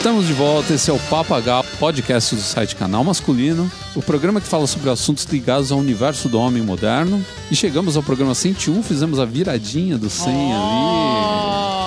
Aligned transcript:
Estamos 0.00 0.26
de 0.26 0.32
volta, 0.32 0.72
esse 0.72 0.88
é 0.88 0.94
o 0.94 0.98
Papagal, 0.98 1.62
podcast 1.78 2.34
do 2.34 2.40
site 2.40 2.74
Canal 2.74 3.04
Masculino, 3.04 3.70
o 3.94 4.00
programa 4.00 4.40
que 4.40 4.48
fala 4.48 4.66
sobre 4.66 4.88
assuntos 4.88 5.24
ligados 5.26 5.70
ao 5.70 5.78
universo 5.78 6.26
do 6.26 6.40
homem 6.40 6.62
moderno. 6.62 7.22
E 7.50 7.54
chegamos 7.54 7.98
ao 7.98 8.02
programa 8.02 8.34
101, 8.34 8.82
fizemos 8.82 9.20
a 9.20 9.26
viradinha 9.26 9.98
do 9.98 10.08
100 10.08 10.54
ali. 10.54 11.79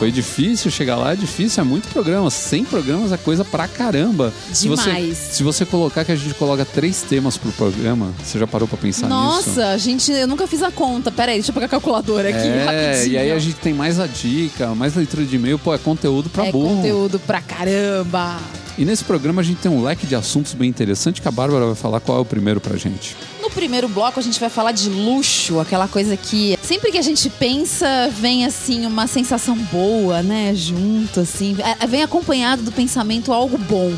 Foi 0.00 0.10
difícil 0.10 0.70
chegar 0.70 0.96
lá, 0.96 1.12
é 1.12 1.16
difícil, 1.16 1.60
é 1.60 1.64
muito 1.64 1.86
programa. 1.88 2.30
100 2.30 2.64
programas 2.64 3.12
é 3.12 3.18
coisa 3.18 3.44
pra 3.44 3.68
caramba. 3.68 4.32
Se 4.52 4.66
você, 4.66 4.84
Demais. 4.90 5.18
se 5.18 5.42
você 5.42 5.66
colocar 5.66 6.04
que 6.06 6.10
a 6.10 6.16
gente 6.16 6.32
coloca 6.34 6.64
três 6.64 7.02
temas 7.02 7.36
pro 7.36 7.52
programa, 7.52 8.10
você 8.24 8.38
já 8.38 8.46
parou 8.46 8.66
pra 8.66 8.78
pensar 8.78 9.06
nisso? 9.08 9.18
Nossa, 9.20 9.76
gente, 9.78 10.10
eu 10.10 10.26
nunca 10.26 10.46
fiz 10.46 10.62
a 10.62 10.70
conta. 10.70 11.10
Pera 11.12 11.32
aí, 11.32 11.36
deixa 11.38 11.50
eu 11.50 11.54
pegar 11.54 11.66
a 11.66 11.68
calculadora 11.68 12.30
aqui 12.30 12.38
É, 12.38 12.64
rapidinho. 12.64 13.12
e 13.14 13.18
aí 13.18 13.30
a 13.30 13.38
gente 13.38 13.56
tem 13.56 13.74
mais 13.74 14.00
a 14.00 14.06
dica, 14.06 14.74
mais 14.74 14.94
leitura 14.94 15.22
de 15.24 15.36
e-mail, 15.36 15.58
pô, 15.58 15.74
é 15.74 15.78
conteúdo 15.78 16.30
pra 16.30 16.46
É 16.46 16.50
burro. 16.52 16.76
conteúdo 16.76 17.18
pra 17.20 17.42
caramba. 17.42 18.38
E 18.78 18.84
nesse 18.86 19.04
programa 19.04 19.42
a 19.42 19.44
gente 19.44 19.58
tem 19.58 19.70
um 19.70 19.82
leque 19.82 20.06
de 20.06 20.14
assuntos 20.14 20.54
bem 20.54 20.68
interessante 20.70 21.20
que 21.20 21.28
a 21.28 21.30
Bárbara 21.30 21.66
vai 21.66 21.74
falar 21.74 22.00
qual 22.00 22.16
é 22.16 22.20
o 22.22 22.24
primeiro 22.24 22.58
pra 22.60 22.76
gente. 22.78 23.14
No 23.50 23.54
primeiro 23.56 23.88
bloco 23.88 24.20
a 24.20 24.22
gente 24.22 24.38
vai 24.38 24.48
falar 24.48 24.70
de 24.70 24.88
luxo, 24.88 25.58
aquela 25.58 25.88
coisa 25.88 26.16
que 26.16 26.56
sempre 26.62 26.92
que 26.92 26.98
a 26.98 27.02
gente 27.02 27.28
pensa 27.28 28.08
vem 28.16 28.44
assim 28.46 28.86
uma 28.86 29.08
sensação 29.08 29.56
boa, 29.56 30.22
né, 30.22 30.52
junto 30.54 31.18
assim, 31.20 31.56
É, 31.80 31.84
vem 31.86 32.00
acompanhado 32.02 32.62
do 32.62 32.70
pensamento 32.70 33.32
algo 33.32 33.58
bom. 33.58 33.92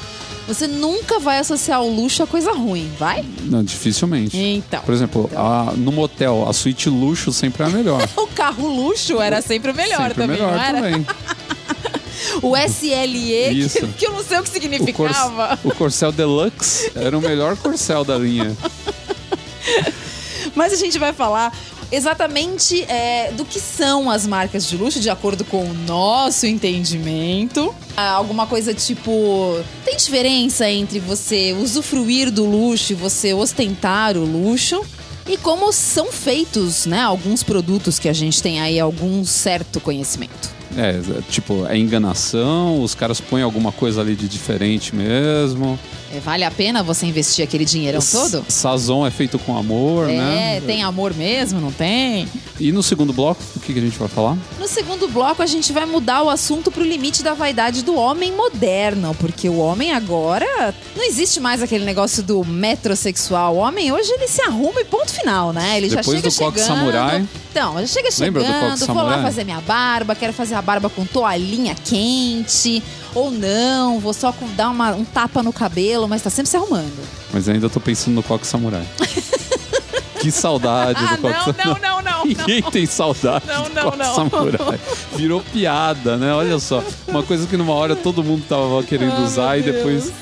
Você 0.49 0.67
nunca 0.67 1.21
vai 1.21 1.39
associar 1.39 1.83
o 1.83 1.95
luxo 1.95 2.23
a 2.23 2.27
coisa 2.27 2.51
ruim, 2.53 2.91
vai? 2.99 3.25
Não, 3.43 3.63
dificilmente. 3.63 4.37
Então. 4.37 4.81
Por 4.83 4.93
exemplo, 4.95 5.31
a- 5.37 5.73
no 5.77 5.93
motel, 5.93 6.47
a 6.49 6.53
suíte 6.55 6.89
luxo 6.89 7.31
sempre 7.31 7.63
é 7.63 7.67
a 7.67 7.69
melhor. 7.71 8.09
O 8.17 8.27
carro 8.29 8.67
luxo 8.69 9.21
era 9.21 9.41
sempre 9.43 9.71
o 9.71 9.75
melhor 9.75 10.09
sempre 10.09 10.15
também, 10.15 10.37
melhor 10.39 10.59
era? 10.59 10.81
também. 10.81 11.07
O 12.41 12.57
SLE, 12.57 13.69
que, 13.69 13.87
que 13.99 14.07
eu 14.07 14.13
não 14.13 14.23
sei 14.25 14.39
o 14.39 14.43
que 14.43 14.49
O, 14.49 14.53
cor- 14.53 14.61
significava. 14.63 15.59
o 15.63 15.71
Corcel 15.75 16.11
Deluxe 16.11 16.91
era 16.95 17.17
o 17.17 17.21
melhor 17.21 17.57
Corcel 17.57 18.05
da 18.05 18.17
linha. 18.17 18.57
Mas 20.55 20.73
a 20.73 20.77
gente 20.77 20.99
vai 20.99 21.13
falar 21.13 21.53
exatamente 21.91 22.83
é, 22.85 23.31
do 23.33 23.45
que 23.45 23.61
são 23.61 24.11
as 24.11 24.27
marcas 24.27 24.67
de 24.67 24.77
luxo, 24.77 24.99
de 24.99 25.11
acordo 25.11 25.45
com 25.45 25.65
o 25.65 25.75
nosso 25.75 26.47
entendimento. 26.47 27.75
Ah, 27.97 28.13
alguma 28.13 28.47
coisa 28.47 28.73
tipo. 28.73 29.61
Tem 29.85 29.97
diferença 29.97 30.69
entre 30.69 30.99
você 30.99 31.53
usufruir 31.53 32.31
do 32.31 32.45
luxo 32.45 32.93
e 32.93 32.97
você 32.97 33.35
ostentar 33.35 34.17
o 34.17 34.25
luxo? 34.25 34.83
E 35.29 35.37
como 35.37 35.73
são 35.73 36.11
feitos, 36.11 36.87
né? 36.87 37.01
Alguns 37.01 37.43
produtos 37.43 37.99
que 37.99 38.09
a 38.09 38.13
gente 38.13 38.43
tem 38.43 38.61
aí 38.61 38.81
algum 38.81 39.25
certo 39.25 39.81
conhecimento. 39.81 40.51
É, 40.77 40.99
tipo, 41.31 41.67
é 41.67 41.77
enganação, 41.77 42.83
os 42.83 42.95
caras 42.95 43.21
põem 43.21 43.43
alguma 43.43 43.71
coisa 43.71 44.01
ali 44.01 44.17
de 44.17 44.27
diferente 44.27 44.95
mesmo. 44.97 45.79
É, 46.15 46.21
vale 46.21 46.45
a 46.45 46.51
pena 46.51 46.83
você 46.83 47.07
investir 47.07 47.43
aquele 47.43 47.65
dinheirão 47.65 48.01
todo? 48.01 48.45
Sazon 48.49 49.07
é 49.07 49.11
feito 49.11 49.39
com 49.39 49.57
amor, 49.57 50.09
né? 50.09 50.59
É, 50.59 50.61
tem 50.61 50.83
amor 50.83 51.15
mesmo, 51.15 51.59
não 51.59 51.73
tem? 51.73 52.29
E 52.61 52.71
no 52.71 52.83
segundo 52.83 53.15
bloco, 53.15 53.43
o 53.57 53.61
que, 53.61 53.73
que 53.73 53.79
a 53.79 53.83
gente 53.83 53.99
vai 53.99 54.09
falar? 54.09 54.37
No 54.61 54.69
segundo 54.69 55.09
bloco, 55.09 55.43
a 55.43 55.47
gente 55.47 55.73
vai 55.73 55.87
mudar 55.87 56.23
o 56.23 56.29
assunto 56.29 56.71
pro 56.71 56.85
limite 56.85 57.23
da 57.23 57.33
vaidade 57.33 57.83
do 57.83 57.95
homem 57.97 58.31
moderno, 58.31 59.17
porque 59.19 59.49
o 59.49 59.57
homem 59.57 59.93
agora 59.93 60.75
não 60.95 61.03
existe 61.03 61.41
mais 61.41 61.63
aquele 61.63 61.85
negócio 61.87 62.23
do 62.23 62.45
metrosexual. 62.45 63.55
O 63.55 63.59
homem 63.59 63.91
hoje 63.91 64.13
ele 64.13 64.29
se 64.29 64.43
arruma 64.43 64.83
e 64.83 64.85
ponto 64.85 65.11
final, 65.11 65.53
né? 65.53 65.79
Ele 65.79 65.89
Depois 65.89 66.07
já 66.07 66.13
chega 66.13 66.29
do 66.31 66.37
coque 66.37 66.61
chegando. 66.61 66.79
samurai. 66.79 67.29
Então, 67.51 67.81
já 67.81 67.87
chega 67.87 68.09
Lembra 68.19 68.43
do 68.43 68.47
coque 68.47 68.61
chegando, 68.61 68.87
vou 68.87 68.97
lá 68.97 69.03
samurai? 69.03 69.23
fazer 69.23 69.45
minha 69.45 69.61
barba, 69.63 70.15
quero 70.15 70.33
fazer 70.33 70.55
a 70.55 70.63
barba 70.63 70.91
com 70.91 71.05
toalhinha 71.07 71.75
quente, 71.75 72.83
ou 73.15 73.31
não, 73.31 73.99
vou 74.01 74.13
só 74.13 74.35
dar 74.57 74.71
uma- 74.71 74.93
um 74.93 75.05
tapa 75.05 75.43
no 75.43 75.53
cabelo, 75.53 76.09
mas 76.09 76.23
tá 76.23 76.31
sempre 76.31 76.51
se 76.51 76.57
arrumando. 76.57 76.93
Mas 77.33 77.49
ainda 77.49 77.69
tô 77.69 77.81
pensando 77.81 78.15
no 78.15 78.23
Coque 78.23 78.47
Samurai. 78.47 78.87
que 80.21 80.31
saudade 80.31 80.99
Ah, 81.05 81.17
do 81.17 81.23
Coque 81.23 81.35
não, 81.35 81.45
Samurai. 81.55 81.81
não, 81.83 82.03
não, 82.03 82.03
não. 82.03 82.25
Ninguém 82.25 82.63
tem 82.63 82.87
saudade 82.87 83.45
Não, 83.47 83.65
do 83.65 83.71
Coque 83.81 83.99
não. 83.99 84.15
Samurai. 84.15 84.81
Virou 85.17 85.41
piada, 85.53 86.17
né? 86.17 86.33
Olha 86.33 86.59
só. 86.59 86.83
Uma 87.09 87.23
coisa 87.23 87.47
que 87.47 87.57
numa 87.57 87.73
hora 87.75 87.97
todo 87.97 88.23
mundo 88.23 88.45
tava 88.49 88.83
querendo 88.85 89.17
Ah, 89.17 89.23
usar 89.25 89.59
e 89.59 89.63
depois. 89.63 90.13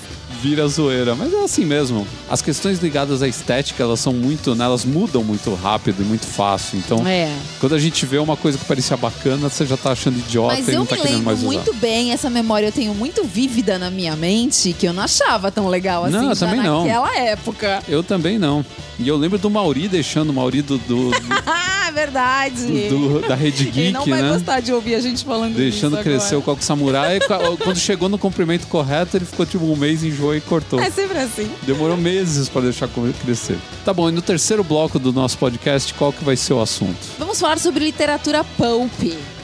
Vira 0.42 0.66
zoeira. 0.68 1.14
Mas 1.14 1.32
é 1.32 1.42
assim 1.44 1.64
mesmo. 1.64 2.06
As 2.28 2.40
questões 2.42 2.78
ligadas 2.80 3.22
à 3.22 3.28
estética, 3.28 3.82
elas 3.82 4.00
são 4.00 4.12
muito, 4.12 4.54
né? 4.54 4.64
Elas 4.64 4.84
mudam 4.84 5.22
muito 5.22 5.54
rápido 5.54 6.02
e 6.02 6.04
muito 6.04 6.26
fácil. 6.26 6.78
Então, 6.78 7.06
É. 7.06 7.30
quando 7.58 7.74
a 7.74 7.78
gente 7.78 8.04
vê 8.06 8.18
uma 8.18 8.36
coisa 8.36 8.56
que 8.58 8.64
parecia 8.64 8.96
bacana, 8.96 9.48
você 9.48 9.66
já 9.66 9.76
tá 9.76 9.92
achando 9.92 10.18
idiota 10.18 10.54
Mas 10.56 10.68
e 10.68 10.72
eu 10.72 10.78
não 10.78 10.86
tá 10.86 10.96
me 10.96 11.02
querendo 11.02 11.16
lembro 11.18 11.26
mais 11.26 11.38
usar. 11.42 11.46
muito 11.52 11.74
bem, 11.74 12.12
essa 12.12 12.30
memória 12.30 12.66
eu 12.66 12.72
tenho 12.72 12.94
muito 12.94 13.24
vívida 13.24 13.78
na 13.78 13.90
minha 13.90 14.16
mente, 14.16 14.72
que 14.72 14.86
eu 14.86 14.92
não 14.92 15.02
achava 15.02 15.50
tão 15.50 15.68
legal 15.68 16.04
assim 16.04 16.14
Não, 16.16 16.30
eu 16.30 16.36
também 16.36 16.60
não. 16.62 16.84
naquela 16.84 17.16
época. 17.18 17.82
Eu 17.88 18.02
também 18.02 18.38
não. 18.38 18.64
E 18.98 19.08
eu 19.08 19.16
lembro 19.16 19.38
do 19.38 19.48
Mauri 19.50 19.88
deixando 19.88 20.30
o 20.30 20.32
Mauri 20.32 20.62
do, 20.62 20.76
do- 20.78 21.10
Ah, 21.90 21.92
verdade. 21.92 22.88
do- 22.88 23.20
da 23.28 23.34
Rede 23.34 23.64
Geek, 23.64 23.80
Ele 23.80 23.92
não 23.92 24.06
vai 24.06 24.22
né? 24.22 24.28
gostar 24.32 24.60
de 24.60 24.72
ouvir 24.72 24.94
a 24.94 25.00
gente 25.00 25.24
falando 25.24 25.54
Deixando 25.54 25.96
crescer 25.98 26.34
o 26.36 26.38
agora. 26.38 26.42
coque 26.56 26.64
samurai. 26.64 27.16
e 27.16 27.20
ca- 27.20 27.38
Quando 27.62 27.76
chegou 27.78 28.08
no 28.08 28.16
comprimento 28.18 28.66
correto, 28.66 29.16
ele 29.16 29.24
ficou 29.24 29.44
tipo 29.44 29.64
um 29.64 29.76
mês, 29.76 30.02
enjoou 30.04 30.34
e 30.34 30.40
cortou. 30.40 30.80
É 30.80 30.90
sempre 30.90 31.18
assim. 31.18 31.50
Demorou 31.62 31.96
meses 31.96 32.48
para 32.48 32.62
deixar 32.62 32.88
crescer. 33.24 33.58
Tá 33.84 33.92
bom, 33.92 34.08
e 34.08 34.12
no 34.12 34.22
terceiro 34.22 34.62
bloco 34.62 34.98
do 34.98 35.12
nosso 35.12 35.36
podcast, 35.38 35.92
qual 35.94 36.12
que 36.12 36.24
vai 36.24 36.36
ser 36.36 36.52
o 36.52 36.60
assunto? 36.60 36.96
Vamos 37.18 37.40
falar 37.40 37.58
sobre 37.58 37.84
literatura 37.84 38.44
pulp. 38.44 38.90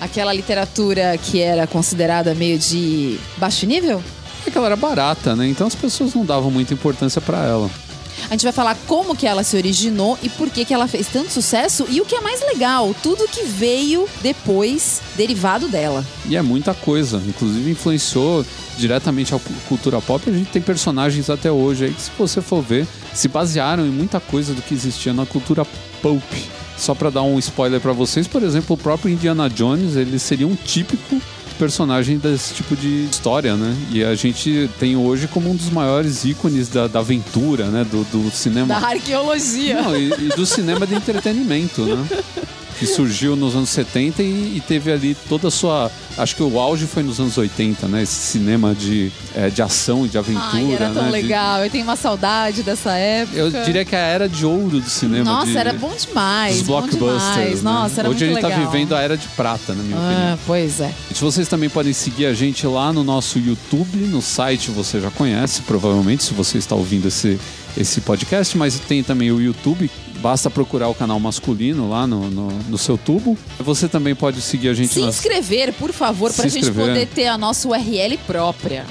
Aquela 0.01 0.33
literatura 0.33 1.17
que 1.19 1.41
era 1.41 1.67
considerada 1.67 2.35
meio 2.35 2.59
de 2.59 3.19
baixo 3.39 3.67
nível? 3.67 4.03
É 4.47 4.51
que 4.51 4.57
ela 4.57 4.67
era 4.67 4.77
barata, 4.77 5.35
né? 5.35 5.49
Então 5.49 5.67
as 5.67 5.75
pessoas 5.75 6.15
não 6.15 6.25
davam 6.25 6.51
muita 6.51 6.73
importância 6.73 7.21
para 7.21 7.39
ela. 7.45 7.69
A 8.29 8.33
gente 8.35 8.45
vai 8.45 8.53
falar 8.53 8.77
como 8.87 9.15
que 9.17 9.27
ela 9.27 9.43
se 9.43 9.57
originou 9.57 10.19
e 10.23 10.29
por 10.29 10.51
que 10.51 10.65
que 10.65 10.75
ela 10.75 10.89
fez 10.89 11.07
tanto 11.09 11.31
sucesso 11.33 11.87
e 11.89 12.01
o 12.01 12.05
que 12.05 12.15
é 12.15 12.21
mais 12.21 12.41
legal, 12.41 12.95
tudo 13.03 13.29
que 13.29 13.45
veio 13.45 14.09
depois 14.23 15.01
derivado 15.17 15.69
dela. 15.69 16.05
E 16.27 16.37
é 16.37 16.43
muita 16.43 16.75
coisa. 16.75 17.23
Inclusive 17.27 17.71
influenciou 17.71 18.45
diretamente 18.79 19.35
a 19.35 19.39
cu- 19.39 19.53
cultura 19.69 20.01
pop. 20.01 20.29
A 20.29 20.33
gente 20.33 20.51
tem 20.51 20.61
personagens 20.63 21.31
até 21.31 21.51
hoje 21.51 21.85
aí 21.87 21.93
que, 21.93 22.03
se 22.03 22.11
você 22.19 22.41
for 22.43 22.63
ver, 22.63 22.87
se 23.15 23.29
basearam 23.29 23.87
em 23.87 23.91
muita 23.91 24.21
coisa 24.21 24.53
do 24.55 24.63
que 24.63 24.75
existia 24.75 25.13
na 25.13 25.25
cultura 25.27 25.67
pulp. 26.03 26.23
Só 26.77 26.95
para 26.95 27.09
dar 27.09 27.23
um 27.23 27.39
spoiler 27.39 27.81
para 27.81 27.93
vocês, 27.93 28.27
por 28.27 28.43
exemplo, 28.43 28.75
o 28.75 28.79
próprio 28.79 29.11
Indiana 29.11 29.49
Jones, 29.49 29.97
ele 29.97 30.19
seria 30.19 30.47
um 30.47 30.55
típico 30.55 31.21
personagem 31.57 32.19
desse 32.19 32.55
tipo 32.55 32.77
de 32.77 33.05
história, 33.11 33.57
né? 33.57 33.75
E 33.91 34.05
a 34.05 34.15
gente 34.15 34.71
tem 34.79 34.97
hoje 34.97 35.27
como 35.27 35.51
um 35.51 35.57
dos 35.57 35.71
maiores 35.71 36.25
ícones 36.25 36.69
da, 36.69 36.87
da 36.87 37.01
aventura, 37.01 37.67
né? 37.67 37.85
Do, 37.91 38.05
do 38.05 38.31
cinema. 38.31 38.69
Da 38.69 38.89
arqueologia. 38.89 39.83
Não, 39.83 39.97
e, 39.97 40.13
e 40.13 40.29
do 40.29 40.47
cinema 40.47 40.87
de 40.87 40.95
entretenimento, 40.95 41.85
né? 41.85 42.07
Que 42.79 42.87
surgiu 42.87 43.35
nos 43.37 43.55
anos 43.57 43.71
70 43.71 44.23
e, 44.23 44.57
e 44.57 44.63
teve 44.67 44.93
ali 44.93 45.17
toda 45.29 45.49
a 45.49 45.51
sua. 45.51 45.91
Acho 46.19 46.37
que 46.37 46.43
o 46.43 46.59
auge 46.61 46.87
foi 46.87 47.03
nos 47.03 47.19
anos 47.21 47.37
80, 47.39 47.89
né? 47.89 48.03
Esse 48.03 48.15
cinema 48.33 48.75
de, 48.75 49.11
é, 49.35 49.49
de 49.51 49.63
ação 49.63 50.05
e 50.05 50.09
de 50.09 50.17
aventura. 50.19 50.47
Ai, 50.53 50.73
era 50.73 50.91
tão 50.91 51.03
né? 51.05 51.09
De- 51.09 51.13
legal. 51.23 51.65
Eu 51.65 51.71
tenho 51.71 51.85
uma 51.85 51.97
saudade 51.97 52.63
dessa 52.63 52.93
época. 52.93 53.37
eu 53.37 53.51
diria 53.65 53.85
que 53.85 53.95
é 53.95 53.99
a 53.99 54.07
era 54.07 54.29
de 54.29 54.45
ouro 54.45 54.81
do 54.81 54.89
cinema. 54.91 55.25
Nossa, 55.25 55.51
de, 55.53 55.57
era 55.59 55.73
bom 55.73 55.93
demais. 55.95 56.59
Dos 56.59 56.67
bom 56.67 56.81
blockbusters. 56.81 57.31
demais. 57.33 57.63
né? 57.63 57.71
Nossa, 57.71 58.01
era 58.01 58.11
Hoje 58.11 58.25
a 58.25 58.27
muito 58.31 58.41
gente 58.41 58.51
tá 58.51 58.57
legal. 58.57 58.73
vivendo 58.73 58.95
a 58.95 59.01
era 59.01 59.17
de 59.17 59.29
prata, 59.29 59.75
na 59.75 59.83
minha 59.83 59.97
opinião. 59.97 60.35
Ah, 60.35 60.39
pois 60.47 60.81
é. 60.81 60.93
Se 61.15 61.21
vocês 61.23 61.49
também 61.49 61.69
podem 61.71 61.93
seguir 61.93 62.27
a 62.27 62.35
gente 62.35 62.67
lá 62.67 62.93
no 62.93 63.03
nosso 63.05 63.39
YouTube, 63.39 63.97
no 63.99 64.21
site 64.21 64.71
você 64.71 65.01
já 65.01 65.11
conhece, 65.11 65.63
provavelmente, 65.63 66.25
se 66.25 66.35
você 66.35 66.59
está 66.59 66.75
ouvindo 66.75 67.09
esse, 67.09 67.39
esse 67.77 68.01
podcast, 68.01 68.57
mas 68.57 68.79
tem 68.81 69.03
também 69.03 69.31
o 69.31 69.41
YouTube. 69.41 69.91
Basta 70.21 70.49
procurar 70.51 70.89
o 70.89 70.95
canal 70.95 71.21
masculino 71.21 71.89
lá 71.91 72.07
no, 72.07 72.31
no, 72.31 72.49
no 72.69 72.79
seu 72.79 72.97
tubo. 72.97 73.37
Você 73.61 73.87
também 73.89 74.15
pode 74.15 74.41
seguir 74.41 74.71
a 74.71 74.75
gente 74.75 74.93
Se 74.95 75.01
nas. 75.01 75.17
inscrever, 75.17 75.73
por 75.75 75.93
favor, 75.93 76.33
pra 76.33 76.45
Se 76.45 76.49
gente 76.51 76.63
inscrever. 76.69 76.87
poder 76.95 77.07
ter 77.07 77.27
a 77.27 77.37
nossa 77.37 77.69
URL 77.69 78.19
própria. 78.27 78.85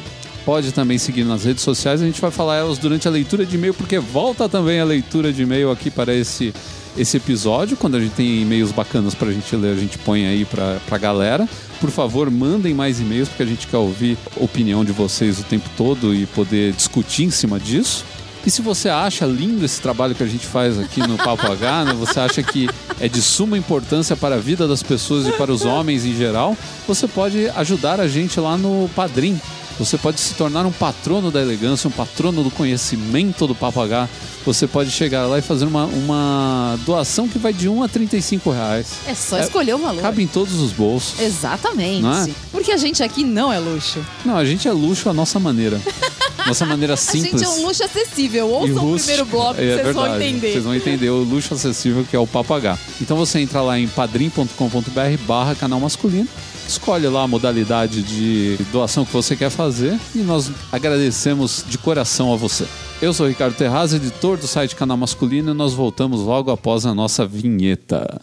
Pode 0.45 0.71
também 0.71 0.99
seguir 0.99 1.23
nas 1.23 1.43
redes 1.43 1.63
sociais. 1.63 2.01
A 2.01 2.05
gente 2.05 2.21
vai 2.21 2.29
falar 2.29 2.57
elas 2.57 2.77
durante 2.77 3.07
a 3.07 3.11
leitura 3.11 3.43
de 3.45 3.55
e-mail, 3.55 3.73
porque 3.73 3.97
volta 3.97 4.47
também 4.47 4.79
a 4.79 4.85
leitura 4.85 5.33
de 5.33 5.41
e-mail 5.41 5.71
aqui 5.71 5.89
para 5.89 6.13
esse, 6.13 6.53
esse 6.95 7.17
episódio. 7.17 7.75
Quando 7.75 7.97
a 7.97 7.99
gente 7.99 8.13
tem 8.13 8.43
e-mails 8.43 8.71
bacanas 8.71 9.15
pra 9.15 9.31
gente 9.31 9.55
ler, 9.55 9.73
a 9.75 9.79
gente 9.79 9.97
põe 9.97 10.27
aí 10.27 10.45
pra, 10.45 10.77
pra 10.85 10.99
galera. 10.99 11.49
Por 11.81 11.89
favor, 11.89 12.29
mandem 12.29 12.75
mais 12.75 12.99
e-mails, 12.99 13.27
porque 13.27 13.41
a 13.41 13.47
gente 13.47 13.65
quer 13.65 13.77
ouvir 13.77 14.15
a 14.39 14.43
opinião 14.43 14.85
de 14.85 14.91
vocês 14.91 15.39
o 15.39 15.43
tempo 15.43 15.67
todo 15.75 16.13
e 16.13 16.27
poder 16.27 16.73
discutir 16.73 17.23
em 17.23 17.31
cima 17.31 17.59
disso. 17.59 18.05
E 18.45 18.51
se 18.51 18.62
você 18.62 18.89
acha 18.89 19.25
lindo 19.25 19.65
esse 19.65 19.81
trabalho 19.81 20.13
que 20.13 20.21
a 20.21 20.27
gente 20.27 20.45
faz 20.45 20.77
aqui 20.80 21.00
no 21.00 21.18
Papo 21.18 21.51
H, 21.51 21.86
né? 21.86 21.94
Você 21.94 22.19
acha 22.19 22.44
que 22.44 22.69
é 23.00 23.07
de 23.07 23.19
suma 23.19 23.57
importância 23.57 24.15
para 24.15 24.36
a 24.36 24.38
vida 24.38 24.68
das 24.68 24.83
pessoas 24.83 25.27
e 25.27 25.31
para 25.31 25.51
os 25.51 25.65
homens 25.65 26.06
em 26.06 26.15
geral, 26.15 26.56
você 26.88 27.07
pode 27.07 27.50
ajudar 27.50 28.00
a 28.00 28.07
gente 28.07 28.39
lá 28.39 28.56
no 28.56 28.88
Padrim. 28.95 29.39
Você 29.80 29.97
pode 29.97 30.21
se 30.21 30.36
tornar 30.36 30.65
um 30.65 30.71
patrono 30.71 31.30
da 31.30 31.42
elegância, 31.42 31.88
um 31.88 31.92
patrono 31.92 32.44
do 32.44 32.51
conhecimento 32.51 33.45
do 33.45 33.53
papagaio. 33.53 34.07
Você 34.45 34.68
pode 34.68 34.91
chegar 34.91 35.25
lá 35.25 35.39
e 35.39 35.41
fazer 35.41 35.65
uma, 35.65 35.86
uma 35.86 36.80
doação 36.86 37.27
que 37.27 37.38
vai 37.38 37.51
de 37.51 37.68
1 37.68 37.83
a 37.83 37.88
35 37.89 38.51
reais. 38.51 38.88
É 39.07 39.15
só 39.15 39.39
escolher 39.39 39.74
o 39.74 39.80
valor. 39.80 40.01
Cabe 40.01 40.24
em 40.24 40.27
todos 40.27 40.53
os 40.62 40.71
bolsos. 40.71 41.19
Exatamente. 41.19 42.30
É? 42.30 42.33
Porque 42.51 42.71
a 42.71 42.77
gente 42.77 43.03
aqui 43.03 43.24
não 43.24 43.51
é 43.51 43.59
luxo. 43.59 44.06
Não, 44.24 44.38
a 44.38 44.45
gente 44.45 44.68
é 44.68 44.71
luxo 44.71 45.09
à 45.09 45.13
nossa 45.13 45.39
maneira. 45.39 45.81
Nossa 46.47 46.65
maneira 46.65 46.95
simples. 46.95 47.33
A 47.33 47.38
gente 47.38 47.44
é 47.44 47.50
um 47.50 47.65
luxo 47.65 47.83
acessível. 47.83 48.50
Ouçam 48.50 48.92
o 48.92 48.95
primeiro 48.95 49.25
bloco 49.25 49.56
que 49.56 49.62
É 49.62 49.77
vocês 49.77 49.95
vão 49.95 50.15
entender. 50.15 50.51
Vocês 50.51 50.63
vão 50.63 50.75
entender 50.75 51.09
o 51.09 51.24
luxo 51.24 51.53
acessível 51.53 52.06
que 52.09 52.15
é 52.15 52.19
o 52.19 52.27
papagaio. 52.27 52.77
Então 53.01 53.18
você 53.18 53.39
entra 53.39 53.62
lá 53.62 53.80
em 53.80 53.88
padrim.com.br 53.88 55.18
barra 55.27 55.56
canal 55.56 55.80
masculino, 55.80 56.27
escolhe 56.68 57.07
lá 57.07 57.24
a 57.24 57.27
modalidade 57.27 58.01
de 58.01 58.57
doação 58.71 59.06
que 59.06 59.13
você 59.13 59.36
quer 59.36 59.50
fazer 59.50 59.97
e 60.13 60.19
nós 60.19 60.51
agradecemos 60.71 61.63
de 61.68 61.77
coração 61.77 62.33
a 62.33 62.36
você. 62.36 62.65
Eu 63.01 63.13
sou 63.13 63.25
o 63.25 63.30
Ricardo 63.30 63.56
Terraz, 63.56 63.94
editor 63.94 64.38
do 64.38 64.48
site 64.48 64.75
Canal 64.75 64.95
Masculino, 64.95 65.51
e 65.51 65.53
nós 65.53 65.74
voltamos 65.74 66.21
logo 66.21 66.50
após 66.50 66.86
a 66.86 66.95
nossa 66.95 67.25
vinheta. 67.25 68.21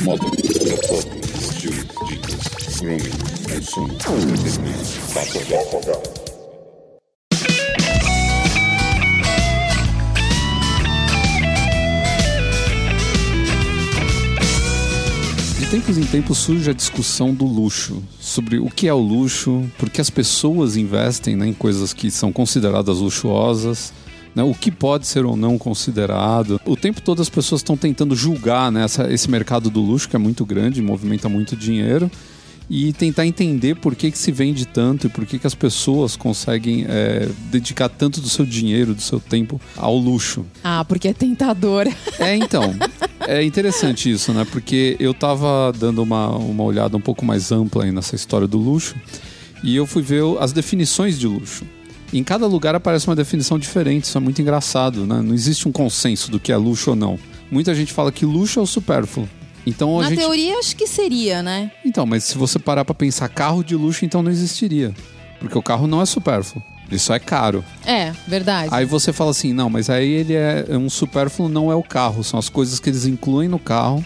Moda, 0.00 0.24
dicas, 0.36 1.04
grooming, 2.80 3.10
consumo, 3.48 3.92
entretenimento, 3.92 6.27
tempos 15.70 15.98
em 15.98 16.04
tempos 16.04 16.38
surge 16.38 16.70
a 16.70 16.72
discussão 16.72 17.34
do 17.34 17.44
luxo, 17.44 18.02
sobre 18.18 18.58
o 18.58 18.70
que 18.70 18.88
é 18.88 18.94
o 18.94 18.98
luxo, 18.98 19.64
por 19.78 19.90
que 19.90 20.00
as 20.00 20.08
pessoas 20.08 20.76
investem 20.76 21.36
né, 21.36 21.46
em 21.46 21.52
coisas 21.52 21.92
que 21.92 22.10
são 22.10 22.32
consideradas 22.32 22.98
luxuosas, 22.98 23.92
né, 24.34 24.42
o 24.42 24.54
que 24.54 24.70
pode 24.70 25.06
ser 25.06 25.26
ou 25.26 25.36
não 25.36 25.58
considerado. 25.58 26.58
O 26.64 26.74
tempo 26.74 27.02
todo 27.02 27.20
as 27.20 27.28
pessoas 27.28 27.60
estão 27.60 27.76
tentando 27.76 28.16
julgar 28.16 28.72
né, 28.72 28.84
essa- 28.84 29.12
esse 29.12 29.30
mercado 29.30 29.68
do 29.68 29.80
luxo, 29.80 30.08
que 30.08 30.16
é 30.16 30.18
muito 30.18 30.44
grande, 30.46 30.80
movimenta 30.80 31.28
muito 31.28 31.54
dinheiro, 31.54 32.10
e 32.70 32.92
tentar 32.92 33.26
entender 33.26 33.76
por 33.76 33.94
que, 33.94 34.10
que 34.10 34.18
se 34.18 34.30
vende 34.30 34.66
tanto 34.66 35.06
e 35.06 35.10
por 35.10 35.24
que, 35.24 35.38
que 35.38 35.46
as 35.46 35.54
pessoas 35.54 36.16
conseguem 36.16 36.84
é, 36.88 37.28
dedicar 37.50 37.88
tanto 37.88 38.20
do 38.20 38.28
seu 38.28 38.44
dinheiro, 38.44 38.94
do 38.94 39.00
seu 39.00 39.18
tempo 39.18 39.60
ao 39.76 39.96
luxo. 39.96 40.44
Ah, 40.62 40.84
porque 40.84 41.08
é 41.08 41.12
tentador. 41.12 41.86
É, 42.18 42.36
então. 42.36 42.74
É 43.26 43.42
interessante 43.42 44.10
isso, 44.10 44.32
né? 44.32 44.46
Porque 44.50 44.96
eu 44.98 45.12
tava 45.12 45.72
dando 45.78 46.02
uma, 46.02 46.28
uma 46.30 46.64
olhada 46.64 46.96
um 46.96 47.00
pouco 47.00 47.24
mais 47.24 47.52
ampla 47.52 47.84
aí 47.84 47.92
nessa 47.92 48.16
história 48.16 48.46
do 48.46 48.58
luxo 48.58 48.94
e 49.62 49.76
eu 49.76 49.86
fui 49.86 50.02
ver 50.02 50.22
as 50.40 50.52
definições 50.52 51.18
de 51.18 51.26
luxo. 51.26 51.64
Em 52.12 52.24
cada 52.24 52.46
lugar 52.46 52.74
aparece 52.74 53.06
uma 53.06 53.16
definição 53.16 53.58
diferente, 53.58 54.04
isso 54.04 54.16
é 54.16 54.20
muito 54.20 54.40
engraçado, 54.40 55.06
né? 55.06 55.20
Não 55.20 55.34
existe 55.34 55.68
um 55.68 55.72
consenso 55.72 56.30
do 56.30 56.40
que 56.40 56.50
é 56.50 56.56
luxo 56.56 56.90
ou 56.90 56.96
não. 56.96 57.18
Muita 57.50 57.74
gente 57.74 57.92
fala 57.92 58.10
que 58.10 58.24
luxo 58.24 58.60
é 58.60 58.62
o 58.62 58.66
supérfluo. 58.66 59.28
Então 59.68 60.00
Na 60.00 60.08
gente. 60.08 60.18
teoria, 60.18 60.58
acho 60.58 60.74
que 60.74 60.86
seria, 60.86 61.42
né? 61.42 61.70
Então, 61.84 62.06
mas 62.06 62.24
se 62.24 62.38
você 62.38 62.58
parar 62.58 62.84
pra 62.84 62.94
pensar 62.94 63.28
carro 63.28 63.62
de 63.62 63.76
luxo, 63.76 64.04
então 64.04 64.22
não 64.22 64.30
existiria. 64.30 64.94
Porque 65.38 65.56
o 65.56 65.62
carro 65.62 65.86
não 65.86 66.00
é 66.00 66.06
supérfluo. 66.06 66.62
Ele 66.88 66.98
só 66.98 67.14
é 67.14 67.18
caro. 67.18 67.62
É, 67.84 68.12
verdade. 68.26 68.70
Aí 68.72 68.86
você 68.86 69.12
fala 69.12 69.30
assim, 69.30 69.52
não, 69.52 69.68
mas 69.68 69.90
aí 69.90 70.08
ele 70.08 70.34
é 70.34 70.64
é 70.68 70.78
um 70.78 70.88
supérfluo, 70.88 71.48
não 71.48 71.70
é 71.70 71.74
o 71.74 71.82
carro, 71.82 72.24
são 72.24 72.38
as 72.38 72.48
coisas 72.48 72.80
que 72.80 72.88
eles 72.88 73.04
incluem 73.04 73.48
no 73.48 73.58
carro 73.58 74.02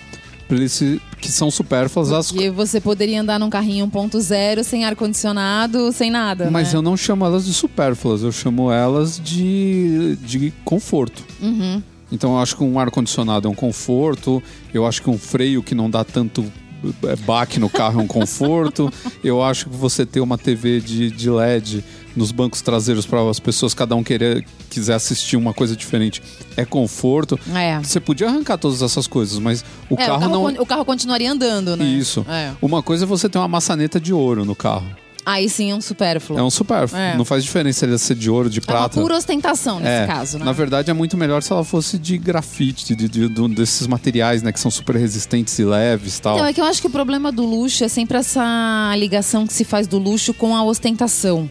que 1.20 1.30
são 1.30 1.50
supérfluas. 1.50 2.12
As... 2.12 2.30
Porque 2.30 2.50
você 2.50 2.80
poderia 2.80 3.20
andar 3.20 3.38
num 3.38 3.48
carrinho 3.48 3.86
1.0 3.86 4.62
sem 4.62 4.84
ar-condicionado, 4.84 5.92
sem 5.92 6.10
nada. 6.10 6.50
Mas 6.50 6.72
né? 6.72 6.78
eu 6.78 6.82
não 6.82 6.96
chamo 6.96 7.24
elas 7.24 7.46
de 7.46 7.54
supérfluas, 7.54 8.22
eu 8.22 8.32
chamo 8.32 8.70
elas 8.70 9.18
de, 9.18 10.16
de 10.16 10.52
conforto. 10.64 11.24
Uhum. 11.40 11.82
Então 12.12 12.34
eu 12.34 12.38
acho 12.38 12.56
que 12.56 12.62
um 12.62 12.78
ar-condicionado 12.78 13.48
é 13.48 13.50
um 13.50 13.54
conforto, 13.54 14.40
eu 14.72 14.86
acho 14.86 15.02
que 15.02 15.10
um 15.10 15.18
freio 15.18 15.62
que 15.62 15.74
não 15.74 15.88
dá 15.90 16.04
tanto 16.04 16.44
é, 17.04 17.16
baque 17.16 17.58
no 17.58 17.70
carro 17.70 18.00
é 18.00 18.02
um 18.02 18.06
conforto, 18.06 18.92
eu 19.24 19.42
acho 19.42 19.66
que 19.70 19.76
você 19.76 20.04
ter 20.04 20.20
uma 20.20 20.36
TV 20.36 20.80
de, 20.80 21.10
de 21.10 21.30
LED 21.30 21.82
nos 22.14 22.30
bancos 22.30 22.60
traseiros 22.60 23.06
para 23.06 23.26
as 23.30 23.40
pessoas, 23.40 23.72
cada 23.72 23.96
um 23.96 24.02
querer, 24.04 24.44
quiser 24.68 24.94
assistir 24.94 25.36
uma 25.38 25.54
coisa 25.54 25.74
diferente, 25.74 26.22
é 26.56 26.64
conforto. 26.64 27.40
É. 27.54 27.78
Você 27.78 27.98
podia 27.98 28.28
arrancar 28.28 28.58
todas 28.58 28.82
essas 28.82 29.06
coisas, 29.06 29.38
mas 29.38 29.64
o 29.88 29.94
É, 29.94 30.06
carro 30.06 30.16
o, 30.16 30.20
carro 30.20 30.50
não. 30.52 30.62
o 30.62 30.66
carro 30.66 30.84
continuaria 30.84 31.32
andando, 31.32 31.74
né? 31.76 31.84
Isso. 31.86 32.26
É. 32.28 32.52
Uma 32.60 32.82
coisa 32.82 33.04
é 33.04 33.06
você 33.06 33.30
ter 33.30 33.38
uma 33.38 33.48
maçaneta 33.48 33.98
de 33.98 34.12
ouro 34.12 34.44
no 34.44 34.54
carro. 34.54 34.86
Aí 35.24 35.48
sim 35.48 35.70
é 35.70 35.74
um 35.74 35.80
supérfluo. 35.80 36.36
É 36.38 36.42
um 36.42 36.50
supérfluo. 36.50 37.00
É. 37.00 37.16
Não 37.16 37.24
faz 37.24 37.44
diferença 37.44 37.84
ele 37.84 37.96
ser 37.96 38.16
de 38.16 38.28
ouro, 38.28 38.50
de 38.50 38.58
É 38.58 38.62
uma 38.62 38.66
prata. 38.66 39.00
pura 39.00 39.16
ostentação 39.16 39.78
nesse 39.78 39.88
É, 39.90 40.06
caso, 40.06 40.38
né? 40.38 40.44
Na 40.44 40.50
verdade, 40.52 40.90
é 40.90 40.92
muito 40.92 41.16
melhor 41.16 41.42
se 41.42 41.52
ela 41.52 41.62
fosse 41.64 41.96
de 41.96 42.18
grafite, 42.18 42.94
de, 42.96 43.08
de- 43.08 43.28
de- 43.28 43.48
desses 43.54 43.86
materiais, 43.86 44.42
né, 44.42 44.50
que 44.50 44.58
são 44.58 44.70
super 44.70 44.96
resistentes 44.96 45.56
e 45.60 45.64
leves 45.64 46.18
tal. 46.18 46.34
Então, 46.34 46.46
é 46.46 46.52
que 46.52 46.60
eu 46.60 46.64
acho 46.64 46.80
que 46.80 46.86
o 46.88 46.90
problema 46.90 47.30
do 47.30 47.44
luxo 47.46 47.84
é 47.84 47.88
sempre 47.88 48.18
essa 48.18 48.92
ligação 48.96 49.46
que 49.46 49.52
se 49.52 49.64
faz 49.64 49.86
do 49.86 49.98
luxo 49.98 50.34
com 50.34 50.56
a 50.56 50.64
ostentação. 50.64 51.48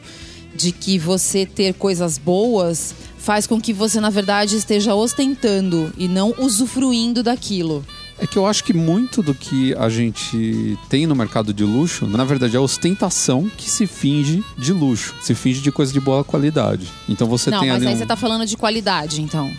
De 0.54 0.74
que 0.74 1.00
você 1.00 1.46
ter 1.46 1.74
coisas 1.76 2.18
boas 2.18 2.94
faz 3.18 3.48
com 3.48 3.62
que 3.62 3.72
você, 3.72 4.02
na 4.02 4.10
verdade, 4.10 4.58
esteja 4.58 4.94
ostentando 4.96 5.94
e 5.98 6.10
não 6.10 6.34
usufruindo 6.38 7.24
daquilo. 7.24 7.86
É 8.24 8.28
que 8.28 8.38
eu 8.38 8.46
acho 8.46 8.64
que 8.64 8.72
muito 8.72 9.24
do 9.24 9.34
que 9.34 9.74
a 9.76 9.90
gente 9.90 10.78
tem 10.90 11.08
no 11.08 11.16
mercado 11.16 11.52
de 11.52 11.64
luxo, 11.64 12.06
na 12.06 12.24
verdade, 12.24 12.56
é 12.56 12.60
a 12.60 12.62
ostentação 12.62 13.50
que 13.58 13.68
se 13.68 13.88
finge 13.88 14.44
de 14.60 14.72
luxo, 14.72 15.16
se 15.22 15.34
finge 15.34 15.60
de 15.60 15.72
coisa 15.72 15.92
de 15.92 16.00
boa 16.00 16.24
qualidade. 16.24 16.88
Então 17.10 17.28
você 17.28 17.50
não, 17.50 17.60
tem 17.60 17.70
mas 17.70 17.78
ali 17.78 17.88
aí 17.88 17.96
um... 17.96 17.98
você 17.98 18.06
tá 18.06 18.16
falando 18.16 18.46
de 18.46 18.56
qualidade, 18.56 19.24
então. 19.24 19.52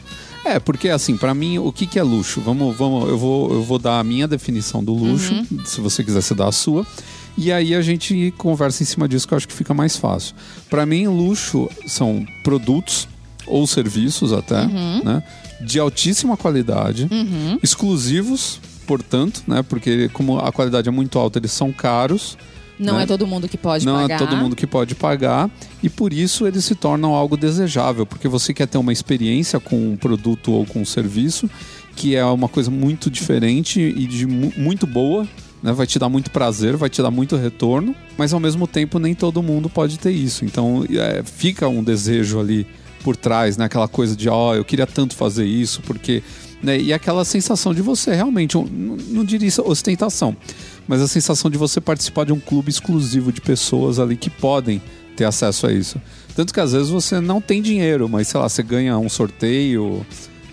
É, 0.45 0.61
porque 0.61 0.89
assim, 0.89 1.17
pra 1.17 1.35
mim, 1.35 1.59
o 1.59 1.73
que, 1.73 1.87
que 1.89 1.99
é 1.99 2.03
luxo? 2.05 2.41
Vamos, 2.41 2.77
vamos, 2.77 3.09
eu 3.09 3.19
vou, 3.19 3.53
eu 3.53 3.63
vou 3.65 3.81
dar 3.81 3.99
a 3.99 4.05
minha 4.05 4.29
definição 4.29 4.83
do 4.83 4.93
luxo, 4.95 5.33
Uhum. 5.35 5.65
se 5.65 5.81
você 5.81 6.05
quiser 6.05 6.21
você 6.23 6.35
dar 6.35 6.47
a 6.47 6.53
sua. 6.53 6.87
E 7.37 7.51
aí 7.51 7.75
a 7.75 7.83
gente 7.83 8.33
conversa 8.39 8.83
em 8.85 8.87
cima 8.87 9.09
disso 9.09 9.27
que 9.27 9.35
eu 9.35 9.39
acho 9.39 9.49
que 9.49 9.55
fica 9.55 9.75
mais 9.75 9.97
fácil. 9.97 10.35
Pra 10.71 10.87
mim, 10.87 11.09
luxo 11.09 11.69
são 11.87 12.25
produtos 12.45 13.09
ou 13.47 13.67
serviços 13.67 14.33
até, 14.33 14.63
Uhum. 14.63 15.03
né? 15.05 15.23
De 15.65 15.79
altíssima 15.79 16.37
qualidade, 16.37 17.09
exclusivos, 17.63 18.61
portanto, 18.87 19.43
né? 19.47 19.63
Porque 19.63 20.09
como 20.13 20.39
a 20.39 20.53
qualidade 20.53 20.89
é 20.89 20.93
muito 20.93 21.19
alta, 21.19 21.39
eles 21.39 21.53
são 21.53 21.73
caros. 21.73 22.37
Não 22.79 22.97
Né? 22.97 23.03
é 23.05 23.07
todo 23.07 23.27
mundo 23.27 23.49
que 23.49 23.57
pode 23.57 23.87
não 23.87 23.95
pagar. 23.95 24.15
é 24.15 24.19
todo 24.19 24.37
mundo 24.37 24.57
que 24.57 24.67
pode 24.67 24.95
pagar 24.95 25.49
e 25.83 25.89
por 25.89 26.13
isso 26.13 26.47
eles 26.47 26.65
se 26.65 26.75
tornam 26.75 27.15
algo 27.15 27.37
desejável, 27.37 28.05
porque 28.05 28.27
você 28.27 28.53
quer 28.53 28.67
ter 28.67 28.79
uma 28.79 28.93
experiência 28.93 29.61
com 29.61 29.93
um 29.93 29.97
produto 29.97 30.51
ou 30.51 30.67
com 30.67 30.81
um 30.81 30.85
serviço 30.85 31.49
que 31.95 32.17
é 32.17 32.25
uma 32.25 32.49
coisa 32.49 32.71
muito 32.71 33.11
diferente 33.11 33.79
e 33.81 34.07
de 34.07 34.27
mu- 34.27 34.53
muito 34.57 34.87
boa, 34.87 35.29
né? 35.63 35.71
Vai 35.73 35.87
te 35.87 35.99
dar 35.99 36.09
muito 36.09 36.31
prazer, 36.31 36.75
vai 36.77 36.89
te 36.89 37.01
dar 37.03 37.11
muito 37.11 37.37
retorno, 37.37 37.95
mas 38.17 38.33
ao 38.33 38.41
mesmo 38.41 38.67
tempo 38.67 38.99
nem 38.99 39.15
todo 39.15 39.43
mundo 39.43 39.69
pode 39.69 39.99
ter 39.99 40.11
isso. 40.11 40.45
Então 40.45 40.85
é, 40.91 41.23
fica 41.23 41.69
um 41.69 41.85
desejo 41.85 42.41
ali 42.41 42.67
por 43.03 43.17
trás, 43.17 43.57
né? 43.57 43.65
Aquela 43.67 43.89
coisa 43.89 44.15
de, 44.17 44.29
ó, 44.29 44.55
eu 44.55 44.65
queria 44.65 44.87
tanto 44.87 45.15
fazer 45.17 45.45
isso, 45.45 45.83
porque. 45.83 46.23
Né? 46.63 46.79
E 46.81 46.93
aquela 46.93 47.25
sensação 47.25 47.75
de 47.75 47.83
você 47.83 48.15
realmente, 48.15 48.57
um- 48.57 48.65
não, 48.65 48.97
não 48.97 49.25
diria 49.25 49.51
ostentação, 49.65 50.37
mas 50.87 51.01
a 51.03 51.09
sensação 51.09 51.51
de 51.51 51.59
você 51.59 51.81
participar 51.81 52.25
de 52.25 52.33
um 52.33 52.39
clube 52.39 52.71
exclusivo 52.71 53.33
de 53.33 53.41
pessoas 53.41 53.99
ali 53.99 54.17
que 54.17 54.31
podem 54.31 54.81
ter 55.17 55.25
acesso 55.25 55.67
a 55.67 55.73
isso. 55.73 56.01
Tanto 56.37 56.55
que 56.55 56.61
às 56.61 56.73
vezes 56.73 56.89
você 56.89 57.21
não 57.21 57.41
tem 57.41 57.61
dinheiro, 57.61 58.09
mas 58.09 58.29
sei 58.29 58.39
lá, 58.39 58.49
você 58.49 58.63
ganha 58.63 58.97
um 58.97 59.09
sorteio, 59.09 60.07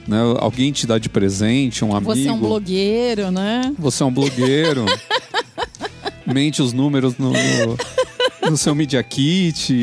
né? 0.08 0.18
alguém 0.40 0.72
te 0.72 0.88
dá 0.88 0.98
de 0.98 1.10
presente, 1.10 1.86
um 1.86 1.96
amigo. 1.96 2.14
Você 2.16 2.28
é 2.28 2.34
um 2.34 2.40
blogueiro, 2.40 3.30
né? 3.30 3.72
Você 3.78 4.02
é 4.02 4.06
um 4.06 4.12
blogueiro. 4.12 4.86
mente 6.26 6.62
os 6.62 6.74
números 6.74 7.18
no, 7.18 7.32
no, 7.32 8.50
no 8.52 8.58
seu 8.58 8.74
Media 8.76 9.02
Kit 9.04 9.74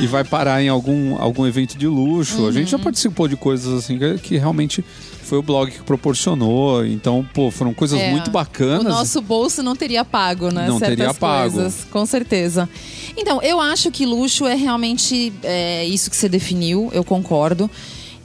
e 0.00 0.06
vai 0.06 0.24
parar 0.24 0.62
em 0.62 0.68
algum, 0.68 1.20
algum 1.20 1.46
evento 1.46 1.76
de 1.76 1.86
luxo. 1.86 2.46
A 2.46 2.52
gente 2.52 2.70
já 2.70 2.78
participou 2.78 3.28
de 3.28 3.36
coisas 3.36 3.72
assim 3.72 3.98
que, 3.98 4.18
que 4.18 4.36
realmente 4.36 4.84
foi 5.22 5.38
o 5.38 5.42
blog 5.42 5.70
que 5.70 5.82
proporcionou. 5.82 6.84
Então, 6.86 7.26
pô, 7.34 7.50
foram 7.50 7.74
coisas 7.74 8.00
É, 8.00 8.10
muito 8.10 8.30
bacanas. 8.30 8.86
O 8.86 8.88
nosso 8.88 9.20
bolso 9.20 9.62
não 9.62 9.76
teria 9.76 10.04
pago, 10.04 10.50
né? 10.50 10.68
Não 10.68 10.78
Certas 10.78 10.96
teria 10.96 11.14
pago. 11.14 11.54
Coisas, 11.54 11.86
com 11.90 12.06
certeza. 12.06 12.68
Então, 13.16 13.42
eu 13.42 13.60
acho 13.60 13.90
que 13.90 14.06
luxo 14.06 14.46
é 14.46 14.54
realmente 14.54 15.32
é, 15.42 15.84
isso 15.84 16.08
que 16.10 16.16
você 16.16 16.28
definiu, 16.28 16.88
eu 16.92 17.04
concordo. 17.04 17.70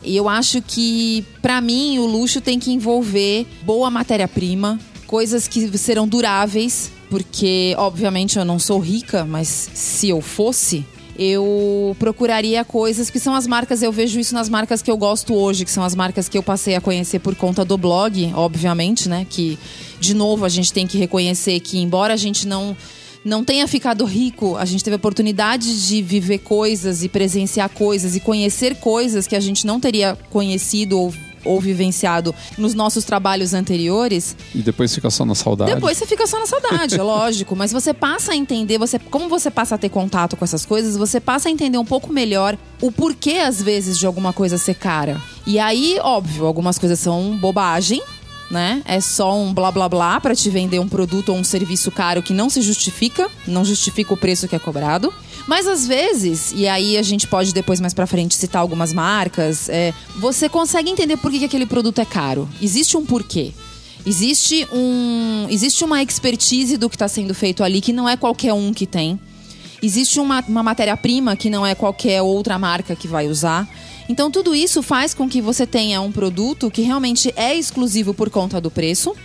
E 0.03 0.15
eu 0.15 0.27
acho 0.27 0.61
que, 0.61 1.25
pra 1.41 1.61
mim, 1.61 1.97
o 1.99 2.05
luxo 2.05 2.41
tem 2.41 2.59
que 2.59 2.71
envolver 2.71 3.45
boa 3.63 3.89
matéria-prima, 3.89 4.79
coisas 5.07 5.47
que 5.47 5.77
serão 5.77 6.07
duráveis, 6.07 6.91
porque, 7.09 7.73
obviamente, 7.77 8.37
eu 8.37 8.43
não 8.43 8.59
sou 8.59 8.79
rica, 8.79 9.25
mas 9.25 9.47
se 9.73 10.09
eu 10.09 10.19
fosse, 10.21 10.85
eu 11.17 11.95
procuraria 11.99 12.63
coisas 12.65 13.09
que 13.09 13.19
são 13.19 13.33
as 13.35 13.45
marcas, 13.45 13.81
eu 13.81 13.91
vejo 13.91 14.19
isso 14.19 14.33
nas 14.33 14.49
marcas 14.49 14.81
que 14.81 14.89
eu 14.89 14.97
gosto 14.97 15.33
hoje, 15.33 15.65
que 15.65 15.71
são 15.71 15.83
as 15.83 15.95
marcas 15.95 16.27
que 16.27 16.37
eu 16.37 16.43
passei 16.43 16.75
a 16.75 16.81
conhecer 16.81 17.19
por 17.19 17.35
conta 17.35 17.63
do 17.63 17.77
blog, 17.77 18.31
obviamente, 18.35 19.07
né? 19.07 19.25
Que, 19.29 19.57
de 19.99 20.13
novo, 20.13 20.45
a 20.45 20.49
gente 20.49 20.73
tem 20.73 20.87
que 20.87 20.97
reconhecer 20.97 21.59
que, 21.59 21.79
embora 21.79 22.13
a 22.13 22.17
gente 22.17 22.47
não 22.47 22.75
não 23.25 23.41
tenha 23.41 23.65
ficado 23.67 24.03
rico, 24.03 24.57
a 24.57 24.65
gente 24.65 24.83
teve 24.83 24.95
a 24.95 24.97
oportunidade 24.97 25.87
de 25.87 26.01
viver 26.01 26.39
coisas 26.39 27.03
e 27.03 27.09
presenciar 27.09 27.69
coisas 27.69 28.17
e 28.17 28.19
conhecer 28.19 28.75
coisas 28.75 29.25
que 29.25 29.35
a 29.35 29.39
gente 29.39 29.65
não 29.65 29.79
teria 29.79 30.17
conhecido 30.29 30.99
ou, 30.99 31.13
ou 31.45 31.59
vivenciado 31.59 32.33
nos 32.57 32.73
nossos 32.73 33.03
trabalhos 33.03 33.53
anteriores, 33.53 34.35
E 34.53 34.59
depois 34.59 34.93
fica 34.93 35.09
só 35.09 35.25
na 35.25 35.35
saudade. 35.35 35.73
depois 35.73 35.97
você 35.97 36.05
fica 36.05 36.25
só 36.27 36.39
na 36.39 36.45
saudade, 36.45 36.95
é 36.99 37.01
lógico. 37.03 37.55
Mas 37.55 37.71
você 37.71 37.93
passa 37.93 38.31
a 38.31 38.35
entender, 38.35 38.77
você, 38.77 38.97
como 38.99 39.27
você 39.29 39.49
passa 39.51 39.75
a 39.75 39.77
ter 39.77 39.89
contato 39.89 40.35
com 40.35 40.45
essas 40.45 40.65
coisas, 40.65 40.95
você 40.97 41.19
passa 41.19 41.49
a 41.49 41.51
entender 41.51 41.77
um 41.77 41.85
pouco 41.85 42.11
melhor 42.11 42.57
o 42.81 42.91
porquê, 42.91 43.33
às 43.39 43.61
vezes, 43.61 43.97
de 43.97 44.05
alguma 44.05 44.33
coisa 44.33 44.57
ser 44.57 44.75
cara. 44.75 45.21
E 45.45 45.59
aí, 45.59 45.97
óbvio, 46.01 46.45
algumas 46.45 46.77
coisas 46.79 46.99
são 46.99 47.37
bobagem. 47.37 48.01
Né? 48.51 48.83
É 48.85 49.01
só 49.01 49.35
um 49.35 49.51
blá 49.51 49.71
blá 49.71 49.89
blá 49.89 50.19
para 50.21 50.35
te 50.35 50.47
vender 50.47 50.77
um 50.77 50.87
produto 50.87 51.29
ou 51.29 51.37
um 51.37 51.43
serviço 51.43 51.89
caro 51.89 52.21
que 52.21 52.33
não 52.33 52.51
se 52.51 52.61
justifica, 52.61 53.27
não 53.47 53.65
justifica 53.65 54.13
o 54.13 54.17
preço 54.17 54.47
que 54.47 54.55
é 54.55 54.59
cobrado. 54.59 55.11
Mas 55.47 55.67
às 55.67 55.85
vezes, 55.85 56.53
e 56.55 56.67
aí 56.67 56.97
a 56.97 57.01
gente 57.01 57.27
pode 57.27 57.53
depois 57.53 57.81
mais 57.81 57.93
pra 57.93 58.07
frente 58.07 58.35
citar 58.35 58.61
algumas 58.61 58.93
marcas, 58.93 59.67
é, 59.67 59.93
você 60.17 60.47
consegue 60.47 60.89
entender 60.89 61.17
por 61.17 61.31
que, 61.31 61.39
que 61.39 61.45
aquele 61.45 61.65
produto 61.65 61.99
é 61.99 62.05
caro. 62.05 62.47
Existe 62.61 62.95
um 62.95 63.05
porquê. 63.05 63.51
Existe 64.05 64.67
um, 64.71 65.47
existe 65.49 65.83
uma 65.83 66.01
expertise 66.01 66.77
do 66.77 66.89
que 66.89 66.95
está 66.95 67.07
sendo 67.07 67.33
feito 67.33 67.63
ali 67.63 67.79
que 67.79 67.93
não 67.93 68.07
é 68.07 68.17
qualquer 68.17 68.53
um 68.53 68.73
que 68.73 68.85
tem. 68.85 69.19
Existe 69.81 70.19
uma, 70.19 70.41
uma 70.47 70.63
matéria-prima 70.63 71.35
que 71.35 71.49
não 71.49 71.65
é 71.65 71.75
qualquer 71.75 72.21
outra 72.21 72.57
marca 72.57 72.95
que 72.95 73.07
vai 73.07 73.27
usar. 73.27 73.67
Então, 74.07 74.29
tudo 74.29 74.53
isso 74.55 74.81
faz 74.81 75.13
com 75.13 75.27
que 75.29 75.41
você 75.41 75.65
tenha 75.65 76.01
um 76.01 76.11
produto 76.11 76.69
que 76.69 76.81
realmente 76.81 77.33
é 77.35 77.55
exclusivo 77.55 78.13
por 78.13 78.29
conta 78.29 78.59
do 78.59 78.69
preço, 78.69 79.15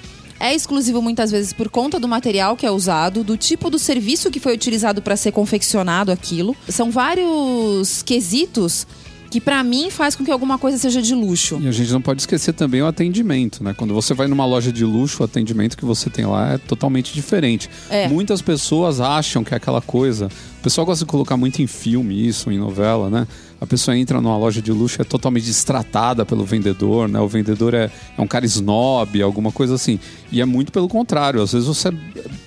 é 0.41 0.55
exclusivo 0.55 1.03
muitas 1.03 1.31
vezes 1.31 1.53
por 1.53 1.69
conta 1.69 1.99
do 1.99 2.09
material 2.09 2.57
que 2.57 2.67
é 2.67 2.71
usado, 2.71 3.25
do 3.25 3.37
tipo 3.37 3.71
do 3.71 3.79
serviço 3.79 4.31
que 4.31 4.41
foi 4.41 4.55
utilizado 4.55 5.03
para 5.03 5.17
ser 5.17 5.33
confeccionado 5.33 6.13
aquilo. 6.13 6.57
São 6.69 6.91
vários 6.91 8.03
quesitos 8.03 8.87
que, 9.31 9.41
para 9.41 9.63
mim, 9.63 9.91
faz 9.91 10.17
com 10.17 10.25
que 10.25 10.31
alguma 10.31 10.59
coisa 10.59 10.79
seja 10.79 11.03
de 11.03 11.15
luxo. 11.15 11.59
E 11.61 11.69
a 11.69 11.73
gente 11.73 11.93
não 11.93 12.01
pode 12.01 12.23
esquecer 12.23 12.53
também 12.55 12.81
o 12.83 12.87
atendimento, 12.87 13.63
né? 13.63 13.75
Quando 13.75 13.93
você 13.93 14.15
vai 14.15 14.27
numa 14.27 14.47
loja 14.47 14.73
de 14.73 14.85
luxo, 14.85 15.23
o 15.23 15.25
atendimento 15.25 15.77
que 15.77 15.85
você 15.85 16.09
tem 16.09 16.25
lá 16.25 16.55
é 16.55 16.59
totalmente 16.59 17.13
diferente. 17.13 17.69
É. 17.91 18.09
Muitas 18.09 18.41
pessoas 18.41 19.01
acham 19.01 19.45
que 19.45 19.53
é 19.53 19.57
aquela 19.57 19.83
coisa. 19.83 20.29
O 20.61 20.63
pessoal 20.63 20.87
gosta 20.87 21.05
de 21.05 21.11
colocar 21.11 21.37
muito 21.37 21.61
em 21.61 21.67
filme 21.67 22.27
isso, 22.27 22.51
em 22.51 22.59
novela, 22.59 23.11
né? 23.11 23.29
A 23.61 23.67
pessoa 23.67 23.97
entra 23.97 24.21
numa 24.21 24.37
loja 24.37 24.63
de 24.63 24.71
luxo 24.71 25.03
é 25.03 25.05
totalmente 25.05 25.47
destratada 25.47 26.25
pelo 26.25 26.45
vendedor, 26.45 27.09
né? 27.09 27.19
O 27.19 27.27
vendedor 27.27 27.75
é, 27.75 27.91
é 28.17 28.21
um 28.21 28.27
cara 28.27 28.47
snob, 28.47 29.21
alguma 29.21 29.51
coisa 29.51 29.75
assim. 29.75 29.99
E 30.31 30.41
é 30.41 30.45
muito 30.45 30.71
pelo 30.71 30.89
contrário. 30.89 31.43
Às 31.43 31.53
vezes 31.53 31.67
você 31.67 31.89
é 31.89 31.93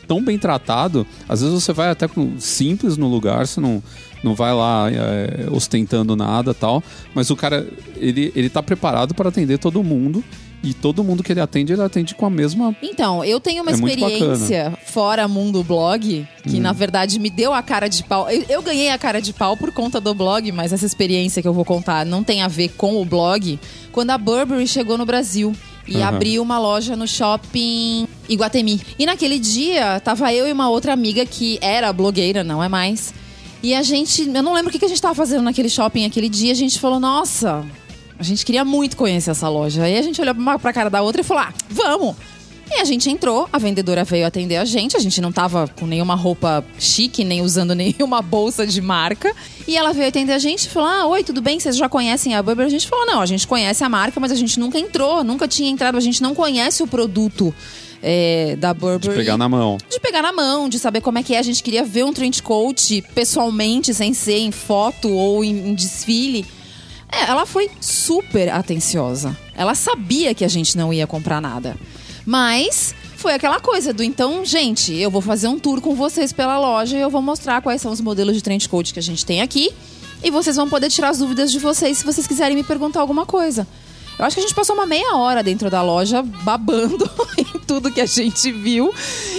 tão 0.08 0.24
bem 0.24 0.38
tratado, 0.38 1.06
às 1.28 1.42
vezes 1.42 1.54
você 1.54 1.74
vai 1.74 1.90
até 1.90 2.08
com 2.08 2.40
simples 2.40 2.98
no 2.98 3.08
lugar, 3.08 3.46
você 3.46 3.60
não, 3.60 3.84
não 4.24 4.34
vai 4.34 4.54
lá 4.54 4.90
é, 4.90 5.48
ostentando 5.52 6.16
nada 6.16 6.54
tal. 6.54 6.84
Mas 7.14 7.30
o 7.30 7.36
cara, 7.36 7.68
ele, 7.98 8.32
ele 8.36 8.50
tá 8.50 8.64
preparado 8.64 9.14
para 9.14 9.30
atender 9.30 9.58
todo 9.58 9.84
mundo. 9.84 10.24
E 10.64 10.74
todo 10.76 11.04
mundo 11.04 11.24
que 11.24 11.32
ele 11.32 11.40
atende, 11.40 11.74
ele 11.74 11.82
atende 11.82 12.14
com 12.14 12.26
a 12.26 12.30
mesma. 12.30 12.76
Então, 12.84 13.26
eu 13.26 13.40
tenho 13.40 13.64
uma 13.64 13.72
É 13.72 13.74
experiência 13.74 14.78
fora 14.86 15.28
Mundo 15.28 15.64
Blog, 15.64 16.28
que 16.44 16.60
na 16.60 16.72
verdade 16.72 17.18
me 17.20 17.32
deu 17.32 17.52
a 17.52 17.64
cara 17.64 17.88
de 17.88 18.04
pau. 18.04 18.30
Eu, 18.30 18.46
eu 18.48 18.62
ganhei 18.62 18.90
a 18.92 18.98
cara 18.98 19.20
de 19.20 19.34
pau 19.34 19.58
por 19.58 19.72
conta 19.74 20.00
do 20.00 20.14
blog, 20.14 20.52
mas 20.52 20.72
essa 20.72 20.86
experiência 20.86 21.42
que 21.42 21.48
eu 21.48 21.54
vou 21.54 21.66
contar 21.66 22.06
não 22.06 22.24
tem 22.24 22.44
a 22.44 22.48
ver 22.48 22.70
com 22.78 23.02
o 23.02 23.06
blog. 23.06 23.60
Quando 23.92 24.12
a 24.12 24.18
Burberry 24.20 24.68
chegou 24.68 25.00
no 25.00 25.06
Brasil 25.06 25.52
e 25.88 25.96
Aham. 25.98 26.10
abriu 26.10 26.44
uma 26.44 26.60
loja 26.60 26.96
no 26.96 27.08
shopping 27.08 28.08
Iguatemi. 28.30 28.80
E 29.00 29.06
naquele 29.06 29.40
dia, 29.40 30.00
tava 30.00 30.32
eu 30.32 30.48
e 30.48 30.52
uma 30.52 30.70
outra 30.70 30.94
amiga 30.94 31.26
que 31.26 31.58
era 31.60 31.92
blogueira, 31.92 32.44
não 32.44 32.64
é 32.64 32.70
mais. 32.70 33.14
E 33.64 33.76
a 33.76 33.84
gente, 33.84 34.24
eu 34.24 34.44
não 34.44 34.54
lembro 34.54 34.70
o 34.70 34.72
que 34.72 34.80
que 34.80 34.86
a 34.86 34.88
gente 34.88 35.02
tava 35.02 35.14
fazendo 35.14 35.44
naquele 35.44 35.70
shopping 35.70 36.06
aquele 36.06 36.30
dia, 36.30 36.52
a 36.52 36.56
gente 36.56 36.80
falou, 36.80 37.00
nossa, 37.00 37.64
a 38.22 38.24
gente 38.24 38.46
queria 38.46 38.64
muito 38.64 38.96
conhecer 38.96 39.32
essa 39.32 39.50
loja. 39.50 39.82
Aí 39.82 39.98
a 39.98 40.02
gente 40.04 40.22
olhou 40.22 40.36
uma 40.36 40.60
pra 40.60 40.72
cara 40.72 40.92
da 40.92 41.02
outra 41.02 41.22
e 41.22 41.24
falou: 41.24 41.42
ah, 41.44 41.54
vamos! 41.68 42.16
E 42.70 42.80
a 42.80 42.86
gente 42.86 43.10
entrou, 43.10 43.50
a 43.52 43.58
vendedora 43.58 44.04
veio 44.06 44.26
atender 44.26 44.56
a 44.56 44.64
gente, 44.64 44.96
a 44.96 45.00
gente 45.00 45.20
não 45.20 45.32
tava 45.32 45.68
com 45.78 45.86
nenhuma 45.86 46.16
roupa 46.16 46.64
chique, 46.80 47.24
nem 47.24 47.42
usando 47.42 47.74
nenhuma 47.76 48.22
bolsa 48.22 48.66
de 48.66 48.80
marca. 48.80 49.36
E 49.68 49.76
ela 49.76 49.92
veio 49.92 50.08
atender 50.08 50.34
a 50.34 50.40
gente 50.40 50.68
e 50.68 50.70
falou: 50.70 50.88
Ah, 50.88 51.08
oi, 51.08 51.24
tudo 51.24 51.42
bem? 51.42 51.60
Vocês 51.60 51.76
já 51.76 51.90
conhecem 51.90 52.36
a 52.36 52.44
Burberry? 52.44 52.68
A 52.68 52.72
gente 52.72 52.88
falou: 52.88 53.08
Não, 53.08 53.22
a 53.22 53.26
gente 53.26 53.48
conhece 53.48 53.84
a 53.84 53.90
marca, 53.90 54.20
mas 54.20 54.32
a 54.32 54.36
gente 54.36 54.60
nunca 54.60 54.78
entrou, 54.78 55.24
nunca 55.24 55.48
tinha 55.48 55.70
entrado, 55.70 55.98
a 55.98 56.02
gente 56.02 56.22
não 56.22 56.36
conhece 56.36 56.84
o 56.84 56.88
produto 56.88 57.52
é, 58.04 58.56
da 58.56 58.72
Burberry. 58.72 59.16
de 59.16 59.16
pegar 59.16 59.38
na 59.38 59.50
mão. 59.50 59.80
De 59.90 60.00
pegar 60.00 60.22
na 60.22 60.32
mão, 60.32 60.70
de 60.70 60.78
saber 60.78 61.02
como 61.02 61.18
é 61.18 61.24
que 61.24 61.34
é. 61.34 61.40
A 61.40 61.44
gente 61.44 61.64
queria 61.64 61.84
ver 61.84 62.06
um 62.06 62.14
trench 62.14 62.44
coat 62.44 63.04
pessoalmente, 63.16 63.96
sem 63.96 64.14
ser 64.14 64.38
em 64.38 64.52
foto 64.52 65.10
ou 65.10 65.44
em, 65.44 65.70
em 65.70 65.74
desfile. 65.74 66.46
É, 67.22 67.30
ela 67.30 67.46
foi 67.46 67.70
super 67.80 68.50
atenciosa. 68.50 69.38
Ela 69.54 69.76
sabia 69.76 70.34
que 70.34 70.44
a 70.44 70.48
gente 70.48 70.76
não 70.76 70.92
ia 70.92 71.06
comprar 71.06 71.40
nada. 71.40 71.78
Mas 72.26 72.96
foi 73.16 73.34
aquela 73.34 73.60
coisa 73.60 73.94
do 73.94 74.04
então, 74.04 74.44
gente, 74.44 74.94
eu 74.94 75.12
vou 75.12 75.22
fazer 75.22 75.48
um 75.48 75.60
tour 75.60 75.82
com 75.82 75.94
vocês 75.94 76.34
pela 76.34 76.58
loja 76.60 76.98
e 76.98 77.02
eu 77.02 77.10
vou 77.10 77.22
mostrar 77.22 77.62
quais 77.62 77.82
são 77.82 77.92
os 77.92 78.02
modelos 78.02 78.36
de 78.36 78.42
trench 78.42 78.68
coat 78.68 78.92
que 78.92 79.00
a 79.00 79.04
gente 79.04 79.26
tem 79.26 79.42
aqui. 79.42 79.72
E 80.24 80.32
vocês 80.32 80.56
vão 80.56 80.68
poder 80.68 80.90
tirar 80.90 81.10
as 81.10 81.20
dúvidas 81.20 81.52
de 81.52 81.60
vocês 81.60 82.00
se 82.00 82.06
vocês 82.06 82.26
quiserem 82.26 82.56
me 82.56 82.64
perguntar 82.64 83.02
alguma 83.02 83.26
coisa. 83.26 83.68
Eu 84.18 84.26
acho 84.26 84.36
que 84.36 84.40
a 84.40 84.44
gente 84.44 84.56
passou 84.56 84.76
uma 84.76 84.86
meia 84.86 85.16
hora 85.16 85.42
dentro 85.44 85.70
da 85.70 85.82
loja 85.82 86.22
babando 86.22 87.10
em 87.38 87.60
tudo 87.66 87.92
que 87.92 88.02
a 88.02 88.06
gente 88.06 88.52
viu 88.52 88.94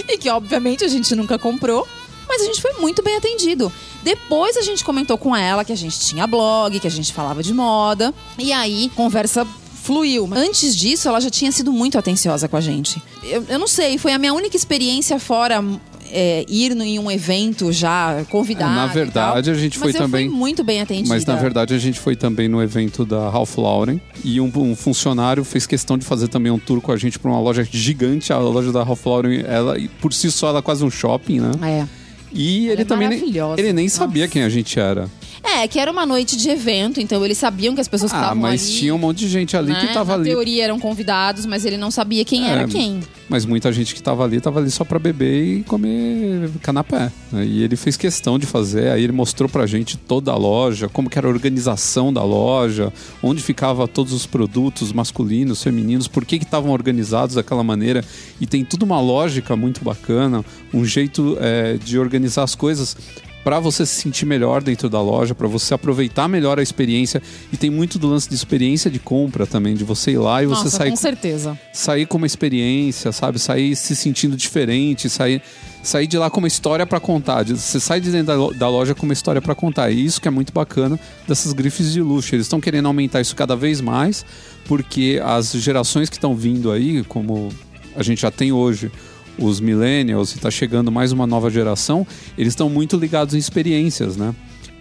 e 0.07 0.17
que 0.17 0.29
obviamente 0.29 0.83
a 0.83 0.87
gente 0.87 1.15
nunca 1.15 1.37
comprou, 1.37 1.87
mas 2.27 2.41
a 2.41 2.45
gente 2.45 2.61
foi 2.61 2.73
muito 2.73 3.03
bem 3.03 3.15
atendido. 3.15 3.71
Depois 4.03 4.57
a 4.57 4.61
gente 4.61 4.83
comentou 4.83 5.17
com 5.17 5.35
ela 5.35 5.63
que 5.63 5.71
a 5.71 5.77
gente 5.77 5.99
tinha 5.99 6.27
blog, 6.27 6.79
que 6.79 6.87
a 6.87 6.91
gente 6.91 7.13
falava 7.13 7.41
de 7.41 7.53
moda 7.53 8.13
e 8.37 8.51
aí 8.51 8.91
conversa 8.95 9.45
fluiu. 9.83 10.29
Antes 10.33 10.75
disso, 10.75 11.07
ela 11.09 11.19
já 11.19 11.29
tinha 11.29 11.51
sido 11.51 11.71
muito 11.71 11.97
atenciosa 11.97 12.47
com 12.47 12.55
a 12.55 12.61
gente. 12.61 13.01
Eu, 13.23 13.43
eu 13.49 13.59
não 13.59 13.67
sei, 13.67 13.97
foi 13.97 14.13
a 14.13 14.17
minha 14.17 14.33
única 14.33 14.55
experiência 14.55 15.19
fora 15.19 15.61
é, 16.09 16.45
ir 16.47 16.73
no- 16.75 16.83
em 16.85 16.99
um 16.99 17.09
evento 17.11 17.69
já 17.73 18.23
convidada. 18.29 18.71
É, 18.71 18.75
na 18.75 18.87
verdade, 18.87 19.49
a 19.51 19.53
gente 19.53 19.77
foi 19.77 19.91
também- 19.91 20.29
muito 20.29 20.63
bem 20.63 20.79
atendida. 20.81 21.09
Mas 21.09 21.25
na 21.25 21.35
verdade 21.35 21.73
a 21.73 21.77
gente 21.79 21.99
foi 21.99 22.15
também 22.15 22.47
no 22.47 22.61
evento 22.63 23.03
da 23.03 23.29
Ralph 23.29 23.57
Lauren 23.57 23.99
e 24.23 24.39
um, 24.39 24.49
um 24.55 24.75
funcionário 24.75 25.43
fez 25.43 25.65
questão 25.67 25.97
de 25.97 26.05
fazer 26.05 26.27
também 26.29 26.51
um 26.51 26.59
tour 26.59 26.79
com 26.79 26.91
a 26.91 26.97
gente 26.97 27.19
para 27.19 27.29
uma 27.31 27.39
loja 27.41 27.67
gigante. 27.69 28.31
A 28.31 28.37
loja 28.37 28.71
da 28.71 28.83
Ralph 28.83 29.05
Lauren, 29.05 29.43
ela 29.45 29.75
por 29.99 30.13
si 30.13 30.31
só 30.31 30.47
ela 30.49 30.59
é 30.59 30.61
quase 30.61 30.83
um 30.85 30.89
shopping, 30.91 31.39
né? 31.41 31.51
É. 31.61 32.02
E 32.33 32.69
ele 32.69 32.81
é 32.81 32.85
também 32.85 33.07
nem, 33.07 33.23
ele 33.57 33.73
nem 33.73 33.87
sabia 33.87 34.23
Nossa. 34.23 34.31
quem 34.33 34.43
a 34.43 34.49
gente 34.49 34.79
era. 34.79 35.09
É, 35.43 35.67
que 35.67 35.77
era 35.77 35.91
uma 35.91 36.05
noite 36.05 36.37
de 36.37 36.49
evento, 36.49 37.01
então 37.01 37.23
eles 37.23 37.37
sabiam 37.37 37.75
que 37.75 37.81
as 37.81 37.87
pessoas 37.87 38.11
que 38.11 38.17
Ah, 38.17 38.21
estavam 38.21 38.41
mas 38.41 38.63
ali. 38.63 38.73
tinha 38.79 38.95
um 38.95 38.97
monte 38.97 39.19
de 39.19 39.27
gente 39.27 39.57
ali 39.57 39.71
né, 39.73 39.79
que 39.87 39.93
tava 39.93 40.13
na 40.13 40.21
ali. 40.21 40.29
teoria 40.29 40.63
eram 40.63 40.79
convidados, 40.79 41.45
mas 41.45 41.65
ele 41.65 41.75
não 41.77 41.91
sabia 41.91 42.23
quem 42.23 42.45
É, 42.47 42.51
era 42.51 42.67
quem. 42.67 43.01
Mas 43.27 43.45
muita 43.45 43.71
gente 43.71 43.93
que 43.93 44.01
tava 44.01 44.23
ali 44.23 44.39
tava 44.39 44.59
ali 44.59 44.71
só 44.71 44.85
para 44.85 44.97
beber 44.99 45.43
e 45.59 45.63
comer 45.63 46.49
canapé. 46.61 47.11
né? 47.31 47.45
E 47.45 47.61
ele 47.61 47.75
fez 47.75 47.97
questão 47.97 48.39
de 48.39 48.45
fazer, 48.45 48.89
aí 48.91 49.03
ele 49.03 49.11
mostrou 49.11 49.49
pra 49.49 49.65
gente 49.67 49.97
toda 49.97 50.31
a 50.31 50.35
loja, 50.37 50.87
como 50.87 51.09
que 51.09 51.17
era 51.17 51.27
a 51.27 51.29
organização 51.29 52.11
da 52.13 52.23
loja, 52.23 52.91
onde 53.21 53.41
ficava 53.43 53.85
todos 53.87 54.13
os 54.13 54.25
produtos 54.25 54.93
masculinos, 54.93 55.61
femininos, 55.61 56.07
por 56.07 56.25
que 56.25 56.39
que 56.39 56.45
estavam 56.45 56.71
organizados 56.71 57.35
daquela 57.35 57.63
maneira. 57.63 58.03
E 58.39 58.45
tem 58.47 58.63
tudo 58.63 58.83
uma 58.83 58.99
lógica 59.01 59.55
muito 59.57 59.83
bacana, 59.83 60.43
um 60.73 60.85
jeito 60.85 61.37
é, 61.41 61.77
de 61.77 61.99
organizar 61.99 62.43
as 62.43 62.55
coisas 62.55 62.95
para 63.43 63.59
você 63.59 63.85
se 63.85 63.95
sentir 64.01 64.25
melhor 64.25 64.63
dentro 64.63 64.89
da 64.89 65.01
loja, 65.01 65.35
para 65.35 65.47
você 65.47 65.73
aproveitar 65.73 66.27
melhor 66.29 66.59
a 66.59 66.63
experiência. 66.63 67.21
E 67.51 67.57
tem 67.57 67.69
muito 67.69 67.99
do 67.99 68.07
lance 68.07 68.29
de 68.29 68.35
experiência 68.35 68.89
de 68.89 68.99
compra 68.99 69.45
também, 69.45 69.75
de 69.75 69.83
você 69.83 70.11
ir 70.11 70.17
lá 70.17 70.41
e 70.41 70.45
você 70.45 70.63
Nossa, 70.65 70.77
sair 70.77 70.89
com 70.91 70.95
certeza. 70.95 71.59
sair 71.73 72.05
com 72.05 72.17
uma 72.17 72.25
experiência, 72.27 73.11
sabe? 73.11 73.39
Sair 73.39 73.75
se 73.75 73.95
sentindo 73.95 74.37
diferente, 74.37 75.09
sair, 75.09 75.41
sair 75.83 76.07
de 76.07 76.17
lá 76.17 76.29
com 76.29 76.39
uma 76.39 76.47
história 76.47 76.85
pra 76.85 76.99
contar. 77.01 77.43
Você 77.45 77.79
sai 77.79 77.99
de 77.99 78.11
dentro 78.11 78.27
da 78.27 78.35
lo- 78.35 78.53
da 78.53 78.69
loja 78.69 78.95
com 78.95 79.03
uma 79.03 79.13
história 79.13 79.41
pra 79.41 79.53
contar. 79.53 79.91
E 79.91 80.05
isso 80.05 80.21
que 80.21 80.27
é 80.27 80.31
muito 80.31 80.53
bacana 80.53 80.97
dessas 81.27 81.51
grifes 81.51 81.91
de 81.91 82.01
luxo. 82.01 82.33
Eles 82.33 82.45
estão 82.45 82.61
querendo 82.61 82.85
aumentar 82.85 83.19
isso 83.19 83.35
cada 83.35 83.55
vez 83.57 83.81
mais, 83.81 84.25
porque 84.65 85.21
as 85.23 85.51
gerações 85.51 86.09
que 86.09 86.15
estão 86.15 86.33
vindo 86.33 86.71
aí, 86.71 87.03
como 87.03 87.49
a 87.95 88.01
gente 88.01 88.21
já 88.21 88.31
tem 88.31 88.51
hoje, 88.53 88.89
os 89.37 89.59
millennials 89.59 90.35
e 90.35 90.39
tá 90.39 90.51
chegando 90.51 90.91
mais 90.91 91.11
uma 91.11 91.25
nova 91.25 91.49
geração, 91.49 92.05
eles 92.37 92.53
estão 92.53 92.69
muito 92.69 92.97
ligados 92.97 93.33
em 93.33 93.37
experiências, 93.37 94.15
né? 94.15 94.33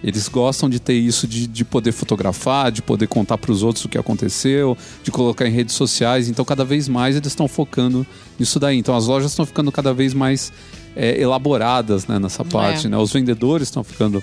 Eles 0.02 0.28
gostam 0.28 0.68
de 0.68 0.80
ter 0.80 0.94
isso 0.94 1.28
de, 1.28 1.46
de 1.46 1.64
poder 1.64 1.92
fotografar, 1.92 2.72
de 2.72 2.82
poder 2.82 3.06
contar 3.06 3.38
para 3.38 3.52
os 3.52 3.62
outros 3.62 3.84
o 3.84 3.88
que 3.88 3.96
aconteceu, 3.96 4.76
de 5.02 5.12
colocar 5.12 5.46
em 5.46 5.52
redes 5.52 5.76
sociais. 5.76 6.28
Então, 6.28 6.44
cada 6.44 6.64
vez 6.64 6.88
mais 6.88 7.14
eles 7.14 7.28
estão 7.28 7.46
focando 7.46 8.04
nisso 8.38 8.58
daí. 8.58 8.76
Então, 8.76 8.96
as 8.96 9.06
lojas 9.06 9.30
estão 9.30 9.46
ficando 9.46 9.70
cada 9.70 9.94
vez 9.94 10.12
mais 10.12 10.52
é, 10.96 11.20
elaboradas 11.20 12.06
né, 12.08 12.18
nessa 12.18 12.44
parte. 12.44 12.86
É. 12.86 12.90
Né? 12.90 12.98
Os 12.98 13.12
vendedores 13.12 13.68
estão 13.68 13.84
ficando 13.84 14.20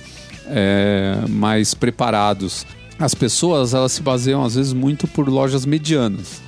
é, 0.48 1.18
mais 1.30 1.74
preparados. 1.74 2.66
As 3.00 3.16
pessoas 3.16 3.74
elas 3.74 3.94
se 3.94 4.02
baseiam 4.02 4.44
às 4.44 4.56
vezes 4.56 4.74
muito 4.74 5.08
por 5.08 5.30
lojas 5.30 5.66
medianas. 5.66 6.42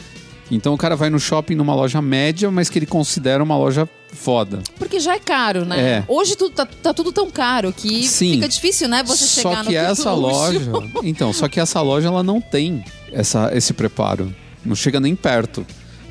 Então 0.52 0.74
o 0.74 0.78
cara 0.78 0.98
vai 0.98 1.10
no 1.10 1.20
shopping 1.20 1.56
numa 1.56 1.74
loja 1.74 2.02
média, 2.02 2.52
mas 2.52 2.70
que 2.70 2.78
ele 2.78 2.86
considera 2.86 3.42
uma 3.42 3.58
loja 3.58 3.88
foda. 4.12 4.60
Porque 4.78 5.00
já 5.00 5.16
é 5.16 5.20
caro, 5.20 5.64
né? 5.64 5.80
É. 5.80 6.04
Hoje 6.08 6.36
tudo, 6.36 6.54
tá, 6.54 6.66
tá 6.66 6.94
tudo 6.94 7.14
tão 7.14 7.32
caro 7.32 7.72
que 7.72 8.06
Sim. 8.06 8.34
fica 8.34 8.50
difícil, 8.50 8.90
né? 8.90 9.02
Você 9.04 9.26
só 9.26 9.50
chegar 9.50 9.64
que 9.64 9.72
no 9.72 9.78
essa 9.78 10.14
luxo. 10.14 10.38
loja, 10.38 10.92
então, 11.04 11.32
só 11.32 11.48
que 11.48 11.60
essa 11.60 11.82
loja 11.82 12.10
ela 12.10 12.22
não 12.22 12.42
tem 12.42 12.84
essa, 13.14 13.50
esse 13.56 13.74
preparo. 13.74 14.34
Não 14.64 14.76
chega 14.76 15.00
nem 15.00 15.16
perto. 15.16 15.66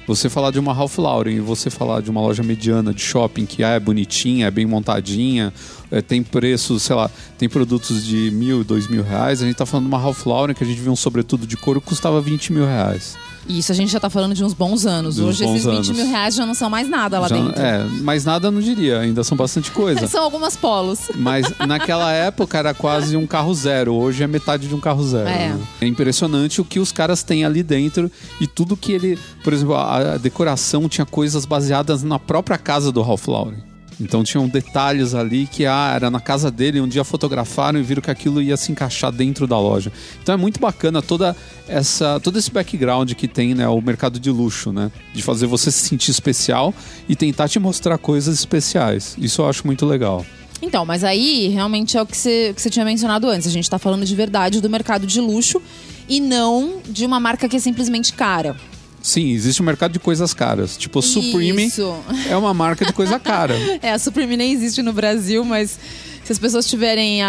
Você 0.07 0.29
falar 0.29 0.51
de 0.51 0.59
uma 0.59 0.73
Ralph 0.73 0.99
Lauren 0.99 1.37
e 1.37 1.41
você 1.41 1.71
falar 1.71 2.01
de 2.01 2.11
uma 2.11 2.21
loja 2.21 2.43
mediana 2.43 2.93
de 2.93 3.01
shopping 3.01 3.47
que 3.47 3.63
é 3.63 3.79
bonitinha, 3.79 4.47
é 4.47 4.51
bem 4.51 4.67
montadinha, 4.67 5.53
é, 5.89 6.03
tem 6.03 6.21
preços, 6.21 6.83
sei 6.83 6.97
lá, 6.97 7.09
tem 7.39 7.49
produtos 7.49 8.05
de 8.05 8.31
mil, 8.33 8.65
dois 8.65 8.89
mil 8.89 9.05
reais. 9.05 9.41
A 9.41 9.47
gente 9.47 9.55
tá 9.55 9.65
falando 9.67 9.85
de 9.85 9.89
uma 9.93 9.99
Ralph 9.99 10.27
Lauren 10.27 10.55
que 10.55 10.65
a 10.65 10.67
gente 10.67 10.81
viu 10.81 10.91
um 10.91 10.97
sobretudo 10.97 11.47
de 11.47 11.57
couro 11.57 11.81
que 11.81 11.89
custava 11.89 12.21
20 12.21 12.53
mil 12.53 12.65
reais. 12.67 13.17
Isso 13.59 13.73
a 13.73 13.75
gente 13.75 13.91
já 13.91 13.99
tá 14.01 14.09
falando 14.09 14.35
de 14.35 14.45
uns 14.45 14.53
bons 14.55 14.87
anos. 14.87 15.17
De 15.17 15.23
Hoje 15.23 15.45
esses 15.45 15.65
bons 15.65 15.89
20 15.89 15.93
mil 15.95 16.03
anos. 16.03 16.13
reais 16.13 16.35
já 16.35 16.47
não 16.47 16.55
são 16.55 16.71
mais 16.71 16.89
nada 16.89 17.19
lá 17.19 17.29
Já- 17.29 17.37
dentro. 17.37 17.61
É, 17.61 17.85
mas 18.03 18.25
nada 18.25 18.51
não 18.51 18.61
diria, 18.61 19.01
ainda 19.01 19.25
são 19.25 19.37
bastante 19.37 19.71
coisa. 19.71 20.07
São 20.09 20.23
algumas 20.25 20.57
polos. 20.57 21.01
Mas 21.17 21.47
naquela 21.67 22.13
época 22.13 22.59
era 22.59 22.73
quase 22.75 23.17
um 23.17 23.27
carro 23.27 23.53
zero. 23.55 23.95
Hoje 23.95 24.23
é 24.23 24.27
metade 24.27 24.69
de 24.69 24.75
um 24.75 24.81
carro 24.81 25.03
zero. 25.07 25.29
É. 25.29 25.49
né? 25.51 25.61
É 25.81 25.87
impressionante 25.87 26.61
o 26.61 26.65
que 26.65 26.79
os 26.81 26.93
caras 26.93 27.23
têm 27.23 27.45
ali 27.45 27.63
dentro 27.63 28.11
e 28.41 28.47
tudo 28.47 28.77
que 28.77 28.93
ele. 28.93 29.19
Por 29.43 29.53
exemplo, 29.53 29.75
a, 29.75 30.15
a 30.15 30.17
decoração 30.17 30.89
tinha 30.89 31.05
coisas 31.07 31.45
baseadas 31.45 32.03
na 32.03 32.19
própria 32.19 32.59
casa 32.59 32.91
do 32.93 33.03
Ralph 33.03 33.27
Lauren. 33.29 33.70
Então 34.01 34.25
tinham 34.25 34.49
detalhes 34.49 35.15
ali 35.15 35.47
que 35.47 35.67
ah, 35.67 35.93
era 35.95 36.11
na 36.11 36.21
casa 36.21 36.51
dele, 36.51 36.81
um 36.81 36.89
dia 36.89 37.05
fotografaram 37.05 37.79
e 37.79 37.83
viram 37.83 38.01
que 38.01 38.11
aquilo 38.11 38.41
ia 38.41 38.57
se 38.57 38.73
encaixar 38.73 39.13
dentro 39.13 39.47
da 39.47 39.59
loja. 39.59 39.93
Então 40.23 40.35
é 40.35 40.39
muito 40.39 40.59
bacana 40.59 41.03
toda 41.03 41.37
essa, 41.69 42.19
todo 42.21 42.39
esse 42.39 42.51
background 42.51 43.13
que 43.13 43.29
tem 43.29 43.55
né, 43.55 43.69
o 43.69 43.81
mercado 43.81 44.19
de 44.19 44.31
luxo, 44.31 44.73
né? 44.73 44.91
De 45.13 45.23
fazer 45.23 45.47
você 45.47 45.71
se 45.71 45.89
sentir 45.89 46.11
especial 46.11 46.75
e 47.09 47.15
tentar 47.15 47.49
te 47.49 47.59
mostrar 47.59 47.99
coisas 47.99 48.35
especiais. 48.35 49.15
Isso 49.19 49.43
eu 49.43 49.49
acho 49.49 49.67
muito 49.67 49.85
legal. 49.85 50.25
Então, 50.63 50.85
mas 50.85 51.05
aí 51.05 51.49
realmente 51.49 51.97
é 51.97 52.03
o 52.03 52.07
que 52.07 52.17
você, 52.17 52.53
que 52.55 52.61
você 52.61 52.69
tinha 52.69 52.85
mencionado 52.85 53.29
antes. 53.29 53.47
A 53.47 53.51
gente 53.51 53.69
tá 53.69 53.79
falando 53.79 54.05
de 54.05 54.15
verdade 54.15 54.61
do 54.61 54.69
mercado 54.69 55.07
de 55.07 55.21
luxo 55.21 55.61
e 56.09 56.21
não 56.21 56.81
de 56.87 57.07
uma 57.07 57.21
marca 57.21 57.49
que 57.49 57.57
é 57.57 57.61
simplesmente 57.61 58.13
cara. 58.13 58.57
Sim, 59.03 59.31
existe 59.31 59.63
um 59.63 59.65
mercado 59.65 59.93
de 59.93 59.99
coisas 59.99 60.35
caras. 60.35 60.77
Tipo, 60.77 61.01
Supreme 61.01 61.67
Isso. 61.67 61.95
é 62.29 62.37
uma 62.37 62.53
marca 62.53 62.85
de 62.85 62.93
coisa 62.93 63.19
cara. 63.19 63.55
É, 63.83 63.93
a 63.93 63.99
Supreme 63.99 64.37
nem 64.37 64.53
existe 64.53 64.83
no 64.83 64.93
Brasil, 64.93 65.45
mas 65.45 65.79
se 66.25 66.33
as 66.33 66.39
pessoas 66.39 66.67
tiverem 66.67 67.23
a, 67.23 67.27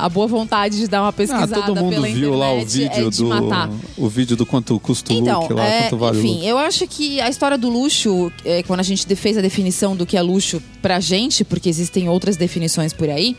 a, 0.00 0.04
a 0.06 0.08
boa 0.08 0.26
vontade 0.26 0.78
de 0.78 0.86
dar 0.86 1.02
uma 1.02 1.08
Ah, 1.08 1.12
pesquisada 1.12 1.62
todo 1.62 1.76
mundo 1.76 1.90
pela 1.90 2.06
viu 2.06 2.34
lá 2.34 2.52
o 2.52 2.60
internet, 2.60 2.94
vídeo 2.94 3.08
é 3.08 3.10
do 3.10 3.26
matar. 3.26 3.70
o 3.96 4.08
vídeo 4.08 4.36
do 4.36 4.46
quanto 4.46 4.78
custa 4.78 5.12
o 5.12 5.16
Então, 5.16 5.40
look 5.40 5.52
lá, 5.52 5.64
é, 5.64 5.82
quanto 5.82 5.96
vale 5.96 6.18
enfim, 6.18 6.46
eu 6.46 6.56
acho 6.56 6.86
que 6.86 7.20
a 7.20 7.28
história 7.28 7.58
do 7.58 7.68
luxo, 7.68 8.30
é, 8.44 8.62
quando 8.62 8.80
a 8.80 8.82
gente 8.84 9.12
fez 9.16 9.36
a 9.36 9.40
definição 9.40 9.96
do 9.96 10.06
que 10.06 10.16
é 10.16 10.22
luxo 10.22 10.62
pra 10.80 11.00
gente, 11.00 11.44
porque 11.44 11.68
existem 11.68 12.08
outras 12.08 12.36
definições 12.36 12.92
por 12.92 13.08
aí, 13.10 13.36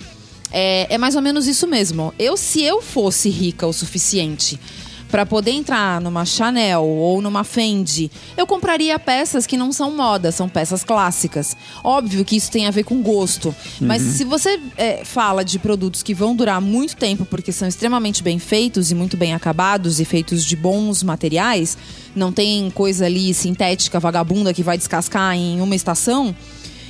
é, 0.51 0.93
é 0.93 0.97
mais 0.97 1.15
ou 1.15 1.21
menos 1.21 1.47
isso 1.47 1.67
mesmo. 1.67 2.13
Eu, 2.19 2.35
se 2.35 2.61
eu 2.61 2.81
fosse 2.81 3.29
rica 3.29 3.65
o 3.65 3.73
suficiente 3.73 4.59
pra 5.09 5.25
poder 5.25 5.51
entrar 5.51 6.01
numa 6.01 6.25
Chanel 6.25 6.83
ou 6.83 7.21
numa 7.21 7.43
Fendi, 7.43 8.11
eu 8.35 8.45
compraria 8.45 8.97
peças 8.99 9.47
que 9.47 9.57
não 9.57 9.71
são 9.71 9.95
moda, 9.95 10.31
são 10.31 10.49
peças 10.49 10.83
clássicas. 10.83 11.55
Óbvio 11.83 12.25
que 12.25 12.35
isso 12.35 12.51
tem 12.51 12.67
a 12.67 12.71
ver 12.71 12.83
com 12.83 13.01
gosto, 13.01 13.55
mas 13.79 14.01
se 14.01 14.23
você 14.23 14.59
é, 14.77 15.03
fala 15.03 15.43
de 15.43 15.59
produtos 15.59 16.03
que 16.03 16.13
vão 16.13 16.35
durar 16.35 16.59
muito 16.61 16.95
tempo 16.95 17.25
porque 17.25 17.51
são 17.51 17.67
extremamente 17.67 18.21
bem 18.21 18.39
feitos 18.39 18.91
e 18.91 18.95
muito 18.95 19.15
bem 19.15 19.33
acabados 19.33 19.99
e 19.99 20.05
feitos 20.05 20.43
de 20.43 20.55
bons 20.55 21.03
materiais, 21.03 21.77
não 22.15 22.31
tem 22.31 22.69
coisa 22.71 23.05
ali 23.05 23.33
sintética, 23.33 23.99
vagabunda 23.99 24.53
que 24.53 24.63
vai 24.63 24.77
descascar 24.77 25.35
em 25.35 25.61
uma 25.61 25.75
estação. 25.75 26.35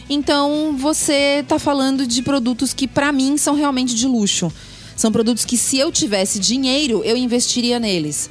Então 0.10 0.76
você 0.78 1.44
tá 1.48 1.60
falando 1.60 2.08
de 2.08 2.22
produtos 2.22 2.74
que 2.74 2.88
pra 2.88 3.12
mim 3.12 3.38
são 3.38 3.56
realmente 3.56 3.94
de 3.94 4.08
luxo. 4.08 4.52
São 4.98 5.12
produtos 5.12 5.46
que 5.46 5.56
se 5.56 5.78
eu 5.78 5.92
tivesse 5.92 6.40
dinheiro, 6.40 7.04
eu 7.04 7.16
investiria 7.16 7.80
neles. 7.80 8.28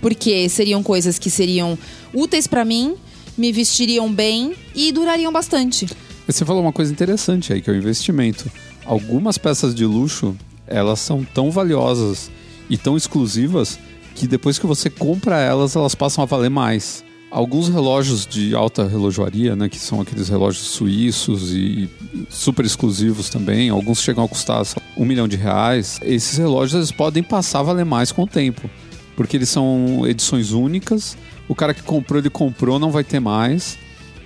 Porque 0.00 0.48
seriam 0.48 0.80
coisas 0.80 1.18
que 1.18 1.28
seriam 1.28 1.76
úteis 2.14 2.46
pra 2.46 2.64
mim, 2.64 2.94
me 3.36 3.50
vestiriam 3.50 4.10
bem 4.12 4.54
e 4.76 4.92
durariam 4.92 5.32
bastante. 5.32 5.88
Você 6.24 6.44
falou 6.44 6.62
uma 6.62 6.72
coisa 6.72 6.92
interessante 6.92 7.52
aí, 7.52 7.60
que 7.60 7.68
é 7.68 7.72
o 7.72 7.76
investimento. 7.76 8.50
Algumas 8.86 9.36
peças 9.36 9.74
de 9.74 9.84
luxo, 9.84 10.36
elas 10.68 11.00
são 11.00 11.24
tão 11.24 11.50
valiosas 11.50 12.30
e 12.70 12.78
tão 12.78 12.96
exclusivas 12.96 13.76
que 14.14 14.28
depois 14.28 14.56
que 14.56 14.66
você 14.66 14.88
compra 14.88 15.40
elas, 15.40 15.74
elas 15.74 15.96
passam 15.96 16.22
a 16.22 16.26
valer 16.26 16.48
mais. 16.48 17.04
Alguns 17.34 17.68
relógios 17.68 18.24
de 18.24 18.54
alta 18.54 18.86
relojoaria, 18.86 19.56
né, 19.56 19.68
que 19.68 19.76
são 19.76 20.00
aqueles 20.00 20.28
relógios 20.28 20.68
suíços 20.68 21.52
e 21.52 21.90
super 22.30 22.64
exclusivos 22.64 23.28
também, 23.28 23.70
alguns 23.70 24.00
chegam 24.00 24.22
a 24.22 24.28
custar 24.28 24.62
um 24.96 25.04
milhão 25.04 25.26
de 25.26 25.34
reais. 25.34 25.98
Esses 26.00 26.38
relógios 26.38 26.74
eles 26.74 26.92
podem 26.92 27.24
passar 27.24 27.58
a 27.58 27.62
valer 27.64 27.84
mais 27.84 28.12
com 28.12 28.22
o 28.22 28.26
tempo, 28.28 28.70
porque 29.16 29.36
eles 29.36 29.48
são 29.48 30.06
edições 30.06 30.52
únicas. 30.52 31.16
O 31.48 31.56
cara 31.56 31.74
que 31.74 31.82
comprou, 31.82 32.20
ele 32.20 32.30
comprou, 32.30 32.78
não 32.78 32.92
vai 32.92 33.02
ter 33.02 33.18
mais. 33.18 33.76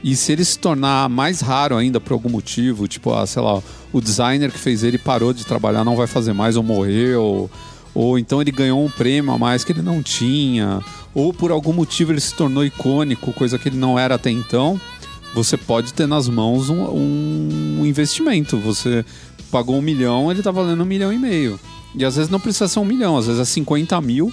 E 0.04 0.14
se 0.14 0.32
ele 0.32 0.44
se 0.44 0.58
tornar 0.58 1.08
mais 1.08 1.40
raro 1.40 1.78
ainda 1.78 1.98
por 1.98 2.12
algum 2.12 2.28
motivo, 2.28 2.86
tipo, 2.86 3.14
ah, 3.14 3.26
sei 3.26 3.40
lá, 3.40 3.62
o 3.90 4.02
designer 4.02 4.52
que 4.52 4.58
fez 4.58 4.84
ele 4.84 4.98
parou 4.98 5.32
de 5.32 5.46
trabalhar, 5.46 5.82
não 5.82 5.96
vai 5.96 6.06
fazer 6.06 6.34
mais 6.34 6.58
ou 6.58 6.62
morreu, 6.62 7.50
ou 7.94 8.18
então 8.18 8.40
ele 8.40 8.50
ganhou 8.50 8.84
um 8.84 8.90
prêmio 8.90 9.32
a 9.32 9.38
mais 9.38 9.64
que 9.64 9.72
ele 9.72 9.82
não 9.82 10.02
tinha, 10.02 10.80
ou 11.14 11.32
por 11.32 11.50
algum 11.50 11.72
motivo 11.72 12.12
ele 12.12 12.20
se 12.20 12.34
tornou 12.34 12.64
icônico, 12.64 13.32
coisa 13.32 13.58
que 13.58 13.68
ele 13.68 13.76
não 13.76 13.98
era 13.98 14.14
até 14.14 14.30
então, 14.30 14.80
você 15.34 15.56
pode 15.56 15.92
ter 15.92 16.06
nas 16.06 16.28
mãos 16.28 16.70
um, 16.70 17.78
um 17.80 17.86
investimento. 17.86 18.58
Você 18.58 19.04
pagou 19.50 19.76
um 19.76 19.82
milhão, 19.82 20.30
ele 20.30 20.42
tá 20.42 20.50
valendo 20.50 20.82
um 20.82 20.86
milhão 20.86 21.12
e 21.12 21.18
meio. 21.18 21.58
E 21.94 22.04
às 22.04 22.16
vezes 22.16 22.30
não 22.30 22.40
precisa 22.40 22.68
ser 22.68 22.78
um 22.80 22.84
milhão, 22.84 23.16
às 23.16 23.26
vezes 23.26 23.40
é 23.40 23.44
50 23.44 24.00
mil. 24.00 24.32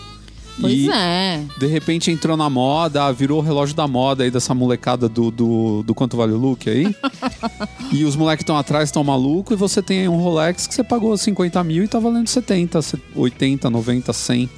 Pois 0.60 0.74
e 0.74 0.90
é. 0.90 1.44
de 1.60 1.68
repente 1.68 2.10
entrou 2.12 2.38
na 2.38 2.50
moda, 2.50 3.12
virou 3.12 3.40
o 3.40 3.42
relógio 3.42 3.76
da 3.76 3.88
moda 3.88 4.24
aí 4.24 4.32
dessa 4.32 4.54
molecada 4.54 5.10
do, 5.10 5.30
do, 5.30 5.84
do 5.84 5.94
quanto 5.94 6.16
vale 6.16 6.32
o 6.32 6.38
look 6.38 6.70
aí. 6.70 6.96
e 7.92 8.04
os 8.06 8.16
moleques 8.16 8.44
estão 8.44 8.58
atrás, 8.58 8.90
estão 8.90 9.04
malucos, 9.04 9.56
e 9.56 9.60
você 9.60 9.82
tem 9.82 10.00
aí 10.02 10.08
um 10.10 10.18
Rolex 10.18 10.66
que 10.68 10.74
você 10.74 10.84
pagou 10.84 11.18
50 11.18 11.62
mil 11.64 11.84
e 11.84 11.88
tá 11.88 12.00
valendo 12.00 12.28
70, 12.28 12.80
80, 13.16 13.70
90, 13.70 14.14
100. 14.14 14.50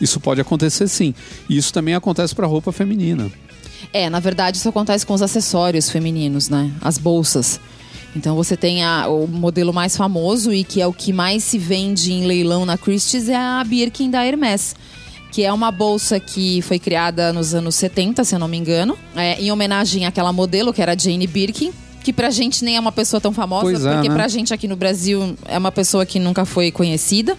Isso 0.00 0.20
pode 0.20 0.40
acontecer 0.40 0.88
sim. 0.88 1.14
E 1.48 1.56
isso 1.56 1.72
também 1.72 1.94
acontece 1.94 2.34
pra 2.34 2.46
roupa 2.46 2.70
feminina. 2.70 3.30
É, 3.92 4.10
na 4.10 4.20
verdade, 4.20 4.58
isso 4.58 4.68
acontece 4.68 5.06
com 5.06 5.14
os 5.14 5.22
acessórios 5.22 5.88
femininos, 5.88 6.48
né? 6.50 6.70
As 6.82 6.98
bolsas. 6.98 7.58
Então 8.14 8.34
você 8.34 8.56
tem 8.56 8.82
a- 8.84 9.08
o 9.08 9.26
modelo 9.26 9.72
mais 9.72 9.96
famoso 9.96 10.52
e 10.52 10.64
que 10.64 10.80
é 10.80 10.86
o 10.86 10.92
que 10.92 11.12
mais 11.12 11.44
se 11.44 11.58
vende 11.58 12.12
em 12.12 12.26
leilão 12.26 12.64
na 12.66 12.76
Christie's 12.76 13.28
é 13.28 13.36
a 13.36 13.62
Birkin 13.64 14.10
da 14.10 14.24
Hermès. 14.26 14.74
Que 15.36 15.44
é 15.44 15.52
uma 15.52 15.70
bolsa 15.70 16.18
que 16.18 16.62
foi 16.62 16.78
criada 16.78 17.30
nos 17.30 17.52
anos 17.52 17.74
70, 17.74 18.24
se 18.24 18.34
eu 18.34 18.38
não 18.38 18.48
me 18.48 18.56
engano, 18.56 18.96
é, 19.14 19.38
em 19.38 19.52
homenagem 19.52 20.06
àquela 20.06 20.32
modelo 20.32 20.72
que 20.72 20.80
era 20.80 20.92
a 20.92 20.96
Jane 20.96 21.26
Birkin, 21.26 21.74
que 22.02 22.10
pra 22.10 22.30
gente 22.30 22.64
nem 22.64 22.76
é 22.76 22.80
uma 22.80 22.90
pessoa 22.90 23.20
tão 23.20 23.34
famosa, 23.34 23.64
Pois 23.70 23.84
é, 23.84 23.92
porque 23.92 24.08
né? 24.08 24.14
pra 24.14 24.28
gente 24.28 24.54
aqui 24.54 24.66
no 24.66 24.76
Brasil 24.76 25.36
é 25.44 25.58
uma 25.58 25.70
pessoa 25.70 26.06
que 26.06 26.18
nunca 26.18 26.46
foi 26.46 26.70
conhecida. 26.72 27.36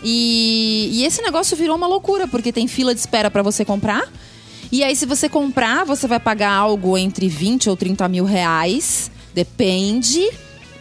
E, 0.00 0.90
e 0.92 1.04
esse 1.04 1.22
negócio 1.22 1.56
virou 1.56 1.74
uma 1.74 1.88
loucura, 1.88 2.28
porque 2.28 2.52
tem 2.52 2.68
fila 2.68 2.94
de 2.94 3.00
espera 3.00 3.28
pra 3.28 3.42
você 3.42 3.64
comprar. 3.64 4.08
E 4.70 4.84
aí, 4.84 4.94
se 4.94 5.04
você 5.04 5.28
comprar, 5.28 5.84
você 5.84 6.06
vai 6.06 6.20
pagar 6.20 6.52
algo 6.52 6.96
entre 6.96 7.26
20 7.26 7.68
ou 7.68 7.76
30 7.76 8.06
mil 8.06 8.24
reais. 8.24 9.10
Depende. 9.34 10.20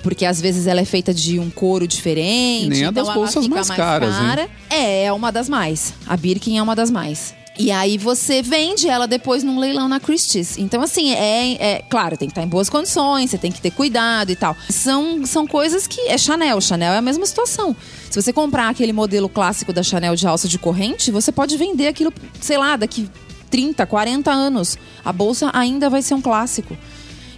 Porque 0.03 0.25
às 0.25 0.39
vezes 0.39 0.67
ela 0.67 0.81
é 0.81 0.85
feita 0.85 1.13
de 1.13 1.39
um 1.39 1.49
couro 1.49 1.87
diferente. 1.87 2.69
Nem 2.69 2.83
é 2.83 2.87
então 2.87 2.93
das 2.93 3.13
bolsas 3.13 3.43
fica 3.43 3.55
mais 3.55 3.69
caras, 3.69 4.15
cara. 4.15 4.49
É, 4.69 5.05
é 5.05 5.13
uma 5.13 5.31
das 5.31 5.49
mais. 5.49 5.93
A 6.05 6.15
Birkin 6.15 6.57
é 6.57 6.61
uma 6.61 6.75
das 6.75 6.91
mais. 6.91 7.33
E 7.57 7.71
aí 7.71 7.97
você 7.99 8.41
vende 8.41 8.87
ela 8.87 9.07
depois 9.07 9.43
num 9.43 9.59
leilão 9.59 9.87
na 9.87 9.99
Christie's. 9.99 10.57
Então, 10.57 10.81
assim, 10.81 11.13
é, 11.13 11.53
é 11.53 11.85
claro, 11.87 12.17
tem 12.17 12.27
que 12.27 12.31
estar 12.31 12.41
em 12.41 12.47
boas 12.47 12.67
condições, 12.69 13.29
você 13.29 13.37
tem 13.37 13.51
que 13.51 13.61
ter 13.61 13.71
cuidado 13.71 14.31
e 14.31 14.35
tal. 14.35 14.57
São, 14.69 15.25
são 15.25 15.45
coisas 15.45 15.85
que. 15.85 16.01
É 16.07 16.17
Chanel. 16.17 16.59
Chanel 16.59 16.93
é 16.93 16.97
a 16.97 17.01
mesma 17.01 17.25
situação. 17.25 17.75
Se 18.09 18.21
você 18.21 18.33
comprar 18.33 18.69
aquele 18.69 18.91
modelo 18.91 19.29
clássico 19.29 19.71
da 19.71 19.83
Chanel 19.83 20.15
de 20.15 20.25
alça 20.25 20.47
de 20.47 20.57
corrente, 20.57 21.11
você 21.11 21.31
pode 21.31 21.55
vender 21.55 21.87
aquilo, 21.87 22.11
sei 22.41 22.57
lá, 22.57 22.75
daqui 22.75 23.07
30, 23.51 23.85
40 23.85 24.31
anos. 24.31 24.77
A 25.05 25.13
bolsa 25.13 25.51
ainda 25.53 25.87
vai 25.87 26.01
ser 26.01 26.15
um 26.15 26.21
clássico. 26.21 26.75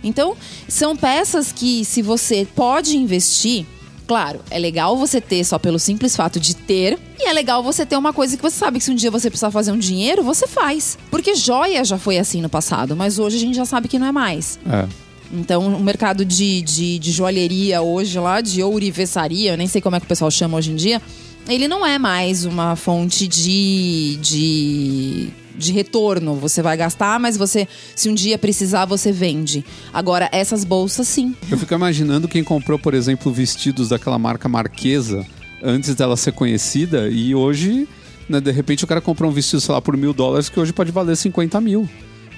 Então, 0.06 0.38
são 0.68 0.96
peças 0.96 1.52
que, 1.52 1.84
se 1.84 2.02
você 2.02 2.48
pode 2.56 2.96
investir, 2.96 3.66
claro, 4.08 4.40
é 4.52 4.60
legal 4.60 4.96
você 4.96 5.20
ter 5.20 5.44
só 5.44 5.58
pelo 5.58 5.80
simples 5.80 6.16
fato 6.16 6.40
de 6.40 6.56
ter, 6.56 6.98
e 7.20 7.28
é 7.28 7.34
legal 7.34 7.64
você 7.64 7.86
ter 7.86 7.98
uma 7.98 8.14
coisa 8.14 8.38
que 8.38 8.44
você 8.44 8.56
sabe 8.56 8.78
que 8.78 8.86
se 8.86 8.92
um 8.92 8.96
dia 8.96 9.10
você 9.10 9.30
precisar 9.30 9.50
fazer 9.50 9.72
um 9.72 9.80
dinheiro, 9.80 10.24
você 10.24 10.48
faz. 10.48 10.98
Porque 11.10 11.34
joia 11.34 11.84
já 11.84 11.98
foi 11.98 12.20
assim 12.20 12.40
no 12.40 12.50
passado, 12.50 12.96
mas 12.96 13.18
hoje 13.18 13.38
a 13.38 13.40
gente 13.40 13.56
já 13.56 13.66
sabe 13.66 13.88
que 13.88 13.98
não 13.98 14.08
é 14.08 14.12
mais. 14.12 14.60
É. 14.70 14.88
Então, 15.34 15.68
o 15.76 15.84
mercado 15.84 16.24
de, 16.24 16.62
de, 16.62 17.00
de 17.00 17.12
joalheria 17.12 17.82
hoje 17.82 18.20
lá, 18.20 18.42
de 18.42 18.62
ourivesaria, 18.62 19.54
eu 19.54 19.58
nem 19.58 19.68
sei 19.68 19.82
como 19.82 19.96
é 19.96 20.00
que 20.00 20.06
o 20.06 20.10
pessoal 20.10 20.30
chama 20.30 20.58
hoje 20.58 20.72
em 20.72 20.76
dia, 20.76 21.02
ele 21.50 21.68
não 21.68 21.86
é 21.86 21.98
mais 21.98 22.46
uma 22.46 22.76
fonte 22.76 23.28
de, 23.28 24.18
de 24.22 25.30
de 25.58 25.72
retorno. 25.72 26.36
Você 26.36 26.62
vai 26.62 26.78
gastar, 26.78 27.20
mas 27.20 27.38
você, 27.38 27.68
se 27.96 28.10
um 28.10 28.14
dia 28.14 28.38
precisar, 28.38 28.86
você 28.86 29.12
vende. 29.12 29.66
Agora, 29.94 30.30
essas 30.32 30.64
bolsas, 30.64 31.08
sim. 31.08 31.36
Eu 31.50 31.58
fico 31.58 31.74
imaginando 31.74 32.28
quem 32.28 32.44
comprou, 32.44 32.78
por 32.78 32.94
exemplo, 32.94 33.32
vestidos 33.32 33.90
daquela 33.90 34.20
marca 34.20 34.48
Marquesa 34.48 35.26
antes 35.64 35.96
dela 35.96 36.16
ser 36.16 36.32
conhecida 36.32 37.10
e 37.10 37.34
hoje, 37.34 37.88
né, 38.30 38.40
de 38.40 38.52
repente, 38.52 38.84
o 38.84 38.88
cara 38.88 39.02
comprou 39.02 39.32
um 39.32 39.34
vestido, 39.34 39.62
sei 39.62 39.74
lá, 39.74 39.82
por 39.82 39.98
mil 39.98 40.14
dólares 40.14 40.50
que 40.50 40.60
hoje 40.60 40.72
pode 40.72 40.92
valer 40.92 41.16
50 41.16 41.60
mil. 41.62 41.90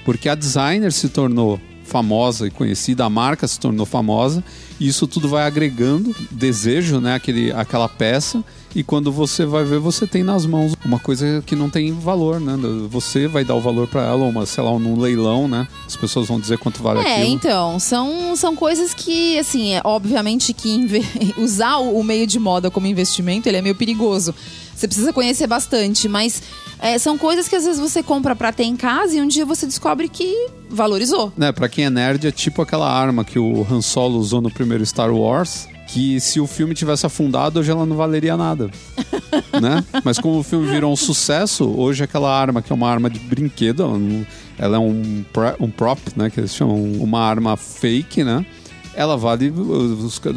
Porque 0.04 0.28
a 0.28 0.34
designer 0.34 0.92
se 0.92 1.08
tornou 1.08 1.60
famosa 1.84 2.46
e 2.46 2.50
conhecida, 2.50 3.04
a 3.04 3.10
marca 3.10 3.48
se 3.48 3.58
tornou 3.58 3.86
famosa, 3.86 4.44
e 4.78 4.86
isso 4.86 5.06
tudo 5.06 5.28
vai 5.28 5.46
agregando 5.46 6.14
desejo, 6.30 7.00
né, 7.00 7.14
aquele, 7.14 7.50
aquela 7.52 7.88
peça, 7.88 8.44
e 8.74 8.82
quando 8.82 9.10
você 9.10 9.44
vai 9.46 9.64
ver, 9.64 9.78
você 9.78 10.06
tem 10.06 10.22
nas 10.22 10.44
mãos 10.46 10.74
uma 10.84 10.98
coisa 10.98 11.42
que 11.46 11.56
não 11.56 11.70
tem 11.70 11.92
valor, 11.92 12.38
né? 12.40 12.54
Você 12.90 13.26
vai 13.26 13.44
dar 13.44 13.54
o 13.54 13.60
valor 13.60 13.88
para 13.88 14.02
ela, 14.04 14.24
uma, 14.24 14.44
sei 14.46 14.62
lá, 14.62 14.70
num 14.78 14.98
leilão, 15.00 15.48
né? 15.48 15.66
As 15.86 15.96
pessoas 15.96 16.28
vão 16.28 16.38
dizer 16.38 16.58
quanto 16.58 16.82
vale 16.82 17.00
É, 17.00 17.14
aquilo. 17.22 17.28
então, 17.34 17.78
são, 17.78 18.36
são 18.36 18.54
coisas 18.54 18.92
que, 18.94 19.38
assim, 19.38 19.72
é, 19.74 19.80
obviamente 19.84 20.52
que 20.52 20.86
usar 21.38 21.78
o 21.78 22.02
meio 22.02 22.26
de 22.26 22.38
moda 22.38 22.70
como 22.70 22.86
investimento, 22.86 23.48
ele 23.48 23.56
é 23.56 23.62
meio 23.62 23.74
perigoso. 23.74 24.34
Você 24.74 24.86
precisa 24.86 25.12
conhecer 25.12 25.46
bastante, 25.48 26.08
mas 26.08 26.40
é, 26.78 26.96
são 26.98 27.18
coisas 27.18 27.48
que 27.48 27.56
às 27.56 27.64
vezes 27.64 27.80
você 27.80 28.00
compra 28.00 28.36
pra 28.36 28.52
ter 28.52 28.62
em 28.64 28.76
casa 28.76 29.16
e 29.16 29.20
um 29.20 29.26
dia 29.26 29.44
você 29.44 29.66
descobre 29.66 30.08
que 30.08 30.46
valorizou. 30.70 31.32
Né, 31.36 31.50
pra 31.50 31.68
quem 31.68 31.86
é 31.86 31.90
nerd, 31.90 32.26
é 32.28 32.30
tipo 32.30 32.62
aquela 32.62 32.88
arma 32.88 33.24
que 33.24 33.38
o 33.40 33.66
Han 33.68 33.82
Solo 33.82 34.18
usou 34.18 34.40
no 34.40 34.50
primeiro 34.52 34.86
Star 34.86 35.12
Wars, 35.12 35.66
que 35.88 36.20
se 36.20 36.38
o 36.38 36.46
filme 36.46 36.74
tivesse 36.74 37.04
afundado, 37.06 37.58
hoje 37.58 37.70
ela 37.70 37.84
não 37.86 37.96
valeria 37.96 38.36
nada. 38.36 38.70
né? 39.60 39.82
Mas 40.04 40.18
como 40.18 40.38
o 40.38 40.42
filme 40.42 40.66
virou 40.70 40.92
um 40.92 40.96
sucesso, 40.96 41.64
hoje 41.64 42.04
aquela 42.04 42.30
arma, 42.30 42.60
que 42.62 42.70
é 42.72 42.74
uma 42.74 42.88
arma 42.90 43.08
de 43.10 43.18
brinquedo, 43.18 43.82
ela, 43.82 43.98
não- 43.98 44.26
ela 44.58 44.76
é 44.76 44.80
um, 44.80 45.24
um 45.60 45.70
prop, 45.70 45.98
né? 46.14 46.28
Que 46.30 46.40
eles 46.40 46.54
chamam 46.54 46.76
uma 47.00 47.20
arma 47.20 47.56
fake, 47.56 48.22
né? 48.22 48.44
Ela 48.94 49.16
vale. 49.16 49.52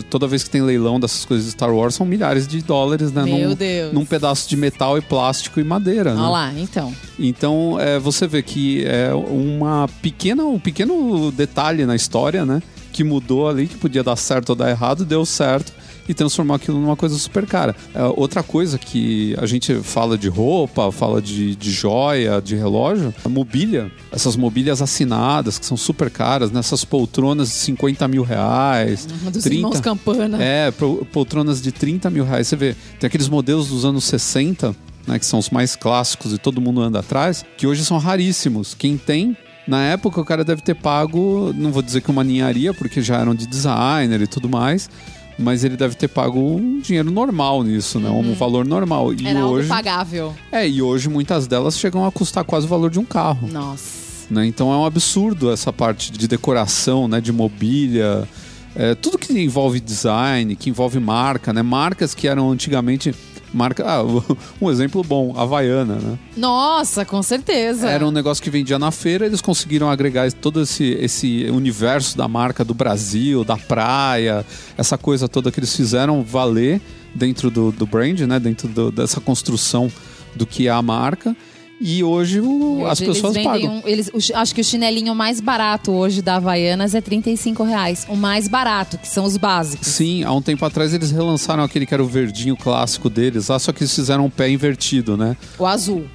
Toda 0.10 0.28
vez 0.28 0.44
que 0.44 0.50
tem 0.52 0.62
leilão 0.62 1.00
dessas 1.00 1.26
coisas 1.26 1.46
de 1.48 1.52
Star 1.52 1.74
Wars, 1.74 1.96
são 1.96 2.06
milhares 2.06 2.48
de 2.48 2.62
dólares, 2.62 3.12
né? 3.12 3.24
Meu 3.24 3.50
num, 3.50 3.56
Deus. 3.56 3.92
num 3.94 4.06
pedaço 4.06 4.48
de 4.48 4.56
metal 4.56 4.98
e 4.98 5.02
plástico 5.02 5.60
e 5.60 5.64
madeira. 5.64 6.14
né? 6.14 6.22
Olha 6.22 6.30
lá, 6.30 6.54
então. 6.56 6.94
Então, 7.18 7.78
é, 7.80 7.98
você 7.98 8.28
vê 8.28 8.44
que 8.44 8.86
é 8.86 9.12
uma 9.14 9.90
pequena, 10.02 10.44
um 10.46 10.60
pequeno 10.60 11.32
detalhe 11.32 11.86
na 11.88 11.96
história, 11.96 12.46
né? 12.46 12.62
Que 12.92 13.04
mudou 13.04 13.48
ali, 13.48 13.68
que 13.68 13.78
podia 13.78 14.04
dar 14.04 14.16
certo 14.16 14.52
ou 14.52 14.56
dar 14.56 14.70
errado, 14.70 15.06
deu 15.06 15.26
certo 15.26 15.72
e 16.08 16.14
transformou 16.14 16.56
aquilo 16.56 16.80
numa 16.80 16.96
coisa 16.96 17.18
super 17.18 17.46
cara. 17.46 17.76
É, 17.94 18.04
outra 18.04 18.44
coisa 18.44 18.78
que 18.78 19.36
a 19.40 19.46
gente 19.46 19.76
fala 19.76 20.18
de 20.18 20.28
roupa, 20.28 20.92
fala 20.92 21.22
de, 21.22 21.56
de 21.56 21.72
joia, 21.72 22.42
de 22.42 22.56
relógio, 22.56 23.14
mobília. 23.30 23.92
Essas 24.12 24.36
mobílias 24.36 24.82
assinadas, 24.82 25.58
que 25.58 25.66
são 25.66 25.78
super 25.78 26.10
caras, 26.10 26.52
nessas 26.52 26.84
poltronas 26.84 27.50
de 27.50 27.56
50 27.56 28.08
mil 28.08 28.24
reais. 28.24 29.08
Dos 29.32 29.46
irmãos 29.46 29.80
Campana. 29.80 30.38
É, 30.42 30.72
poltronas 31.12 31.62
de 31.62 31.72
30 31.72 32.10
mil 32.10 32.26
reais. 32.26 32.48
Você 32.48 32.56
vê, 32.56 32.76
tem 33.00 33.08
aqueles 33.08 33.30
modelos 33.30 33.70
dos 33.70 33.86
anos 33.86 34.04
60, 34.04 34.76
né, 35.08 35.18
que 35.18 35.26
são 35.26 35.40
os 35.40 35.50
mais 35.50 35.76
clássicos 35.76 36.34
e 36.34 36.38
todo 36.38 36.62
mundo 36.62 36.82
anda 36.82 37.00
atrás, 37.00 37.46
que 37.58 37.66
hoje 37.66 37.86
são 37.86 37.98
raríssimos. 37.98 38.74
Quem 38.74 38.98
tem, 38.98 39.36
na 39.68 39.84
época 39.84 40.20
o 40.20 40.26
cara 40.26 40.44
deve 40.44 40.62
ter 40.62 40.76
pago, 40.76 41.54
não 41.56 41.72
vou 41.72 41.82
dizer 41.82 42.02
que 42.02 42.10
uma 42.12 42.24
ninharia, 42.24 42.74
porque 42.74 43.02
já 43.02 43.18
eram 43.18 43.36
de 43.36 43.46
designer 43.48 44.22
e 44.22 44.28
tudo 44.28 44.50
mais, 44.50 44.90
mas 45.38 45.64
ele 45.64 45.78
deve 45.78 45.96
ter 45.96 46.08
pago 46.08 46.40
um 46.40 46.80
dinheiro 46.80 47.10
normal 47.12 47.64
nisso, 47.64 48.00
né? 48.00 48.10
Um 48.10 48.34
valor 48.34 48.66
normal. 48.66 49.14
E 49.14 49.26
Era 49.28 49.42
algo 49.42 49.56
hoje, 49.56 49.68
pagável. 49.68 50.34
é, 50.52 50.68
e 50.68 50.82
hoje 50.82 51.10
muitas 51.10 51.48
delas 51.48 51.78
chegam 51.78 52.06
a 52.06 52.12
custar 52.12 52.44
quase 52.44 52.66
o 52.66 52.70
valor 52.70 52.90
de 52.92 53.00
um 53.00 53.06
carro 53.06 53.48
Nossa. 53.48 54.28
né? 54.30 54.46
Então 54.46 54.72
é 54.72 54.78
um 54.78 54.86
absurdo 54.86 55.52
essa 55.52 55.72
parte 55.72 56.12
de 56.12 56.28
decoração, 56.28 57.08
né? 57.08 57.22
De 57.22 57.32
mobília, 57.32 58.28
é, 58.76 58.94
tudo 58.96 59.18
que 59.18 59.34
envolve 59.34 59.80
design, 59.80 60.56
que 60.56 60.70
envolve 60.70 61.00
marca, 61.00 61.52
né? 61.54 61.62
Marcas 61.62 62.14
que 62.14 62.28
eram 62.28 62.52
antigamente 62.52 63.14
marca, 63.54 63.84
ah, 63.86 64.02
um 64.62 64.70
exemplo 64.72 65.04
bom, 65.04 65.34
Havaiana, 65.38 65.96
né? 65.96 66.20
Nossa, 66.38 67.04
com 67.06 67.22
certeza. 67.22 67.90
Era 67.90 68.06
um 68.06 68.12
negócio 68.12 68.44
que 68.44 68.50
vendia 68.50 68.78
na 68.80 68.92
feira, 68.92 69.26
eles 69.26 69.42
conseguiram 69.42 69.90
agregar 69.90 70.32
todo 70.32 70.62
esse, 70.62 70.84
esse 71.00 71.46
universo 71.52 72.18
da 72.18 72.28
marca 72.28 72.64
do 72.64 72.74
Brasil, 72.74 73.44
da 73.44 73.58
praia, 73.58 74.46
essa 74.78 74.98
coisa 74.98 75.28
toda 75.28 75.52
que 75.52 75.60
eles 75.60 75.76
fizeram 75.76 76.24
valer 76.24 76.82
dentro 77.14 77.50
do, 77.52 77.72
do 77.72 77.86
brand, 77.86 78.20
né? 78.22 78.40
Dentro 78.40 78.68
do- 78.68 78.92
dessa 78.92 79.20
construção 79.20 79.92
do 80.36 80.46
que 80.46 80.68
é 80.68 80.72
a 80.72 80.82
marca. 80.82 81.36
E 81.84 82.04
hoje, 82.04 82.40
o- 82.40 82.86
as 82.86 83.02
Hoje 83.02 83.12
pessoas 83.12 83.38
pagam. 83.40 83.78
um- 83.78 83.82
eles- 83.88 84.12
o 84.14 84.38
acho 84.38 84.54
que 84.54 84.62
o 84.62 84.64
chinelinho 84.64 85.16
mais 85.16 85.42
barato 85.42 85.92
hoje 85.92 86.22
da 86.22 86.36
Havaianas 86.36 86.94
é 86.94 87.02
35 87.02 87.64
reais. 87.64 88.06
O 88.08 88.16
mais 88.16 88.48
barato, 88.48 89.00
que 89.00 89.08
são 89.08 89.26
os 89.26 89.36
básicos. 89.36 89.88
Sim, 89.88 90.24
há 90.24 90.32
um 90.32 90.44
tempo 90.44 90.64
atrás 90.64 90.94
eles 90.94 91.10
relançaram 91.10 91.64
aquele 91.64 91.88
que 91.88 91.94
era 91.94 92.04
o 92.04 92.08
verdinho 92.08 92.56
clássico 92.56 93.10
deles, 93.10 93.48
lá, 93.48 93.58
só 93.58 93.72
que 93.72 93.82
eles 93.82 93.96
fizeram 93.96 94.26
um 94.26 94.30
pé 94.30 94.48
invertido, 94.50 95.18
né? 95.18 95.36
O 95.58 95.66
azul. 95.66 96.06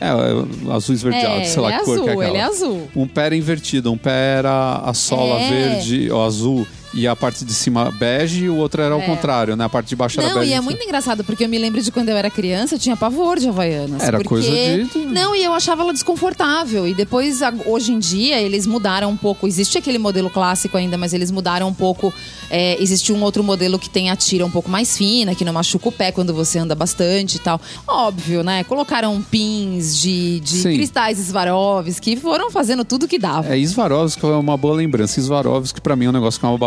É, 0.00 0.06
é, 0.08 0.72
azul 0.72 0.94
esverdeado, 0.94 1.40
é, 1.40 1.44
sei 1.44 1.62
lá 1.62 1.72
é 1.72 1.78
que 1.78 1.84
cor 1.84 1.94
azul, 1.94 2.04
que 2.04 2.10
é 2.10 2.12
aquela. 2.12 2.28
ele 2.28 2.38
é 2.38 2.42
azul. 2.42 2.88
Um 2.94 3.06
pé 3.08 3.26
era 3.26 3.36
invertido, 3.36 3.90
um 3.92 3.96
pé 3.98 4.36
era 4.38 4.82
a 4.84 4.94
sola 4.94 5.40
É. 5.40 5.48
verde 5.48 6.10
ou 6.12 6.24
azul 6.24 6.66
e 6.94 7.06
a 7.08 7.14
parte 7.16 7.44
de 7.44 7.52
cima 7.54 7.90
bege 7.90 8.44
e 8.44 8.48
o 8.48 8.56
outro 8.56 8.82
era 8.82 8.94
ao 8.94 9.00
É. 9.00 9.06
contrário, 9.06 9.56
né? 9.56 9.64
A 9.64 9.68
parte 9.68 9.88
de 9.88 9.96
baixo 9.96 10.20
era 10.20 10.28
Não, 10.30 10.40
bege. 10.40 10.50
e 10.50 10.54
é 10.54 10.60
muito 10.60 10.82
engraçado, 10.82 11.24
porque 11.24 11.44
eu 11.44 11.48
me 11.48 11.58
lembro 11.58 11.80
de 11.82 11.90
quando 11.90 12.08
eu 12.08 12.16
era 12.16 12.30
criança, 12.30 12.74
eu 12.74 12.78
tinha 12.78 12.96
pavor 12.96 13.38
de 13.38 13.48
Havaianas. 13.48 14.02
Era 14.02 14.18
porque... 14.18 14.28
coisa 14.28 14.50
de- 14.50 15.06
Não, 15.06 15.34
e 15.34 15.42
eu 15.44 15.52
achava 15.52 15.82
ela 15.82 15.92
desconfortável. 15.92 16.86
E 16.86 16.94
depois, 16.94 17.40
hoje 17.66 17.92
em 17.92 17.98
dia, 17.98 18.40
eles 18.40 18.66
mudaram 18.66 19.10
um 19.10 19.16
pouco. 19.16 19.46
Existe 19.46 19.78
aquele 19.78 19.98
modelo 19.98 20.28
clássico 20.30 20.76
ainda, 20.76 20.96
mas 20.98 21.12
eles 21.12 21.30
mudaram 21.30 21.68
um 21.68 21.74
pouco. 21.74 22.12
É, 22.50 22.76
existe 22.82 23.12
um 23.12 23.22
outro 23.22 23.42
modelo 23.42 23.78
que 23.78 23.88
tem 23.88 24.10
a 24.10 24.16
tira 24.16 24.44
um 24.44 24.50
pouco 24.50 24.68
mais 24.70 24.96
fina, 24.96 25.34
que 25.34 25.44
não 25.44 25.52
machuca 25.52 25.88
o 25.88 25.92
pé 25.92 26.12
quando 26.12 26.34
você 26.34 26.58
anda 26.58 26.74
bastante 26.74 27.36
e 27.36 27.38
tal. 27.38 27.60
Óbvio, 27.86 28.42
né? 28.42 28.62
Colocaram 28.64 29.20
pins 29.22 29.96
de, 30.00 30.40
de 30.40 30.62
cristais 30.62 31.18
Swarovski, 31.18 32.16
foram 32.16 32.50
fazendo 32.50 32.84
tudo 32.84 33.08
que 33.08 33.18
dava. 33.18 33.56
É, 33.56 33.66
Swarovski 33.66 34.24
é 34.24 34.28
uma 34.30 34.56
boa 34.56 34.74
lembrança. 34.74 35.20
Swarovski 35.20 35.80
pra 35.80 35.96
mim 35.96 36.06
é 36.06 36.08
um 36.10 36.12
negócio 36.12 36.38
que 36.38 36.46
é 36.46 36.48
uma 36.48 36.58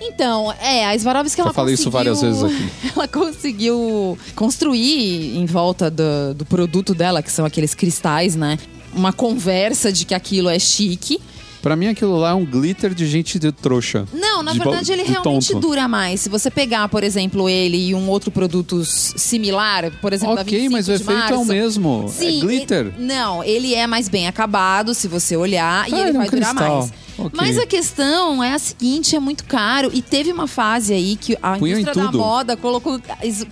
Então, 0.00 0.52
é, 0.60 0.86
a 0.86 0.98
Swarovski 0.98 1.40
ela 1.40 1.52
falei 1.52 1.74
isso 1.74 1.90
várias 1.90 2.20
vezes 2.20 2.42
aqui. 2.42 2.68
Ela 2.94 3.08
conseguiu 3.08 4.16
construir 4.34 5.36
em 5.36 5.46
volta 5.46 5.90
do, 5.90 6.34
do 6.34 6.44
produto 6.44 6.94
dela, 6.94 7.22
que 7.22 7.30
são 7.32 7.44
aqueles 7.44 7.74
cristais, 7.74 8.36
né? 8.36 8.58
Uma 8.94 9.12
conversa 9.12 9.90
de 9.92 10.04
que 10.04 10.14
aquilo 10.14 10.48
é 10.48 10.58
chique. 10.58 11.20
Pra 11.62 11.74
mim 11.74 11.88
aquilo 11.88 12.16
lá 12.16 12.30
é 12.30 12.34
um 12.34 12.44
glitter 12.44 12.94
de 12.94 13.06
gente 13.06 13.38
de 13.40 13.50
trouxa. 13.50 14.06
Não, 14.12 14.40
na 14.42 14.52
De 14.52 14.58
verdade 14.58 14.92
ele 14.92 15.02
realmente 15.02 15.52
tonto. 15.52 15.66
dura 15.66 15.88
mais. 15.88 16.20
Se 16.20 16.28
você 16.28 16.48
pegar, 16.50 16.88
por 16.88 17.02
exemplo, 17.02 17.48
ele 17.48 17.88
e 17.88 17.94
um 17.94 18.08
outro 18.08 18.30
produto 18.30 18.84
similar, 18.84 19.90
por 20.00 20.12
exemplo, 20.12 20.34
Ok, 20.34 20.44
25 20.44 20.72
mas 20.72 20.88
o 20.88 20.92
efeito 20.92 21.32
é 21.32 21.36
o 21.36 21.44
mesmo. 21.44 22.06
Sim, 22.08 22.38
é 22.38 22.40
glitter. 22.40 22.86
ele- 22.96 23.06
não, 23.06 23.42
ele 23.42 23.74
é 23.74 23.86
mais 23.86 24.08
bem 24.08 24.28
acabado, 24.28 24.94
se 24.94 25.08
você 25.08 25.36
olhar, 25.36 25.88
e 25.88 25.94
Ah, 25.94 25.98
ele 25.98 26.08
ele 26.10 26.10
é 26.10 26.12
um 26.12 26.22
vai 26.22 26.30
durar 26.30 26.50
cristal. 26.54 26.90
Mas 27.34 27.58
a 27.58 27.66
questão 27.66 28.42
é 28.42 28.52
a 28.52 28.58
seguinte, 28.58 29.16
é 29.16 29.20
muito 29.20 29.44
caro. 29.44 29.90
E 29.92 30.02
teve 30.02 30.32
uma 30.32 30.46
fase 30.46 30.92
aí 30.92 31.16
que 31.16 31.36
a 31.42 31.56
Punham 31.58 31.78
indústria 31.80 31.94
da 31.94 32.12
moda 32.18 32.56
colocou 32.56 33.00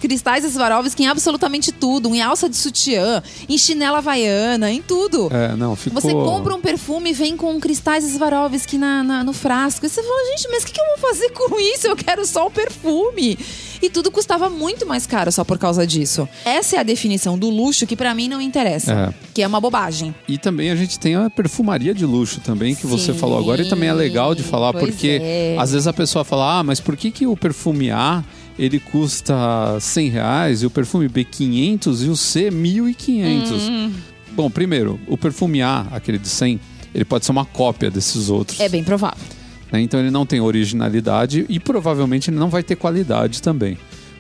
cristais 0.01 0.45
Swarovski 0.45 1.03
em 1.03 1.07
absolutamente 1.09 1.73
tudo. 1.73 2.15
Em 2.15 2.21
alça 2.23 2.49
de 2.49 2.57
sutiã, 2.57 3.23
em 3.49 3.57
chinela 3.59 3.99
havaiana, 3.99 4.71
em 4.71 4.83
tudo. 4.83 5.29
É, 5.33 5.55
não, 5.57 5.75
ficou... 5.77 6.01
Você 6.01 6.13
compra 6.13 6.55
um 6.55 6.61
perfume 6.61 7.11
e 7.11 7.13
vem 7.13 7.37
com 7.37 7.59
cristais 7.61 8.05
Swarovski 8.05 8.79
na, 8.79 9.03
na- 9.03 9.25
no 9.25 9.33
frasco. 9.33 9.85
E 9.87 9.89
você 9.89 10.03
fala, 10.03 10.31
gente, 10.37 10.49
mas 10.51 10.63
o 10.63 10.67
que, 10.67 10.73
que 10.73 10.81
eu 10.81 10.87
vou 10.87 10.99
fazer 10.99 11.31
com 11.31 11.59
isso? 11.61 11.87
Eu 11.87 11.97
quero 11.97 12.25
só 12.27 12.47
o 12.47 12.51
perfume. 12.51 13.39
E 13.85 13.91
tudo 13.91 14.11
custava 14.11 14.49
muito 14.49 14.87
mais 14.87 15.07
caro 15.07 15.31
só 15.31 15.45
por 15.45 15.59
causa 15.59 15.87
disso. 15.87 16.27
Essa 16.43 16.77
é 16.77 16.79
a 16.79 16.83
definição 16.83 17.39
do 17.39 17.51
luxo 17.51 17.87
que 17.87 17.95
pra 17.95 18.15
mim 18.15 18.29
não 18.29 18.41
interessa. 18.41 19.13
É. 19.13 19.15
Que 19.35 19.43
é 19.43 19.47
uma 19.47 19.61
bobagem. 19.61 20.15
E 20.27 20.39
também 20.39 20.71
a 20.71 20.75
gente 20.75 20.99
tem 20.99 21.15
a 21.17 21.29
perfumaria 21.29 21.93
de 21.93 22.07
luxo 22.07 22.41
também, 22.41 22.75
que 22.75 22.87
você 22.87 23.13
Sim, 23.13 23.19
falou 23.19 23.39
agora, 23.39 23.61
e 23.61 23.69
também 23.69 23.91
é 23.91 23.93
legal 23.93 24.35
de 24.35 24.43
falar, 24.43 24.73
porque 24.73 25.21
é. 25.23 25.57
às 25.59 25.73
vezes 25.73 25.87
a 25.87 25.93
pessoa 25.93 26.25
fala, 26.25 26.61
ah, 26.61 26.65
mas 26.65 26.81
por 26.81 26.97
que, 26.97 27.11
que 27.11 27.27
o 27.27 27.37
perfume 27.37 27.91
A 27.91 28.25
ele 28.59 28.81
custa 28.81 29.79
100 29.79 30.09
reais 30.09 30.63
e 30.63 30.67
o 30.67 30.71
perfume 30.71 31.07
B 31.07 31.23
500 31.23 32.05
e 32.05 32.09
o 32.09 32.17
C 32.17 32.51
1.500? 32.51 33.53
Hum. 33.69 33.93
Bom, 34.33 34.49
primeiro, 34.49 34.99
o 35.07 35.19
perfume 35.19 35.61
A, 35.61 35.87
aquele 35.93 36.17
de 36.17 36.29
100, 36.29 36.59
ele 36.95 37.05
pode 37.05 37.27
ser 37.27 37.33
uma 37.33 37.45
cópia 37.45 37.91
desses 37.91 38.31
outros. 38.31 38.59
É 38.61 38.69
bem 38.71 38.83
provável. 38.83 39.44
Né? 39.75 39.81
Então 39.81 39.99
ele 39.99 40.11
não 40.11 40.25
tem 40.25 40.41
originalidade 40.41 41.45
e 41.49 41.59
provavelmente 41.59 42.31
ele 42.31 42.39
não 42.39 42.49
vai 42.49 42.63
ter 42.63 42.77
qualidade 42.77 43.43
também. 43.43 43.77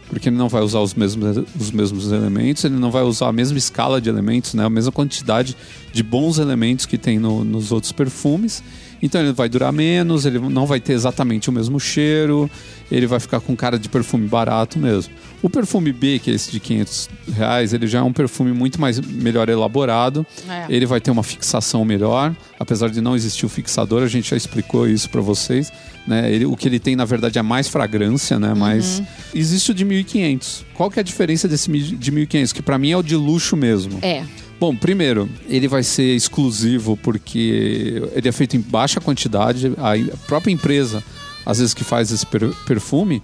Porque 0.08 0.28
ele 0.28 0.36
não 0.36 0.48
vai 0.48 0.60
usar 0.62 0.80
os 0.80 0.94
mesmos, 0.94 1.38
os 1.58 1.70
mesmos 1.70 2.12
elementos, 2.12 2.62
ele 2.64 2.74
não 2.74 2.90
vai 2.90 3.02
usar 3.02 3.28
a 3.28 3.32
mesma 3.32 3.56
escala 3.56 4.00
de 4.00 4.08
elementos, 4.08 4.52
né? 4.52 4.64
a 4.64 4.70
mesma 4.70 4.92
quantidade 4.92 5.56
de 5.92 6.02
bons 6.02 6.38
elementos 6.38 6.84
que 6.86 6.98
tem 6.98 7.18
no- 7.18 7.42
nos 7.44 7.72
outros 7.72 7.90
perfumes. 7.92 8.62
Então 9.02 9.20
ele 9.20 9.32
vai 9.32 9.48
durar 9.48 9.72
menos, 9.72 10.26
ele 10.26 10.38
não 10.38 10.66
vai 10.66 10.78
ter 10.80 10.92
exatamente 10.92 11.48
o 11.48 11.52
mesmo 11.52 11.78
cheiro, 11.80 12.50
ele 12.90 13.06
vai 13.06 13.18
ficar 13.20 13.40
com 13.40 13.56
cara 13.56 13.78
de 13.78 13.88
perfume 13.88 14.26
barato 14.28 14.78
mesmo. 14.78 15.12
O 15.44 15.50
perfume 15.50 15.92
B, 15.92 16.18
que 16.18 16.30
é 16.30 16.34
esse 16.34 16.50
de 16.50 16.58
500 16.58 17.10
reais, 17.36 17.74
ele 17.74 17.86
já 17.86 17.98
é 17.98 18.02
um 18.02 18.14
perfume 18.14 18.50
muito 18.52 18.80
mais 18.80 18.98
melhor 18.98 19.50
elaborado. 19.50 20.26
É. 20.48 20.64
Ele 20.70 20.86
vai 20.86 21.02
ter 21.02 21.10
uma 21.10 21.22
fixação 21.22 21.84
melhor, 21.84 22.34
apesar 22.58 22.88
de 22.88 23.02
não 23.02 23.14
existir 23.14 23.44
o 23.44 23.48
fixador, 23.50 24.02
a 24.02 24.06
gente 24.06 24.30
já 24.30 24.38
explicou 24.38 24.88
isso 24.88 25.10
para 25.10 25.20
vocês. 25.20 25.70
Né? 26.06 26.32
Ele, 26.32 26.46
o 26.46 26.56
que 26.56 26.66
ele 26.66 26.78
tem, 26.78 26.96
na 26.96 27.04
verdade, 27.04 27.38
é 27.38 27.42
mais 27.42 27.68
fragrância, 27.68 28.38
né? 28.38 28.54
Mas 28.56 29.02
existe 29.34 29.70
o 29.70 29.74
de 29.74 29.84
1500. 29.84 30.64
Qual 30.72 30.90
que 30.90 30.98
é 30.98 31.02
a 31.02 31.04
diferença 31.04 31.46
desse 31.46 31.70
de 31.70 32.10
1500? 32.10 32.50
Que 32.54 32.62
para 32.62 32.78
mim 32.78 32.92
é 32.92 32.96
o 32.96 33.02
de 33.02 33.14
luxo 33.14 33.54
mesmo. 33.54 33.98
É. 34.00 34.24
Bom, 34.58 34.74
primeiro, 34.74 35.28
ele 35.46 35.68
vai 35.68 35.82
ser 35.82 36.14
exclusivo 36.16 36.96
porque 36.96 38.02
ele 38.14 38.28
é 38.28 38.32
feito 38.32 38.56
em 38.56 38.60
baixa 38.60 38.98
quantidade. 38.98 39.72
A 39.76 40.16
própria 40.26 40.50
empresa, 40.52 41.04
às 41.44 41.58
vezes 41.58 41.74
que 41.74 41.84
faz 41.84 42.10
esse 42.10 42.24
per- 42.24 42.54
perfume, 42.66 43.22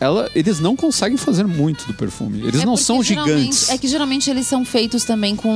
ela, 0.00 0.30
eles 0.34 0.58
não 0.60 0.74
conseguem 0.74 1.16
fazer 1.18 1.44
muito 1.46 1.86
do 1.86 1.92
perfume. 1.94 2.40
Eles 2.40 2.62
É 2.62 2.64
não 2.66 2.76
são 2.76 3.02
gigantes. 3.02 3.68
É 3.68 3.76
que 3.78 3.86
geralmente 3.86 4.30
eles 4.30 4.46
são 4.46 4.64
feitos 4.64 5.04
também 5.04 5.36
com 5.36 5.52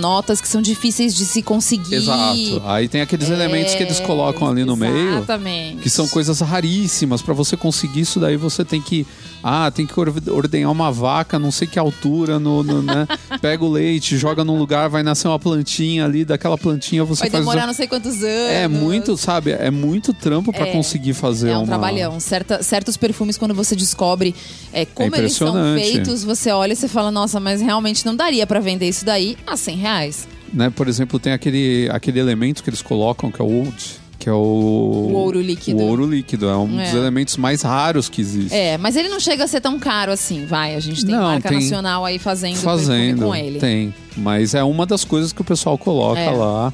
notas 0.00 0.40
que 0.40 0.48
são 0.48 0.60
difíceis 0.60 1.14
de 1.14 1.24
se 1.24 1.40
conseguir. 1.40 1.94
Exato. 1.94 2.62
Aí 2.66 2.88
tem 2.88 3.00
aqueles 3.00 3.30
elementos 3.30 3.74
que 3.74 3.82
eles 3.82 4.00
colocam 4.00 4.48
ali 4.48 4.64
no 4.64 4.76
meio. 4.76 5.18
Exatamente. 5.18 5.82
Que 5.82 5.88
são 5.90 6.08
coisas 6.08 6.40
raríssimas. 6.40 7.22
Pra 7.22 7.32
você 7.34 7.56
conseguir 7.56 8.00
isso 8.00 8.18
daí, 8.20 8.36
você 8.36 8.64
tem 8.64 8.80
que. 8.80 9.06
Ah, 9.42 9.70
tem 9.70 9.86
que 9.86 9.98
or- 10.00 10.12
ordenhar 10.30 10.72
uma 10.72 10.90
vaca, 10.90 11.38
não 11.38 11.52
sei 11.52 11.68
que 11.68 11.78
altura, 11.78 12.40
no, 12.40 12.64
no, 12.64 12.82
né? 12.82 13.06
Pega 13.40 13.64
o 13.64 13.70
leite, 13.70 14.16
joga 14.16 14.42
num 14.42 14.58
lugar, 14.58 14.88
vai 14.88 15.04
nascer 15.04 15.28
uma 15.28 15.38
plantinha 15.38 16.04
ali, 16.04 16.24
daquela 16.24 16.58
plantinha 16.58 17.04
você 17.04 17.20
Vai 17.20 17.30
faz. 17.30 17.44
demorar 17.44 17.64
não 17.66 17.74
sei 17.74 17.86
quantos 17.86 18.14
anos. 18.14 18.24
É 18.26 18.66
muito, 18.66 19.16
sabe? 19.16 19.52
É 19.52 19.70
muito 19.70 20.12
trampo 20.12 20.52
pra 20.52 20.66
É. 20.66 20.72
conseguir 20.72 21.12
fazer 21.14 21.50
É 21.50 21.54
um 21.56 21.60
uma. 21.60 21.66
trabalhão. 21.66 22.18
Certa- 22.18 22.60
certos 22.62 22.96
perfumes, 22.96 23.38
quando 23.38 23.54
você 23.54 23.75
descobre 23.76 24.34
é, 24.72 24.84
como 24.84 25.14
eles 25.16 25.32
são 25.34 25.54
feitos, 25.74 26.24
você 26.24 26.50
olha 26.50 26.72
e 26.72 26.76
você 26.76 26.88
fala, 26.88 27.10
nossa, 27.10 27.38
mas 27.38 27.60
realmente 27.60 28.04
não 28.04 28.14
daria 28.16 28.46
pra 28.46 28.58
vender 28.60 28.88
isso 28.88 29.04
daí 29.04 29.36
a 29.46 29.56
100 29.56 29.76
reais. 29.76 30.28
Né? 30.52 30.70
Por 30.70 30.88
exemplo, 30.88 31.18
tem 31.18 31.32
aquele, 31.32 31.88
aquele 31.92 32.18
elemento 32.20 32.62
que 32.62 32.70
eles 32.70 32.82
colocam, 32.82 33.30
que 33.30 33.40
é 33.40 33.44
o 33.44 33.48
old, 33.48 33.74
que 34.18 34.28
é 34.28 34.32
o. 34.32 34.36
O 34.36 35.12
ouro 35.14 35.40
líquido. 35.40 35.78
O 35.80 35.86
ouro 35.86 36.06
líquido. 36.06 36.48
É 36.48 36.56
um 36.56 36.80
É. 36.80 36.84
dos 36.84 36.94
elementos 36.94 37.36
mais 37.36 37.62
raros 37.62 38.08
que 38.08 38.20
existe. 38.20 38.54
É, 38.54 38.78
mas 38.78 38.96
ele 38.96 39.08
não 39.08 39.20
chega 39.20 39.44
a 39.44 39.48
ser 39.48 39.60
tão 39.60 39.78
caro 39.78 40.12
assim, 40.12 40.46
vai. 40.46 40.74
A 40.74 40.80
gente 40.80 41.04
tem 41.04 41.14
Não, 41.14 41.22
marca 41.24 41.48
tem- 41.48 41.60
nacional 41.60 42.04
aí 42.04 42.18
fazendo, 42.18 42.56
Fazendo. 42.58 43.24
com 43.26 43.34
ele. 43.34 43.58
Tem. 43.58 43.92
Mas 44.16 44.54
é 44.54 44.62
uma 44.62 44.86
das 44.86 45.04
coisas 45.04 45.32
que 45.32 45.40
o 45.40 45.44
pessoal 45.44 45.76
coloca 45.76 46.20
É. 46.20 46.30
lá. 46.30 46.72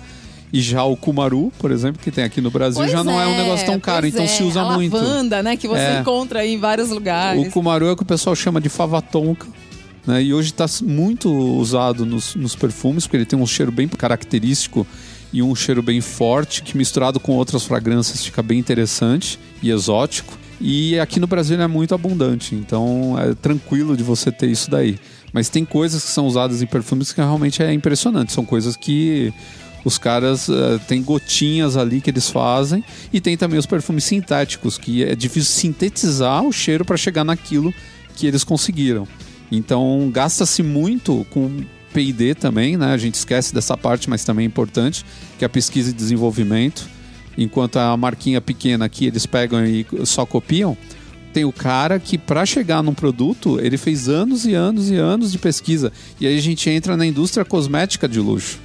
E 0.53 0.61
já 0.61 0.85
o 0.85 0.97
Kumaru, 0.97 1.51
por 1.59 1.71
exemplo, 1.71 2.03
que 2.03 2.11
tem 2.11 2.25
aqui 2.25 2.41
no 2.41 2.51
Brasil, 2.51 2.81
Pois 2.81 2.93
já 2.93 3.03
não 3.03 3.19
é 3.19 3.27
um 3.27 3.37
negócio 3.37 3.65
tão 3.65 3.81
caro, 3.81 4.07
então 4.07 4.25
é. 4.25 4.29
se 4.29 4.43
usa 4.43 4.61
a 4.61 4.75
muito. 4.75 4.95
lavanda, 4.95 5.43
né, 5.43 5.57
que 5.57 5.67
você 5.67 5.81
É. 5.81 6.01
encontra 6.01 6.41
aí 6.41 6.53
em 6.55 6.59
vários 6.59 6.91
lugares. 6.91 7.47
O 7.47 7.51
Kumaru 7.51 7.87
é 7.87 7.93
o 7.93 7.97
que 7.97 8.03
o 8.03 8.07
pessoal 8.07 8.37
chama 8.37 8.61
de 8.61 8.69
fava 8.69 9.01
tonka. 9.01 9.47
Né? 10.07 10.25
E 10.25 10.35
hoje 10.35 10.51
está 10.51 10.67
muito 10.83 11.31
usado 11.33 12.05
nos, 12.05 12.35
nos 12.35 12.55
perfumes, 12.55 13.05
porque 13.07 13.17
ele 13.17 13.25
tem 13.25 13.39
um 13.39 13.47
cheiro 13.47 13.73
bem 13.73 13.89
característico 13.89 14.87
e 15.33 15.43
um 15.43 15.55
cheiro 15.55 15.83
bem 15.83 16.01
forte, 16.01 16.63
que 16.63 16.77
misturado 16.77 17.19
com 17.19 17.33
outras 17.33 17.65
fragrâncias 17.65 18.23
fica 18.25 18.43
bem 18.43 18.59
interessante 18.59 19.39
e 19.63 19.71
exótico. 19.71 20.37
E 20.61 20.99
aqui 20.99 21.19
no 21.19 21.27
Brasil 21.27 21.57
ele 21.57 21.63
é 21.63 21.67
muito 21.67 21.95
abundante, 21.95 22.55
então 22.55 23.17
é 23.19 23.35
tranquilo 23.35 23.97
de 23.97 24.03
você 24.03 24.31
ter 24.31 24.49
isso 24.49 24.71
daí. 24.71 24.99
Mas 25.33 25.49
tem 25.49 25.65
coisas 25.65 26.05
que 26.05 26.11
são 26.11 26.27
usadas 26.27 26.61
em 26.61 26.67
perfumes 26.67 27.13
que 27.13 27.21
realmente 27.21 27.63
é 27.63 27.73
impressionante. 27.73 28.33
São 28.33 28.45
coisas 28.45 28.77
que 28.77 29.33
os 29.85 29.99
caras 29.99 30.49
eh, 30.49 30.79
tem 30.87 31.03
gotinhas 31.03 31.77
ali 31.77 32.01
que 32.01 32.11
eles 32.11 32.31
fazem 32.31 32.85
e 33.13 33.21
tem 33.21 33.37
também 33.37 33.59
os 33.59 33.67
perfumes 33.67 34.05
sintéticos 34.05 34.79
que 34.79 35.03
é 35.03 35.15
difícil 35.15 35.53
sintetizar 35.53 36.43
o 36.45 36.53
cheiro 36.53 36.85
para 36.85 36.97
chegar 36.97 37.25
naquilo 37.25 37.75
que 38.15 38.27
eles 38.27 38.45
conseguiram. 38.45 39.07
Então 39.51 40.11
gasta-se 40.13 40.63
muito 40.63 41.27
com 41.31 41.65
P&D 41.93 42.35
também, 42.35 42.77
né? 42.77 42.93
A 42.93 42.97
gente 42.97 43.15
esquece 43.15 43.55
dessa 43.55 43.77
parte, 43.77 44.09
mas 44.09 44.25
também 44.25 44.45
é 44.45 44.47
importante, 44.47 45.05
que 45.39 45.45
é 45.45 45.47
a 45.47 45.49
pesquisa 45.49 45.91
e 45.91 45.93
desenvolvimento. 45.93 46.89
Enquanto 47.37 47.77
a 47.79 47.97
marquinha 47.97 48.41
pequena 48.41 48.85
aqui 48.85 49.07
eles 49.07 49.27
pegam 49.27 49.65
e 49.65 49.87
só 50.05 50.25
copiam, 50.25 50.77
tem 51.33 51.45
o 51.45 51.53
cara 51.53 51.99
que 51.99 52.19
para 52.19 52.45
chegar 52.45 52.83
num 52.83 52.93
produto, 52.95 53.59
ele 53.61 53.77
fez 53.79 54.09
anos 54.09 54.45
e 54.45 54.55
anos 54.55 54.91
e 54.91 54.97
anos 54.97 55.33
de 55.33 55.39
pesquisa. 55.39 55.91
E 56.21 56.27
aí 56.27 56.37
a 56.37 56.41
gente 56.43 56.69
entra 56.69 56.97
na 56.97 57.07
indústria 57.07 57.45
cosmética 57.45 58.09
de 58.09 58.21
luxo. 58.21 58.59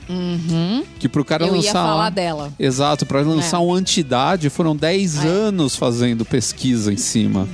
Que 0.99 1.07
pro 1.07 1.23
cara 1.23 1.43
Uhum. 1.45 1.49
Eu 1.51 1.55
lançar 1.55 1.67
ia 1.67 1.73
falar 1.73 1.95
lá- 1.95 2.09
dela. 2.09 2.53
Exato, 2.59 3.05
para 3.05 3.21
lançar 3.21 3.57
É. 3.57 3.59
um 3.59 3.73
antidade 3.73 4.49
foram 4.49 4.75
10 4.75 5.23
É. 5.23 5.27
anos 5.27 5.75
fazendo 5.75 6.25
pesquisa 6.25 6.91
em 6.91 6.97
cima. 6.97 7.47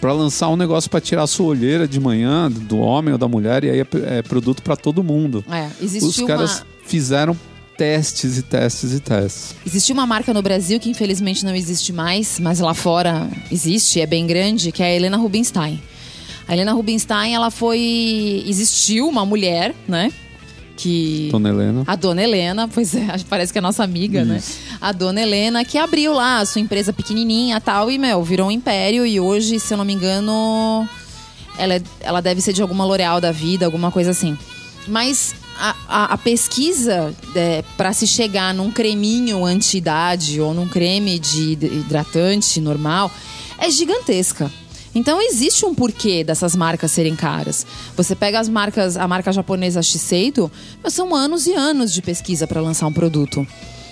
Pra 0.00 0.12
lançar 0.14 0.48
um 0.48 0.56
negócio 0.56 0.88
pra 0.88 1.00
tirar 1.00 1.24
a 1.24 1.26
sua 1.26 1.46
olheira 1.46 1.86
de 1.86 2.00
manhã, 2.00 2.50
do 2.50 2.78
homem 2.78 3.12
ou 3.12 3.18
da 3.18 3.28
mulher, 3.28 3.64
e 3.64 3.70
aí 3.70 3.80
é, 3.80 3.86
é 4.18 4.22
produto 4.22 4.62
pra 4.62 4.74
todo 4.76 5.02
mundo. 5.04 5.44
É, 5.50 5.66
Os 5.78 5.94
existiu 5.94 6.26
caras 6.26 6.60
uma... 6.60 6.66
fizeram 6.86 7.36
testes 7.80 8.36
e 8.36 8.42
testes 8.42 8.92
e 8.92 9.00
testes. 9.00 9.54
Existiu 9.66 9.94
uma 9.94 10.06
marca 10.06 10.34
no 10.34 10.42
Brasil 10.42 10.78
que 10.78 10.90
infelizmente 10.90 11.46
não 11.46 11.54
existe 11.54 11.94
mais, 11.94 12.38
mas 12.38 12.60
lá 12.60 12.74
fora 12.74 13.26
existe, 13.50 14.02
é 14.02 14.06
bem 14.06 14.26
grande, 14.26 14.70
que 14.70 14.82
é 14.82 14.86
a 14.86 14.94
Helena 14.94 15.16
Rubinstein. 15.16 15.80
A 16.46 16.52
Helena 16.52 16.74
Rubinstein, 16.74 17.34
ela 17.34 17.50
foi. 17.50 18.44
Existiu 18.46 19.08
uma 19.08 19.24
mulher, 19.24 19.74
né? 19.88 20.12
Que. 20.76 21.28
Dona 21.32 21.48
Helena. 21.48 21.84
A 21.86 21.96
dona 21.96 22.22
Helena, 22.22 22.68
pois 22.68 22.94
é, 22.94 23.06
parece 23.30 23.50
que 23.50 23.58
é 23.58 23.62
nossa 23.62 23.82
amiga, 23.82 24.26
né? 24.26 24.36
Isso. 24.36 24.58
A 24.78 24.92
dona 24.92 25.22
Helena 25.22 25.64
que 25.64 25.78
abriu 25.78 26.12
lá 26.12 26.40
a 26.40 26.44
sua 26.46 26.60
empresa 26.60 26.92
pequenininha 26.92 27.56
e 27.56 27.60
tal, 27.60 27.90
e, 27.90 27.96
meu, 27.96 28.22
virou 28.22 28.48
um 28.48 28.50
império. 28.50 29.06
E 29.06 29.18
hoje, 29.18 29.58
se 29.58 29.72
eu 29.72 29.78
não 29.78 29.86
me 29.86 29.94
engano, 29.94 30.86
ela, 31.56 31.76
é- 31.76 31.82
ela 32.00 32.20
deve 32.20 32.42
ser 32.42 32.52
de 32.52 32.60
alguma 32.60 32.84
L'Oréal 32.84 33.22
da 33.22 33.32
vida, 33.32 33.64
alguma 33.64 33.90
coisa 33.90 34.10
assim. 34.10 34.36
Mas 34.86 35.34
a, 35.60 35.76
a- 35.88 36.04
a 36.14 36.18
pesquisa 36.18 37.14
para 37.76 37.92
se 37.92 38.06
chegar 38.06 38.54
num 38.54 38.70
creminho 38.70 39.44
anti-idade 39.44 40.40
ou 40.40 40.54
num 40.54 40.66
creme 40.66 41.18
de 41.18 41.52
hid- 41.52 41.64
hidratante 41.64 42.60
normal 42.60 43.10
é 43.58 43.70
gigantesca. 43.70 44.50
Então 44.94 45.20
existe 45.22 45.64
um 45.64 45.72
porquê 45.74 46.24
dessas 46.24 46.56
marcas 46.56 46.90
serem 46.90 47.14
caras. 47.14 47.64
Você 47.96 48.16
pega 48.16 48.40
as 48.40 48.48
marcas, 48.48 48.96
a 48.96 49.06
marca 49.06 49.30
japonesa 49.32 49.82
Shiseido, 49.82 50.50
mas 50.82 50.94
são 50.94 51.14
anos 51.14 51.46
e 51.46 51.52
anos 51.54 51.92
de 51.92 52.02
pesquisa 52.02 52.46
para 52.46 52.60
lançar 52.60 52.86
um 52.88 52.92
produto. 52.92 53.46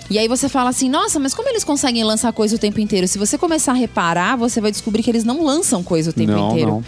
E 0.09 0.17
aí 0.17 0.27
você 0.27 0.49
fala 0.49 0.71
assim, 0.71 0.89
nossa, 0.89 1.19
mas 1.19 1.33
como 1.35 1.47
eles 1.49 1.63
conseguem 1.63 2.03
lançar 2.03 2.33
coisa 2.33 2.55
o 2.55 2.59
tempo 2.59 2.81
inteiro? 2.81 3.07
Se 3.07 3.17
você 3.19 3.37
começar 3.37 3.73
a 3.73 3.75
reparar, 3.75 4.35
você 4.35 4.59
vai 4.59 4.71
descobrir 4.71 5.03
que 5.03 5.09
eles 5.11 5.23
não 5.23 5.45
lançam 5.45 5.83
coisa 5.83 6.09
o 6.09 6.13
tempo 6.13 6.31
Não, 6.31 6.49
inteiro. 6.49 6.71
não. 6.71 6.83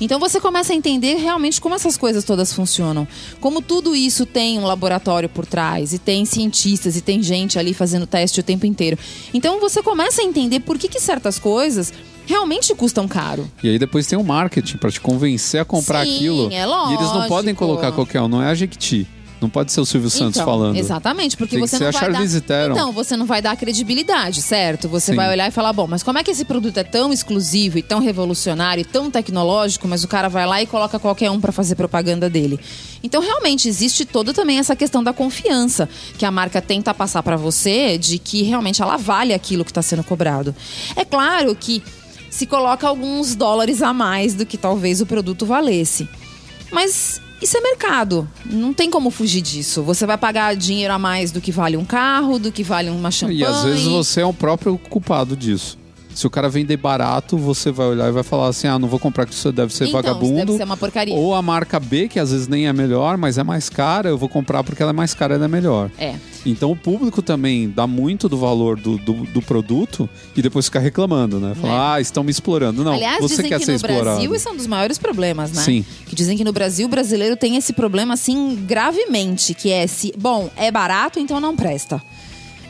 Então 0.00 0.18
você 0.18 0.40
começa 0.40 0.72
a 0.72 0.76
entender 0.76 1.14
realmente 1.14 1.60
como 1.60 1.74
essas 1.74 1.96
coisas 1.96 2.24
todas 2.24 2.52
funcionam. 2.52 3.06
Como 3.40 3.62
tudo 3.62 3.94
isso 3.94 4.26
tem 4.26 4.58
um 4.58 4.64
laboratório 4.64 5.28
por 5.28 5.46
trás, 5.46 5.92
e 5.92 5.98
tem 5.98 6.24
cientistas, 6.24 6.96
e 6.96 7.00
tem 7.00 7.22
gente 7.22 7.58
ali 7.58 7.72
fazendo 7.74 8.06
teste 8.06 8.40
o 8.40 8.42
tempo 8.42 8.66
inteiro. 8.66 8.98
Então 9.32 9.60
você 9.60 9.82
começa 9.82 10.22
a 10.22 10.24
entender 10.24 10.60
por 10.60 10.78
que, 10.78 10.88
que 10.88 11.00
certas 11.00 11.38
coisas 11.38 11.92
realmente 12.26 12.74
custam 12.74 13.06
caro. 13.06 13.50
E 13.62 13.68
aí 13.68 13.78
depois 13.78 14.06
tem 14.06 14.18
o 14.18 14.24
marketing 14.24 14.76
pra 14.78 14.90
te 14.90 15.00
convencer 15.00 15.60
a 15.60 15.64
comprar 15.64 16.04
Sim, 16.04 16.16
aquilo. 16.16 16.52
é 16.52 16.66
E 16.66 16.94
eles 16.94 17.12
não 17.12 17.28
podem 17.28 17.52
lógico. 17.52 17.54
colocar 17.54 17.92
qualquer 17.92 18.20
um, 18.20 18.28
não 18.28 18.42
é 18.42 18.48
a 18.48 18.54
Jequiti. 18.54 19.06
Não 19.40 19.50
pode 19.50 19.70
ser 19.70 19.80
o 19.80 19.86
Silvio 19.86 20.08
Santos 20.08 20.36
então, 20.36 20.46
falando. 20.46 20.76
Exatamente, 20.76 21.36
porque 21.36 21.56
Tem 21.56 21.62
que 21.62 21.68
você 21.68 21.76
ser 21.76 21.84
não 21.84 21.88
a 21.88 21.92
vai 21.92 22.00
Charlize 22.00 22.40
dar. 22.40 22.46
Theron. 22.46 22.74
Então, 22.74 22.92
você 22.92 23.16
não 23.16 23.26
vai 23.26 23.42
dar 23.42 23.54
credibilidade, 23.56 24.40
certo? 24.40 24.88
Você 24.88 25.12
Sim. 25.12 25.16
vai 25.16 25.30
olhar 25.30 25.46
e 25.46 25.50
falar, 25.50 25.72
bom, 25.72 25.86
mas 25.86 26.02
como 26.02 26.18
é 26.18 26.24
que 26.24 26.30
esse 26.30 26.44
produto 26.44 26.78
é 26.78 26.84
tão 26.84 27.12
exclusivo 27.12 27.78
e 27.78 27.82
tão 27.82 28.00
revolucionário 28.00 28.80
e 28.80 28.84
tão 28.84 29.10
tecnológico, 29.10 29.86
mas 29.86 30.02
o 30.04 30.08
cara 30.08 30.28
vai 30.28 30.46
lá 30.46 30.62
e 30.62 30.66
coloca 30.66 30.98
qualquer 30.98 31.30
um 31.30 31.40
para 31.40 31.52
fazer 31.52 31.74
propaganda 31.74 32.30
dele. 32.30 32.58
Então, 33.02 33.20
realmente 33.20 33.68
existe 33.68 34.04
toda 34.06 34.32
também 34.32 34.58
essa 34.58 34.74
questão 34.74 35.04
da 35.04 35.12
confiança 35.12 35.88
que 36.16 36.24
a 36.24 36.30
marca 36.30 36.62
tenta 36.62 36.94
passar 36.94 37.22
para 37.22 37.36
você 37.36 37.98
de 37.98 38.18
que 38.18 38.42
realmente 38.42 38.80
ela 38.80 38.96
vale 38.96 39.34
aquilo 39.34 39.64
que 39.64 39.70
está 39.70 39.82
sendo 39.82 40.02
cobrado. 40.02 40.54
É 40.96 41.04
claro 41.04 41.54
que 41.54 41.82
se 42.30 42.46
coloca 42.46 42.86
alguns 42.86 43.34
dólares 43.34 43.82
a 43.82 43.92
mais 43.92 44.34
do 44.34 44.46
que 44.46 44.56
talvez 44.56 45.00
o 45.00 45.06
produto 45.06 45.44
valesse. 45.46 46.08
Mas 46.72 47.20
isso 47.40 47.56
é 47.56 47.60
mercado. 47.60 48.28
Não 48.44 48.72
tem 48.72 48.90
como 48.90 49.10
fugir 49.10 49.40
disso. 49.40 49.82
Você 49.82 50.06
vai 50.06 50.16
pagar 50.16 50.56
dinheiro 50.56 50.92
a 50.92 50.98
mais 50.98 51.30
do 51.30 51.40
que 51.40 51.52
vale 51.52 51.76
um 51.76 51.84
carro, 51.84 52.38
do 52.38 52.50
que 52.50 52.62
vale 52.62 52.88
uma 52.90 53.10
champanhe. 53.10 53.40
E 53.40 53.44
às 53.44 53.64
vezes 53.64 53.84
você 53.84 54.20
é 54.20 54.26
o 54.26 54.32
próprio 54.32 54.78
culpado 54.78 55.36
disso. 55.36 55.78
Se 56.16 56.26
o 56.26 56.30
cara 56.30 56.48
vender 56.48 56.78
barato, 56.78 57.36
você 57.36 57.70
vai 57.70 57.88
olhar 57.88 58.08
e 58.08 58.10
vai 58.10 58.22
falar 58.22 58.48
assim: 58.48 58.66
ah, 58.66 58.78
não 58.78 58.88
vou 58.88 58.98
comprar 58.98 59.26
que 59.26 59.34
isso 59.34 59.52
deve 59.52 59.72
ser 59.74 59.88
Então, 59.88 60.00
vagabundo. 60.00 60.46
deve 60.46 60.56
ser 60.56 60.64
uma 60.64 60.76
porcaria. 60.76 61.14
Ou 61.14 61.34
a 61.34 61.42
marca 61.42 61.78
B, 61.78 62.08
que 62.08 62.18
às 62.18 62.32
vezes 62.32 62.48
nem 62.48 62.66
é 62.66 62.72
melhor, 62.72 63.18
mas 63.18 63.36
é 63.36 63.44
mais 63.44 63.68
cara, 63.68 64.08
eu 64.08 64.16
vou 64.16 64.26
comprar 64.26 64.64
porque 64.64 64.82
ela 64.82 64.92
é 64.92 64.94
mais 64.94 65.12
cara, 65.12 65.34
ela 65.34 65.44
é 65.44 65.48
melhor. 65.48 65.90
É. 65.98 66.14
Então 66.46 66.70
o 66.70 66.76
público 66.76 67.20
também 67.20 67.68
dá 67.68 67.86
muito 67.86 68.30
do 68.30 68.38
valor 68.38 68.80
do, 68.80 68.96
do, 68.96 69.12
do 69.26 69.42
produto 69.42 70.08
e 70.34 70.40
depois 70.40 70.64
fica 70.66 70.78
reclamando, 70.78 71.38
né? 71.38 71.54
Fala, 71.54 71.94
ah, 71.96 72.00
estão 72.00 72.24
me 72.24 72.30
explorando. 72.30 72.82
Não, 72.82 72.94
Aliás, 72.94 73.20
você 73.20 73.36
dizem 73.36 73.50
quer 73.50 73.58
que 73.58 73.64
ser 73.66 73.72
no 73.72 73.76
explorado. 73.76 74.04
Brasil 74.04 74.34
esse 74.34 74.48
é 74.48 74.50
um 74.50 74.56
dos 74.56 74.66
maiores 74.66 74.96
problemas, 74.96 75.52
né? 75.52 75.60
Sim. 75.62 75.84
Que 76.06 76.14
dizem 76.14 76.36
que 76.38 76.44
no 76.44 76.52
Brasil 76.52 76.86
o 76.86 76.88
brasileiro 76.90 77.36
tem 77.36 77.56
esse 77.56 77.74
problema 77.74 78.14
assim 78.14 78.56
gravemente, 78.66 79.52
que 79.52 79.70
é 79.70 79.86
se, 79.86 80.14
bom, 80.16 80.48
é 80.56 80.70
barato, 80.70 81.18
então 81.18 81.40
não 81.40 81.54
presta. 81.54 82.02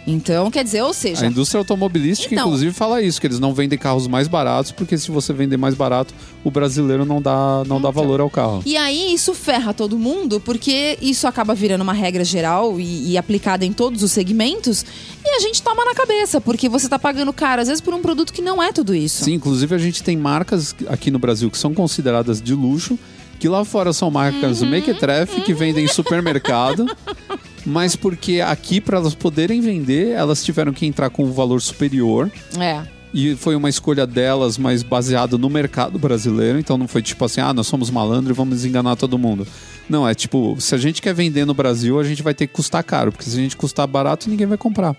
Então, 0.06 0.50
quer 0.50 0.62
dizer, 0.62 0.82
ou 0.82 0.90
A 0.90 0.94
seja, 0.94 1.26
indústria 1.26 1.58
automobilística, 1.58 2.32
Então- 2.32 2.46
inclusive, 2.46 2.72
fala 2.72 3.02
isso, 3.02 3.20
que 3.20 3.26
eles 3.26 3.40
não 3.40 3.52
vendem 3.52 3.76
carros 3.78 4.06
mais 4.06 4.28
baratos, 4.28 4.70
porque 4.70 4.96
se 4.96 5.10
você 5.10 5.32
vender 5.32 5.56
mais 5.56 5.74
barato, 5.74 6.14
o 6.44 6.50
brasileiro 6.50 7.04
não 7.04 7.20
dá, 7.20 7.64
não 7.66 7.80
dá 7.80 7.90
valor 7.90 8.20
ao 8.20 8.30
carro. 8.30 8.62
E 8.64 8.76
aí 8.76 9.12
isso 9.12 9.34
ferra 9.34 9.74
todo 9.74 9.98
mundo, 9.98 10.40
porque 10.40 10.96
isso 11.02 11.26
acaba 11.26 11.54
virando 11.54 11.80
uma 11.82 11.92
regra 11.92 12.24
geral 12.24 12.78
e, 12.78 13.10
e 13.12 13.18
aplicada 13.18 13.64
em 13.64 13.72
todos 13.72 14.02
os 14.04 14.12
segmentos, 14.12 14.84
e 15.24 15.28
a 15.36 15.40
gente 15.40 15.60
toma 15.60 15.84
na 15.84 15.94
cabeça, 15.94 16.40
porque 16.40 16.68
você 16.68 16.88
tá 16.88 16.98
pagando 16.98 17.32
caro, 17.32 17.62
às 17.62 17.68
vezes, 17.68 17.80
por 17.80 17.92
um 17.92 18.00
produto 18.00 18.32
que 18.32 18.40
não 18.42 18.62
é 18.62 18.70
tudo 18.72 18.94
isso. 18.94 19.24
Sim, 19.24 19.34
inclusive 19.34 19.74
a 19.74 19.78
gente 19.78 20.02
tem 20.04 20.16
marcas 20.16 20.74
aqui 20.88 21.10
no 21.10 21.18
Brasil 21.18 21.50
que 21.50 21.58
são 21.58 21.74
consideradas 21.74 22.40
de 22.40 22.54
luxo, 22.54 22.96
que 23.38 23.48
lá 23.50 23.64
fora 23.66 23.92
são 23.92 24.10
marcas 24.10 24.62
Uhum. 24.62 24.70
mequetrefe, 24.70 25.42
que 25.42 25.52
vendem 25.52 25.84
em 25.84 25.88
supermercado, 25.88 26.86
mas 27.66 27.96
porque 27.96 28.40
aqui, 28.40 28.80
para 28.80 28.98
elas 28.98 29.14
poderem 29.14 29.60
vender, 29.60 30.12
elas 30.12 30.44
tiveram 30.44 30.72
que 30.72 30.86
entrar 30.86 31.10
com 31.10 31.24
um 31.24 31.32
valor 31.32 31.60
superior. 31.60 32.30
É. 32.58 32.82
E 33.12 33.34
foi 33.34 33.56
uma 33.56 33.68
escolha 33.68 34.06
delas, 34.06 34.56
mas 34.56 34.82
baseada 34.82 35.36
no 35.36 35.50
mercado 35.50 35.98
brasileiro. 35.98 36.58
Então 36.60 36.78
não 36.78 36.86
foi 36.86 37.02
tipo 37.02 37.24
assim, 37.24 37.40
ah, 37.40 37.52
nós 37.52 37.66
somos 37.66 37.90
malandro 37.90 38.32
e 38.32 38.36
vamos 38.36 38.64
enganar 38.64 38.94
todo 38.94 39.18
mundo. 39.18 39.46
Não, 39.88 40.06
é 40.08 40.14
tipo, 40.14 40.56
se 40.60 40.74
a 40.74 40.78
gente 40.78 41.02
quer 41.02 41.14
vender 41.14 41.44
no 41.44 41.54
Brasil, 41.54 41.98
a 41.98 42.04
gente 42.04 42.22
vai 42.22 42.34
ter 42.34 42.46
que 42.46 42.52
custar 42.52 42.84
caro, 42.84 43.10
porque 43.10 43.28
se 43.28 43.36
a 43.36 43.40
gente 43.40 43.56
custar 43.56 43.86
barato, 43.86 44.30
ninguém 44.30 44.46
vai 44.46 44.58
comprar. 44.58 44.94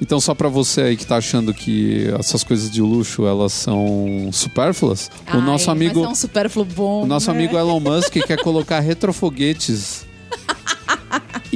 Então 0.00 0.20
só 0.20 0.34
pra 0.34 0.48
você 0.48 0.82
aí 0.82 0.96
que 0.96 1.06
tá 1.06 1.16
achando 1.16 1.54
que 1.54 2.08
essas 2.18 2.44
coisas 2.44 2.70
de 2.70 2.82
luxo, 2.82 3.26
elas 3.26 3.52
são 3.52 4.28
supérfluas, 4.30 5.10
o 5.26 5.38
Ai, 5.38 5.40
nosso 5.40 5.70
amigo, 5.70 6.00
Mas 6.00 6.08
é 6.08 6.12
um 6.12 6.14
supérfluo 6.14 6.66
bom. 6.66 7.04
o 7.04 7.06
nosso 7.06 7.32
né? 7.32 7.38
amigo 7.38 7.56
Elon 7.56 7.80
Musk 7.80 8.12
quer 8.12 8.42
colocar 8.42 8.80
retrofoguetes 8.80 10.06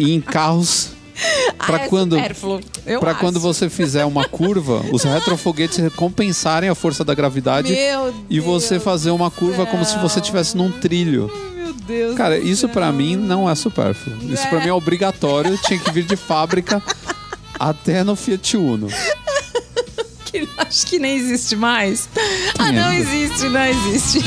em 0.03 0.21
carros 0.21 0.91
pra 1.67 1.77
Ah, 1.77 1.81
é 1.83 1.89
quando 1.89 2.17
acho. 3.13 3.21
quando 3.21 3.41
você 3.41 3.69
fizer 3.69 4.05
uma 4.05 4.27
curva, 4.27 4.83
os 4.93 5.03
retrofoguetes 5.05 5.93
compensarem 5.95 6.69
a 6.71 6.75
força 6.75 7.05
da 7.05 7.15
gravidade 7.15 7.73
Meu 7.73 8.15
e 8.29 8.41
você 8.41 8.71
Deus 8.71 8.85
fazer 8.85 9.11
uma 9.11 9.31
curva 9.31 9.67
como 9.67 9.85
se 9.85 9.99
você 9.99 10.21
estivesse 10.21 10.57
num 10.57 10.71
trilho. 10.71 11.31
Meu 11.55 11.75
Deus. 11.75 12.17
Cara, 12.17 12.39
isso 12.39 12.63
céu. 12.63 12.69
pra 12.71 12.91
mim 12.93 13.17
não 13.17 13.49
é 13.49 13.55
supérfluo. 13.55 14.17
Isso 14.33 14.49
pra 14.49 14.61
mim 14.61 14.69
é 14.69 14.73
obrigatório, 14.73 15.59
tinha 15.59 15.79
que 15.79 15.91
vir 15.91 16.05
de 16.05 16.17
fábrica 16.17 16.83
até 17.59 18.03
no 18.03 18.17
Fiat 18.17 18.57
Uno. 18.57 18.89
Que 20.25 20.49
acho 20.59 20.87
que 20.87 20.99
nem 20.99 21.17
existe 21.17 21.57
mais. 21.57 22.09
Ah, 22.59 22.71
não 22.71 22.89
ainda. 22.89 22.95
existe, 23.13 23.49
não 23.49 23.65
existe. 23.67 24.21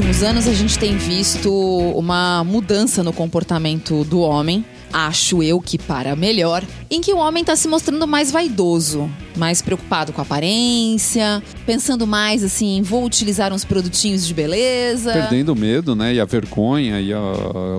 Últimos 0.00 0.24
anos 0.24 0.48
a 0.48 0.52
gente 0.52 0.76
tem 0.76 0.96
visto 0.96 1.52
uma 1.94 2.42
mudança 2.42 3.00
no 3.04 3.12
comportamento 3.12 4.02
do 4.02 4.18
homem, 4.18 4.64
acho 4.96 5.42
eu 5.42 5.60
que 5.60 5.76
para 5.76 6.14
melhor, 6.14 6.62
em 6.88 7.00
que 7.00 7.12
o 7.12 7.16
homem 7.18 7.40
está 7.40 7.56
se 7.56 7.66
mostrando 7.66 8.06
mais 8.06 8.30
vaidoso, 8.30 9.10
mais 9.36 9.60
preocupado 9.60 10.12
com 10.12 10.20
a 10.20 10.24
aparência, 10.24 11.42
pensando 11.66 12.06
mais 12.06 12.44
assim, 12.44 12.80
vou 12.80 13.04
utilizar 13.04 13.52
uns 13.52 13.64
produtinhos 13.64 14.24
de 14.24 14.32
beleza. 14.32 15.12
Perdendo 15.12 15.48
o 15.52 15.56
medo, 15.56 15.96
né? 15.96 16.14
E 16.14 16.20
a 16.20 16.24
vergonha 16.24 17.00
e 17.00 17.12
a- 17.12 17.18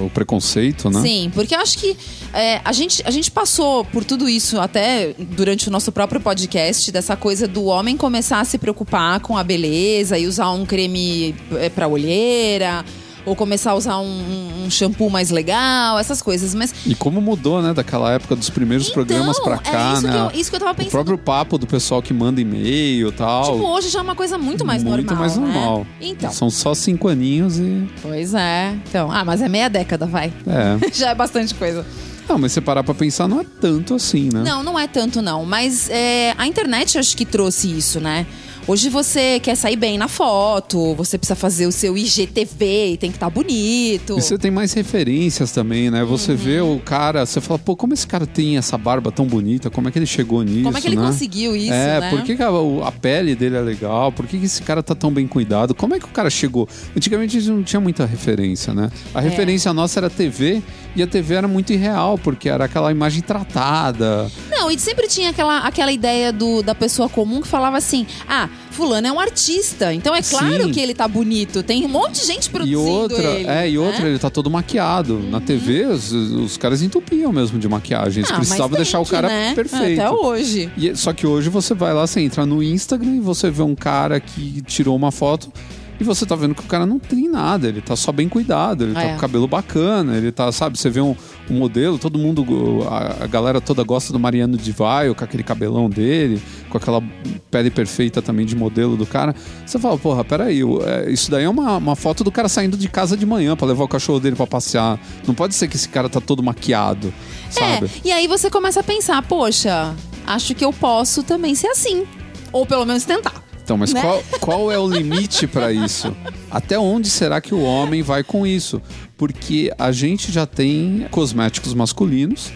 o 0.05 0.09
preconceito, 0.13 0.89
né? 0.89 1.01
Sim, 1.01 1.31
porque 1.33 1.55
eu 1.55 1.59
acho 1.59 1.77
que 1.77 1.95
é, 2.33 2.59
a, 2.65 2.73
gente, 2.73 3.01
a 3.05 3.11
gente 3.11 3.31
passou 3.31 3.85
por 3.85 4.03
tudo 4.03 4.27
isso 4.27 4.59
até 4.59 5.13
durante 5.17 5.69
o 5.69 5.71
nosso 5.71 5.93
próprio 5.93 6.19
podcast, 6.19 6.91
dessa 6.91 7.15
coisa 7.15 7.47
do 7.47 7.63
homem 7.63 7.95
começar 7.95 8.41
a 8.41 8.43
se 8.45 8.57
preocupar 8.57 9.21
com 9.21 9.37
a 9.37 9.43
beleza 9.43 10.17
e 10.19 10.27
usar 10.27 10.51
um 10.51 10.65
creme 10.65 11.33
é, 11.53 11.69
pra 11.69 11.87
olheira, 11.87 12.83
ou 13.25 13.35
começar 13.35 13.71
a 13.71 13.75
usar 13.75 13.97
um, 13.99 14.65
um 14.65 14.69
shampoo 14.69 15.09
mais 15.09 15.29
legal, 15.29 15.97
essas 15.99 16.21
coisas. 16.21 16.53
Mas 16.53 16.73
E 16.85 16.93
como 16.95 17.19
mudou, 17.21 17.61
né? 17.61 17.73
Daquela 17.73 18.11
época 18.13 18.35
dos 18.35 18.49
primeiros 18.49 18.87
Então, 18.89 18.93
programas 19.05 19.39
pra 19.39 19.55
é 19.55 19.57
cá, 19.57 19.93
isso 19.93 20.07
né? 20.07 20.11
que 20.11 20.17
eu- 20.35 20.39
isso 20.41 20.49
que 20.49 20.55
eu 20.55 20.59
tava 20.59 20.71
O 20.71 20.75
pensando. 20.75 20.91
próprio 20.91 21.17
papo 21.17 21.57
do 21.57 21.65
pessoal 21.67 22.01
que 22.01 22.13
manda 22.13 22.39
e-mail 22.41 23.09
e 23.09 23.11
tal. 23.11 23.53
tipo, 23.53 23.65
hoje 23.67 23.89
já 23.89 23.99
é 23.99 24.01
uma 24.01 24.15
coisa 24.15 24.37
muito 24.37 24.65
mais 24.65 24.83
muito 24.83 25.13
normal. 25.13 25.19
mais 25.19 25.37
né? 25.37 25.45
normal. 25.45 25.87
Então. 25.99 26.31
São 26.31 26.49
só 26.49 26.73
cinco 26.73 27.07
aninhos 27.07 27.57
e. 27.59 27.87
Pois 28.01 28.33
é. 28.33 28.75
Então, 28.89 29.11
ah, 29.11 29.23
mas 29.25 29.41
é 29.41 29.47
meia 29.49 29.69
década, 29.69 30.05
vai. 30.05 30.31
É. 30.47 30.89
já 30.93 31.09
é 31.09 31.15
bastante 31.15 31.53
coisa. 31.55 31.85
Não, 32.27 32.39
mas 32.39 32.53
você 32.53 32.59
parar 32.61 32.83
pra 32.83 32.95
pensar, 32.95 33.27
não 33.27 33.39
é 33.41 33.45
tanto 33.61 33.93
assim, 33.93 34.29
né? 34.33 34.41
Não, 34.43 34.63
não 34.63 34.79
é 34.79 34.87
tanto 34.87 35.21
não. 35.21 35.45
Mas 35.45 35.89
é, 35.91 36.33
a 36.39 36.47
internet 36.47 36.97
acho 36.97 37.15
que 37.15 37.23
trouxe 37.23 37.71
isso, 37.71 37.99
né? 37.99 38.25
Hoje 38.67 38.89
você 38.89 39.39
quer 39.39 39.53
sair 39.53 39.75
bem 39.75 39.95
na 39.95 40.07
foto, 40.07 40.95
você 40.95 41.19
precisa 41.19 41.35
fazer 41.35 41.67
o 41.67 41.71
seu 41.71 41.95
IGTV 41.95 42.93
e 42.93 42.97
tem 42.97 43.11
que 43.11 43.17
estar 43.17 43.29
bonito. 43.29 44.17
E 44.17 44.21
você 44.23 44.39
tem 44.39 44.49
mais 44.49 44.73
referências 44.73 45.51
também, 45.51 45.91
né? 45.91 46.03
Você 46.03 46.31
Uhum. 46.31 46.37
vê 46.37 46.61
o 46.61 46.79
cara, 46.79 47.23
você 47.27 47.39
fala, 47.39 47.59
pô, 47.59 47.75
como 47.75 47.93
esse 47.93 48.07
cara 48.07 48.25
tem 48.25 48.57
essa 48.57 48.75
barba 48.75 49.11
tão 49.11 49.27
bonita? 49.27 49.69
Como 49.69 49.87
é 49.87 49.91
que 49.91 49.99
ele 49.99 50.07
chegou 50.07 50.41
nisso? 50.41 50.63
Como 50.63 50.75
é 50.79 50.81
que 50.81 50.87
ele 50.87 50.95
né? 50.95 51.05
conseguiu 51.05 51.55
isso, 51.55 51.71
É, 51.71 51.99
né? 52.01 52.09
por 52.09 52.23
que, 52.23 52.33
a, 52.41 52.87
a 52.87 52.91
pele 52.91 53.35
dele 53.35 53.55
é 53.55 53.61
legal? 53.61 54.11
Por 54.11 54.25
que, 54.25 54.39
que 54.39 54.45
esse 54.47 54.63
cara 54.63 54.81
tá 54.81 54.95
tão 54.95 55.11
bem 55.13 55.27
cuidado? 55.27 55.75
Como 55.75 55.93
é 55.93 55.99
que 55.99 56.05
o 56.05 56.09
cara 56.09 56.31
chegou? 56.31 56.67
Antigamente 56.97 57.37
a 57.37 57.39
gente 57.39 57.51
não 57.51 57.61
tinha 57.61 57.79
muita 57.79 58.03
referência, 58.07 58.73
né? 58.73 58.89
É. 59.13 59.17
A 59.19 59.21
referência 59.21 59.71
nossa 59.73 59.99
era 59.99 60.07
a 60.07 60.09
TV 60.09 60.63
e 60.95 61.03
a 61.03 61.07
TV 61.07 61.35
era 61.35 61.47
muito 61.47 61.71
irreal, 61.71 62.17
porque 62.17 62.49
era 62.49 62.65
aquela 62.65 62.89
imagem 62.89 63.21
tratada. 63.21 64.27
Não, 64.49 64.71
e 64.71 64.79
sempre 64.79 65.07
tinha 65.07 65.29
aquela, 65.29 65.59
aquela 65.59 65.91
ideia 65.91 66.33
do, 66.33 66.63
da 66.63 66.73
pessoa 66.73 67.07
comum 67.07 67.41
que 67.41 67.47
falava 67.47 67.77
assim: 67.77 68.07
ah, 68.27 68.49
fulano 68.71 69.07
é 69.07 69.11
um 69.11 69.19
artista, 69.19 69.93
então 69.93 70.13
é 70.13 70.21
claro 70.21 70.63
Sim. 70.65 70.71
que 70.71 70.79
ele 70.81 70.93
tá 70.93 71.07
bonito. 71.07 71.63
Tem 71.63 71.85
um 71.85 71.87
monte 71.87 72.21
de 72.21 72.27
gente 72.27 72.47
E 72.47 72.49
produzindo 72.49 72.79
outra, 72.81 73.17
ele. 73.23 73.47
é, 73.47 73.69
e 73.69 73.73
né? 73.73 73.79
outra, 73.79 74.07
ele 74.07 74.19
tá 74.19 74.29
todo 74.29 74.49
maquiado. 74.49 75.17
Na 75.19 75.39
TV, 75.39 75.85
os, 75.85 76.11
os 76.11 76.57
caras 76.57 76.81
entupiam 76.81 77.31
mesmo 77.31 77.57
de 77.57 77.67
maquiagem. 77.69 78.21
Eles 78.21 78.31
Ah, 78.31 78.35
precisavam 78.35 78.69
tem 78.69 78.77
deixar 78.77 78.99
o 78.99 79.05
cara 79.05 79.27
né? 79.29 79.53
perfeito. 79.55 80.01
Até 80.01 80.09
hoje. 80.11 80.69
E- 80.77 80.95
só 80.95 81.13
que 81.13 81.25
hoje 81.25 81.49
você 81.49 81.73
vai 81.73 81.93
lá, 81.93 82.05
você 82.05 82.19
entra 82.19 82.45
no 82.45 82.61
Instagram 82.61 83.15
e 83.15 83.19
você 83.21 83.49
vê 83.49 83.61
um 83.63 83.75
cara 83.75 84.19
que 84.19 84.61
tirou 84.63 84.95
uma 84.95 85.11
foto 85.11 85.51
e 85.99 86.03
você 86.03 86.25
tá 86.25 86.35
vendo 86.35 86.53
que 86.55 86.61
o 86.61 86.65
cara 86.65 86.85
não 86.85 86.99
tem 86.99 87.29
nada, 87.29 87.67
ele 87.67 87.81
tá 87.81 87.95
só 87.95 88.11
bem 88.11 88.27
cuidado, 88.27 88.83
ele 88.83 88.93
tá 88.93 89.01
É. 89.03 89.09
com 89.11 89.15
o 89.15 89.19
cabelo 89.19 89.47
bacana, 89.47 90.17
ele 90.17 90.31
tá, 90.31 90.51
sabe, 90.51 90.77
você 90.77 90.89
vê 90.89 90.99
um, 91.01 91.15
um 91.49 91.53
modelo, 91.57 91.97
todo 91.97 92.19
mundo, 92.19 92.45
a, 92.89 93.23
a 93.23 93.27
galera 93.27 93.61
toda 93.61 93.83
gosta 93.83 94.11
do 94.11 94.19
Mariano 94.19 94.57
de 94.57 94.71
Vaio, 94.71 95.15
com 95.15 95.23
aquele 95.23 95.43
cabelão 95.43 95.89
dele, 95.89 96.41
com 96.69 96.77
aquela 96.77 97.01
pele 97.49 97.69
perfeita 97.69 98.21
também 98.21 98.45
de 98.45 98.55
modelo 98.55 98.97
do 98.97 99.05
cara. 99.05 99.33
Você 99.65 99.79
fala, 99.79 99.97
porra, 99.97 100.23
peraí, 100.23 100.61
é, 100.85 101.09
isso 101.09 101.31
daí 101.31 101.43
é 101.45 101.49
uma, 101.49 101.77
uma 101.77 101.95
foto 101.95 102.23
do 102.23 102.31
cara 102.31 102.49
saindo 102.49 102.75
de 102.77 102.87
casa 102.89 103.15
de 103.15 103.25
manhã 103.25 103.55
pra 103.55 103.67
levar 103.67 103.83
o 103.83 103.87
cachorro 103.87 104.19
dele 104.19 104.35
pra 104.35 104.47
passear. 104.47 104.99
Não 105.25 105.33
pode 105.33 105.55
ser 105.55 105.67
que 105.67 105.75
esse 105.75 105.87
cara 105.89 106.09
tá 106.09 106.19
todo 106.19 106.43
maquiado, 106.43 107.13
sabe? 107.49 107.85
É, 107.85 108.07
e 108.07 108.11
aí 108.11 108.27
você 108.27 108.49
começa 108.49 108.81
a 108.81 108.83
pensar, 108.83 109.21
poxa, 109.21 109.95
acho 110.27 110.53
que 110.53 110.65
eu 110.65 110.73
posso 110.73 111.23
também 111.23 111.55
ser 111.55 111.67
assim. 111.67 112.05
Ou 112.51 112.65
pelo 112.65 112.85
menos 112.85 113.03
tentar. 113.05 113.44
Então, 113.65 113.77
mas 113.77 113.91
Né? 113.91 113.99
qual, 113.99 114.23
qual 114.39 114.71
é 114.71 114.77
o 114.77 114.87
limite 114.87 115.47
para 115.47 115.73
isso? 115.73 116.15
Até 116.51 116.77
onde 116.77 117.09
será 117.09 117.41
que 117.41 117.55
o 117.55 117.63
homem 117.63 118.03
vai 118.03 118.23
com 118.23 118.45
isso? 118.45 118.79
Porque 119.17 119.73
a 119.79 119.91
gente 119.91 120.31
já 120.31 120.45
tem 120.45 121.07
cosméticos 121.09 121.73
masculinos, 121.73 122.51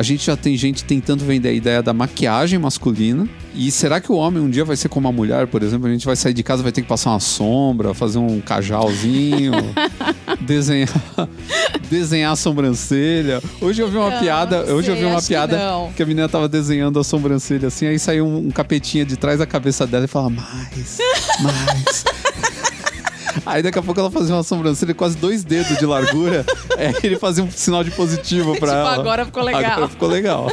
a 0.00 0.02
gente 0.02 0.24
já 0.24 0.34
tem 0.34 0.56
gente 0.56 0.82
tentando 0.82 1.26
vender 1.26 1.50
a 1.50 1.52
ideia 1.52 1.82
da 1.82 1.92
maquiagem 1.92 2.58
masculina. 2.58 3.28
E 3.54 3.70
será 3.70 4.00
que 4.00 4.10
o 4.10 4.14
homem 4.14 4.42
um 4.42 4.48
dia 4.48 4.64
vai 4.64 4.74
ser 4.74 4.88
como 4.88 5.06
a 5.06 5.12
mulher, 5.12 5.46
por 5.46 5.62
exemplo? 5.62 5.86
A 5.88 5.90
gente 5.92 6.06
vai 6.06 6.16
sair 6.16 6.32
de 6.32 6.42
casa, 6.42 6.62
vai 6.62 6.72
ter 6.72 6.80
que 6.80 6.88
passar 6.88 7.10
uma 7.10 7.20
sombra, 7.20 7.92
fazer 7.92 8.16
um 8.16 8.40
cajalzinho, 8.40 9.52
desenhar, 10.40 10.88
desenhar 11.90 12.32
a 12.32 12.36
sobrancelha. 12.36 13.42
Hoje 13.60 13.82
eu 13.82 13.90
vi 13.90 13.98
uma 13.98 14.08
Não, 14.08 14.18
piada, 14.20 14.64
não 14.64 14.76
hoje 14.76 14.88
eu 14.90 14.94
vi 14.94 15.02
sei, 15.02 15.10
uma 15.10 15.20
que 15.20 15.28
piada 15.28 15.58
não. 15.58 15.92
que 15.92 16.02
a 16.02 16.06
menina 16.06 16.30
tava 16.30 16.48
desenhando 16.48 16.98
a 16.98 17.04
sobrancelha 17.04 17.68
assim, 17.68 17.84
aí 17.84 17.98
saiu 17.98 18.26
um, 18.26 18.46
um 18.46 18.50
capetinha 18.50 19.04
de 19.04 19.18
trás 19.18 19.38
da 19.38 19.46
cabeça 19.46 19.86
dela 19.86 20.06
e 20.06 20.08
falava, 20.08 20.30
mais, 20.30 20.98
mais. 21.42 22.04
Aí 23.46 23.62
daqui 23.62 23.78
a 23.78 23.82
pouco 23.82 24.00
ela 24.00 24.10
fazia 24.10 24.34
uma 24.34 24.42
sobrancelha 24.42 24.94
quase 24.94 25.16
dois 25.16 25.42
dedos 25.44 25.76
de 25.78 25.86
largura. 25.86 26.44
é, 26.76 26.92
ele 27.02 27.18
fazia 27.18 27.42
um 27.44 27.50
sinal 27.50 27.82
de 27.84 27.90
positivo 27.90 28.50
pra 28.58 28.68
Tipo, 28.68 28.70
ela. 28.72 28.94
agora 28.94 29.24
ficou 29.24 29.42
legal. 29.42 29.64
Agora 29.72 29.88
ficou 29.88 30.08
legal. 30.08 30.52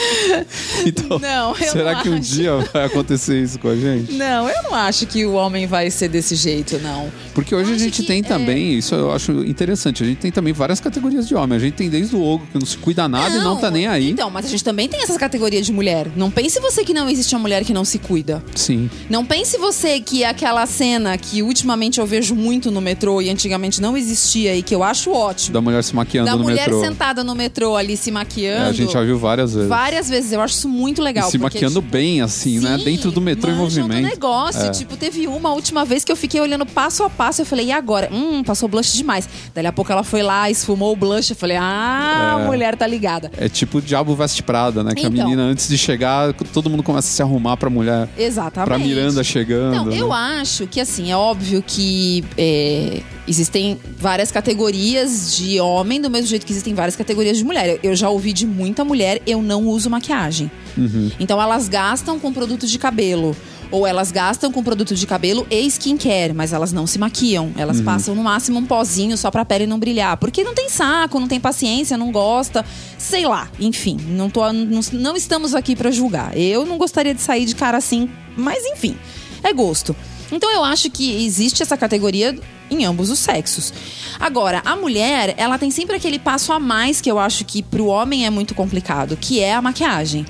então, 0.86 1.18
Não, 1.18 1.54
será 1.54 1.94
não 1.94 2.02
que 2.02 2.08
um 2.08 2.14
acho. 2.18 2.22
dia 2.34 2.56
vai 2.72 2.84
acontecer 2.86 3.42
isso 3.42 3.58
com 3.58 3.68
a 3.68 3.76
gente? 3.76 4.12
Não, 4.14 4.48
eu 4.48 4.62
não 4.64 4.74
acho 4.74 5.06
que 5.06 5.24
o 5.24 5.32
homem 5.34 5.66
vai 5.66 5.90
ser 5.90 6.08
desse 6.08 6.34
jeito, 6.34 6.78
não. 6.78 7.10
Porque 7.34 7.54
hoje 7.54 7.72
a 7.74 7.78
gente 7.78 8.02
tem 8.04 8.20
é- 8.20 8.22
também, 8.22 8.74
isso 8.74 8.94
eu 8.94 9.12
acho 9.12 9.32
interessante, 9.44 10.02
a 10.02 10.06
gente 10.06 10.18
tem 10.18 10.30
também 10.30 10.52
várias 10.52 10.80
categorias 10.80 11.26
de 11.28 11.34
homem. 11.34 11.56
A 11.56 11.60
gente 11.60 11.74
tem 11.74 11.88
desde 11.88 12.14
o 12.16 12.22
ogro, 12.22 12.46
que 12.52 12.58
não 12.58 12.66
se 12.66 12.76
cuida 12.78 13.08
nada 13.08 13.36
e 13.36 13.38
não 13.40 13.56
tá 13.56 13.70
nem 13.70 13.86
aí. 13.86 14.10
Então, 14.10 14.30
mas 14.30 14.46
a 14.46 14.48
gente 14.48 14.64
também 14.64 14.88
tem 14.88 15.02
essas 15.02 15.16
categorias 15.16 15.66
de 15.66 15.72
mulher. 15.72 16.08
Não 16.16 16.30
pense 16.30 16.58
você 16.60 16.84
que 16.84 16.94
não 16.94 17.08
existe 17.08 17.34
uma 17.34 17.40
mulher 17.40 17.64
que 17.64 17.72
não 17.72 17.84
se 17.84 17.98
cuida. 17.98 18.42
Sim. 18.54 18.90
Não 19.08 19.24
pense 19.24 19.58
você 19.58 20.00
que 20.00 20.24
aquela 20.24 20.66
cena 20.66 21.16
que 21.16 21.42
ultimamente 21.42 22.00
eu 22.00 22.06
vejo 22.06 22.34
muito 22.34 22.70
no 22.70 22.80
metrô 22.80 23.20
e 23.20 23.30
antigamente 23.30 23.80
não 23.80 23.96
existia 23.96 24.54
e 24.56 24.62
que 24.62 24.74
eu 24.74 24.82
acho 24.82 25.10
ótimo. 25.12 25.52
Da 25.52 25.60
mulher 25.60 25.82
se 25.84 25.94
maquiando 25.94 26.30
da 26.30 26.36
no 26.36 26.42
mulher 26.44 26.66
metrô. 26.68 26.80
sentada 26.80 27.22
no 27.24 27.34
metrô 27.34 27.76
ali 27.76 27.96
se 27.96 28.10
É, 28.10 28.12
maquiando. 28.12 28.68
a 28.68 28.72
gente 28.72 28.92
já 28.92 29.02
viu 29.02 29.18
várias 29.18 29.54
vezes. 29.54 29.68
Várias 29.68 29.89
várias 29.90 30.08
vezes. 30.08 30.32
Eu 30.32 30.40
acho 30.40 30.54
isso 30.54 30.68
muito 30.68 31.02
legal. 31.02 31.28
e 31.28 31.32
se 31.32 31.38
porque, 31.38 31.56
maquiando 31.56 31.80
tipo, 31.80 31.92
bem, 31.92 32.20
assim, 32.22 32.60
né? 32.60 32.78
Sim, 32.78 32.84
Dentro 32.84 33.10
do 33.10 33.20
metrô 33.20 33.50
em 33.50 33.56
movimento. 33.56 34.00
negócio. 34.08 34.62
É. 34.66 34.70
Tipo, 34.70 34.96
teve 34.96 35.26
uma 35.26 35.52
última 35.52 35.84
vez 35.84 36.04
que 36.04 36.12
eu 36.12 36.16
fiquei 36.16 36.40
olhando 36.40 36.64
passo 36.64 37.02
a 37.02 37.10
passo. 37.10 37.42
Eu 37.42 37.46
falei, 37.46 37.66
e 37.66 37.72
agora? 37.72 38.08
Hum, 38.12 38.42
passou 38.44 38.68
blush 38.68 38.92
demais. 38.96 39.28
Dali 39.54 39.66
a 39.66 39.72
pouco 39.72 39.90
ela 39.90 40.04
foi 40.04 40.22
lá, 40.22 40.48
esfumou 40.50 40.92
o 40.92 40.96
blush. 40.96 41.30
Eu 41.30 41.36
falei, 41.36 41.56
ah, 41.56 42.36
a 42.38 42.40
É. 42.42 42.46
mulher 42.46 42.76
tá 42.76 42.86
ligada. 42.86 43.30
É 43.36 43.48
tipo 43.48 43.78
o 43.78 43.82
Diabo 43.82 44.14
Veste 44.14 44.42
Prada, 44.42 44.84
né? 44.84 44.94
Que 44.94 45.06
a 45.06 45.08
Então. 45.08 45.24
menina, 45.24 45.42
antes 45.42 45.68
de 45.68 45.76
chegar, 45.76 46.32
todo 46.52 46.70
mundo 46.70 46.82
começa 46.82 47.08
a 47.08 47.10
se 47.10 47.22
arrumar 47.22 47.56
pra 47.56 47.68
mulher. 47.68 48.08
Exatamente. 48.16 48.68
Pra 48.68 48.78
Miranda 48.78 49.24
chegando. 49.24 49.92
Eu 49.92 50.08
né? 50.08 50.14
acho 50.40 50.66
que 50.66 50.80
assim, 50.80 51.10
é 51.10 51.16
óbvio 51.16 51.62
que 51.66 52.24
é, 52.38 53.00
existem 53.30 53.78
várias 53.98 54.30
categorias 54.30 55.34
de 55.36 55.58
homem, 55.60 56.00
do 56.00 56.10
mesmo 56.10 56.26
jeito 56.26 56.44
que 56.44 56.52
existem 56.52 56.74
várias 56.74 56.96
categorias 56.96 57.38
de 57.38 57.44
mulher. 57.44 57.78
Eu, 57.82 57.94
já 57.96 58.10
ouvi 58.10 58.32
de 58.32 58.46
muita 58.46 58.84
mulher, 58.84 59.22
eu 59.26 59.40
não 59.40 59.66
uso 59.66 59.88
maquiagem. 59.88 60.50
Uhum. 60.76 61.10
Então 61.18 61.40
elas 61.40 61.68
gastam 61.68 62.18
com 62.18 62.32
produto 62.32 62.66
de 62.66 62.78
cabelo. 62.78 63.34
Ou 63.72 63.86
elas 63.86 64.10
gastam 64.10 64.50
com 64.50 64.64
produto 64.64 64.96
de 64.96 65.06
cabelo 65.06 65.46
e 65.48 65.64
skincare, 65.68 66.32
mas 66.34 66.52
elas 66.52 66.72
não 66.72 66.88
se 66.88 66.98
maquiam. 66.98 67.52
Elas 67.56 67.78
Uhum. 67.78 67.84
passam 67.84 68.14
no 68.16 68.22
máximo 68.24 68.58
um 68.58 68.66
pozinho 68.66 69.16
só 69.16 69.30
pra 69.30 69.44
pele 69.44 69.64
não 69.64 69.78
brilhar. 69.78 70.16
Porque 70.16 70.42
não 70.42 70.52
tem 70.54 70.68
saco, 70.68 71.20
não 71.20 71.28
tem 71.28 71.38
paciência, 71.38 71.96
não 71.96 72.10
gosta. 72.10 72.64
Sei 72.98 73.24
lá. 73.26 73.48
Enfim, 73.60 73.96
não, 74.08 74.28
tô, 74.28 74.52
não, 74.52 74.80
não 74.92 75.16
estamos 75.16 75.54
aqui 75.54 75.76
pra 75.76 75.92
julgar. 75.92 76.36
Eu 76.36 76.66
não 76.66 76.78
gostaria 76.78 77.14
de 77.14 77.20
sair 77.22 77.44
de 77.44 77.54
cara 77.54 77.78
assim, 77.78 78.10
mas 78.36 78.64
enfim, 78.64 78.96
é 79.40 79.52
gosto. 79.52 79.94
Então 80.32 80.50
eu 80.52 80.62
acho 80.64 80.90
que 80.90 81.24
existe 81.24 81.62
essa 81.62 81.76
categoria 81.76 82.38
em 82.70 82.84
ambos 82.84 83.10
os 83.10 83.18
sexos. 83.18 83.72
Agora, 84.18 84.62
a 84.64 84.76
mulher, 84.76 85.34
ela 85.36 85.58
tem 85.58 85.70
sempre 85.70 85.96
aquele 85.96 86.18
passo 86.18 86.52
a 86.52 86.60
mais 86.60 87.00
que 87.00 87.10
eu 87.10 87.18
acho 87.18 87.44
que 87.44 87.62
pro 87.62 87.86
homem 87.86 88.26
é 88.26 88.30
muito 88.30 88.54
complicado, 88.54 89.16
que 89.16 89.40
é 89.40 89.54
a 89.54 89.62
maquiagem. 89.62 90.24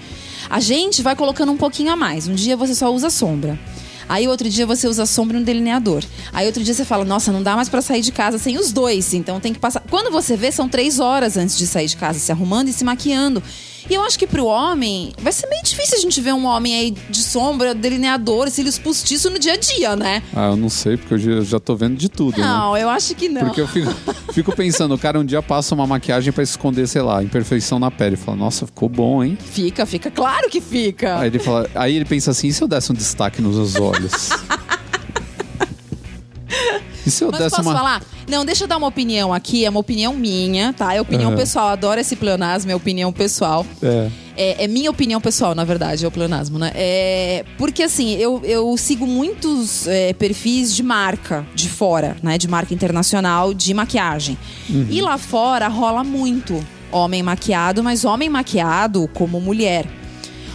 A 0.48 0.59
gente 0.59 1.03
vai 1.03 1.14
colocando 1.14 1.53
um 1.53 1.57
pouquinho 1.57 1.92
a 1.92 1.96
mais. 1.96 2.26
Um 2.26 2.34
dia 2.34 2.57
você 2.57 2.74
só 2.74 2.92
usa 2.92 3.11
sombra. 3.11 3.59
Aí 4.09 4.26
outro 4.26 4.48
dia 4.51 4.66
você 4.66 4.88
usa 4.88 5.07
sombra 5.07 5.36
e 5.36 5.40
um 5.40 5.44
delineador. 5.44 6.03
Aí 6.32 6.44
outro 6.44 6.64
dia 6.64 6.74
você 6.74 6.84
fala, 6.84 7.05
nossa, 7.05 7.30
não 7.30 7.44
dá 7.44 7.55
mais 7.55 7.68
pra 7.68 7.80
sair 7.80 8.01
de 8.01 8.11
casa 8.11 8.38
sem 8.38 8.59
os 8.59 8.72
dois. 8.72 9.14
Então 9.14 9.38
tem 9.38 9.53
que 9.53 9.61
passar. 9.61 9.84
Quando 9.88 10.11
você 10.11 10.36
vê, 10.36 10.51
são 10.51 10.68
três 10.68 10.98
horas 10.98 11.36
antes 11.36 11.57
de 11.57 11.64
sair 11.64 11.86
de 11.86 11.96
casa, 11.96 12.18
se 12.18 12.32
arrumando 12.32 12.68
e 12.68 12.72
se 12.72 12.82
maquiando. 12.82 13.40
E 13.88 13.94
eu 13.94 14.02
acho 14.02 14.18
que 14.18 14.26
pro 14.26 14.44
homem, 14.46 15.12
vai 15.20 15.32
ser 15.32 15.46
meio 15.48 15.62
difícil 15.62 15.96
a 15.98 16.00
gente 16.00 16.20
ver 16.20 16.32
um 16.34 16.44
homem 16.46 16.74
aí 16.74 16.90
de 17.08 17.22
sombra, 17.22 17.74
delineador, 17.74 18.50
cílios 18.50 18.78
postiços 18.78 19.30
no 19.32 19.38
dia 19.38 19.54
a 19.54 19.56
dia, 19.56 19.96
né? 19.96 20.22
Ah, 20.34 20.48
eu 20.50 20.56
não 20.56 20.68
sei, 20.68 20.96
porque 20.96 21.14
eu 21.14 21.18
já- 21.18 21.40
já 21.42 21.60
tô 21.60 21.74
vendo 21.74 21.96
de 21.96 22.08
tudo, 22.08 22.40
né? 22.40 22.46
Não, 22.46 22.76
eu 22.76 22.88
acho 22.88 23.14
que 23.14 23.28
não. 23.28 23.42
Porque 23.46 23.60
eu 23.60 23.66
fico, 23.68 23.90
fico 24.32 24.54
pensando, 24.54 24.94
o 24.94 24.98
cara 24.98 25.18
um 25.18 25.24
dia 25.24 25.42
passa 25.42 25.74
uma 25.74 25.86
maquiagem 25.86 26.32
pra 26.32 26.42
esconder, 26.42 26.86
sei 26.86 27.02
lá, 27.02 27.22
imperfeição 27.22 27.78
na 27.78 27.90
pele. 27.90 28.16
Fala, 28.16 28.36
nossa, 28.36 28.66
ficou 28.66 28.88
bom, 28.88 29.22
hein? 29.24 29.36
Fica, 29.40 29.84
fica, 29.86 30.10
claro 30.10 30.48
que 30.50 30.60
fica. 30.60 31.18
Aí 31.18 31.28
ele 31.28 31.38
fala, 31.38 31.68
aí 31.74 31.96
ele 31.96 32.04
pensa 32.04 32.30
assim, 32.30 32.48
e 32.48 32.52
se 32.52 32.62
eu 32.62 32.68
desse 32.68 32.92
um 32.92 32.94
destaque 32.94 33.40
nos 33.42 33.76
olhos? 33.76 34.30
e 37.07 37.11
se 37.11 37.24
eu 37.24 37.30
Mas 37.30 37.40
desse 37.40 37.57
posso 37.57 37.68
uma. 37.68 37.76
falar? 37.76 38.03
Não, 38.28 38.44
deixa 38.44 38.64
eu 38.64 38.68
dar 38.68 38.76
uma 38.76 38.86
opinião 38.86 39.32
aqui, 39.32 39.64
é 39.64 39.70
uma 39.70 39.80
opinião 39.80 40.14
minha, 40.14 40.72
tá? 40.72 40.94
É 40.94 41.01
opinião 41.01 41.30
Aham. 41.30 41.38
pessoal, 41.38 41.68
adoro 41.68 42.01
esse 42.01 42.16
pleonasmo, 42.16 42.70
é 42.70 42.74
opinião 42.74 43.12
pessoal. 43.12 43.66
É. 43.82 44.11
É, 44.36 44.64
é 44.64 44.68
minha 44.68 44.90
opinião 44.90 45.20
pessoal, 45.20 45.55
na 45.55 45.64
verdade, 45.64 46.05
é 46.05 46.09
o 46.09 46.11
pleonasmo, 46.11 46.59
né? 46.59 46.70
É, 46.74 47.44
porque 47.59 47.82
assim, 47.82 48.14
eu, 48.14 48.40
eu 48.44 48.74
sigo 48.78 49.07
muitos 49.07 49.86
é, 49.86 50.12
perfis 50.14 50.74
de 50.74 50.82
marca 50.82 51.46
de 51.55 51.68
fora, 51.68 52.16
né? 52.22 52.38
De 52.38 52.48
marca 52.48 52.72
internacional 52.72 53.53
de 53.53 53.74
maquiagem. 53.74 54.38
E 54.68 55.01
lá 55.03 55.18
fora 55.18 55.68
rola 55.68 56.03
muito 56.05 56.64
homem 56.92 57.22
maquiado, 57.22 57.82
mas 57.82 58.05
homem 58.05 58.28
maquiado 58.28 59.09
como 59.12 59.40
mulher. 59.40 59.86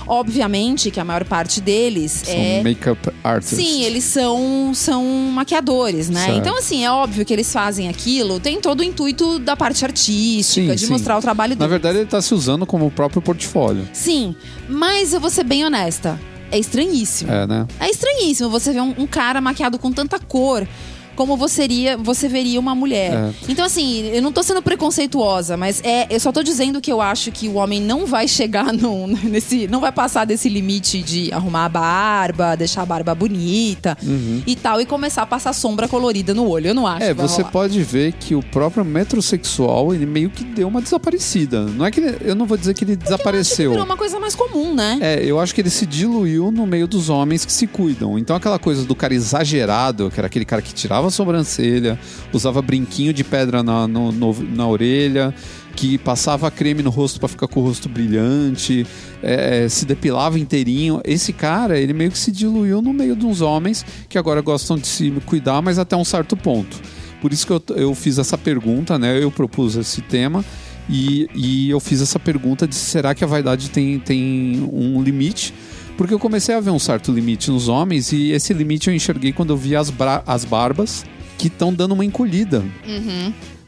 Obviamente 0.07 0.91
que 0.91 0.99
a 0.99 1.03
maior 1.03 1.23
parte 1.25 1.59
deles 1.59 2.11
São 2.25 2.33
é. 2.35 2.61
make-up 2.63 3.09
artists. 3.23 3.57
Sim, 3.57 3.83
eles 3.83 4.03
são, 4.03 4.71
são 4.73 5.03
maquiadores, 5.31 6.09
né? 6.09 6.25
Certo. 6.25 6.37
Então, 6.37 6.57
assim, 6.57 6.85
é 6.85 6.91
óbvio 6.91 7.25
que 7.25 7.33
eles 7.33 7.51
fazem 7.51 7.89
aquilo, 7.89 8.39
tem 8.39 8.61
todo 8.61 8.81
o 8.81 8.83
intuito 8.83 9.39
da 9.39 9.55
parte 9.55 9.83
artística, 9.83 10.69
Sim, 10.69 10.75
de 10.75 10.85
sim. 10.85 10.91
mostrar 10.91 11.17
o 11.17 11.21
trabalho 11.21 11.51
Na 11.55 11.65
deles. 11.65 11.71
verdade, 11.71 11.97
ele 11.99 12.07
tá 12.07 12.21
se 12.21 12.33
usando 12.33 12.65
como 12.65 12.85
o 12.85 12.91
próprio 12.91 13.21
portfólio. 13.21 13.87
Sim, 13.93 14.35
mas 14.69 15.13
eu 15.13 15.19
vou 15.19 15.29
ser 15.29 15.43
bem 15.43 15.65
honesta. 15.65 16.19
É 16.51 16.59
estranhíssimo. 16.59 17.31
É, 17.31 17.47
né? 17.47 17.67
É 17.79 17.89
estranhíssimo 17.89 18.49
você 18.49 18.71
ver 18.71 18.81
um, 18.81 18.93
um 18.99 19.07
cara 19.07 19.41
maquiado 19.41 19.79
com 19.79 19.91
tanta 19.91 20.19
cor 20.19 20.67
como 21.15 21.37
você, 21.37 21.63
iria, 21.63 21.97
você 21.97 22.27
veria 22.27 22.59
uma 22.59 22.75
mulher. 22.75 23.13
É. 23.13 23.33
Então, 23.49 23.65
assim, 23.65 24.07
eu 24.13 24.21
não 24.21 24.31
tô 24.31 24.43
sendo 24.43 24.61
preconceituosa, 24.61 25.57
mas 25.57 25.81
é, 25.83 26.07
eu 26.09 26.19
só 26.19 26.31
tô 26.31 26.43
dizendo 26.43 26.81
que 26.81 26.91
eu 26.91 27.01
acho 27.01 27.31
que 27.31 27.47
o 27.47 27.55
homem 27.55 27.81
não 27.81 28.05
vai 28.05 28.27
chegar 28.27 28.71
no, 28.73 29.07
nesse. 29.07 29.67
não 29.67 29.79
vai 29.79 29.91
passar 29.91 30.25
desse 30.25 30.49
limite 30.49 31.01
de 31.01 31.31
arrumar 31.31 31.65
a 31.65 31.69
barba, 31.69 32.55
deixar 32.55 32.81
a 32.83 32.85
barba 32.85 33.15
bonita 33.15 33.97
e 34.45 34.55
tal, 34.55 34.79
e 34.81 34.85
começar 34.85 35.23
a 35.23 35.25
passar 35.25 35.53
sombra 35.53 35.87
colorida 35.87 36.33
no 36.33 36.47
olho. 36.47 36.67
Eu 36.67 36.73
não 36.73 36.85
acho. 36.85 37.03
É, 37.03 37.13
você 37.13 37.41
rolar. 37.41 37.51
pode 37.51 37.81
ver 37.83 38.13
que 38.13 38.35
o 38.35 38.43
próprio 38.43 38.83
metrosexual, 38.85 39.93
ele 39.93 40.05
meio 40.05 40.29
que 40.29 40.43
deu 40.43 40.67
uma 40.67 40.81
desaparecida. 40.81 41.61
Não 41.65 41.85
é 41.85 41.91
que 41.91 41.99
ele, 41.99 42.17
eu 42.21 42.35
não 42.35 42.45
vou 42.45 42.57
dizer 42.57 42.73
que 42.73 42.83
ele 42.83 42.91
Eu 42.93 42.97
acho 42.97 43.03
que 43.03 43.11
desapareceu. 43.11 43.71
virou 43.71 43.85
uma 43.85 43.97
coisa 43.97 44.19
mais 44.19 44.35
comum, 44.35 44.73
né? 44.73 44.97
É, 45.01 45.23
eu 45.23 45.39
acho 45.39 45.53
que 45.55 45.61
ele 45.61 45.69
se 45.69 45.85
diluiu 45.85 46.51
no 46.51 46.65
meio 46.65 46.87
dos 46.87 47.09
homens 47.09 47.45
que 47.45 47.51
se 47.51 47.67
cuidam. 47.67 48.17
Então 48.19 48.35
aquela 48.35 48.59
coisa 48.59 48.83
do 48.85 48.95
cara 48.95 49.13
exagerado, 49.13 50.09
que 50.11 50.19
era 50.19 50.27
aquele 50.27 50.45
cara 50.45 50.61
que 50.61 50.73
tirava 50.73 51.04
a 51.07 51.11
sobrancelha, 51.11 51.99
usava 52.33 52.61
brinquinho 52.61 53.13
de 53.13 53.23
pedra 53.23 53.61
na, 53.63 53.87
no- 53.87 54.11
no- 54.11 54.33
na 54.55 54.67
orelha, 54.67 55.33
que 55.75 55.97
passava 55.97 56.49
creme 56.49 56.81
no 56.81 56.89
rosto 56.89 57.19
pra 57.19 57.27
ficar 57.27 57.47
com 57.47 57.59
o 57.59 57.63
rosto 57.63 57.89
brilhante, 57.89 58.85
é, 59.21 59.67
se 59.67 59.85
depilava 59.85 60.39
inteirinho. 60.39 61.01
Esse 61.03 61.33
cara, 61.33 61.77
ele 61.79 61.93
meio 61.93 62.11
que 62.11 62.17
se 62.17 62.31
diluiu 62.31 62.81
no 62.81 62.93
meio 62.93 63.15
dos 63.15 63.41
homens 63.41 63.85
que 64.07 64.17
agora 64.17 64.41
gostam 64.41 64.77
de 64.77 64.87
se 64.87 65.11
cuidar, 65.25 65.61
mas 65.61 65.77
até 65.77 65.95
um 65.95 66.05
certo 66.05 66.37
ponto. 66.37 66.79
Por 67.21 67.33
isso 67.33 67.45
que 67.45 67.51
eu, 67.53 67.61
eu 67.75 67.95
fiz 67.95 68.17
essa 68.19 68.37
pergunta, 68.37 68.97
né? 68.99 69.21
Eu 69.21 69.31
propus 69.31 69.75
esse 69.75 70.01
tema. 70.01 70.45
E, 70.87 71.27
e 71.33 71.69
eu 71.71 71.79
fiz 71.79 71.99
essa 71.99 72.19
pergunta 72.19 72.67
de 72.67 72.75
será 72.75 73.15
que 73.15 73.23
a 73.23 73.27
vaidade 73.27 73.71
tem, 73.71 73.97
tem 73.97 74.69
um 74.71 75.01
limite? 75.01 75.51
Porque 75.97 76.13
eu 76.13 76.19
comecei 76.19 76.53
a 76.53 76.59
ver 76.59 76.71
um 76.71 76.79
certo 76.79 77.11
limite 77.11 77.49
nos 77.49 77.67
homens 77.67 78.11
e 78.11 78.31
esse 78.31 78.53
limite 78.53 78.89
eu 78.89 78.93
enxerguei 78.95 79.31
quando 79.31 79.51
eu 79.51 79.57
vi 79.57 79.75
as, 79.75 79.93
as 80.25 80.43
barbas 80.43 81.05
que 81.37 81.47
estão 81.47 81.73
dando 81.73 81.93
uma 81.93 82.03
encolhida. 82.03 82.63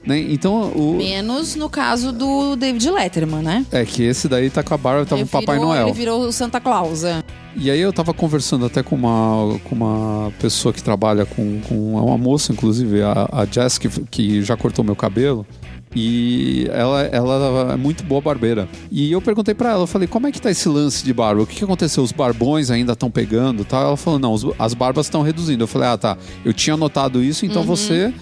Né? 0.06 0.20
Então, 0.30 0.72
o, 0.72 0.96
Menos 0.98 1.56
no 1.56 1.70
caso 1.70 2.14
do 2.14 2.56
David 2.56 2.90
Letterman, 2.90 3.42
né? 3.42 3.66
é 3.72 3.84
que 3.84 4.04
esse 4.04 4.30
daí 4.30 4.50
tá 4.50 4.64
com 4.64 4.74
a 4.74 4.78
barba, 4.78 5.06
tava 5.06 5.22
o 5.24 5.28
Papai 5.28 5.58
virou- 5.58 5.70
Noel. 5.74 5.88
Ele 5.88 5.98
virou 5.98 6.22
o 6.22 6.32
Santa 6.32 6.62
Claus. 6.62 7.04
é. 7.04 7.22
E 7.58 7.70
aí 7.72 7.80
eu 7.82 7.92
tava 7.92 8.14
conversando 8.14 8.66
até 8.66 8.82
com 8.84 8.96
uma, 8.96 9.60
com 9.66 9.76
uma 9.76 10.32
pessoa 10.40 10.72
que 10.72 10.82
trabalha 10.82 11.26
com, 11.26 11.60
com 11.68 11.96
uma 11.96 12.18
moça, 12.18 12.52
inclusive, 12.54 13.02
a, 13.02 13.28
a 13.32 13.46
Jess, 13.46 13.78
que, 13.78 13.90
que 13.90 14.42
já 14.44 14.56
cortou 14.56 14.86
meu 14.86 14.96
cabelo. 14.96 15.46
E 16.00 16.68
ela, 16.72 17.02
ela 17.06 17.74
é 17.74 17.76
muito 17.76 18.04
boa 18.04 18.22
barbeira. 18.22 18.70
E 18.92 19.12
eu 19.12 19.20
perguntei 19.20 19.56
pra 19.56 19.72
ela, 19.72 19.82
eu 19.82 19.88
falei, 19.88 20.08
como 20.08 20.28
é 20.28 20.32
que 20.32 20.40
tá 20.40 20.52
esse 20.52 20.70
lance 20.70 21.04
de 21.04 21.12
barba? 21.12 21.42
O 21.42 21.48
que, 21.48 21.56
que 21.56 21.64
aconteceu? 21.64 22.04
Os 22.04 22.12
barbões 22.12 22.70
ainda 22.70 22.94
estão 22.94 23.10
pegando 23.10 23.66
tal? 23.66 23.82
Ela 23.82 23.98
falou, 23.98 24.20
não, 24.20 24.36
as 24.60 24.76
barbas 24.76 25.08
estão 25.08 25.24
reduzindo. 25.24 25.64
Eu 25.64 25.68
falei, 25.68 25.88
ah, 25.88 25.98
tá, 25.98 26.16
eu 26.46 26.54
tinha 26.54 26.78
notado 26.78 27.24
isso, 27.24 27.48
então 27.48 27.64
você... 27.64 28.14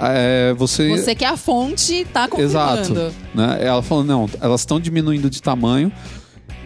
é, 0.00 0.52
você... 0.58 0.88
Você 0.88 1.14
que 1.14 1.24
é 1.24 1.28
a 1.28 1.36
fonte, 1.36 2.04
tá 2.12 2.26
confirmando. 2.26 2.80
Exato. 2.80 3.14
Né? 3.32 3.58
Ela 3.60 3.80
falou, 3.80 4.02
não, 4.02 4.28
elas 4.40 4.62
estão 4.62 4.80
diminuindo 4.80 5.30
de 5.30 5.40
tamanho. 5.40 5.92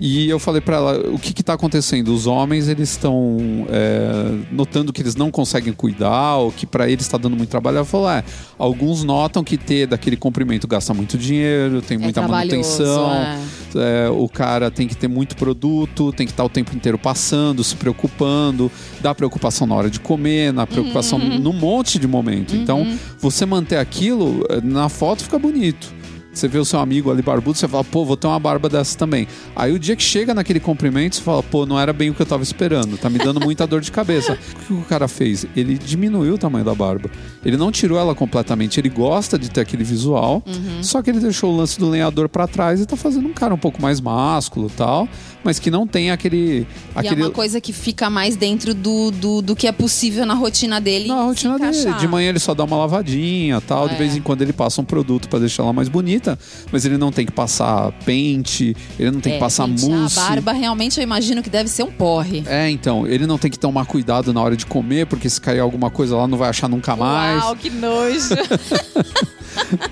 E 0.01 0.29
eu 0.29 0.39
falei 0.41 0.61
pra 0.61 0.77
ela, 0.77 0.99
o 1.11 1.19
que 1.19 1.33
que 1.33 1.43
tá 1.43 1.53
acontecendo? 1.55 2.09
Os 2.13 2.27
homens, 2.27 2.69
eles 2.69 2.91
estão 2.91 3.39
é, 3.71 4.35
notando 4.51 4.93
que 4.93 5.01
eles 5.01 5.15
não 5.15 5.31
conseguem 5.31 5.73
cuidar, 5.73 6.37
ou 6.37 6.51
que 6.51 6.67
pra 6.67 6.89
eles 6.91 7.05
está 7.07 7.17
dando 7.17 7.37
muito 7.37 7.49
trabalho. 7.49 7.77
Ela 7.77 7.85
falou, 7.85 8.11
é, 8.11 8.25
alguns 8.59 9.05
notam 9.05 9.45
que 9.45 9.57
ter 9.57 9.87
daquele 9.87 10.17
comprimento 10.17 10.67
gasta 10.67 10.93
muito 10.93 11.17
dinheiro, 11.17 11.81
tem 11.81 11.97
muita 11.97 12.21
é 12.21 12.27
manutenção. 12.27 13.13
é. 13.15 13.39
É, 13.77 14.09
o 14.09 14.29
cara 14.29 14.71
tem 14.71 14.87
que 14.87 14.97
ter 14.97 15.09
muito 15.09 15.35
produto, 15.37 16.13
tem 16.13 16.27
que 16.27 16.33
estar 16.33 16.45
o 16.45 16.49
tempo 16.49 16.75
inteiro 16.77 16.97
passando, 16.99 17.63
se 17.65 17.75
preocupando, 17.75 18.71
dá 19.01 19.13
preocupação 19.15 19.67
na 19.67 19.75
hora 19.75 19.91
de 19.91 19.99
comer, 19.99 20.53
na 20.53 20.65
preocupação 20.67 21.19
Uhum. 21.19 21.39
num 21.41 21.53
monte 21.53 21.99
de 21.99 22.07
momento. 22.07 22.55
Então, 22.55 22.87
você 23.21 23.45
manter 23.47 23.77
aquilo, 23.79 24.45
eh, 24.49 24.61
na 24.63 24.89
foto 24.89 25.25
fica 25.25 25.39
bonito. 25.39 25.93
Você 26.35 26.49
vê 26.49 26.59
o 26.59 26.65
seu 26.65 26.81
amigo 26.81 27.11
ali 27.11 27.23
barbudo, 27.23 27.57
você 27.57 27.69
fala, 27.69 27.85
pô, 27.85 28.05
vou 28.05 28.17
ter 28.17 28.27
uma 28.27 28.41
barba 28.41 28.69
dessa 28.69 28.99
também. 28.99 29.29
Aí 29.55 29.73
o 29.73 29.79
dia 29.79 29.95
que 29.95 30.03
chega 30.03 30.35
naquele 30.35 30.59
comprimento, 30.59 31.17
você 31.17 31.23
fala, 31.23 31.43
pô, 31.43 31.65
não 31.65 31.79
era 31.79 31.93
bem 31.93 32.11
o 32.11 32.15
que 32.15 32.21
eu 32.23 32.27
tava 32.27 32.43
esperando, 32.43 32.99
tá 32.99 33.09
me 33.09 33.19
dando 33.19 33.41
muita 33.41 33.67
dor 33.67 33.81
de 33.81 33.93
cabeça. 33.93 34.39
O 34.55 34.67
que 34.67 34.73
o 34.73 34.83
cara 34.83 35.07
fez? 35.07 35.47
Ele 35.55 35.77
diminuiu 35.77 36.35
o 36.35 36.39
tamanho 36.39 36.65
da 36.65 36.75
barba. 36.75 37.11
Ele 37.45 37.57
não 37.57 37.71
tirou 37.71 37.99
ela 37.99 38.15
completamente, 38.15 38.81
ele 38.81 38.89
gosta 38.89 39.39
de 39.39 39.51
ter 39.51 39.61
aquele 39.61 39.85
visual, 39.85 40.43
só 40.81 41.03
que 41.03 41.11
ele 41.11 41.21
deixou 41.21 41.53
o 41.53 41.57
lance 41.57 41.79
do 41.79 41.89
lenhador 41.89 42.29
pra 42.31 42.47
trás 42.47 42.81
e 42.81 42.87
tá 42.87 42.97
fazendo 42.97 43.29
um 43.29 43.33
cara 43.33 43.53
um 43.55 43.59
pouco 43.59 43.81
mais 43.83 44.01
másculo 44.01 44.69
e 44.69 44.71
tal, 44.71 45.07
mas 45.45 45.59
que 45.59 45.71
não 45.71 45.87
tem 45.87 46.11
aquele. 46.11 46.67
E 46.95 46.99
aquele... 46.99 47.21
é 47.23 47.25
uma 47.27 47.31
coisa 47.31 47.61
que 47.61 47.73
fica 47.73 48.09
mais 48.09 48.37
dentro 48.37 48.73
do, 48.75 49.11
do, 49.11 49.43
do 49.43 49.55
que 49.57 49.67
é 49.67 49.73
possível 49.73 50.25
na 50.25 50.35
rotina 50.35 50.81
dele. 50.81 51.09
Na 51.09 51.23
rotina 51.23 51.59
dele. 51.59 51.93
De 51.95 52.09
manhã 52.09 52.31
ele 52.31 52.39
só 52.39 52.55
dá 52.55 52.65
uma 52.65 52.77
lavadinha 52.77 53.61
tal. 53.61 53.89
De 53.89 53.95
É. 53.95 53.99
vez 53.99 54.17
em 54.17 54.21
quando 54.21 54.43
ele 54.43 54.53
passa 54.53 54.81
um 54.81 54.85
produto 54.85 55.29
pra 55.29 55.39
deixar 55.39 55.63
ela 55.65 55.73
mais 55.73 55.89
bonita. 55.89 56.05
bonita, 56.05 56.39
mas 56.71 56.85
ele 56.85 56.99
não 56.99 57.11
tem 57.11 57.25
que 57.25 57.33
passar 57.33 57.91
pente, 58.05 58.77
ele 58.99 59.11
não 59.11 59.21
tem 59.21 59.33
É, 59.33 59.37
que 59.37 59.41
passar 59.41 59.67
gente, 59.69 59.87
mousse. 59.87 60.19
A 60.19 60.23
barba 60.29 60.53
realmente 60.53 60.99
eu 60.99 61.03
imagino 61.03 61.43
que 61.43 61.49
deve 61.49 61.69
ser 61.71 61.83
um 61.83 61.91
porre. 61.91 62.43
É, 62.47 62.69
então, 62.69 63.07
ele 63.07 63.27
não 63.27 63.39
tem 63.39 63.51
que 63.51 63.59
tomar 63.59 63.87
cuidado 63.87 64.33
na 64.33 64.41
hora 64.43 64.55
de 64.57 64.67
comer, 64.67 65.07
porque 65.07 65.29
se 65.31 65.41
cair 65.41 65.61
alguma 65.61 65.91
coisa 65.91 66.17
lá 66.17 66.27
não 66.29 66.37
vai 66.37 66.51
achar 66.51 66.69
nunca 66.69 66.95
mais. 66.95 67.43
Uau, 67.43 67.57
que 67.57 67.71
nojo. 67.71 68.29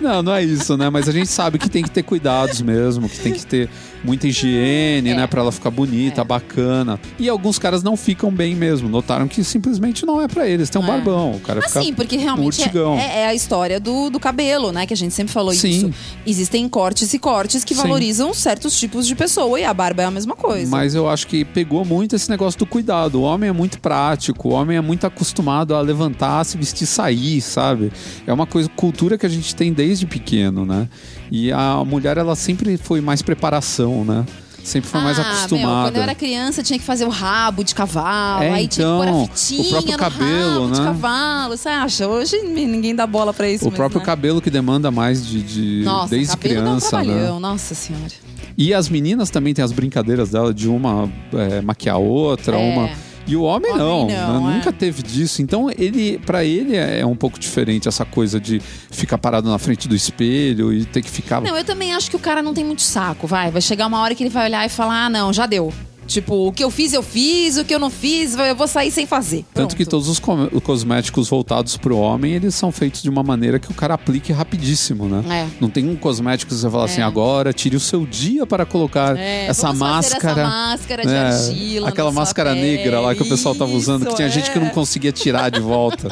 Não, 0.00 0.22
não 0.22 0.34
é 0.34 0.42
isso, 0.44 0.76
né? 0.76 0.90
Mas 0.90 1.08
a 1.08 1.12
gente 1.12 1.28
sabe 1.28 1.56
que 1.58 1.68
tem 1.70 1.82
que 1.84 1.90
ter 1.90 2.02
cuidados 2.02 2.60
mesmo, 2.60 3.08
que 3.08 3.18
tem 3.20 3.32
que 3.32 3.46
ter 3.46 3.70
muita 4.04 4.26
higiene, 4.26 5.10
É. 5.10 5.14
né? 5.14 5.26
Pra 5.26 5.40
ela 5.40 5.52
ficar 5.52 5.70
bonita, 5.70 6.22
bacana. 6.24 6.98
E 7.18 7.28
alguns 7.28 7.58
caras 7.58 7.82
não 7.82 7.96
ficam 7.96 8.30
bem 8.30 8.54
mesmo. 8.54 8.88
Notaram 8.88 9.28
que 9.28 9.42
simplesmente 9.44 10.04
não 10.04 10.20
é 10.20 10.28
pra 10.28 10.46
eles. 10.48 10.68
Tem 10.70 10.80
um 10.80 10.84
É. 10.84 10.88
barbão. 10.88 11.32
O 11.32 11.40
cara 11.40 11.62
fica. 11.62 11.80
Assim, 11.80 11.92
porque 11.94 12.16
realmente 12.16 12.62
é, 12.62 12.70
é- 12.98 13.20
é 13.22 13.26
a 13.26 13.34
história 13.34 13.78
do, 13.80 14.10
do 14.10 14.18
cabelo, 14.20 14.72
né? 14.72 14.86
Que 14.86 14.94
a 14.94 14.96
gente 14.96 15.14
sempre 15.14 15.32
falou 15.32 15.52
Sim. 15.52 15.68
isso. 15.70 15.90
Existem 16.26 16.68
cortes 16.68 17.12
e 17.14 17.18
cortes 17.18 17.64
que 17.64 17.74
Sim. 17.74 17.82
valorizam 17.82 18.32
certos 18.34 18.78
tipos 18.78 19.06
de 19.06 19.14
pessoa 19.14 19.58
e 19.60 19.64
a 19.64 19.72
barba 19.74 20.02
é 20.02 20.06
a 20.06 20.10
mesma 20.10 20.34
coisa. 20.34 20.70
Mas 20.70 20.94
eu 20.94 21.08
acho 21.08 21.26
que 21.26 21.44
pegou 21.44 21.84
muito 21.84 22.16
esse 22.16 22.28
negócio 22.30 22.58
do 22.58 22.66
cuidado. 22.66 23.20
O 23.20 23.22
homem 23.22 23.48
é 23.48 23.52
muito 23.52 23.78
prático, 23.80 24.48
o 24.48 24.52
homem 24.52 24.76
é 24.76 24.80
muito 24.80 25.06
acostumado 25.06 25.74
a 25.74 25.80
levantar, 25.80 26.44
se 26.44 26.56
vestir, 26.56 26.86
sair, 26.86 27.40
sabe? 27.40 27.92
É 28.26 28.32
uma 28.32 28.46
coisa, 28.46 28.68
cultura 28.68 29.16
que 29.18 29.26
a 29.26 29.28
gente 29.28 29.54
tem 29.54 29.72
desde 29.72 30.06
pequeno, 30.06 30.64
né? 30.64 30.88
E 31.30 31.50
a 31.50 31.82
mulher, 31.84 32.18
ela 32.18 32.36
sempre 32.36 32.76
foi 32.76 33.00
mais 33.00 33.22
preparação, 33.22 33.91
né? 34.04 34.24
Sempre 34.64 34.88
foi 34.88 35.00
mais 35.00 35.18
Ah, 35.18 35.22
acostumada. 35.22 35.66
Meu, 35.66 35.82
quando 35.90 35.96
eu 35.96 36.02
era 36.04 36.14
criança, 36.14 36.62
tinha 36.62 36.78
que 36.78 36.84
fazer 36.84 37.04
o 37.04 37.08
rabo 37.08 37.64
de 37.64 37.74
cavalo, 37.74 38.44
É, 38.44 38.50
aí 38.52 38.68
tinha 38.68 38.86
que 38.86 38.92
pôr 38.92 39.08
a 39.08 39.10
então, 39.10 39.28
fitinha 39.34 39.60
o 39.62 39.70
próprio 39.70 39.92
no 39.92 39.98
cabelo, 39.98 40.60
rabo 40.62 40.72
de 40.72 40.80
né? 40.80 40.86
cavalo. 40.86 41.56
Você 41.56 41.68
acha? 41.68 42.06
Hoje 42.06 42.36
ninguém 42.42 42.94
dá 42.94 43.04
bola 43.04 43.34
pra 43.34 43.48
isso. 43.50 43.64
O 43.64 43.68
mas, 43.68 43.76
próprio 43.76 43.98
né? 43.98 44.06
cabelo 44.06 44.40
que 44.40 44.50
demanda 44.50 44.88
mais 44.92 45.26
de, 45.26 45.42
de- 45.42 45.82
Nossa, 45.84 46.10
desde 46.10 46.36
cabelo 46.36 46.60
criança, 46.62 46.90
dá 46.98 47.02
um 47.02 47.06
né? 47.34 47.38
nossa 47.40 47.74
senhora. 47.74 48.12
E 48.56 48.72
as 48.72 48.88
meninas 48.88 49.30
também 49.30 49.52
têm 49.52 49.64
as 49.64 49.72
brincadeiras 49.72 50.30
dela 50.30 50.54
de 50.54 50.68
uma 50.68 51.10
é, 51.32 51.60
maquiar 51.60 51.96
a 51.96 51.98
outra, 51.98 52.56
É. 52.56 52.58
uma. 52.72 52.88
E 53.26 53.36
o 53.36 53.42
homem, 53.42 53.70
Homem 53.72 53.78
não, 53.78 54.06
não, 54.06 54.46
né? 54.46 54.52
é. 54.52 54.56
nunca 54.56 54.72
teve 54.72 55.02
disso. 55.02 55.42
Então 55.42 55.70
ele, 55.70 56.18
para 56.18 56.44
ele 56.44 56.76
é 56.76 57.04
um 57.06 57.14
pouco 57.14 57.38
diferente 57.38 57.88
essa 57.88 58.04
coisa 58.04 58.40
de 58.40 58.60
ficar 58.90 59.18
parado 59.18 59.48
na 59.48 59.58
frente 59.58 59.88
do 59.88 59.94
espelho 59.94 60.72
e 60.72 60.84
ter 60.84 61.02
que 61.02 61.10
ficar. 61.10 61.40
Não, 61.40 61.56
eu 61.56 61.64
também 61.64 61.94
acho 61.94 62.10
que 62.10 62.16
o 62.16 62.20
cara 62.20 62.42
não 62.42 62.52
tem 62.52 62.64
muito 62.64 62.82
saco, 62.82 63.26
vai. 63.26 63.50
Vai 63.50 63.62
chegar 63.62 63.86
uma 63.86 64.00
hora 64.00 64.14
que 64.14 64.22
ele 64.22 64.30
vai 64.30 64.46
olhar 64.46 64.66
e 64.66 64.68
falar: 64.68 65.06
ah, 65.06 65.10
não, 65.10 65.32
já 65.32 65.46
deu. 65.46 65.72
Tipo, 66.06 66.48
o 66.48 66.52
que 66.52 66.62
eu 66.62 66.70
fiz, 66.70 66.92
eu 66.92 67.02
fiz, 67.02 67.56
o 67.56 67.64
que 67.64 67.74
eu 67.74 67.78
não 67.78 67.88
fiz, 67.88 68.34
eu 68.36 68.54
vou 68.56 68.66
sair 68.68 68.90
sem 68.90 69.06
fazer. 69.06 69.44
Tanto 69.54 69.76
que 69.76 69.84
Pronto. 69.84 69.90
todos 69.90 70.08
os 70.08 70.18
co- 70.18 70.60
cosméticos 70.60 71.28
voltados 71.28 71.76
pro 71.76 71.96
homem, 71.96 72.32
eles 72.34 72.54
são 72.54 72.70
feitos 72.72 73.02
de 73.02 73.08
uma 73.08 73.22
maneira 73.22 73.58
que 73.58 73.70
o 73.70 73.74
cara 73.74 73.94
aplique 73.94 74.32
rapidíssimo, 74.32 75.06
né? 75.08 75.22
É. 75.30 75.46
Não 75.60 75.70
tem 75.70 75.88
um 75.88 75.96
cosmético 75.96 76.52
que 76.52 76.58
você 76.58 76.68
fala 76.68 76.84
assim, 76.86 77.00
agora 77.00 77.52
tire 77.52 77.76
o 77.76 77.80
seu 77.80 78.04
dia 78.04 78.44
para 78.44 78.66
colocar 78.66 79.16
É, 79.16 79.46
essa 79.46 79.72
máscara. 79.72 80.42
essa 80.42 80.48
máscara 80.48 81.06
de 81.06 81.12
É, 81.12 81.18
argila. 81.18 81.88
Aquela 81.88 82.10
máscara 82.12 82.52
pele. 82.52 82.60
negra 82.76 83.00
lá 83.00 83.14
que 83.14 83.22
o 83.22 83.26
pessoal 83.28 83.54
tava 83.54 83.72
usando, 83.72 84.04
que 84.06 84.14
tinha 84.16 84.28
Isso, 84.28 84.38
gente 84.38 84.50
que 84.50 84.58
não 84.58 84.66
é. 84.66 84.70
conseguia 84.70 85.12
tirar 85.12 85.50
de 85.50 85.60
volta. 85.60 86.08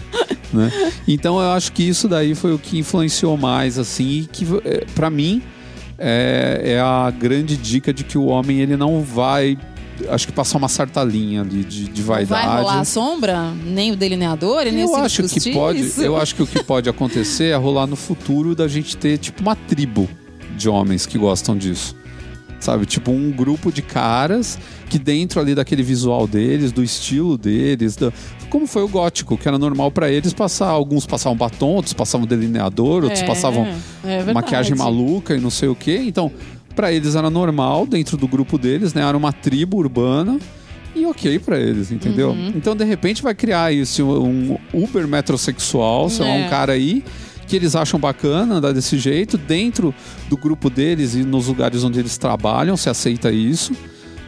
né? 0.52 0.70
Então 1.06 1.40
eu 1.40 1.50
acho 1.52 1.70
que 1.72 1.82
isso 1.82 2.08
daí 2.08 2.34
foi 2.34 2.52
o 2.52 2.58
que 2.58 2.78
influenciou 2.78 3.36
mais, 3.36 3.78
assim, 3.78 4.20
e 4.20 4.26
que 4.26 4.46
é, 4.64 4.84
para 4.94 5.10
mim 5.10 5.42
é, 5.98 6.60
é 6.64 6.80
a 6.80 7.10
grande 7.10 7.56
dica 7.56 7.92
de 7.92 8.04
que 8.04 8.16
o 8.18 8.26
homem 8.26 8.60
ele 8.60 8.76
não 8.76 9.00
vai, 9.02 9.56
acho 10.08 10.26
que 10.26 10.32
passar 10.32 10.58
uma 10.58 10.68
certa 10.68 11.02
linha 11.04 11.42
ali 11.42 11.64
de, 11.64 11.84
de 11.88 12.00
Não 12.00 12.08
vaidade. 12.08 12.46
vai 12.46 12.60
rolar 12.60 12.80
a 12.80 12.84
sombra, 12.84 13.50
nem 13.64 13.92
o 13.92 13.96
delineador, 13.96 14.64
nem 14.64 14.80
Eu 14.80 14.90
o 14.90 14.96
acho 14.96 15.22
que 15.24 15.52
pode, 15.52 15.92
eu 15.98 16.16
acho 16.16 16.34
que 16.34 16.42
o 16.42 16.46
que 16.46 16.62
pode 16.62 16.88
acontecer 16.88 17.46
é 17.52 17.56
rolar 17.56 17.86
no 17.86 17.96
futuro 17.96 18.54
da 18.54 18.66
gente 18.68 18.96
ter 18.96 19.18
tipo 19.18 19.40
uma 19.42 19.54
tribo 19.56 20.08
de 20.56 20.68
homens 20.68 21.06
que 21.06 21.18
gostam 21.18 21.56
disso. 21.56 21.94
Sabe, 22.60 22.86
tipo 22.86 23.10
um 23.10 23.30
grupo 23.30 23.70
de 23.70 23.82
caras 23.82 24.58
que 24.88 24.98
dentro 24.98 25.38
ali 25.38 25.54
daquele 25.54 25.82
visual 25.82 26.26
deles, 26.26 26.72
do 26.72 26.82
estilo 26.82 27.36
deles, 27.36 27.94
da- 27.94 28.10
como 28.54 28.68
foi 28.68 28.84
o 28.84 28.88
gótico, 28.88 29.36
que 29.36 29.48
era 29.48 29.58
normal 29.58 29.90
pra 29.90 30.08
eles 30.08 30.32
passar, 30.32 30.68
alguns 30.68 31.04
passavam 31.06 31.36
batom, 31.36 31.70
outros 31.74 31.92
passavam 31.92 32.24
delineador, 32.24 33.02
outros 33.02 33.20
É, 33.22 33.26
passavam 33.26 33.66
é 34.04 34.08
verdade. 34.18 34.32
maquiagem 34.32 34.76
maluca 34.76 35.34
e 35.34 35.40
não 35.40 35.50
sei 35.50 35.68
o 35.68 35.74
quê. 35.74 36.04
Então, 36.06 36.30
pra 36.76 36.92
eles 36.92 37.16
era 37.16 37.28
normal 37.28 37.84
dentro 37.84 38.16
do 38.16 38.28
grupo 38.28 38.56
deles, 38.56 38.94
né? 38.94 39.02
Era 39.02 39.16
uma 39.16 39.32
tribo 39.32 39.76
urbana 39.78 40.38
e 40.94 41.04
ok 41.04 41.40
pra 41.40 41.58
eles, 41.58 41.90
entendeu? 41.90 42.30
Uhum. 42.30 42.52
Então, 42.54 42.76
de 42.76 42.84
repente, 42.84 43.24
vai 43.24 43.34
criar 43.34 43.72
isso, 43.72 44.04
um 44.04 44.56
uber 44.72 45.08
metrosexual, 45.08 46.08
sei 46.08 46.24
lá, 46.24 46.30
É. 46.36 46.46
um 46.46 46.48
cara 46.48 46.74
aí 46.74 47.02
que 47.48 47.56
eles 47.56 47.74
acham 47.74 47.98
bacana 47.98 48.54
andar 48.54 48.70
desse 48.72 48.96
jeito, 49.00 49.36
dentro 49.36 49.92
do 50.28 50.36
grupo 50.36 50.70
deles 50.70 51.16
e 51.16 51.24
nos 51.24 51.48
lugares 51.48 51.82
onde 51.82 51.98
eles 51.98 52.16
trabalham, 52.16 52.76
se 52.76 52.88
aceita 52.88 53.32
isso. 53.32 53.72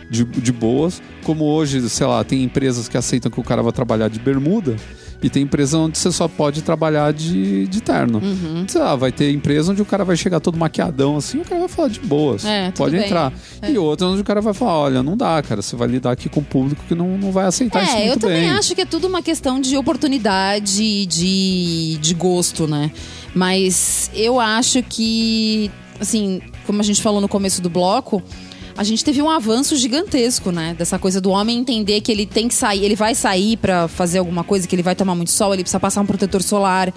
De, 0.09 0.25
de 0.25 0.53
boas, 0.53 1.03
como 1.25 1.45
hoje, 1.45 1.89
sei 1.91 2.07
lá, 2.07 2.23
tem 2.23 2.45
empresas 2.45 2.89
que 2.89 2.97
aceitam 2.97 3.31
que 3.31 3.41
o 3.41 3.43
cara 3.43 3.61
vai 3.63 3.73
trabalhar 3.73 4.09
de 4.09 4.21
bermuda 4.21 4.77
e 5.23 5.31
tem 5.31 5.43
empresa 5.43 5.79
onde 5.79 5.99
você 5.99 6.13
só 6.13 6.29
pode 6.29 6.63
trabalhar 6.63 7.13
de, 7.13 7.67
de 7.67 7.81
terno. 7.81 8.19
Uhum. 8.19 8.65
Sei 8.69 8.81
lá, 8.81 8.95
vai 8.95 9.11
ter 9.11 9.33
empresa 9.33 9.73
onde 9.73 9.83
o 9.83 9.85
cara 9.85 10.05
vai 10.05 10.17
chegar 10.17 10.41
todo 10.41 10.57
maquiadão 10.59 11.17
assim, 11.17 11.41
o 11.41 11.45
cara 11.45 11.61
vai 11.61 11.69
falar 11.69 11.89
de 11.89 12.01
boas. 12.01 12.45
É, 12.45 12.71
pode 12.71 12.97
bem. 12.97 13.05
entrar. 13.05 13.33
É. 13.63 13.71
E 13.71 13.79
outra 13.79 14.07
onde 14.07 14.21
o 14.21 14.25
cara 14.25 14.41
vai 14.41 14.55
falar: 14.55 14.79
olha, 14.79 15.03
não 15.03 15.17
dá, 15.17 15.43
cara, 15.43 15.63
você 15.63 15.75
vai 15.75 15.89
lidar 15.89 16.13
aqui 16.13 16.29
com 16.29 16.41
o 16.41 16.45
público 16.45 16.85
que 16.87 16.95
não, 16.95 17.17
não 17.19 17.33
vai 17.33 17.47
aceitar 17.47 17.83
isso 17.83 17.97
É, 17.97 18.09
eu 18.11 18.19
também 18.19 18.43
bem. 18.43 18.51
acho 18.51 18.75
que 18.75 18.83
é 18.83 18.87
tudo 18.87 19.07
uma 19.09 19.23
questão 19.23 19.61
de 19.61 19.77
oportunidade, 19.77 21.07
de, 21.07 21.99
de 22.01 22.15
gosto, 22.15 22.67
né? 22.67 22.91
Mas 23.35 24.11
eu 24.15 24.39
acho 24.41 24.83
que, 24.83 25.71
assim, 26.01 26.41
como 26.67 26.81
a 26.81 26.85
gente 26.85 27.03
falou 27.03 27.21
no 27.21 27.29
começo 27.29 27.61
do 27.61 27.69
bloco, 27.69 28.23
a 28.77 28.85
gente 28.85 29.05
teve 29.05 29.23
um 29.23 29.31
avanço 29.31 29.75
gigantesco, 29.77 30.51
né? 30.51 30.75
Dessa 30.75 30.99
coisa 30.99 31.21
do 31.21 31.31
homem 31.31 31.59
entender 31.59 32.01
que 32.01 32.13
ele 32.13 32.27
tem 32.27 32.47
que 32.47 32.55
sair, 32.55 32.85
ele 32.85 32.95
vai 32.95 33.15
sair 33.15 33.57
pra 33.57 33.89
fazer 33.89 34.19
alguma 34.19 34.45
coisa, 34.45 34.69
que 34.69 34.75
ele 34.75 34.83
vai 34.83 34.95
tomar 34.95 35.15
muito 35.15 35.31
sol, 35.31 35.55
ele 35.55 35.63
precisa 35.63 35.81
passar 35.81 36.03
um 36.03 36.07
protetor 36.07 36.43
solar. 36.43 36.93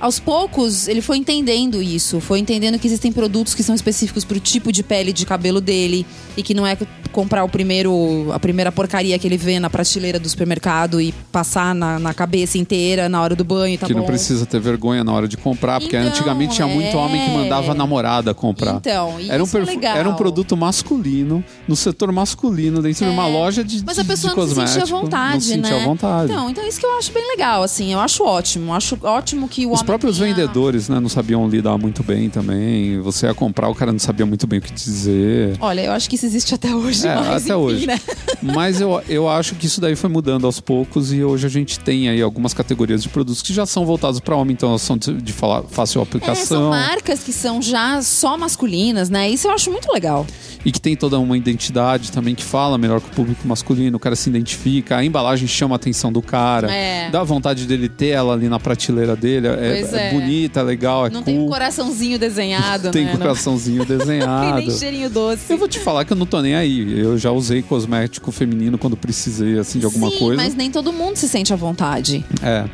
Aos 0.00 0.18
poucos, 0.18 0.88
ele 0.88 1.02
foi 1.02 1.18
entendendo 1.18 1.82
isso, 1.82 2.20
foi 2.20 2.38
entendendo 2.38 2.78
que 2.78 2.86
existem 2.86 3.12
produtos 3.12 3.54
que 3.54 3.62
são 3.62 3.74
específicos 3.74 4.24
pro 4.24 4.40
tipo 4.40 4.72
de 4.72 4.82
pele 4.82 5.12
de 5.12 5.26
cabelo 5.26 5.60
dele 5.60 6.06
e 6.36 6.42
que 6.42 6.54
não 6.54 6.66
é 6.66 6.76
comprar 7.12 7.42
o 7.44 7.48
primeiro, 7.48 8.30
a 8.32 8.38
primeira 8.38 8.70
porcaria 8.72 9.18
que 9.18 9.26
ele 9.26 9.36
vê 9.36 9.58
na 9.58 9.68
prateleira 9.68 10.18
do 10.18 10.28
supermercado 10.28 11.00
e 11.00 11.12
passar 11.32 11.74
na, 11.74 11.98
na 11.98 12.14
cabeça 12.14 12.56
inteira 12.56 13.08
na 13.08 13.20
hora 13.20 13.34
do 13.36 13.44
banho, 13.44 13.76
tá 13.76 13.86
que 13.86 13.92
bom? 13.92 13.98
não 14.00 14.06
precisa 14.06 14.46
ter 14.46 14.60
vergonha 14.60 15.02
na 15.04 15.12
hora 15.12 15.26
de 15.28 15.36
comprar, 15.36 15.80
porque 15.80 15.96
Então, 15.96 16.08
antigamente 16.08 16.54
tinha 16.54 16.68
muito 16.68 16.96
é. 16.96 16.96
homem 16.96 17.22
que 17.24 17.30
mandava 17.30 17.72
a 17.72 17.74
namorada 17.74 18.32
comprar. 18.32 18.76
Então, 18.76 19.16
era 19.28 19.42
um, 19.42 19.44
isso 19.44 19.56
é 19.56 19.60
perfu- 19.60 19.74
legal. 19.76 19.96
era 19.96 20.08
um 20.08 20.14
produto 20.14 20.56
masculino, 20.56 21.44
no 21.68 21.76
setor 21.76 22.10
masculino, 22.12 22.80
dentro 22.80 23.04
de 23.04 23.10
uma 23.10 23.26
loja 23.26 23.62
de, 23.62 23.82
Mas 23.84 23.98
a 23.98 24.04
pessoa 24.04 24.34
não 24.34 24.46
se 24.48 24.54
sentia 24.54 24.82
à 24.82 24.86
vontade, 24.86 25.34
não 25.34 25.40
se 25.40 25.48
sentia 25.48 25.70
né? 25.76 25.82
à 25.82 25.84
vontade. 25.84 26.32
Então, 26.32 26.48
então 26.50 26.66
isso 26.66 26.80
que 26.80 26.86
eu 26.86 26.96
acho 26.96 27.12
bem 27.12 27.26
legal, 27.28 27.62
assim, 27.62 27.92
eu 27.92 27.98
acho 28.00 28.24
ótimo. 28.24 28.72
Acho 28.72 28.96
ótimo 29.02 29.48
que 29.48 29.66
o 29.66 29.72
Os 29.72 29.80
homem 29.80 29.89
próprios 29.90 30.18
vendedores 30.18 30.88
né, 30.88 31.00
não 31.00 31.08
sabiam 31.08 31.48
lidar 31.48 31.76
muito 31.76 32.02
bem 32.04 32.30
também. 32.30 33.00
Você 33.00 33.26
ia 33.26 33.34
comprar, 33.34 33.68
o 33.68 33.74
cara 33.74 33.90
não 33.90 33.98
sabia 33.98 34.24
muito 34.24 34.46
bem 34.46 34.60
o 34.60 34.62
que 34.62 34.72
dizer. 34.72 35.56
Olha, 35.60 35.80
eu 35.82 35.92
acho 35.92 36.08
que 36.08 36.14
isso 36.14 36.26
existe 36.26 36.54
até 36.54 36.72
hoje, 36.74 37.06
É, 37.06 37.14
mas 37.16 37.26
até 37.28 37.38
enfim, 37.38 37.52
hoje. 37.54 37.86
né? 37.86 37.98
Mas 38.40 38.80
eu, 38.80 39.02
eu 39.08 39.28
acho 39.28 39.54
que 39.56 39.66
isso 39.66 39.80
daí 39.80 39.96
foi 39.96 40.08
mudando 40.08 40.46
aos 40.46 40.60
poucos 40.60 41.12
e 41.12 41.24
hoje 41.24 41.44
a 41.46 41.50
gente 41.50 41.80
tem 41.80 42.08
aí 42.08 42.22
algumas 42.22 42.54
categorias 42.54 43.02
de 43.02 43.08
produtos 43.08 43.42
que 43.42 43.52
já 43.52 43.66
são 43.66 43.84
voltados 43.84 44.20
para 44.20 44.36
homem, 44.36 44.52
então 44.54 44.76
são 44.78 44.96
de, 44.96 45.12
de 45.14 45.32
fala- 45.32 45.64
fácil 45.68 46.00
É, 46.00 46.04
são 46.04 46.18
aplicação 46.18 46.70
marcas 46.70 47.24
que 47.24 47.32
são 47.32 47.60
já 47.60 48.00
só 48.00 48.36
masculinas, 48.38 49.10
né? 49.10 49.28
Isso 49.28 49.48
eu 49.48 49.52
acho 49.52 49.70
muito 49.72 49.90
legal. 49.92 50.24
e 50.64 50.70
que 50.70 50.80
tem 50.80 50.94
toda 50.94 51.18
uma 51.18 51.36
identidade 51.36 52.12
também 52.12 52.34
que 52.34 52.44
fala 52.44 52.78
melhor 52.78 53.00
com 53.00 53.08
o 53.08 53.14
público 53.14 53.46
masculino, 53.48 53.96
o 53.96 54.00
cara 54.00 54.14
se 54.14 54.28
identifica, 54.30 54.96
a 54.96 55.04
embalagem 55.04 55.48
chama 55.48 55.74
a 55.74 55.76
atenção 55.76 56.12
do 56.12 56.22
cara, 56.22 56.70
É. 56.72 57.10
dá 57.10 57.22
vontade 57.24 57.66
dele 57.66 57.88
ter 57.88 58.08
ela 58.08 58.34
ali 58.34 58.48
na 58.48 58.60
prateleira 58.60 59.16
dele, 59.16 59.48
é, 59.48 59.79
Pois 59.80 59.94
é 59.94 60.08
é. 60.08 60.12
bonita, 60.12 60.60
é 60.60 60.62
legal, 60.62 61.06
é 61.06 61.10
Não 61.10 61.16
cool, 61.22 61.24
tem 61.24 61.38
um 61.38 61.46
coraçãozinho 61.48 62.18
desenhado, 62.18 62.90
tem 62.90 63.04
né? 63.04 63.12
Não- 63.12 63.18
coraçãozinho 63.20 63.84
Tem 63.86 63.96
desenhado. 63.98 64.56
nem 64.58 64.70
cheirinho 64.70 65.10
doce. 65.10 65.42
Eu 65.52 65.58
vou 65.58 65.68
te 65.68 65.78
falar 65.80 66.04
que 66.04 66.12
eu 66.12 66.16
não 66.16 66.26
tô 66.26 66.40
nem 66.40 66.54
aí. 66.54 66.98
Eu 66.98 67.16
já 67.18 67.30
usei 67.30 67.62
cosmético 67.62 68.30
feminino 68.32 68.76
quando 68.78 68.96
precisei, 68.96 69.58
assim, 69.58 69.78
de 69.78 69.84
alguma 69.84 70.10
Sim, 70.10 70.18
coisa. 70.18 70.42
mas 70.42 70.54
nem 70.54 70.70
todo 70.70 70.92
mundo 70.92 71.16
se 71.16 71.28
sente 71.28 71.52
à 71.52 71.56
vontade. 71.56 72.24
É. 72.42 72.64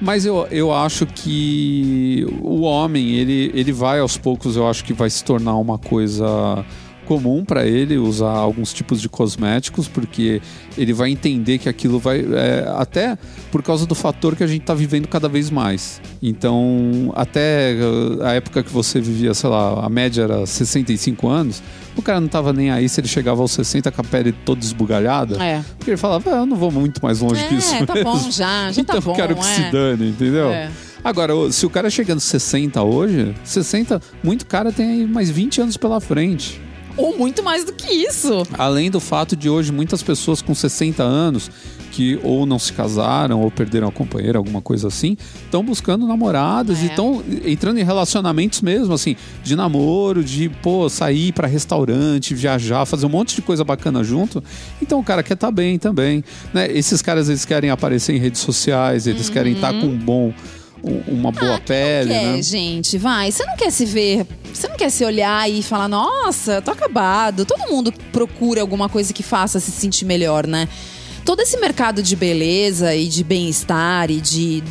Mas 0.00 0.24
eu, 0.24 0.46
eu 0.50 0.72
acho 0.72 1.04
que 1.06 2.26
o 2.40 2.62
homem, 2.62 3.16
ele, 3.16 3.50
ele 3.54 3.70
vai 3.72 4.00
aos 4.00 4.16
poucos, 4.16 4.56
eu 4.56 4.66
acho 4.66 4.82
que 4.84 4.94
vai 4.94 5.10
se 5.10 5.22
tornar 5.22 5.56
uma 5.56 5.76
coisa 5.78 6.64
comum 7.10 7.44
para 7.44 7.66
ele 7.66 7.98
usar 7.98 8.30
alguns 8.30 8.72
tipos 8.72 9.00
de 9.00 9.08
cosméticos, 9.08 9.88
porque 9.88 10.40
ele 10.78 10.92
vai 10.92 11.10
entender 11.10 11.58
que 11.58 11.68
aquilo 11.68 11.98
vai. 11.98 12.20
é, 12.20 12.72
até 12.76 13.18
por 13.50 13.64
causa 13.64 13.84
do 13.84 13.96
fator 13.96 14.36
que 14.36 14.44
a 14.44 14.46
gente 14.46 14.62
tá 14.62 14.74
vivendo 14.74 15.08
cada 15.08 15.28
vez 15.28 15.50
mais. 15.50 16.00
Então, 16.22 17.12
até 17.16 17.74
uh, 17.80 18.22
a 18.22 18.34
época 18.34 18.62
que 18.62 18.70
você 18.70 19.00
vivia, 19.00 19.34
sei 19.34 19.50
lá, 19.50 19.84
a 19.84 19.88
média 19.88 20.22
era 20.22 20.46
65 20.46 21.26
anos, 21.28 21.60
o 21.96 22.02
cara 22.02 22.20
não 22.20 22.28
tava 22.28 22.52
nem 22.52 22.70
aí 22.70 22.88
se 22.88 23.00
ele 23.00 23.08
chegava 23.08 23.42
aos 23.42 23.50
60 23.50 23.90
com 23.90 24.00
a 24.00 24.04
pele 24.04 24.30
toda 24.30 24.60
esbugalhada. 24.64 25.42
É. 25.42 25.64
Porque 25.78 25.90
ele 25.90 25.96
falava, 25.96 26.30
"Ah, 26.30 26.36
eu 26.36 26.46
não 26.46 26.56
vou 26.56 26.70
muito 26.70 27.00
mais 27.02 27.18
longe 27.18 27.42
que 27.48 27.56
isso 27.56 27.74
É, 27.74 27.84
tá 27.84 27.94
mesmo. 27.94 28.12
bom 28.12 28.30
já, 28.30 28.70
já 28.70 28.80
então 28.82 28.94
tá 28.94 29.00
bom. 29.00 29.14
quero 29.14 29.34
que 29.34 29.40
é. 29.40 29.44
se 29.54 29.62
dane, 29.72 30.10
entendeu? 30.10 30.50
É. 30.50 30.70
Agora, 31.02 31.32
se 31.50 31.66
o 31.66 31.70
cara 31.70 31.90
chega 31.90 32.14
nos 32.14 32.22
60 32.22 32.80
hoje, 32.84 33.34
60, 33.42 34.00
muito 34.22 34.46
cara 34.46 34.70
tem 34.70 34.86
aí 34.90 35.06
mais 35.08 35.28
20 35.28 35.60
anos 35.62 35.76
pela 35.76 36.00
frente. 36.00 36.60
Ou 36.96 37.16
muito 37.16 37.42
mais 37.42 37.64
do 37.64 37.72
que 37.72 37.88
isso. 37.90 38.42
Além 38.58 38.90
do 38.90 39.00
fato 39.00 39.34
de 39.36 39.48
hoje 39.48 39.72
muitas 39.72 40.02
pessoas 40.02 40.42
com 40.42 40.54
60 40.54 41.02
anos 41.02 41.50
que 41.92 42.20
ou 42.22 42.46
não 42.46 42.56
se 42.56 42.72
casaram 42.72 43.40
ou 43.40 43.50
perderam 43.50 43.88
a 43.88 43.92
companheira, 43.92 44.38
alguma 44.38 44.62
coisa 44.62 44.86
assim, 44.86 45.16
estão 45.44 45.64
buscando 45.64 46.06
namoradas 46.06 46.78
É. 46.78 46.82
e 46.82 46.86
estão 46.86 47.20
entrando 47.44 47.80
em 47.80 47.82
relacionamentos 47.82 48.60
mesmo, 48.60 48.94
assim, 48.94 49.16
de 49.42 49.56
namoro, 49.56 50.22
de 50.22 50.48
pô, 50.48 50.88
sair 50.88 51.32
pra 51.32 51.48
restaurante, 51.48 52.32
viajar, 52.32 52.86
fazer 52.86 53.06
um 53.06 53.08
monte 53.08 53.34
de 53.34 53.42
coisa 53.42 53.64
bacana 53.64 54.04
junto. 54.04 54.42
Então 54.80 55.00
o 55.00 55.04
cara 55.04 55.20
quer 55.24 55.34
estar 55.34 55.50
bem 55.50 55.80
também, 55.80 56.22
né? 56.54 56.70
Esses 56.70 57.02
caras 57.02 57.28
eles 57.28 57.44
querem 57.44 57.70
aparecer 57.70 58.14
em 58.14 58.18
redes 58.20 58.40
sociais, 58.40 59.08
eles 59.08 59.28
querem 59.28 59.54
estar 59.54 59.72
com 59.72 59.86
um 59.86 59.98
bom 59.98 60.32
uma 60.82 61.30
boa 61.30 61.60
pele, 61.60 62.10
Quer, 62.10 62.32
né? 62.36 62.42
gente, 62.42 62.96
vai. 62.98 63.30
Você 63.30 63.44
não 63.44 63.56
quer 63.56 63.70
se 63.70 63.84
ver, 63.84 64.26
você 64.52 64.68
não 64.68 64.76
quer 64.76 64.90
se 64.90 65.04
olhar 65.04 65.50
e 65.50 65.62
falar, 65.62 65.88
nossa, 65.88 66.62
tô 66.62 66.70
acabado. 66.70 67.44
Todo 67.44 67.70
mundo 67.70 67.92
procura 68.12 68.60
alguma 68.60 68.88
coisa 68.88 69.12
que 69.12 69.22
faça 69.22 69.60
se 69.60 69.70
sentir 69.70 70.04
melhor, 70.04 70.46
né? 70.46 70.68
Todo 71.24 71.40
esse 71.40 71.58
mercado 71.58 72.02
de 72.02 72.16
beleza 72.16 72.94
e 72.94 73.06
de 73.06 73.22
bem-estar 73.22 74.10
e 74.10 74.20
de 74.20 74.62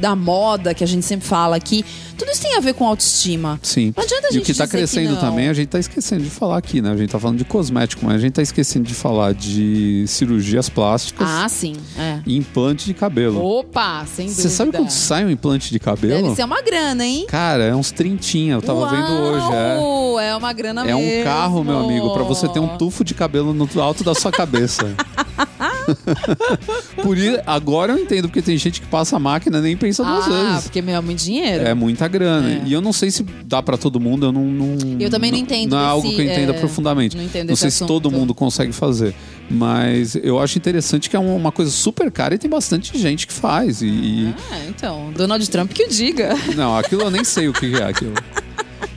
da 0.00 0.14
moda 0.14 0.74
que 0.74 0.84
a 0.84 0.86
gente 0.86 1.06
sempre 1.06 1.26
fala 1.26 1.56
aqui, 1.56 1.84
tudo 2.16 2.30
isso 2.30 2.40
tem 2.42 2.56
a 2.56 2.60
ver 2.60 2.74
com 2.74 2.86
autoestima. 2.86 3.58
Sim. 3.62 3.92
Não 3.96 4.02
adianta 4.04 4.26
a 4.26 4.28
e 4.28 4.30
o 4.30 4.32
gente 4.34 4.46
que 4.46 4.54
tá 4.54 4.64
que 4.64 4.70
crescendo 4.72 5.12
não. 5.12 5.20
também, 5.20 5.48
a 5.48 5.52
gente 5.54 5.68
tá 5.68 5.78
esquecendo 5.78 6.22
de 6.24 6.30
falar 6.30 6.58
aqui, 6.58 6.80
né? 6.82 6.90
A 6.92 6.96
gente 6.96 7.10
tá 7.10 7.18
falando 7.18 7.38
de 7.38 7.44
cosmético, 7.44 8.04
mas 8.04 8.16
a 8.16 8.18
gente 8.18 8.32
tá 8.32 8.42
esquecendo 8.42 8.86
de 8.86 8.94
falar 8.94 9.34
de 9.34 10.04
cirurgias 10.08 10.68
plásticas 10.68 11.28
Ah, 11.28 11.48
sim. 11.48 11.74
É. 11.98 12.20
e 12.26 12.36
implante 12.36 12.86
de 12.86 12.94
cabelo. 12.94 13.42
Opa, 13.44 14.04
sem 14.06 14.26
dúvida. 14.26 14.42
Você 14.42 14.48
sabe 14.48 14.72
quanto 14.72 14.90
sai 14.92 15.24
um 15.24 15.30
implante 15.30 15.70
de 15.70 15.78
cabelo? 15.78 16.22
Deve 16.22 16.34
ser 16.36 16.44
uma 16.44 16.62
grana, 16.62 17.04
hein? 17.04 17.26
Cara, 17.28 17.64
é 17.64 17.74
uns 17.74 17.90
trintinha, 17.90 18.54
eu 18.54 18.62
tava 18.62 18.88
vendo 18.88 19.12
hoje. 19.12 19.46
É, 19.52 19.76
Uau, 19.78 20.20
É 20.20 20.36
uma 20.36 20.52
grana 20.52 20.86
é 20.88 20.94
um 20.94 21.00
mesmo. 21.00 21.24
carro, 21.24 21.62
meu 21.64 21.78
amigo, 21.78 22.12
pra 22.12 22.22
você 22.22 22.48
ter 22.48 22.58
um 22.60 22.76
tufo 22.76 23.04
de 23.04 23.14
cabelo 23.14 23.52
no 23.52 23.68
alto 23.80 24.02
da 24.02 24.14
sua 24.14 24.30
cabeça. 24.32 24.86
Por 27.02 27.16
isso, 27.16 27.38
agora 27.46 27.92
eu 27.92 27.98
entendo, 27.98 28.28
porque 28.28 28.42
tem 28.42 28.56
gente 28.56 28.80
que 28.80 28.86
passa 28.86 29.16
a 29.16 29.18
máquina 29.18 29.58
e 29.58 29.60
nem 29.60 29.76
pensa 29.76 30.02
duas 30.04 30.24
Ah, 30.26 30.28
vezes. 30.28 30.62
porque 30.64 30.82
meu, 30.82 30.96
é 30.96 31.00
muito 31.00 31.22
dinheiro. 31.22 31.64
É 31.66 31.74
muita 31.74 32.08
grana. 32.08 32.50
É. 32.50 32.62
E 32.64 32.72
eu 32.72 32.80
não 32.80 32.92
sei 32.92 33.10
se 33.10 33.22
dá 33.44 33.62
pra 33.62 33.76
todo 33.76 34.00
mundo, 34.00 34.26
eu 34.26 34.32
não. 34.32 34.44
não 34.44 34.76
Eu 34.98 35.10
também 35.10 35.30
não 35.30 35.38
entendo 35.38 35.70
Não 35.70 35.78
é 35.80 35.86
algo 35.86 36.08
que 36.08 36.20
eu 36.20 36.24
entenda 36.24 36.52
é, 36.52 36.58
profundamente. 36.58 37.16
não 37.16 37.24
entendo 37.24 37.48
Não 37.50 37.56
sei 37.56 37.70
se 37.70 37.84
todo 37.86 38.10
mundo 38.10 38.34
consegue 38.34 38.72
fazer. 38.72 39.14
Mas 39.48 40.16
eu 40.16 40.40
acho 40.40 40.58
interessante 40.58 41.08
que 41.08 41.14
é 41.16 41.18
uma 41.18 41.52
coisa 41.52 41.70
super 41.70 42.10
cara 42.10 42.34
e 42.34 42.38
tem 42.38 42.50
bastante 42.50 42.98
gente 42.98 43.26
que 43.26 43.32
faz. 43.32 43.80
E, 43.82 44.34
É, 44.52 44.68
então, 44.68 45.12
Donald 45.16 45.48
Trump 45.50 45.72
que 45.72 45.84
o 45.84 45.88
diga. 45.88 46.34
Não, 46.56 46.76
aquilo 46.76 47.02
eu 47.02 47.10
nem 47.10 47.22
sei 47.24 47.48
o 47.48 47.52
que 47.52 47.74
é 47.76 47.84
aquilo. 47.84 48.14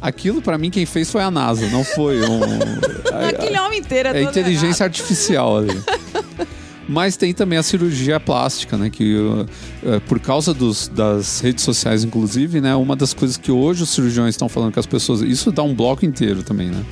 Aquilo, 0.02 0.42
pra 0.42 0.58
mim, 0.58 0.70
quem 0.70 0.86
fez 0.86 1.12
foi 1.12 1.22
a 1.22 1.30
NASA, 1.30 1.68
não 1.68 1.84
foi 1.84 2.22
um. 2.22 2.40
Aquele 3.28 3.60
homem 3.60 3.80
inteiro 3.80 4.10
é, 4.10 4.20
É 4.20 4.24
inteligência 4.24 4.86
artificial 4.86 5.58
ali. 5.58 5.78
Mas 6.92 7.16
tem 7.16 7.34
também 7.36 7.60
a 7.60 7.62
cirurgia 7.64 8.20
plástica, 8.20 8.76
né? 8.76 8.90
Que 8.90 9.16
uh, 9.16 9.42
uh, 9.84 10.02
por 10.08 10.20
causa 10.20 10.54
dos- 10.56 10.88
das 10.88 11.40
redes 11.40 11.64
sociais, 11.64 12.04
inclusive, 12.04 12.60
né? 12.60 12.76
Uma 12.76 12.96
das 12.96 13.14
coisas 13.14 13.38
que 13.38 13.52
hoje 13.52 13.84
os 13.84 13.90
cirurgiões 13.92 14.34
estão 14.34 14.50
falando 14.50 14.74
que 14.74 14.80
as 14.80 14.88
pessoas. 14.88 15.22
Isso 15.22 15.52
dá 15.52 15.62
um 15.62 15.76
bloco 15.76 16.04
inteiro 16.04 16.42
também, 16.42 16.70
né? 16.70 16.84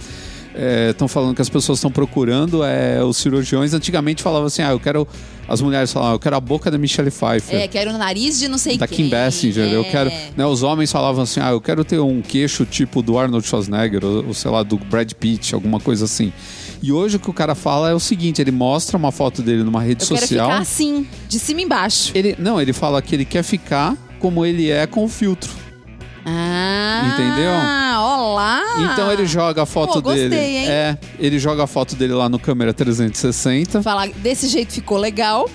Estão 0.90 1.08
falando 1.08 1.36
que 1.36 1.42
as 1.42 1.50
pessoas 1.50 1.78
estão 1.78 1.92
procurando 1.92 2.64
é, 2.64 3.04
os 3.04 3.18
cirurgiões. 3.18 3.74
Antigamente 3.76 4.24
falavam 4.24 4.48
assim: 4.48 4.62
ah, 4.64 4.72
eu 4.72 4.80
quero. 4.80 5.08
As 5.48 5.62
mulheres 5.62 5.94
falavam, 5.94 6.16
eu 6.16 6.20
quero 6.20 6.36
a 6.36 6.40
boca 6.42 6.70
da 6.72 6.78
Michelle 6.78 7.10
Pfeiffer. 7.12 7.56
É, 7.62 7.68
quero 7.68 7.92
o 7.92 7.98
nariz 7.98 8.38
de 8.40 8.48
não 8.48 8.58
sei 8.58 8.76
da 8.78 8.86
quem. 8.88 9.06
Kim 9.06 9.10
Basinger, 9.10 9.72
eu 9.72 9.82
É. 9.82 9.84
quero. 9.86 10.12
Né, 10.36 10.46
os 10.46 10.64
homens 10.64 10.92
falavam 10.92 11.24
assim: 11.24 11.40
ah, 11.40 11.52
eu 11.52 11.62
quero 11.62 11.84
ter 11.86 12.00
um 12.00 12.22
queixo 12.24 12.66
tipo 12.66 13.02
do 13.04 13.18
Arnold 13.20 13.48
Schwarzenegger, 13.48 14.04
ou, 14.04 14.28
ou 14.28 14.34
sei 14.34 14.50
lá, 14.52 14.64
do 14.64 14.78
Brad 14.78 15.12
Pitt, 15.14 15.54
alguma 15.54 15.80
coisa 15.80 16.06
assim. 16.06 16.34
E 16.82 16.92
hoje 16.92 17.18
o 17.18 17.20
que 17.20 17.30
o 17.30 17.34
cara 17.34 17.56
fala 17.56 17.90
é 17.90 17.94
o 17.94 18.00
seguinte: 18.00 18.42
ele 18.42 18.52
mostra 18.52 18.98
uma 18.98 19.12
foto 19.12 19.42
dele 19.42 19.64
numa 19.64 19.82
rede 19.82 20.04
Eu 20.04 20.08
quero 20.10 20.22
social. 20.22 20.50
ficar 20.50 20.62
assim, 20.62 21.08
de 21.28 21.40
cima 21.40 21.62
embaixo. 21.62 22.12
Ele, 22.16 22.36
não, 22.38 22.62
ele 22.62 22.74
fala 22.74 23.02
que 23.02 23.16
ele 23.16 23.26
quer 23.26 23.44
ficar 23.44 23.96
como 24.20 24.46
ele 24.46 24.70
é 24.70 24.86
com 24.88 25.04
o 25.04 25.08
filtro. 25.08 25.52
Ah, 26.26 27.12
Entendeu? 27.14 27.52
Olá! 28.02 28.62
Então 28.94 29.12
ele 29.12 29.26
joga 29.26 29.64
a 29.64 29.66
foto 29.66 29.94
Pô, 29.94 30.02
gostei, 30.02 30.28
dele. 30.30 30.58
hein? 30.58 30.70
É, 30.70 30.98
ele 31.18 31.40
joga 31.40 31.64
a 31.64 31.68
foto 31.68 31.96
dele 31.96 32.14
lá 32.14 32.28
no 32.28 32.38
câmera 32.38 32.74
360. 32.74 33.82
Falar 33.82 34.10
desse 34.10 34.48
jeito 34.50 34.74
ficou 34.74 34.98
legal. 34.98 35.50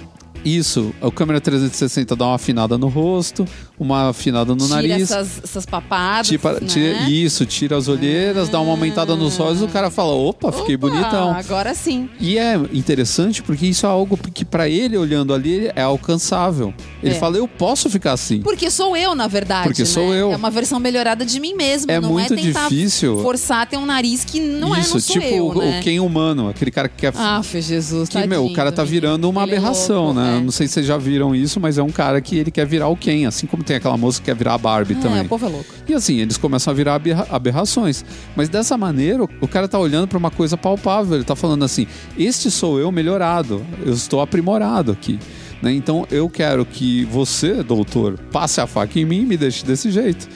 Isso, 0.45 0.93
o 1.01 1.13
câmera 1.13 1.41
360 1.41 2.17
dá 2.17 2.27
uma 2.27 2.35
afinada 2.35 2.77
no 2.77 2.89
rosto, 2.89 3.47
uma 3.83 4.09
afinada 4.11 4.55
no 4.55 4.65
tira 4.65 4.75
nariz. 4.77 5.11
essas, 5.11 5.41
essas 5.45 5.67
papadas. 5.67 6.31
Né? 6.31 6.39
tira- 6.67 7.09
isso, 7.11 7.45
tira 7.47 7.77
as 7.77 7.89
olheiras, 7.89 8.49
dá 8.49 8.61
uma 8.61 8.71
aumentada 8.73 9.15
nos 9.17 9.39
olhos 9.41 9.61
e 9.61 9.65
o 9.65 9.69
cara 9.69 9.91
fala: 9.91 10.13
opa, 10.13 10.51
fiquei 10.53 10.75
Opa, 10.77 10.89
bonitão. 10.89 11.33
Agora 11.35 11.75
sim. 11.75 12.09
E 12.21 12.39
é 12.39 12.57
interessante 12.73 13.43
porque 13.43 13.67
isso 13.67 13.87
é 13.87 13.89
algo 13.89 14.17
que 14.33 14.45
pra 14.45 14.69
ele 14.69 14.97
olhando 14.97 15.33
ali 15.35 15.71
é 15.75 15.83
alcançável. 15.83 16.73
Ele 17.03 17.15
É. 17.15 17.19
fala: 17.19 17.37
eu 17.37 17.47
posso 17.49 17.89
ficar 17.91 18.13
assim. 18.13 18.41
Porque 18.43 18.71
sou 18.71 18.97
eu, 18.97 19.15
na 19.15 19.27
verdade. 19.27 19.65
Porque 19.69 19.83
né? 19.83 19.87
sou 19.87 20.15
eu. 20.15 20.33
É 20.33 20.37
uma 20.37 20.51
versão 20.51 20.79
melhorada 20.79 21.25
de 21.25 21.39
mim 21.41 21.55
mesmo. 21.55 21.91
É 21.91 22.01
não 22.01 22.11
muito 22.11 22.33
é 22.35 22.37
tentar 22.37 22.69
difícil. 22.69 23.21
forçar 23.23 23.63
a 23.63 23.67
ter 23.67 23.77
um 23.77 23.87
nariz 23.87 24.25
que 24.25 24.41
não 24.41 24.77
isso, 24.77 24.91
é, 24.91 24.95
não 24.95 25.01
sou 25.01 25.21
tipo 25.21 25.27
eu, 25.35 25.47
o, 25.49 25.55
né? 25.59 25.79
o 25.81 25.83
Ken 25.83 26.01
humano, 26.01 26.49
aquele 26.49 26.71
cara 26.71 26.89
que 26.89 26.97
quer. 26.97 27.13
Ah, 27.17 27.41
Jesus, 27.43 28.09
que, 28.09 28.17
meu, 28.27 28.41
o 28.41 28.43
tadinho 28.43 28.57
cara 28.57 28.73
tá 28.73 28.83
virando 28.85 29.29
uma 29.29 29.41
é 29.43 29.45
aberração, 29.45 30.07
louco, 30.07 30.21
né? 30.21 30.39
é. 30.39 30.41
Não 30.41 30.51
sei 30.51 30.67
se 30.67 30.75
vocês 30.75 30.87
já 30.87 30.97
viram 30.99 31.35
isso, 31.35 31.61
mas 31.61 31.79
é 31.79 31.83
um 31.83 31.91
cara 31.91 32.21
que 32.21 32.37
ele 32.37 32.51
quer 32.51 32.67
virar 32.67 32.89
o 32.89 32.97
Ken, 32.97 33.27
assim 33.27 33.47
como 33.47 33.63
tem 33.63 33.72
aquela 33.77 33.97
moça 33.97 34.19
que 34.21 34.27
quer 34.27 34.35
virar 34.37 34.55
a 34.55 34.59
Barbie 34.59 34.95
É, 34.95 34.97
também. 35.03 35.23
o 35.23 35.29
povo 35.29 35.47
é 35.47 35.49
louco. 35.49 35.67
E 35.89 35.95
assim, 35.95 36.19
eles 36.19 36.37
começam 36.37 36.71
a 36.73 36.75
virar 36.75 36.95
aberra- 36.95 37.27
aberrações. 37.31 38.05
Mas 38.37 38.49
dessa 38.49 38.77
maneira, 38.77 39.25
o- 39.25 39.49
cara 39.49 39.69
tá 39.69 39.79
olhando 39.79 40.09
pra 40.09 40.19
uma 40.19 40.31
coisa 40.31 40.57
palpável. 40.57 41.15
Ele 41.17 41.25
tá 41.25 41.37
falando 41.37 41.65
assim: 41.65 41.87
este 42.19 42.51
sou 42.51 42.79
eu 42.79 42.91
melhorado. 42.93 43.65
Eu 43.85 43.93
estou 43.93 44.21
aprimorado 44.21 44.93
aqui. 44.93 45.19
Né? 45.61 45.73
Então 45.73 46.07
eu 46.11 46.29
quero 46.29 46.65
que 46.67 47.05
você, 47.05 47.63
doutor, 47.63 48.19
passe 48.33 48.61
a 48.61 48.67
faca 48.67 48.99
em 48.99 49.05
mim 49.05 49.21
e 49.23 49.27
me 49.27 49.37
deixe 49.37 49.65
desse 49.65 49.91
jeito. 49.91 50.29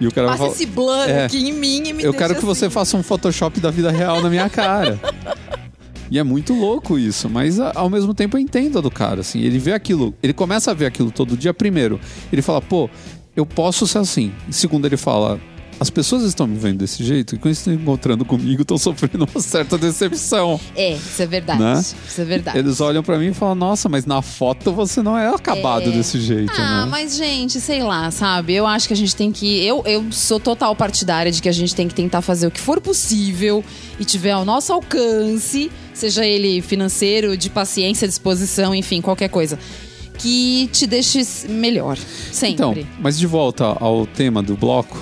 E 0.00 0.06
o 0.08 0.10
cara 0.10 0.26
Passa 0.26 0.38
falar, 0.38 0.50
esse 0.50 0.66
blur 0.66 1.08
É. 1.08 1.26
aqui 1.26 1.38
em 1.48 1.52
mim 1.52 1.82
e 1.86 1.92
me 1.92 2.02
Eu 2.02 2.12
quero 2.12 2.34
que 2.34 2.44
você 2.44 2.64
assim. 2.64 2.74
faça 2.74 2.96
um 2.96 3.02
Photoshop 3.04 3.60
da 3.60 3.70
vida 3.70 3.88
real 3.92 4.20
na 4.20 4.28
minha 4.28 4.48
cara. 4.50 4.98
E 6.10 6.18
é 6.18 6.22
muito 6.22 6.52
louco 6.54 6.98
isso, 6.98 7.28
mas 7.28 7.58
ao 7.58 7.88
mesmo 7.88 8.12
tempo 8.14 8.36
eu 8.36 8.40
entendo 8.40 8.78
a 8.78 8.80
do 8.82 8.90
cara, 8.90 9.20
assim. 9.20 9.40
Ele 9.40 9.58
vê 9.58 9.72
aquilo, 9.72 10.14
ele 10.22 10.32
começa 10.32 10.70
a 10.70 10.74
ver 10.74 10.86
aquilo 10.86 11.10
todo 11.10 11.36
dia. 11.36 11.54
Primeiro, 11.54 11.98
ele 12.32 12.42
fala, 12.42 12.60
pô, 12.60 12.88
eu 13.34 13.46
posso 13.46 13.86
ser 13.86 13.98
assim. 13.98 14.32
E 14.48 14.52
segundo, 14.52 14.84
ele 14.86 14.96
fala, 14.98 15.40
as 15.80 15.88
pessoas 15.90 16.22
estão 16.22 16.46
me 16.46 16.56
vendo 16.56 16.78
desse 16.78 17.02
jeito 17.02 17.34
e 17.34 17.38
quando 17.38 17.54
estão 17.54 17.72
encontrando 17.72 18.24
comigo, 18.26 18.60
estão 18.62 18.76
sofrendo 18.78 19.26
uma 19.32 19.40
certa 19.40 19.76
decepção. 19.78 20.60
É, 20.76 20.92
isso 20.92 21.22
é 21.22 21.26
verdade. 21.26 21.60
Né? 21.60 21.72
Isso 21.80 22.20
é 22.20 22.24
verdade. 22.24 22.58
Eles 22.58 22.80
olham 22.80 23.02
pra 23.02 23.18
mim 23.18 23.28
e 23.30 23.34
falam, 23.34 23.54
nossa, 23.54 23.88
mas 23.88 24.04
na 24.04 24.20
foto 24.22 24.70
você 24.72 25.02
não 25.02 25.16
é 25.18 25.34
acabado 25.34 25.88
É. 25.88 25.90
desse 25.90 26.20
jeito, 26.20 26.52
Ah, 26.56 26.84
né? 26.84 26.90
mas 26.90 27.16
gente, 27.16 27.58
sei 27.58 27.82
lá, 27.82 28.10
sabe? 28.10 28.52
Eu 28.54 28.66
acho 28.66 28.86
que 28.86 28.92
a 28.92 28.96
gente 28.96 29.16
tem 29.16 29.32
que. 29.32 29.64
Eu, 29.64 29.82
eu 29.86 30.04
sou 30.12 30.38
total 30.38 30.76
partidária 30.76 31.32
de 31.32 31.40
que 31.40 31.48
a 31.48 31.52
gente 31.52 31.74
tem 31.74 31.88
que 31.88 31.94
tentar 31.94 32.20
fazer 32.20 32.46
o 32.46 32.50
que 32.50 32.60
for 32.60 32.80
possível 32.80 33.64
e 33.98 34.04
tiver 34.04 34.32
ao 34.32 34.44
nosso 34.44 34.72
alcance, 34.72 35.70
seja 35.94 36.26
ele 36.26 36.60
financeiro, 36.60 37.36
de 37.36 37.50
paciência, 37.50 38.06
disposição, 38.06 38.74
enfim, 38.74 39.00
qualquer 39.00 39.28
coisa. 39.28 39.58
Que 40.18 40.68
te 40.72 40.86
deixe 40.86 41.22
melhor. 41.48 41.96
Sempre. 42.30 42.54
Então, 42.54 42.76
mas 43.00 43.18
de 43.18 43.26
volta 43.26 43.64
ao 43.64 44.06
tema 44.06 44.42
do 44.42 44.56
bloco, 44.56 44.98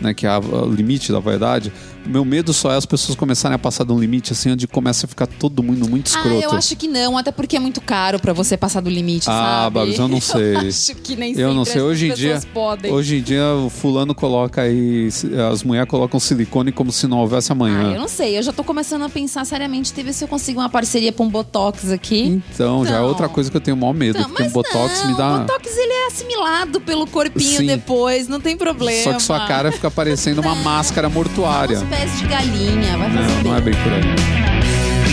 né, 0.00 0.14
que 0.14 0.26
é 0.26 0.38
o 0.38 0.66
limite 0.66 1.12
da 1.12 1.18
vaidade, 1.18 1.72
meu 2.06 2.24
medo 2.24 2.52
só 2.52 2.72
é 2.72 2.76
as 2.76 2.86
pessoas 2.86 3.16
começarem 3.16 3.54
a 3.54 3.58
passar 3.58 3.84
de 3.84 3.92
um 3.92 3.98
limite 3.98 4.32
assim, 4.32 4.50
onde 4.52 4.66
começa 4.66 5.06
a 5.06 5.08
ficar 5.08 5.26
todo 5.26 5.62
mundo 5.62 5.88
muito 5.88 6.10
Ah, 6.14 6.18
escroto. 6.18 6.42
eu 6.42 6.50
acho 6.52 6.76
que 6.76 6.88
não, 6.88 7.16
até 7.16 7.30
porque 7.32 7.56
é 7.56 7.60
muito 7.60 7.80
caro 7.80 8.18
pra 8.18 8.32
você 8.32 8.56
passar 8.56 8.80
do 8.80 8.90
limite, 8.90 9.28
Ah, 9.28 9.62
sabe? 9.64 9.74
Babs, 9.74 9.98
eu 9.98 10.08
não 10.08 10.20
sei. 10.20 10.54
Eu 10.56 10.58
acho 10.68 10.94
que 10.96 11.16
nem 11.16 11.38
Eu 11.38 11.54
não 11.54 11.64
sei, 11.64 11.80
hoje 11.80 12.08
em 12.10 12.14
dia, 12.14 12.40
podem. 12.52 12.92
hoje 12.92 13.16
em 13.18 13.22
dia 13.22 13.44
o 13.54 13.70
fulano 13.70 14.14
coloca 14.14 14.62
aí, 14.62 15.08
as 15.50 15.62
mulheres 15.62 15.88
colocam 15.88 16.18
silicone 16.20 16.72
como 16.72 16.90
se 16.92 17.06
não 17.06 17.18
houvesse 17.18 17.52
Ah, 17.52 17.54
amanhã. 17.54 17.92
eu 17.94 18.00
não 18.00 18.08
sei, 18.08 18.36
eu 18.38 18.42
já 18.42 18.52
tô 18.52 18.64
começando 18.64 19.02
a 19.02 19.08
pensar 19.08 19.44
seriamente, 19.44 19.92
ver 20.02 20.12
se 20.12 20.24
eu 20.24 20.28
consigo 20.28 20.60
uma 20.60 20.68
parceria 20.68 21.12
pra 21.12 21.24
um 21.24 21.28
Botox 21.28 21.90
aqui. 21.90 22.42
Então, 22.52 22.84
já 22.84 22.96
é 22.96 22.98
Não. 22.98 23.06
outra 23.06 23.28
coisa 23.28 23.50
que 23.50 23.56
eu 23.56 23.60
tenho 23.60 23.76
o 23.76 23.80
maior 23.80 23.92
medo, 23.94 24.18
Não, 24.18 24.26
porque 24.28 24.42
o 24.42 24.44
mas 24.46 24.52
Botox 24.52 25.00
não, 25.02 25.10
me 25.12 25.16
dá... 25.16 25.36
O 25.36 25.40
Botox 25.40 25.76
ele 25.76 25.92
é 25.92 26.06
assimilado 26.08 26.80
pelo 26.80 27.06
corpinho 27.06 27.58
Sim. 27.58 27.66
depois, 27.66 28.26
não 28.26 28.40
tem 28.40 28.56
problema. 28.56 29.04
Só 29.04 29.12
que 29.14 29.22
sua 29.22 29.46
cara 29.46 29.70
fica 29.70 29.90
parecendo 29.90 30.40
uma 30.40 30.54
máscara 30.56 31.08
mortuária. 31.08 31.78
Pés 31.92 32.20
de 32.20 32.26
galinha, 32.26 32.96
vai 32.96 33.10
fazer 33.10 33.28
Não, 33.28 33.34
bem. 33.34 33.44
não 33.44 33.56
é 33.56 33.60
bem 33.60 33.74
por 33.74 33.92
aí. 33.92 35.12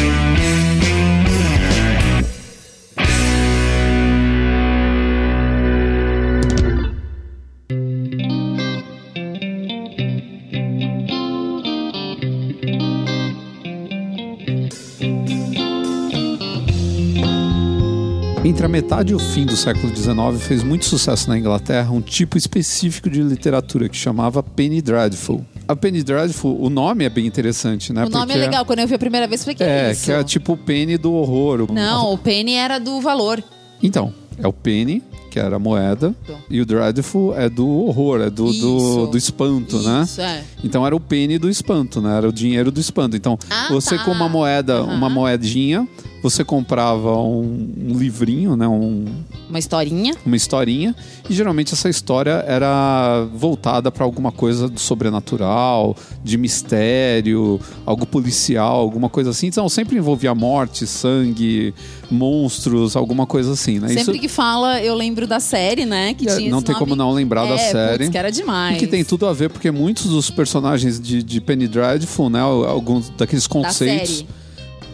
Entre 18.46 18.66
a 18.66 18.70
metade 18.70 19.12
e 19.12 19.16
o 19.16 19.20
fim 19.20 19.46
do 19.46 19.58
século 19.58 19.94
XIX, 19.94 20.42
fez 20.42 20.64
muito 20.64 20.86
sucesso 20.86 21.30
na 21.30 21.38
Inglaterra 21.38 21.92
um 21.92 22.02
tipo 22.02 22.38
específico 22.38 23.10
de 23.10 23.22
literatura 23.22 23.90
que 23.90 23.98
chamava 23.98 24.42
Penny 24.42 24.82
Dreadful. 24.82 25.46
A 25.70 25.76
Penny 25.76 26.02
Dreadful, 26.02 26.60
o 26.60 26.68
nome 26.68 27.06
é 27.06 27.10
bem 27.10 27.28
interessante, 27.28 27.94
né? 27.94 28.04
O 28.04 28.10
nome 28.10 28.26
Porque 28.26 28.40
é 28.40 28.42
legal. 28.42 28.66
Quando 28.66 28.80
eu 28.80 28.88
vi 28.88 28.96
a 28.96 28.98
primeira 28.98 29.28
vez, 29.28 29.42
eu 29.42 29.46
falei, 29.46 29.56
que 29.56 29.64
é, 29.64 29.90
É, 29.90 29.92
isso? 29.92 30.06
que 30.06 30.12
é 30.12 30.24
tipo 30.24 30.54
o 30.54 30.58
Penny 30.58 30.98
do 30.98 31.14
horror. 31.14 31.72
Não, 31.72 32.12
o 32.12 32.18
penny 32.18 32.56
era 32.56 32.80
do 32.80 33.00
valor. 33.00 33.44
Então, 33.84 34.12
é 34.40 34.48
o 34.48 34.52
penny, 34.52 35.04
que 35.30 35.40
era 35.40 35.58
a 35.58 35.60
moeda, 35.60 36.16
e 36.50 36.60
o 36.60 36.66
dreadful 36.66 37.36
é 37.38 37.48
do 37.48 37.68
horror, 37.70 38.20
é 38.20 38.32
do, 38.32 38.52
do, 38.52 39.08
do 39.08 39.16
espanto, 39.18 39.78
né? 39.84 40.02
Isso, 40.06 40.20
é. 40.22 40.44
Então 40.64 40.84
era 40.88 40.96
o 40.96 41.00
penny 41.00 41.38
do 41.38 41.48
espanto, 41.48 42.02
né? 42.02 42.18
Era 42.18 42.28
o 42.28 42.34
dinheiro 42.34 42.72
do 42.72 42.80
espanto. 42.80 43.16
Então, 43.16 43.38
Ah, 43.48 43.68
você 43.70 43.96
tá. 43.96 44.04
com 44.06 44.12
uma 44.12 44.28
moeda, 44.28 44.78
Aham. 44.80 44.96
uma 44.96 45.08
moedinha, 45.08 45.88
você 46.22 46.44
comprava 46.44 47.18
um, 47.18 47.70
um 47.88 47.98
livrinho, 47.98 48.56
né? 48.56 48.68
Um, 48.68 49.06
Uma 49.50 49.60
historinha. 49.60 50.14
uma 50.26 50.36
historinha, 50.36 50.96
e 51.30 51.34
geralmente 51.34 51.74
essa 51.74 51.90
história 51.90 52.44
era 52.48 53.26
voltada 53.34 53.92
para 53.92 54.04
alguma 54.04 54.32
coisa 54.32 54.68
do 54.68 54.80
sobrenatural, 54.80 55.96
de 56.24 56.38
mistério, 56.38 57.60
algo 57.86 58.06
policial, 58.06 58.76
alguma 58.80 59.10
coisa 59.10 59.30
assim. 59.32 59.48
Então 59.48 59.68
sempre 59.70 59.98
envolvia 59.98 60.34
morte, 60.36 60.86
sangue, 60.86 61.74
monstros, 62.12 62.96
alguma 62.96 63.26
coisa 63.26 63.54
assim, 63.54 63.80
né? 63.80 63.88
Sempre 63.88 64.02
Isso- 64.02 64.14
que 64.14 64.28
fala, 64.28 64.82
eu 64.82 64.94
lembro 64.96 65.26
da 65.26 65.40
série, 65.40 65.86
né? 65.86 66.14
Que 66.14 66.28
É, 66.30 66.36
tinha 66.38 66.50
não 66.52 66.58
esse 66.60 66.66
tem 66.66 66.74
nome. 66.74 66.86
como 66.86 66.96
não 66.96 67.12
lembrar 67.12 67.46
da 67.46 67.56
É, 67.56 67.72
série. 67.72 67.98
Putz, 68.00 68.10
que 68.10 68.18
era 68.18 68.32
demais. 68.32 68.76
E 68.76 68.80
que 68.80 68.88
tem 68.88 69.04
tudo 69.04 69.26
a 69.26 69.34
ver, 69.34 69.50
porque 69.50 69.72
muitos 69.72 70.06
dos 70.08 70.30
personagens 70.30 71.00
de, 71.00 71.24
de 71.24 71.42
Penny 71.42 71.68
Dreadful, 71.68 72.30
né? 72.30 72.40
Alguns 72.42 73.10
daqueles 73.18 73.44
da 73.48 73.50
conceitos. 73.50 74.18
série. 74.18 74.39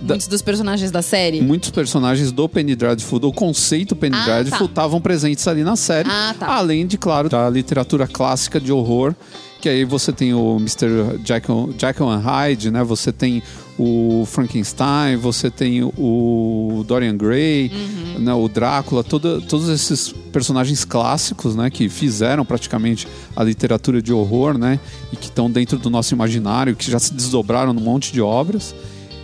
Muitos 0.07 0.27
dos 0.27 0.41
personagens 0.41 0.91
da 0.91 1.01
série. 1.01 1.41
Muitos 1.41 1.69
personagens 1.71 2.31
do 2.31 2.47
Penny 2.47 2.75
Dreadful, 2.75 3.19
do 3.19 3.31
conceito 3.31 3.95
Penny 3.95 4.15
Ah, 4.15 4.23
Dreadful, 4.25 4.59
tá. 4.59 4.65
estavam 4.65 5.01
presentes 5.01 5.47
ali 5.47 5.63
na 5.63 5.75
série. 5.75 6.09
Ah, 6.11 6.35
tá. 6.39 6.47
Além 6.55 6.85
de, 6.85 6.97
claro, 6.97 7.27
da 7.29 7.49
literatura 7.49 8.07
clássica 8.07 8.59
de 8.59 8.71
horror. 8.71 9.13
Que 9.61 9.69
aí 9.69 9.83
você 9.83 10.11
tem 10.13 10.31
o 10.31 10.57
Mr. 10.57 11.19
Jekyll, 11.25 11.73
Jekyll 11.75 12.07
and 12.07 12.19
Hyde, 12.19 12.69
né? 12.69 12.83
Você 12.83 13.11
tem 13.11 13.41
o 13.79 14.23
Frankenstein, 14.27 15.15
você 15.17 15.49
tem 15.49 15.81
o 15.83 16.83
Dorian 16.87 17.17
Gray, 17.17 17.71
Uhum. 17.73 18.19
né? 18.23 18.33
o 18.33 18.47
Drácula, 18.47 19.03
todo- 19.03 19.41
todos 19.41 19.67
esses 19.69 20.13
personagens 20.31 20.85
clássicos, 20.85 21.55
né? 21.55 21.71
Que 21.71 21.89
fizeram 21.89 22.45
praticamente 22.45 23.07
a 23.35 23.43
literatura 23.43 24.03
de 24.03 24.13
horror, 24.13 24.55
né? 24.55 24.79
E 25.11 25.15
que 25.15 25.25
estão 25.29 25.49
dentro 25.49 25.79
do 25.79 25.89
nosso 25.89 26.13
imaginário, 26.13 26.75
que 26.75 26.91
já 26.91 26.99
se 26.99 27.11
desdobraram 27.11 27.73
num 27.73 27.81
monte 27.81 28.13
de 28.13 28.21
obras 28.21 28.75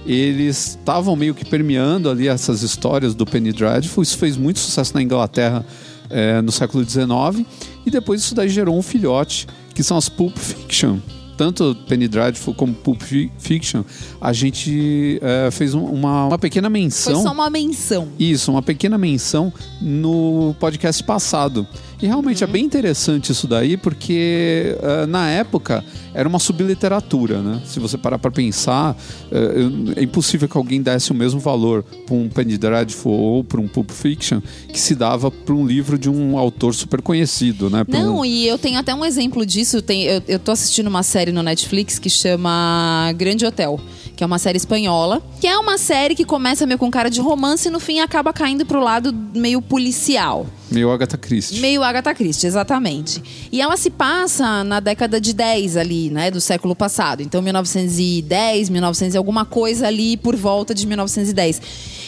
eles 0.05 0.69
estavam 0.79 1.15
meio 1.15 1.33
que 1.35 1.45
permeando 1.45 2.09
ali 2.09 2.27
essas 2.27 2.61
histórias 2.63 3.13
do 3.15 3.25
Penny 3.25 3.51
Dreadful. 3.53 4.01
Isso 4.03 4.17
fez 4.17 4.35
muito 4.37 4.59
sucesso 4.59 4.93
na 4.93 5.01
Inglaterra 5.01 5.65
eh, 6.09 6.41
no 6.41 6.51
século 6.51 6.83
XIX. 6.83 7.45
E 7.85 7.91
depois 7.91 8.21
isso 8.21 8.33
daí 8.35 8.49
gerou 8.49 8.77
um 8.77 8.81
filhote, 8.81 9.47
que 9.73 9.83
são 9.83 9.97
as 9.97 10.09
Pulp 10.09 10.37
Fiction. 10.37 10.97
Tanto 11.37 11.75
Penny 11.87 12.07
Dreadful 12.07 12.53
como 12.53 12.71
Pulp 12.73 13.01
Fi- 13.01 13.31
Fiction, 13.39 13.83
a 14.19 14.31
gente 14.31 15.17
eh, 15.23 15.49
fez 15.51 15.73
um- 15.73 15.85
uma, 15.85 16.27
uma 16.27 16.37
pequena 16.37 16.69
Foi 16.69 16.79
menção. 16.79 17.23
só 17.23 17.31
uma 17.31 17.49
menção. 17.49 18.09
Isso, 18.19 18.51
uma 18.51 18.61
pequena 18.61 18.95
menção 18.97 19.51
no 19.81 20.55
podcast 20.59 21.03
passado. 21.03 21.65
E 22.01 22.07
realmente 22.07 22.43
é 22.43 22.47
bem 22.47 22.65
interessante 22.65 23.31
isso 23.31 23.47
daí, 23.47 23.77
porque 23.77 24.75
eh, 24.81 25.05
na 25.05 25.29
época 25.29 25.83
era 26.15 26.27
uma 26.27 26.39
subliteratura, 26.39 27.41
né? 27.41 27.61
Se 27.65 27.79
você 27.79 27.97
parar 27.97 28.17
para 28.17 28.31
pensar, 28.31 28.97
eu- 29.31 29.93
é 29.95 30.03
impossível 30.03 30.49
que 30.49 30.57
alguém 30.57 30.81
desse 30.81 31.11
o 31.11 31.15
mesmo 31.15 31.39
valor 31.39 31.83
para 32.05 32.15
um 32.15 32.27
Penny 32.27 32.57
Dreadful 32.57 33.11
ou 33.13 33.43
para 33.43 33.61
um 33.61 33.67
Pulp 33.67 33.91
Fiction 33.91 34.41
que 34.73 34.79
se 34.79 34.95
dava 34.95 35.29
para 35.29 35.53
um 35.53 35.65
livro 35.65 35.97
de 35.97 36.09
um 36.09 36.37
autor 36.39 36.73
super 36.73 37.01
conhecido, 37.03 37.69
né? 37.69 37.83
Pra 37.83 37.99
Não, 37.99 38.19
um- 38.21 38.25
e 38.25 38.47
eu 38.47 38.57
tenho 38.57 38.79
até 38.79 38.93
um 38.95 39.05
exemplo 39.05 39.45
disso. 39.45 39.79
Tem, 39.81 40.03
eu, 40.03 40.23
eu 40.27 40.39
tô 40.39 40.51
assistindo 40.51 40.87
uma 40.87 41.03
série 41.03 41.31
no 41.31 41.43
Netflix 41.43 41.99
que 41.99 42.09
chama 42.09 43.13
Grande 43.15 43.45
Hotel, 43.45 43.79
que 44.21 44.23
é 44.23 44.27
uma 44.27 44.37
série 44.37 44.57
espanhola, 44.57 45.19
que 45.39 45.47
é 45.47 45.57
uma 45.57 45.79
série 45.79 46.13
que 46.13 46.23
começa 46.23 46.63
meio 46.67 46.77
com 46.77 46.91
cara 46.91 47.09
de 47.09 47.19
romance 47.19 47.67
e 47.67 47.71
no 47.71 47.79
fim 47.79 48.01
acaba 48.01 48.31
caindo 48.31 48.63
pro 48.63 48.79
lado 48.79 49.11
meio 49.33 49.63
policial. 49.63 50.45
Meio 50.69 50.91
Agatha 50.91 51.17
Christie. 51.17 51.59
Meio 51.59 51.81
Agatha 51.81 52.13
Christie, 52.13 52.45
exatamente. 52.45 53.49
E 53.51 53.59
ela 53.59 53.75
se 53.75 53.89
passa 53.89 54.63
na 54.63 54.79
década 54.79 55.19
de 55.19 55.33
10 55.33 55.75
ali, 55.75 56.11
né, 56.11 56.29
do 56.29 56.39
século 56.39 56.75
passado. 56.75 57.23
Então 57.23 57.41
1910, 57.41 58.69
1900 58.69 59.15
e 59.15 59.17
alguma 59.17 59.43
coisa 59.43 59.87
ali 59.87 60.15
por 60.15 60.35
volta 60.35 60.75
de 60.75 60.85
1910. 60.85 61.59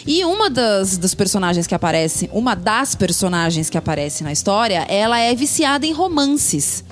E 0.06 0.24
uma 0.24 0.52
das 0.52 1.00
dos 1.00 1.16
personagens 1.16 1.66
que 1.66 1.74
aparece, 1.74 2.30
uma 2.32 2.54
das 2.54 2.94
personagens 2.94 3.72
que 3.72 3.78
aparece 3.78 4.24
na 4.24 4.32
história, 4.32 4.86
ela 4.88 5.18
é 5.18 5.34
viciada 5.34 5.88
em 5.88 5.94
romances. 5.94 6.84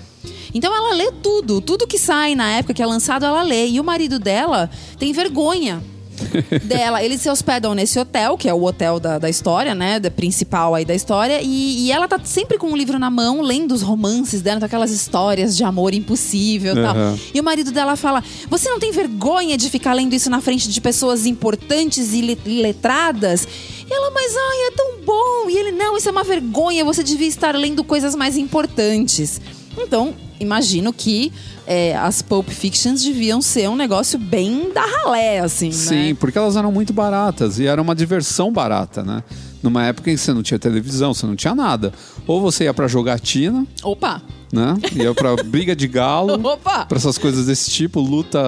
Então 0.54 0.76
ela 0.76 0.94
lê 0.96 1.12
tudo, 1.24 1.62
tudo 1.62 1.88
que 1.88 1.98
sai 1.98 2.36
na 2.36 2.50
época 2.52 2.74
que 2.74 2.82
é 2.84 2.86
lançado, 2.86 3.26
ela 3.26 3.42
lê. 3.44 3.68
E 3.68 3.80
o 3.80 3.84
marido 3.84 4.20
dela 4.20 4.70
tem 5.00 5.14
vergonha 5.14 5.82
dela. 6.66 7.04
Eles 7.04 7.22
se 7.22 7.30
hospedam 7.30 7.74
nesse 7.74 7.98
hotel, 7.98 8.38
que 8.38 8.48
é 8.48 8.54
o 8.54 8.64
hotel 8.64 9.00
da, 9.00 9.18
da 9.18 9.30
história, 9.30 9.74
né? 9.74 10.00
Da 10.00 10.12
principal 10.12 10.76
aí 10.76 10.86
da 10.86 10.94
história. 10.94 11.40
E, 11.42 11.86
e 11.88 11.92
ela 11.92 12.08
tá 12.08 12.20
sempre 12.24 12.58
com 12.58 12.68
um 12.68 12.76
livro 12.76 13.00
na 13.00 13.10
mão, 13.10 13.42
lendo 13.42 13.72
os 13.74 13.82
romances 13.82 14.42
dela, 14.42 14.64
aquelas 14.66 14.92
histórias 14.92 15.56
de 15.58 15.64
amor 15.64 15.94
impossível 15.94 16.74
e 16.78 16.82
tal. 16.82 16.96
Aham. 16.96 17.20
E 17.34 17.40
o 17.40 17.44
marido 17.44 17.72
dela 17.72 17.96
fala: 17.96 18.24
Você 18.50 18.70
não 18.70 18.80
tem 18.80 18.92
vergonha 18.92 19.58
de 19.58 19.70
ficar 19.70 19.94
lendo 19.94 20.14
isso 20.14 20.30
na 20.30 20.42
frente 20.42 20.70
de 20.70 20.80
pessoas 20.82 21.26
importantes 21.26 22.14
e 22.14 22.22
le- 22.22 22.62
letradas? 22.62 23.48
E 23.90 23.94
ela, 23.94 24.12
mas 24.12 24.32
ai, 24.36 24.68
é 24.68 24.72
tão 24.72 24.92
bom. 25.06 25.50
E 25.50 25.58
ele, 25.58 25.72
não, 25.72 25.98
isso 25.98 26.08
é 26.08 26.12
uma 26.12 26.24
vergonha, 26.24 26.86
você 26.86 27.04
devia 27.04 27.28
estar 27.28 27.56
lendo 27.56 27.84
coisas 27.84 28.16
mais 28.16 28.38
importantes. 28.38 29.42
Então, 29.78 30.14
imagino 30.40 30.92
que 30.92 31.32
é, 31.66 31.96
as 31.96 32.22
Pulp 32.22 32.50
Fictions 32.50 33.04
deviam 33.04 33.42
ser 33.42 33.70
um 33.70 33.76
negócio 33.76 34.18
bem 34.20 34.72
da 34.74 34.82
ralé, 34.86 35.40
assim, 35.40 35.72
Sim, 35.72 36.10
né? 36.10 36.18
porque 36.20 36.38
elas 36.38 36.56
eram 36.56 36.72
muito 36.72 36.92
baratas 36.94 37.60
e 37.60 37.66
era 37.68 37.82
uma 37.82 37.96
diversão 37.96 38.52
barata, 38.52 39.04
né? 39.04 39.24
Numa 39.64 39.86
época 39.86 40.10
em 40.10 40.16
que 40.16 40.20
você 40.22 40.34
não 40.34 40.42
tinha 40.42 40.58
televisão, 40.60 41.14
você 41.14 41.26
não 41.28 41.36
tinha 41.36 41.54
nada. 41.54 41.94
Ou 42.26 42.42
você 42.42 42.64
ia 42.64 42.74
pra 42.74 42.88
jogatina, 42.88 43.66
Opa! 43.84 44.22
né? 44.52 44.76
Ia 44.96 45.14
pra 45.14 45.36
briga 45.46 45.76
de 45.76 45.88
galo, 45.88 46.34
Opa! 46.48 46.86
pra 46.86 46.98
essas 46.98 47.18
coisas 47.18 47.46
desse 47.46 47.70
tipo, 47.70 48.00
luta 48.02 48.40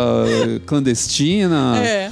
clandestina, 0.65 1.78
É. 1.78 2.11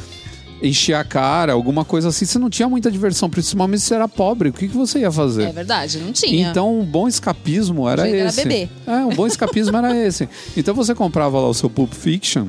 encher 0.62 0.93
a 0.93 1.03
cara, 1.03 1.53
alguma 1.53 1.84
coisa 1.84 2.09
assim. 2.09 2.26
Você 2.26 2.38
não 2.39 2.49
tinha 2.49 2.70
muita 2.70 2.91
diversão, 2.91 3.30
principalmente 3.30 3.82
se 3.82 3.88
você 3.88 3.95
era 3.95 4.07
pobre. 4.07 4.49
O 4.49 4.53
que, 4.53 4.68
que 4.68 4.78
você 4.78 4.99
ia 4.99 5.12
fazer? 5.12 5.43
É 5.49 5.51
verdade, 5.51 5.99
não 5.99 6.12
tinha. 6.12 6.49
Então, 6.49 6.80
um 6.80 6.86
bom 6.86 7.07
escapismo 7.07 7.88
era 7.89 8.03
jeito 8.03 8.18
era 8.18 8.30
esse. 8.30 8.43
beber. 8.43 8.70
É, 8.86 9.05
um 9.05 9.16
bom 9.16 9.28
escapismo 9.28 9.76
era 9.78 9.97
esse. 9.97 10.28
Então 10.55 10.76
você 10.76 10.93
comprava 10.93 11.39
lá 11.39 11.47
o 11.47 11.53
seu 11.53 11.70
Pulp 11.70 11.93
Fiction 11.93 12.47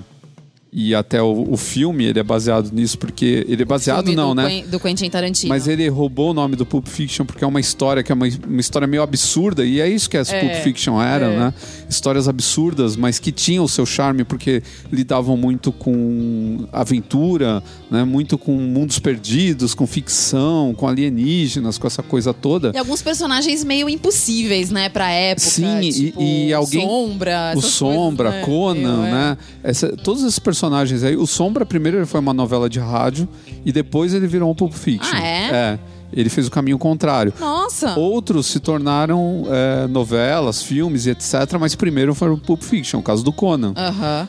e 0.75 0.95
até 0.95 1.21
o, 1.23 1.49
o 1.51 1.57
filme 1.59 2.05
ele 2.07 2.19
é 2.19 2.23
baseado 2.23 2.71
nisso 2.73 2.97
porque 2.97 3.45
ele 3.47 3.61
é 3.61 3.65
baseado 3.65 4.11
não, 4.15 4.31
do 4.31 4.35
né? 4.43 4.49
Quen- 4.49 4.67
do 4.71 4.81
Quentin 4.81 5.11
Tarantino. 5.11 5.51
Mas 5.51 5.69
ele 5.69 5.87
roubou 5.89 6.31
o 6.31 6.35
nome 6.35 6.57
do 6.57 6.65
Pulp 6.65 6.87
Fiction 6.89 7.27
porque 7.27 7.45
é 7.45 7.47
uma 7.47 7.61
história 7.61 8.03
que 8.03 8.11
é 8.11 8.15
uma, 8.15 8.27
uma 8.49 8.61
história 8.61 8.87
meio 8.89 9.03
absurda 9.03 9.67
e 9.67 9.81
é 9.81 9.89
isso 9.89 10.09
que 10.09 10.17
as 10.17 10.33
É, 10.33 10.41
Pulp 10.41 10.63
Fiction 10.63 10.99
eram, 11.03 11.33
é. 11.33 11.37
né? 11.37 11.55
Histórias 11.91 12.27
absurdas, 12.27 12.97
mas 12.97 13.19
que 13.19 13.31
tinham 13.31 13.65
o 13.65 13.69
seu 13.69 13.85
charme 13.85 14.25
porque 14.25 14.63
lidavam 14.91 15.37
muito 15.37 15.73
com 15.73 16.67
aventura, 16.73 17.63
né? 17.91 18.03
Muito 18.05 18.39
com 18.39 18.53
mundos 18.53 18.99
perdidos, 18.99 19.75
com 19.75 19.87
ficção, 19.87 20.73
com 20.75 20.89
alienígenas, 20.89 21.77
com 21.77 21.87
essa 21.87 22.03
coisa 22.03 22.33
toda. 22.33 22.73
E 22.75 22.79
alguns 22.79 23.03
personagens 23.03 23.63
meio 23.63 23.89
impossíveis, 23.91 24.71
né, 24.71 24.89
pra 24.89 25.11
época. 25.11 25.49
Sim, 25.51 25.81
e- 25.81 25.93
tipo, 25.93 26.23
e 26.23 26.53
alguém- 26.55 26.81
Sombra. 26.87 27.53
O 27.55 27.61
Sombra, 27.61 28.43
coisas, 28.43 28.83
né? 28.83 28.87
Conan, 28.87 29.07
é. 29.07 29.11
né? 29.11 29.39
Essa- 29.63 29.95
todos 29.97 30.23
esses 30.23 30.39
personagens 30.39 30.62
aí. 31.05 31.17
O 31.17 31.27
Sombra, 31.27 31.65
primeiro, 31.65 31.99
ele 31.99 32.07
foi 32.07 32.21
uma 32.21 32.35
novela 32.35 32.69
de 32.69 32.79
rádio 32.79 33.29
e 33.65 33.73
depois 33.73 34.15
ele 34.15 34.27
virou 34.27 34.51
um 34.51 34.55
Pulp 34.55 34.73
Fiction. 34.73 35.17
Ah, 35.17 35.25
é? 35.25 35.51
É. 35.53 35.79
Ele 36.13 36.29
fez 36.29 36.47
o 36.47 36.51
caminho 36.51 36.79
contrário. 36.79 37.33
Nossa! 37.41 37.99
Outros 37.99 38.47
se 38.47 38.61
tornaram 38.61 39.45
é, 39.49 39.87
novelas, 39.87 40.63
filmes 40.63 41.07
e 41.07 41.11
etc. 41.11 41.57
Mas 41.59 41.75
primeiro 41.75 42.15
foi 42.15 42.29
o 42.31 42.37
Pulp 42.37 42.63
Fiction, 42.63 43.01
o 43.01 43.03
caso 43.03 43.25
do 43.25 43.33
Conan. 43.33 43.73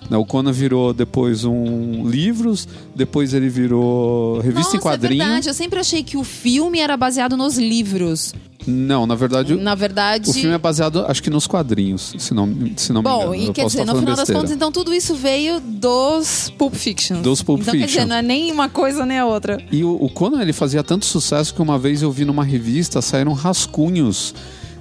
Né, 0.10 0.18
O 0.18 0.26
Conan 0.26 0.54
virou 0.54 0.94
depois 0.94 1.44
um 1.44 2.08
livros, 2.08 2.68
depois 2.96 3.34
ele 3.34 3.50
virou 3.50 4.40
revista 4.40 4.60
Nossa, 4.60 4.78
em 4.78 4.80
quadrinho. 4.80 5.22
é 5.22 5.26
verdade. 5.26 5.50
Eu 5.50 5.54
sempre 5.54 5.80
achei 5.80 6.04
que 6.04 6.16
o 6.16 6.24
filme 6.24 6.80
era 6.80 6.96
baseado 6.96 7.36
nos 7.36 7.58
livros. 7.58 8.34
Não, 8.66 9.06
na 9.06 9.16
verdade, 9.16 9.56
Na 9.56 9.76
verdade. 9.76 10.30
o 10.30 10.34
filme 10.34 10.56
é 10.56 10.58
baseado, 10.58 11.06
acho 11.08 11.22
que 11.22 11.30
nos 11.30 11.46
quadrinhos, 11.48 12.14
se 12.18 12.34
não, 12.34 12.48
se 12.78 12.94
não 12.94 13.02
me 13.02 13.10
Bom, 13.10 13.18
engano. 13.22 13.36
e 13.36 13.46
Eu 13.48 13.54
quer 13.54 13.66
dizer, 13.66 13.86
no 13.86 13.92
final 13.94 14.06
das 14.06 14.18
besteira. 14.20 14.40
contas, 14.42 14.56
então 14.56 14.72
tudo 14.72 14.94
isso 14.94 15.16
veio 15.16 15.60
dos 15.60 16.52
Pulp 16.58 16.74
Fictions. 16.74 17.22
Dos 17.22 17.42
Pulp 17.42 17.62
então, 17.62 17.74
quer 17.74 17.82
Fiction. 17.82 18.02
dizer, 18.04 18.10
não 18.10 18.16
é 18.16 18.22
nem 18.22 18.52
uma 18.52 18.70
coisa 18.70 19.06
nem 19.06 19.20
a 19.20 19.26
outra. 19.26 19.58
E 19.72 19.84
o, 19.84 19.92
o 20.02 20.10
Conan 20.10 20.42
ele 20.42 20.54
fazia 20.54 20.84
tanto 20.84 21.06
sucesso 21.06 21.54
que 21.54 21.62
uma 21.62 21.78
vez 21.78 22.02
eu 22.02 22.12
vi 22.12 22.26
numa 22.26 22.44
revista 22.44 23.02
saíram 23.02 23.34
rascunhos 23.34 24.34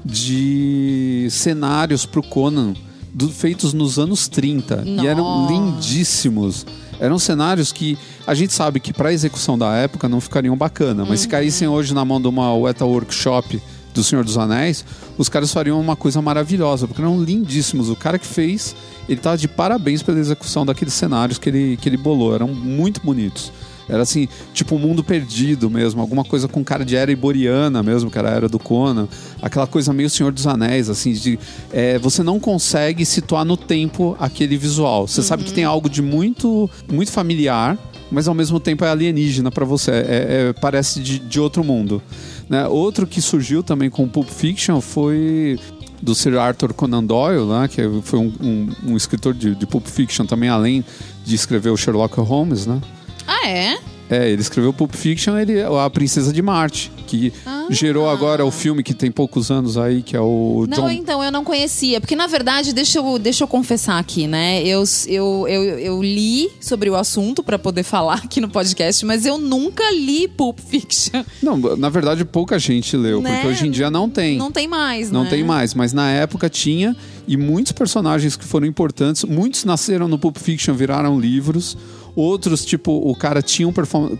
de 0.05 1.29
cenários 1.31 2.05
pro 2.07 2.23
Conan 2.23 2.75
do- 3.13 3.29
feitos 3.31 3.73
nos 3.73 3.99
anos 3.99 4.29
30 4.29 4.83
e 4.87 5.07
eram 5.07 5.25
Nossa. 5.25 5.53
lindíssimos. 5.53 6.67
Eram 7.03 7.19
cenários 7.19 7.73
que 7.73 7.99
a 8.25 8.33
gente 8.33 8.53
sabe 8.53 8.79
que 8.79 8.93
para 8.93 9.13
execução 9.13 9.59
da 9.59 9.75
época 9.75 10.09
não 10.09 10.21
ficariam 10.21 10.57
bacana, 10.57 11.05
mas 11.05 11.19
se 11.19 11.29
caíssem 11.29 11.67
hoje 11.67 11.93
na 11.93 12.05
mão 12.05 12.21
de 12.21 12.29
uma 12.29 12.55
Weta 12.55 12.85
Workshop 12.85 13.61
do 13.93 14.05
Senhor 14.05 14.25
dos 14.25 14.39
Anéis, 14.39 14.85
os 15.19 15.29
caras 15.29 15.53
fariam 15.53 15.81
uma 15.81 15.97
coisa 15.97 16.23
maravilhosa, 16.23 16.87
porque 16.87 17.03
eram 17.03 17.21
lindíssimos. 17.21 17.91
O 17.91 17.97
cara 17.97 18.21
que 18.21 18.27
fez, 18.27 18.77
ele 19.09 19.21
tava 19.21 19.37
de 19.37 19.49
parabéns 19.49 20.01
pela 20.01 20.21
execução 20.21 20.65
daqueles 20.65 20.95
cenários 20.95 21.39
que 21.39 21.49
ele, 21.49 21.77
que 21.77 21.89
ele 21.89 21.97
bolou, 21.97 22.37
eram 22.37 22.47
muito 22.47 23.01
bonitos. 23.03 23.53
Era 23.93 24.03
assim, 24.05 24.27
tipo 24.55 24.75
um 24.75 24.79
mundo 24.79 25.05
perdido 25.05 25.69
mesmo, 25.69 26.01
alguma 26.01 26.25
coisa 26.25 26.49
com 26.49 26.65
cara 26.65 26.83
de 26.83 26.97
era 26.97 27.13
iboriana 27.13 27.83
mesmo, 27.83 28.11
que 28.11 28.19
era 28.19 28.31
a 28.31 28.33
era 28.35 28.49
do 28.49 28.59
Conan. 28.59 29.07
Aquela 29.43 29.67
coisa 29.67 29.93
meio 29.93 30.09
Senhor 30.09 30.33
dos 30.33 30.47
Anéis, 30.47 30.89
assim, 30.89 31.13
de. 31.13 31.39
é, 31.71 31.99
você 31.99 32.23
não 32.23 32.41
consegue 32.41 33.05
situar 33.05 33.45
no 33.45 33.57
tempo 33.57 34.17
aquele 34.19 34.57
visual. 34.57 35.07
Você 35.07 35.23
sabe 35.23 35.45
que 35.45 35.53
tem 35.53 35.65
algo 35.65 35.91
de 35.91 36.01
muito, 36.01 36.71
muito 36.91 37.13
familiar, 37.13 37.77
mas 38.11 38.27
ao 38.27 38.35
mesmo 38.35 38.59
tempo 38.59 38.83
é 38.85 38.89
alienígena 38.89 39.51
para 39.51 39.65
você. 39.67 39.91
É, 39.91 39.95
é- 39.95 40.53
parece 40.59 41.01
de, 41.01 41.19
de 41.19 41.39
outro 41.39 41.63
mundo. 41.63 42.01
Né? 42.49 42.67
Outro 42.67 43.07
que 43.07 43.21
surgiu 43.21 43.63
também 43.63 43.91
com 43.91 44.09
Pulp 44.09 44.29
Fiction 44.29 44.81
foi 44.81 45.59
do 46.01 46.15
Sir 46.15 46.37
Arthur 46.39 46.73
Conan 46.73 47.05
Doyle, 47.05 47.45
né? 47.47 47.69
que 47.69 47.83
foi 48.03 48.19
um, 48.19 48.33
um- 48.41 48.69
um 48.93 48.97
escritor 48.97 49.35
de, 49.35 49.55
de 49.55 49.67
Pulp 49.67 49.87
Fiction 49.87 50.25
também, 50.25 50.49
além 50.49 50.83
de 51.25 51.35
escrever 51.35 51.71
o 51.71 51.77
Sherlock 51.77 52.19
Holmes, 52.21 52.67
né? 52.67 52.81
Ah, 53.27 53.47
é? 53.49 53.79
É, 54.11 54.29
ele 54.29 54.43
escreveu 54.43 54.75
Pulp 54.75 54.95
Fiction, 54.95 55.39
ele, 55.39 55.63
a 55.63 55.89
Princesa 55.89 56.35
de 56.35 56.43
Marte, 56.43 56.93
que 57.07 57.33
Ah. 57.47 57.67
gerou 57.71 58.11
agora 58.11 58.45
o 58.45 58.51
filme 58.51 58.83
que 58.83 58.93
tem 58.93 59.11
poucos 59.11 59.51
anos 59.51 59.79
aí, 59.79 60.03
que 60.03 60.15
é 60.15 60.21
o 60.21 60.67
Não, 60.69 60.83
John... 60.83 60.91
então, 60.91 61.25
eu 61.25 61.33
não 61.33 61.43
conhecia. 61.43 61.99
Porque, 61.99 62.15
na 62.15 62.27
verdade, 62.27 62.75
deixa 62.75 62.99
eu, 62.99 63.19
deixa 63.19 63.45
eu 63.45 63.49
confessar 63.49 63.99
aqui, 63.99 64.27
né? 64.27 64.63
Eu, 64.67 64.85
eu, 65.07 65.47
eu, 65.49 65.63
eu 65.79 66.03
li 66.03 66.51
sobre 66.61 66.91
o 66.91 66.95
assunto 66.97 67.43
pra 67.43 67.59
poder 67.59 67.85
falar 67.85 68.17
aqui 68.25 68.39
no 68.39 68.51
podcast, 68.51 69.03
mas 69.07 69.25
eu 69.25 69.39
nunca 69.39 69.83
li 69.91 70.29
Pulp 70.29 70.59
Fiction. 70.59 71.25
Não, 71.43 71.57
na 71.57 71.89
verdade 71.89 72.23
pouca 72.27 72.59
gente 72.59 72.95
leu, 72.99 73.23
Né? 73.23 73.33
porque 73.37 73.49
hoje 73.49 73.67
em 73.67 73.71
dia 73.71 73.91
não 73.91 74.11
tem. 74.11 74.37
Não 74.37 74.53
tem 74.53 74.69
mais, 74.69 75.11
Não 75.11 75.25
né? 75.25 75.31
tem 75.31 75.43
mais, 75.43 75.73
mas 75.73 75.95
na 75.95 76.11
época 76.11 76.51
tinha 76.51 76.95
e 77.27 77.39
muitos 77.39 77.73
personagens 77.73 78.37
que 78.37 78.45
foram 78.45 78.67
importantes, 78.67 79.25
muitos 79.25 79.65
nasceram 79.65 80.07
no 80.07 80.19
Pulp 80.19 80.37
Fiction, 80.37 80.75
viraram 80.75 81.19
livros. 81.19 81.79
Outros, 82.15 82.65
tipo, 82.65 82.93
o 82.93 83.15
cara 83.15 83.41
tinha 83.41 83.67
um 83.67 83.73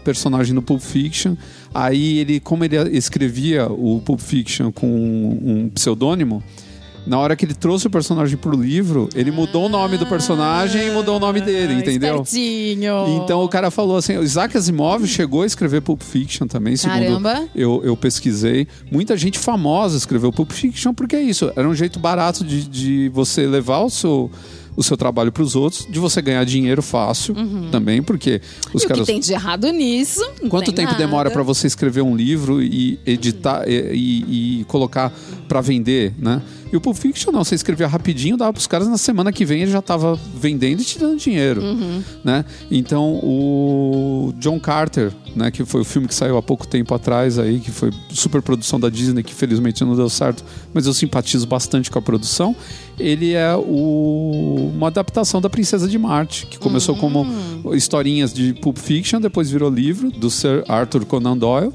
personagem 0.03 0.55
no 0.55 0.63
Pulp 0.63 0.81
Fiction, 0.81 1.37
aí 1.75 2.19
ele, 2.19 2.41
como 2.41 2.65
ele 2.65 2.77
escrevia 2.97 3.67
o 3.67 4.01
Pulp 4.01 4.21
Fiction 4.21 4.73
com 4.73 4.87
um 4.87 5.71
pseudônimo, 5.75 6.43
na 7.07 7.19
hora 7.19 7.35
que 7.35 7.45
ele 7.45 7.55
trouxe 7.55 7.87
o 7.87 7.91
personagem 7.91 8.37
pro 8.37 8.57
livro, 8.57 9.09
ele 9.15 9.31
mudou 9.31 9.67
o 9.67 9.69
nome 9.69 9.99
do 9.99 10.07
personagem 10.07 10.87
e 10.87 10.91
mudou 10.93 11.17
o 11.17 11.21
nome 11.21 11.41
dele, 11.41 11.75
Ah, 11.75 11.79
entendeu? 11.79 12.23
Espertinho. 12.23 13.23
Então 13.23 13.43
o 13.43 13.49
cara 13.49 13.71
falou 13.71 13.97
assim: 13.97 14.17
o 14.17 14.23
Isaac 14.23 14.57
Asimov 14.57 15.05
chegou 15.07 15.43
a 15.43 15.47
escrever 15.47 15.81
Pulp 15.83 16.01
Fiction 16.01 16.47
também, 16.47 16.77
segundo 16.77 17.01
eu, 17.55 17.83
eu 17.85 17.97
pesquisei. 17.97 18.69
Muita 18.91 19.17
gente 19.17 19.39
famosa 19.39 19.97
escreveu 19.97 20.33
Pulp 20.33 20.53
Fiction 20.53 20.95
porque 20.95 21.17
é 21.17 21.23
isso. 21.23 21.53
Era 21.57 21.69
um 21.69 21.75
jeito 21.75 21.99
barato 21.99 22.45
de, 22.45 22.69
de 22.69 23.09
você 23.09 23.47
levar 23.49 23.81
o 23.81 23.91
seu, 23.91 24.31
o 24.75 24.83
seu 24.83 24.97
trabalho 24.97 25.31
para 25.31 25.43
os 25.43 25.55
outros, 25.55 25.87
de 25.91 25.99
você 25.99 26.23
ganhar 26.23 26.45
dinheiro 26.45 26.83
fácil 26.83 27.35
também, 27.71 28.03
porque 28.03 28.41
os 28.73 28.75
Uhum. 28.75 28.81
e 28.83 28.85
o 28.85 28.89
caras. 28.89 29.07
que 29.07 29.13
tem 29.13 29.21
de 29.21 29.33
errado 29.33 29.71
nisso? 29.71 30.21
Quanto 30.49 30.67
tem 30.67 30.75
tempo 30.75 30.93
nada. 30.93 30.99
demora 31.05 31.31
para 31.31 31.43
você 31.43 31.67
escrever 31.67 32.03
um 32.03 32.17
livro 32.17 32.63
e 32.63 32.99
editar 33.05 33.69
e, 33.69 33.73
e- 33.93 34.61
e 34.61 34.65
colocar 34.65 35.13
para 35.47 35.61
vender, 35.61 36.15
né? 36.19 36.41
E 36.73 36.77
o 36.77 36.81
Pulp 36.81 36.97
Fiction 36.97 37.31
não, 37.31 37.45
você 37.45 37.55
escrevia 37.55 37.87
rapidinho, 37.87 38.37
dava 38.37 38.53
pros 38.53 38.67
caras 38.67 38.89
na 38.89 38.97
semana 38.97 39.31
que 39.31 39.45
vem 39.45 39.61
ele 39.63 39.71
já 39.71 39.83
tava 39.83 40.19
vendendo 40.35 40.81
e 40.81 40.85
te 40.85 40.99
dando 40.99 41.19
dinheiro, 41.19 41.61
Uhum. 41.63 42.03
né? 42.25 42.45
Então 42.71 43.21
o 43.23 44.33
John 44.39 44.59
Carter, 44.59 45.13
né, 45.37 45.51
que 45.51 45.65
foi 45.67 45.83
o 45.83 45.85
filme 45.85 46.09
que 46.09 46.15
saiu 46.15 46.37
há 46.39 46.43
pouco 46.43 46.67
tempo 46.67 46.95
atrás 46.95 47.39
aí, 47.39 47.61
que 47.61 47.71
foi 47.71 47.91
super 48.11 48.41
produção 48.41 48.81
da 48.81 48.89
Disney 48.89 49.23
que 49.23 49.35
felizmente 49.35 49.85
não 49.85 49.95
deu 49.95 50.09
certo, 50.09 50.43
mas 50.73 50.87
eu 50.87 50.95
simpatizo 50.95 51.47
bastante 51.47 51.91
com 51.91 51.99
a 51.99 52.03
produção. 52.03 52.57
Ele 52.99 53.33
é 53.33 53.55
o- 53.55 54.71
uma 54.75 54.87
adaptação 54.89 55.41
da 55.41 55.51
Princesa 55.51 55.87
de 55.89 55.99
Marte, 55.99 56.47
que 56.47 56.59
começou 56.59 56.95
Hum. 56.95 56.99
como 56.99 57.75
historinhas 57.75 58.33
de 58.33 58.55
Pulp 58.55 58.79
Fiction, 58.79 59.21
depois 59.21 59.51
virou 59.51 59.71
livro 59.71 60.11
do 60.11 60.31
Sir 60.31 60.65
Arthur 60.69 61.05
Conan 61.05 61.37
Doyle 61.37 61.73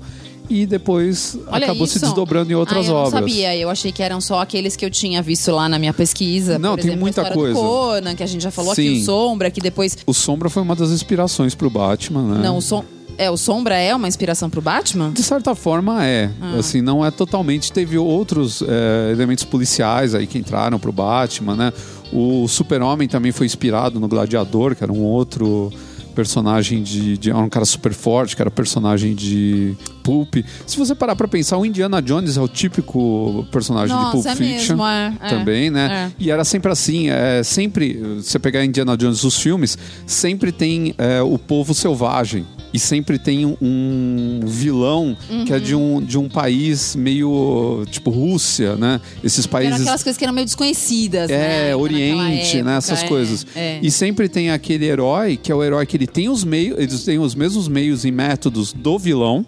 e 0.50 0.66
depois 0.66 1.38
Olha 1.48 1.66
acabou 1.66 1.88
se 1.88 1.98
isso. 1.98 2.06
desdobrando 2.06 2.52
em 2.52 2.56
outras 2.56 2.88
ah, 2.88 2.90
eu 2.90 2.96
obras. 2.96 3.14
não 3.14 3.20
sabia, 3.20 3.56
eu 3.56 3.70
achei 3.70 3.92
que 3.92 4.02
eram 4.02 4.22
só 4.22 4.42
aqueles 4.42 4.76
que 4.76 4.86
eu 4.86 4.90
tinha 4.90 5.22
visto 5.22 5.52
lá 5.52 5.68
na 5.68 5.78
minha 5.78 5.94
pesquisa. 5.94 6.58
Não, 6.58 6.72
Por 6.72 6.82
tem 6.82 6.88
exemplo, 6.88 7.02
muita 7.02 7.22
a 7.22 7.32
coisa. 7.32 7.54
Do 7.54 7.60
Conan, 7.60 8.16
que 8.16 8.24
a 8.24 8.28
gente 8.28 8.42
já 8.42 8.52
falou 8.52 8.72
aqui, 8.72 8.96
Sim. 8.96 9.02
o 9.02 9.06
Sombra, 9.06 9.52
que 9.52 9.60
depois. 9.60 9.98
O 10.06 10.14
Sombra 10.14 10.50
foi 10.50 10.62
uma 10.64 10.76
das 10.76 10.92
inspirações 10.92 11.56
pro 11.56 11.70
Batman, 11.70 12.24
né? 12.24 12.42
Não, 12.44 12.58
o 12.58 12.62
som... 12.62 12.84
É, 13.18 13.32
o 13.32 13.38
Sombra 13.38 13.76
é 13.76 13.96
uma 13.96 14.08
inspiração 14.08 14.48
pro 14.48 14.62
Batman? 14.62 15.12
De 15.12 15.24
certa 15.24 15.56
forma 15.56 16.06
é. 16.06 16.30
Ah. 16.40 16.60
Assim, 16.60 16.82
não 16.82 17.04
é 17.04 17.10
totalmente. 17.10 17.72
Teve 17.72 17.98
outros 17.98 18.62
é, 18.62 19.12
elementos 19.12 19.44
policiais 19.44 20.14
aí 20.14 20.28
que 20.28 20.38
entraram 20.38 20.78
pro 20.78 20.92
Batman, 20.92 21.56
né? 21.56 21.74
O 22.14 22.48
Super-Homem 22.48 23.08
também 23.08 23.32
foi 23.32 23.48
inspirado 23.48 24.00
no 24.00 24.08
Gladiador, 24.08 24.76
que 24.76 24.84
era 24.84 24.94
um 24.94 25.02
outro 25.02 25.74
personagem 26.18 26.82
de, 26.82 27.16
de. 27.16 27.30
Era 27.30 27.38
um 27.38 27.48
cara 27.48 27.64
super 27.64 27.94
forte, 27.94 28.36
que 28.36 28.42
era 28.42 28.50
personagem 28.50 29.14
de 29.14 29.78
Pulp. 30.04 30.38
Se 30.66 30.76
você 30.76 30.96
parar 30.96 31.16
pra 31.16 31.28
pensar, 31.28 31.58
o 31.58 31.66
Indiana 31.66 32.02
Jones 32.02 32.38
é 32.38 32.42
o 32.42 32.48
típico 32.48 33.46
personagem 33.52 33.96
de 33.96 34.04
Pulp 34.06 34.26
Nossa, 34.26 34.32
é 34.32 34.36
Fiction. 34.36 34.78
mesmo, 34.78 34.88
é, 34.88 35.14
é. 35.22 35.30
também, 35.30 35.70
né? 35.70 36.12
E 36.18 36.32
era 36.32 36.44
sempre 36.44 36.72
assim, 36.72 37.12
é, 37.12 37.44
sempre, 37.44 37.94
você 38.16 38.40
pegar 38.40 38.66
Indiana 38.66 38.98
Jones, 38.98 39.24
os 39.24 39.40
filmes, 39.40 39.78
sempre 40.08 40.52
tem 40.52 40.96
é, 40.98 41.22
o 41.22 41.38
povo 41.38 41.76
selvagem. 41.76 42.48
E 42.78 42.80
sempre 42.80 43.18
tem 43.18 43.44
um- 43.44 44.40
vilão 44.46 45.18
que 45.48 45.52
é 45.52 45.58
de 45.60 45.74
um, 45.74 46.00
de 46.00 46.16
um 46.16 46.30
país 46.30 46.96
meio 46.96 47.84
tipo 47.90 48.12
Rússia, 48.12 48.76
né? 48.76 49.02
Esses 49.24 49.46
Eram 49.46 49.52
países. 49.52 49.82
aquelas 49.82 50.04
coisas 50.04 50.16
que 50.16 50.24
eram 50.24 50.32
meio 50.36 50.46
desconhecidas, 50.46 51.28
né? 51.28 51.36
É, 51.36 51.60
Naquela 51.72 51.82
Oriente, 51.82 52.54
né? 52.58 52.60
época, 52.60 52.78
Essas 52.78 53.02
é, 53.04 53.08
coisas. 53.08 53.48
é. 53.56 53.80
E 53.82 53.90
sempre 53.90 54.30
tem 54.30 54.52
aquele 54.52 54.86
herói, 54.86 55.38
que 55.38 55.52
é 55.52 55.56
o 55.56 55.64
herói 55.64 55.88
que 55.88 55.98
ele 55.98 56.06
tem 56.06 56.30
os 56.30 56.44
meios, 56.44 56.78
eles 56.78 57.04
têm 57.04 57.18
os 57.18 57.34
mesmos 57.34 57.68
meios 57.68 58.06
e 58.06 58.12
métodos 58.12 58.72
do 58.74 59.00
vilão, 59.00 59.44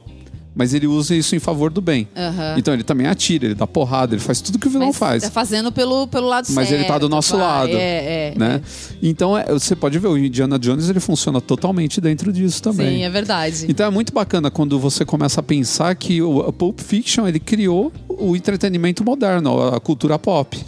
mas 0.55 0.73
ele 0.73 0.87
usa 0.87 1.15
isso 1.15 1.35
em 1.35 1.39
favor 1.39 1.69
do 1.71 1.81
bem. 1.81 2.07
Aham. 2.15 2.55
Então 2.57 2.73
ele 2.73 2.83
também 2.83 3.07
atira, 3.07 3.45
ele 3.45 3.55
dá 3.55 3.67
porrada, 3.67 4.15
ele 4.15 4.21
faz 4.21 4.41
tudo 4.41 4.57
que 4.57 4.67
o 4.67 4.69
vilão 4.69 4.87
Mas 4.87 4.97
faz. 4.97 5.23
Tá 5.23 5.31
fazendo 5.31 5.71
pelo, 5.71 6.07
pelo 6.07 6.27
lado 6.27 6.45
certo. 6.45 6.55
Mas 6.55 6.71
ele 6.71 6.83
tá 6.83 6.97
do 6.97 7.07
nosso 7.07 7.37
lado. 7.37 7.71
É, 7.73 8.31
é. 8.31 8.33
né? 8.35 8.61
Então 9.01 9.37
é, 9.37 9.45
você 9.45 9.75
pode 9.75 9.97
ver, 9.99 10.07
o 10.07 10.17
Indiana 10.17 10.57
Jones 10.57 10.89
ele 10.89 10.99
funciona 10.99 11.39
totalmente 11.39 12.01
dentro 12.01 12.33
disso 12.33 12.61
também. 12.61 12.97
Sim, 12.97 13.03
é 13.03 13.09
verdade. 13.09 13.65
Então 13.69 13.85
é 13.85 13.89
muito 13.89 14.13
bacana 14.13 14.49
quando 14.51 14.79
você 14.79 15.05
começa 15.05 15.39
a 15.39 15.43
pensar 15.43 15.95
que 15.95 16.21
o 16.21 16.51
Pulp 16.51 16.79
Fiction 16.81 17.27
ele 17.27 17.39
criou 17.39 17.91
o 18.07 18.35
entretenimento 18.35 19.03
moderno, 19.03 19.61
a 19.67 19.79
cultura 19.79 20.17
pop. 20.17 20.59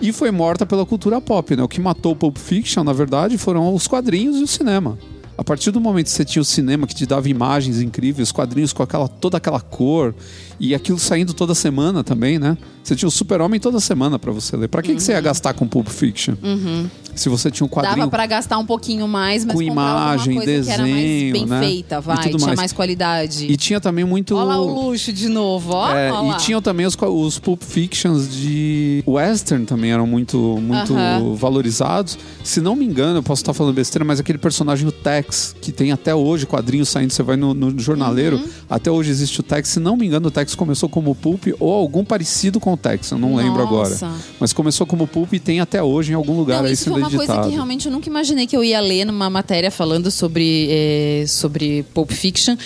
E 0.00 0.12
foi 0.12 0.32
morta 0.32 0.66
pela 0.66 0.84
cultura 0.84 1.20
pop, 1.20 1.54
né? 1.54 1.62
O 1.62 1.68
que 1.68 1.80
matou 1.80 2.12
o 2.12 2.16
Pulp 2.16 2.36
Fiction, 2.36 2.82
na 2.82 2.92
verdade, 2.92 3.38
foram 3.38 3.72
os 3.72 3.86
quadrinhos 3.86 4.36
e 4.36 4.42
o 4.42 4.48
cinema. 4.48 4.98
A 5.42 5.44
partir 5.44 5.72
do 5.72 5.80
momento 5.80 6.04
que 6.04 6.12
você 6.12 6.24
tinha 6.24 6.40
o 6.40 6.44
cinema 6.44 6.86
que 6.86 6.94
te 6.94 7.04
dava 7.04 7.28
imagens 7.28 7.80
incríveis, 7.80 8.30
quadrinhos 8.30 8.72
com 8.72 8.80
aquela, 8.80 9.08
toda 9.08 9.38
aquela 9.38 9.60
cor 9.60 10.14
e 10.60 10.72
aquilo 10.72 11.00
saindo 11.00 11.34
toda 11.34 11.52
semana 11.52 12.04
também, 12.04 12.38
né? 12.38 12.56
Você 12.84 12.94
tinha 12.94 13.08
o 13.08 13.10
Super-Homem 13.10 13.58
toda 13.58 13.80
semana 13.80 14.18
pra 14.18 14.30
você 14.30 14.56
ler. 14.56 14.68
Pra 14.68 14.82
que, 14.82 14.94
que 14.94 15.02
você 15.02 15.12
ia 15.12 15.20
gastar 15.20 15.54
com 15.54 15.66
Pulp 15.66 15.88
Fiction? 15.88 16.34
Se 17.14 17.28
você 17.28 17.50
tinha 17.50 17.64
um 17.64 17.68
quadrinho 17.68 17.96
Dava 17.96 18.10
pra 18.10 18.26
gastar 18.26 18.58
um 18.58 18.64
pouquinho 18.66 19.06
mais, 19.06 19.44
mas 19.44 19.54
com 19.54 19.62
imagem, 19.62 20.36
coisa 20.36 20.64
que 20.64 20.70
era 20.70 20.82
mais 20.82 20.94
desenho, 20.94 21.32
bem 21.32 21.46
né? 21.46 21.60
feita, 21.60 22.00
vai. 22.00 22.16
tudo 22.22 22.36
Tinha 22.38 22.46
mais. 22.46 22.56
mais, 22.56 22.72
qualidade. 22.72 23.46
E 23.46 23.56
tinha 23.56 23.80
também 23.80 24.04
muito. 24.04 24.34
Olha 24.34 24.44
lá 24.44 24.60
o 24.60 24.88
luxo 24.88 25.12
de 25.12 25.28
novo, 25.28 25.72
ó. 25.72 25.90
É, 25.94 26.10
ó 26.10 26.32
e 26.32 26.36
tinham 26.38 26.62
também 26.62 26.86
os, 26.86 26.96
os 26.96 27.38
Pulp 27.38 27.62
Fictions 27.62 28.32
de 28.32 29.04
western 29.06 29.66
também 29.66 29.92
eram 29.92 30.06
muito, 30.06 30.38
muito 30.60 30.94
valorizados. 31.36 32.18
Se 32.42 32.60
não 32.60 32.74
me 32.74 32.84
engano, 32.84 33.18
eu 33.18 33.22
posso 33.22 33.42
estar 33.42 33.52
falando 33.52 33.74
besteira, 33.74 34.04
mas 34.04 34.18
aquele 34.18 34.38
personagem, 34.38 34.88
o 34.88 34.92
Tex, 34.92 35.31
que 35.60 35.72
tem 35.72 35.92
até 35.92 36.14
hoje 36.14 36.46
quadrinhos 36.46 36.88
saindo, 36.88 37.12
você 37.12 37.22
vai 37.22 37.36
no, 37.36 37.52
no 37.54 37.78
jornaleiro, 37.78 38.36
Uhum. 38.36 38.48
até 38.68 38.90
hoje 38.90 39.10
existe 39.10 39.40
o 39.40 39.42
Tex. 39.42 39.68
Se 39.70 39.80
não 39.80 39.96
me 39.96 40.06
engano, 40.06 40.28
o 40.28 40.30
Tex 40.30 40.54
começou 40.54 40.88
como 40.88 41.14
Pulp 41.14 41.46
ou 41.58 41.72
algum 41.72 42.04
parecido 42.04 42.58
com 42.60 42.72
o 42.72 42.76
Tex, 42.76 43.10
eu 43.10 43.18
não 43.18 43.34
lembro 43.36 43.62
agora. 43.62 43.90
Nossa. 43.90 44.12
Mas 44.40 44.52
começou 44.52 44.86
como 44.86 45.06
Pulp 45.06 45.32
e 45.34 45.38
tem 45.40 45.60
até 45.60 45.82
hoje 45.82 46.12
em 46.12 46.14
algum 46.14 46.36
lugar 46.36 46.58
Não, 46.60 46.66
aí 46.66 46.72
isso 46.74 46.84
sendo 46.84 46.94
foi 46.94 47.02
uma 47.02 47.08
editado. 47.08 47.26
coisa 47.34 47.48
que 47.48 47.54
realmente 47.54 47.86
eu 47.86 47.92
nunca 47.92 48.08
imaginei 48.08 48.46
que 48.46 48.56
eu 48.56 48.62
ia 48.64 48.80
ler 48.80 49.04
numa 49.04 49.28
matéria 49.30 49.70
falando 49.70 50.10
sobre, 50.10 50.68
eh, 50.70 51.24
sobre 51.26 51.84
Pulp 51.94 52.10
Fiction. 52.12 52.56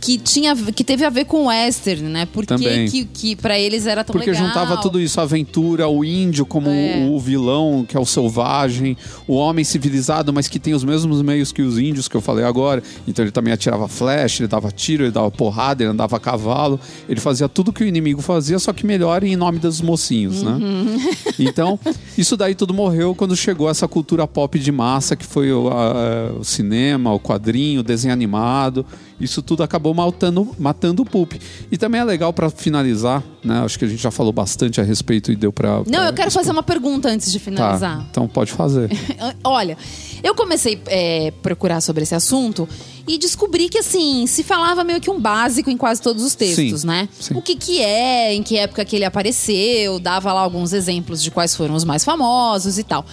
Que 0.00 0.16
tinha 0.16 0.56
que 0.56 0.82
teve 0.82 1.04
a 1.04 1.10
ver 1.10 1.26
com 1.26 1.42
o 1.44 1.46
western, 1.48 2.08
né? 2.08 2.24
Por 2.26 2.42
que 2.42 2.46
Também. 2.54 2.88
que, 2.88 3.04
que 3.04 3.36
para 3.36 3.58
eles 3.58 3.86
era 3.86 4.02
tão 4.02 4.12
Porque 4.14 4.30
legal? 4.30 4.46
juntava 4.46 4.78
tudo 4.78 4.98
isso, 5.00 5.20
a 5.20 5.24
aventura, 5.24 5.86
o 5.88 6.02
índio 6.04 6.46
como 6.46 6.70
É. 6.70 7.06
o, 7.10 7.18
vilão, 7.20 7.84
que 7.86 7.96
é 7.96 8.00
o 8.00 8.06
selvagem, 8.06 8.96
o 9.28 9.34
homem 9.34 9.62
civilizado, 9.64 10.32
mas 10.32 10.48
que 10.48 10.58
tem 10.58 10.72
os 10.72 10.82
mesmos 10.84 11.20
meios 11.20 11.52
que 11.52 11.60
os 11.60 11.78
índios 11.78 12.08
que 12.08 12.16
eu 12.16 12.20
falei 12.22 12.44
agora. 12.44 12.82
Então 13.06 13.22
ele 13.24 13.30
também 13.32 13.52
atirava 13.52 13.86
flecha, 13.88 14.42
ele 14.42 14.48
dava 14.48 14.70
tiro, 14.70 15.04
ele 15.04 15.10
dava 15.10 15.30
porrada, 15.30 15.82
ele 15.82 15.90
andava 15.92 16.16
a 16.16 16.20
cavalo. 16.20 16.80
Ele 17.08 17.20
fazia 17.20 17.48
tudo 17.48 17.72
que 17.72 17.84
o 17.84 17.86
inimigo 17.86 18.22
fazia, 18.22 18.58
só 18.58 18.72
que 18.72 18.86
melhor 18.86 19.22
em 19.22 19.36
nome 19.36 19.58
dos 19.58 19.80
mocinhos, 19.82 20.42
né? 20.42 20.56
Então, 21.38 21.78
isso 22.18 22.36
daí 22.36 22.54
tudo 22.54 22.72
morreu 22.74 23.14
quando 23.14 23.34
chegou 23.36 23.68
essa 23.68 23.88
cultura 23.88 24.26
pop 24.26 24.58
de 24.58 24.70
massa, 24.72 25.16
que 25.16 25.24
foi 25.26 25.52
o, 25.52 25.68
a- 25.68 26.32
o 26.38 26.44
cinema, 26.44 27.12
o 27.12 27.20
quadrinho, 27.20 27.80
o 27.80 27.82
desenho 27.82 28.12
animado. 28.12 28.84
Isso 29.20 29.42
tudo 29.42 29.62
acabou 29.62 29.92
matando, 29.92 30.54
matando 30.58 31.02
o 31.02 31.04
pulp. 31.04 31.34
E 31.70 31.76
também 31.76 32.00
é 32.00 32.04
legal 32.04 32.32
pra 32.32 32.48
finalizar, 32.48 33.22
né? 33.44 33.60
Acho 33.64 33.78
que 33.78 33.84
a 33.84 33.88
gente 33.88 34.02
já 34.02 34.10
falou 34.10 34.32
bastante 34.32 34.80
a 34.80 34.84
respeito 34.84 35.30
e 35.30 35.36
deu 35.36 35.52
pra. 35.52 35.82
Não, 35.86 36.04
eu 36.06 36.12
quero 36.12 36.30
fazer 36.30 36.50
uma 36.50 36.62
pergunta 36.62 37.08
antes 37.08 37.30
de 37.30 37.38
Tá, 37.38 37.44
finalizar. 37.44 38.06
então 38.10 38.26
pode 38.26 38.50
fazer. 38.52 38.88
Olha, 39.44 39.76
eu 40.22 40.34
comecei 40.34 40.80
a 40.86 41.32
procurar 41.42 41.80
sobre 41.80 42.02
esse 42.02 42.14
assunto 42.14 42.66
e 43.06 43.18
descobri 43.18 43.68
que, 43.68 43.78
assim, 43.78 44.26
se 44.26 44.42
falava 44.42 44.84
meio 44.84 45.00
que 45.00 45.10
um 45.10 45.20
básico 45.20 45.68
em 45.68 45.76
quase 45.76 46.00
todos 46.00 46.22
os 46.24 46.34
textos, 46.34 46.80
Sim, 46.82 46.86
né? 46.86 47.08
sim. 47.18 47.34
O 47.34 47.42
que 47.42 47.56
que 47.56 47.80
é, 47.80 48.32
em 48.34 48.42
que 48.42 48.56
época 48.56 48.84
que 48.84 48.96
ele 48.96 49.04
apareceu, 49.04 49.98
dava 49.98 50.32
lá 50.32 50.40
alguns 50.40 50.72
exemplos 50.72 51.22
de 51.22 51.30
quais 51.30 51.54
foram 51.54 51.74
os 51.74 51.84
mais 51.84 52.04
famosos 52.04 52.78
e 52.78 52.84
tal. 52.84 53.04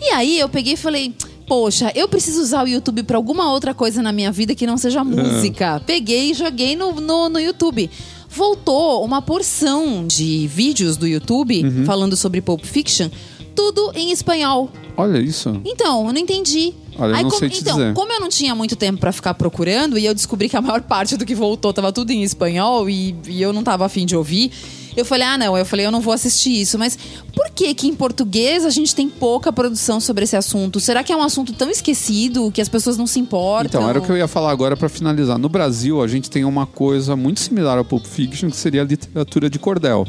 E 0.00 0.08
aí 0.10 0.38
eu 0.38 0.48
peguei 0.48 0.74
e 0.74 0.76
falei... 0.76 1.14
Poxa, 1.50 1.90
eu 1.96 2.06
preciso 2.06 2.40
usar 2.40 2.62
o 2.64 2.68
YouTube 2.68 3.02
pra 3.02 3.16
alguma 3.16 3.50
outra 3.50 3.74
coisa 3.74 4.00
na 4.00 4.12
minha 4.12 4.30
vida 4.30 4.54
que 4.54 4.64
não 4.68 4.76
seja 4.78 5.02
música. 5.02 5.82
Peguei 5.84 6.30
e 6.30 6.34
joguei 6.34 6.76
no, 6.76 6.92
no, 7.00 7.28
no 7.28 7.40
YouTube. 7.40 7.90
Voltou 8.28 9.04
uma 9.04 9.20
porção 9.20 10.06
de 10.06 10.46
vídeos 10.46 10.96
do 10.96 11.08
YouTube 11.08 11.64
Uhum. 11.64 11.84
falando 11.84 12.16
sobre 12.16 12.40
Pulp 12.40 12.64
Fiction, 12.64 13.08
tudo 13.56 13.90
em 13.96 14.12
espanhol. 14.12 14.70
Olha 14.96 15.18
isso. 15.18 15.60
Então, 15.64 16.06
eu 16.06 16.12
não 16.12 16.20
entendi. 16.20 16.72
Olha, 16.96 17.10
eu 17.10 17.16
Aí, 17.16 17.22
não 17.24 17.30
como- 17.30 17.40
sei 17.40 17.48
te 17.50 17.60
então, 17.62 17.76
dizer. 17.76 17.94
como 17.94 18.12
eu 18.12 18.20
não 18.20 18.28
tinha 18.28 18.54
muito 18.54 18.76
tempo 18.76 19.00
pra 19.00 19.10
ficar 19.10 19.34
procurando 19.34 19.98
e 19.98 20.06
eu 20.06 20.14
descobri 20.14 20.48
que 20.48 20.56
a 20.56 20.60
maior 20.60 20.82
parte 20.86 21.16
do 21.16 21.26
que 21.26 21.34
voltou 21.34 21.72
tava 21.72 21.90
tudo 21.92 22.12
em 22.12 22.22
espanhol 22.22 22.88
e, 22.88 23.16
e 23.26 23.42
eu 23.42 23.52
não 23.52 23.64
tava 23.64 23.84
afim 23.84 24.06
de 24.06 24.14
ouvir, 24.14 24.52
eu 24.96 25.04
falei, 25.04 25.26
ah, 25.26 25.38
não, 25.38 25.56
eu 25.56 25.64
falei, 25.64 25.86
eu 25.86 25.90
não 25.90 26.00
vou 26.00 26.12
assistir 26.12 26.60
isso. 26.60 26.78
Mas 26.78 26.98
por 27.34 27.50
que 27.50 27.72
que 27.74 27.86
em 27.86 27.94
português 27.94 28.64
a 28.64 28.70
gente 28.70 28.94
tem 28.94 29.08
pouca 29.08 29.52
produção 29.52 30.00
sobre 30.00 30.24
esse 30.24 30.36
assunto? 30.36 30.80
Será 30.80 31.02
que 31.02 31.12
é 31.12 31.16
um 31.16 31.22
assunto 31.22 31.52
tão 31.52 31.70
esquecido 31.70 32.50
que 32.50 32.60
as 32.60 32.68
pessoas 32.68 32.96
não 32.96 33.06
se 33.06 33.18
importam? 33.18 33.80
Então, 33.80 33.90
era 33.90 33.98
o 33.98 34.02
que 34.02 34.10
eu 34.10 34.16
ia 34.16 34.28
falar 34.28 34.50
agora 34.50 34.76
pra 34.76 34.88
finalizar. 34.88 35.38
No 35.38 35.48
Brasil, 35.48 36.02
a 36.02 36.06
gente 36.06 36.30
tem 36.30 36.44
uma 36.44 36.66
coisa 36.66 37.16
muito 37.16 37.40
similar 37.40 37.78
ao 37.78 37.84
Pulp 37.84 38.04
Fiction, 38.04 38.50
que 38.50 38.56
seria 38.56 38.82
a 38.82 38.84
literatura 38.84 39.48
de 39.48 39.58
cordel. 39.58 40.06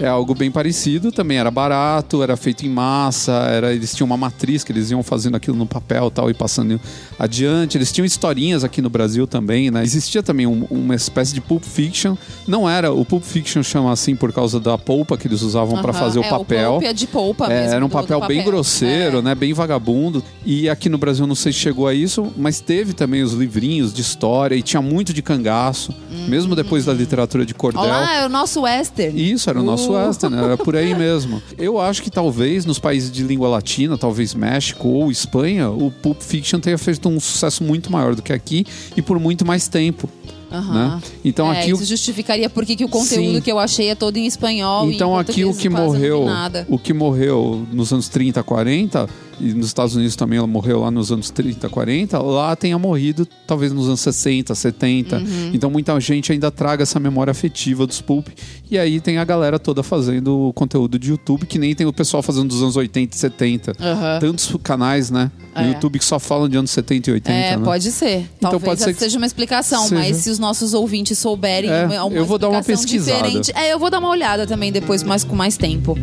É 0.00 0.06
algo 0.08 0.34
bem 0.34 0.50
parecido, 0.50 1.12
também 1.12 1.36
era 1.36 1.50
barato, 1.50 2.22
era 2.22 2.34
feito 2.34 2.64
em 2.64 2.70
massa, 2.70 3.32
era, 3.50 3.74
eles 3.74 3.94
tinham 3.94 4.06
uma 4.06 4.16
matriz 4.16 4.64
que 4.64 4.72
eles 4.72 4.90
iam 4.90 5.02
fazendo 5.02 5.36
aquilo 5.36 5.58
no 5.58 5.66
papel 5.66 6.06
e 6.06 6.10
tal 6.10 6.30
e 6.30 6.34
passando 6.34 6.80
adiante. 7.18 7.76
Eles 7.76 7.92
tinham 7.92 8.06
historinhas 8.06 8.64
aqui 8.64 8.80
no 8.80 8.88
Brasil 8.88 9.26
também, 9.26 9.70
né? 9.70 9.82
Existia 9.82 10.22
também 10.22 10.46
um- 10.46 10.66
uma 10.70 10.94
espécie 10.94 11.34
de 11.34 11.40
Pulp 11.42 11.62
Fiction. 11.64 12.16
Não 12.48 12.66
era, 12.68 12.90
o 12.90 13.04
Pulp 13.04 13.22
Fiction 13.22 13.62
chama 13.62 13.92
assim 13.92 14.16
por 14.16 14.32
causa 14.32 14.58
da 14.58 14.78
polpa 14.78 15.18
que 15.18 15.28
eles 15.28 15.42
usavam 15.42 15.82
pra 15.82 15.90
Aham, 15.90 16.00
fazer 16.00 16.18
o 16.20 16.24
é, 16.24 16.30
papel. 16.30 16.72
pulp 16.72 16.84
é 16.84 16.92
de 16.94 17.06
polpa 17.06 17.44
É, 17.52 17.60
mesmo. 17.60 17.74
era 17.74 17.84
um 17.84 17.88
do- 17.88 17.92
do 17.94 18.00
papel, 18.00 18.26
bem 18.26 18.42
grosseiro, 18.42 19.18
É. 19.18 19.22
né? 19.22 19.34
Bem 19.34 19.52
vagabundo. 19.52 20.24
E 20.46 20.66
aqui 20.70 20.88
no 20.88 20.96
Brasil 20.96 21.26
não 21.26 21.34
sei 21.34 21.52
se 21.52 21.58
chegou 21.58 21.86
a 21.86 21.92
isso, 21.92 22.32
mas 22.38 22.58
teve 22.58 22.94
também 22.94 23.22
os 23.22 23.34
livrinhos 23.34 23.92
de 23.92 24.00
história 24.00 24.54
e 24.54 24.62
tinha 24.62 24.80
muito 24.80 25.12
de 25.12 25.20
cangaço, 25.20 25.94
mesmo 26.26 26.56
depois 26.56 26.86
da 26.86 26.94
literatura 26.94 27.44
de 27.44 27.52
cordel. 27.52 27.82
Olá, 27.82 28.14
é 28.16 28.24
o 28.24 28.30
nosso 28.30 28.62
western. 28.62 29.30
Isso, 29.30 29.50
era 29.50 29.60
o 29.60 29.62
nosso. 29.62 29.89
Western, 29.92 30.36
era 30.36 30.56
por 30.56 30.76
aí 30.76 30.94
mesmo. 30.94 31.42
Eu 31.58 31.80
acho 31.80 32.02
que 32.02 32.10
talvez 32.10 32.64
nos 32.64 32.78
países 32.78 33.10
de 33.10 33.22
língua 33.22 33.48
latina, 33.48 33.96
talvez 33.96 34.34
México 34.34 34.88
ou 34.88 35.10
Espanha, 35.10 35.70
o 35.70 35.90
Pulp 35.90 36.20
Fiction 36.20 36.60
tenha 36.60 36.78
feito 36.78 37.08
um 37.08 37.20
sucesso 37.20 37.62
muito 37.62 37.90
maior 37.90 38.14
do 38.14 38.22
que 38.22 38.32
aqui 38.32 38.66
e 38.96 39.02
por 39.02 39.18
muito 39.18 39.46
mais 39.46 39.68
tempo. 39.68 40.08
Aham. 40.50 40.96
Né? 40.96 41.02
Então 41.24 41.52
é, 41.52 41.60
aqui 41.60 41.72
o 41.72 41.76
isso 41.76 41.84
justificaria 41.84 42.50
por 42.50 42.66
que 42.66 42.84
o 42.84 42.88
conteúdo 42.88 43.36
Sim. 43.36 43.40
que 43.40 43.52
eu 43.52 43.58
achei 43.58 43.88
é 43.88 43.94
todo 43.94 44.16
em 44.16 44.26
espanhol 44.26 44.90
e 44.90 44.94
Então 44.94 45.16
aqui 45.16 45.44
o 45.44 45.54
que 45.54 45.68
morreu, 45.68 46.26
o 46.68 46.78
que 46.78 46.92
morreu 46.92 47.66
nos 47.72 47.92
anos 47.92 48.08
30, 48.08 48.42
40 48.42 49.08
e 49.40 49.54
nos 49.54 49.66
Estados 49.68 49.94
Unidos 49.94 50.16
também 50.16 50.38
ela 50.38 50.46
morreu 50.46 50.80
lá 50.80 50.90
nos 50.90 51.10
anos 51.12 51.30
30, 51.30 51.68
40, 51.68 52.18
lá 52.18 52.54
tenha 52.56 52.78
morrido 52.78 53.26
talvez 53.46 53.72
nos 53.72 53.86
anos 53.86 54.00
60, 54.00 54.54
70. 54.54 55.16
Uhum. 55.16 55.50
Então 55.54 55.70
muita 55.70 55.98
gente 56.00 56.32
ainda 56.32 56.50
traga 56.50 56.82
essa 56.82 56.98
memória 56.98 57.30
afetiva 57.30 57.86
dos 57.86 58.00
pulp 58.00 58.28
e 58.70 58.78
aí 58.78 59.00
tem 59.00 59.18
a 59.18 59.24
galera 59.24 59.58
toda 59.58 59.82
fazendo 59.82 60.52
conteúdo 60.54 60.98
de 60.98 61.10
YouTube 61.10 61.46
que 61.46 61.58
nem 61.58 61.74
tem 61.74 61.86
o 61.86 61.92
pessoal 61.92 62.22
fazendo 62.22 62.48
dos 62.48 62.62
anos 62.62 62.76
80 62.76 63.16
e 63.16 63.18
70. 63.18 63.72
Aham. 63.80 64.18
Tantos 64.20 64.54
canais, 64.62 65.10
né, 65.10 65.30
no 65.54 65.62
É. 65.62 65.68
YouTube 65.68 65.98
que 65.98 66.04
só 66.04 66.18
falam 66.18 66.48
de 66.48 66.56
anos 66.56 66.70
70 66.70 67.10
e 67.10 67.12
80, 67.14 67.32
É, 67.32 67.56
né? 67.56 67.64
pode 67.64 67.90
ser. 67.90 68.28
Então 68.38 68.50
Talvez 68.50 68.62
pode 68.64 68.82
ser 68.82 68.94
que 68.94 69.00
seja 69.00 69.16
uma 69.18 69.26
explicação, 69.26 69.82
seja. 69.88 69.94
mas 69.94 70.16
se 70.18 70.30
os 70.30 70.38
nossos 70.38 70.72
ouvintes 70.74 71.18
souberem 71.18 71.70
É, 71.70 71.84
uma, 71.86 72.04
uma 72.04 72.16
eu 72.16 72.24
vou 72.24 72.38
dar 72.38 72.48
uma 72.48 72.62
pesquisada. 72.62 73.22
diferente- 73.22 73.52
É, 73.54 73.72
eu 73.72 73.78
vou 73.78 73.90
dar 73.90 73.98
uma 73.98 74.08
olhada 74.10 74.46
também 74.46 74.70
depois, 74.70 75.02
mas 75.02 75.24
com 75.24 75.34
mais 75.36 75.56
tempo. 75.56 75.96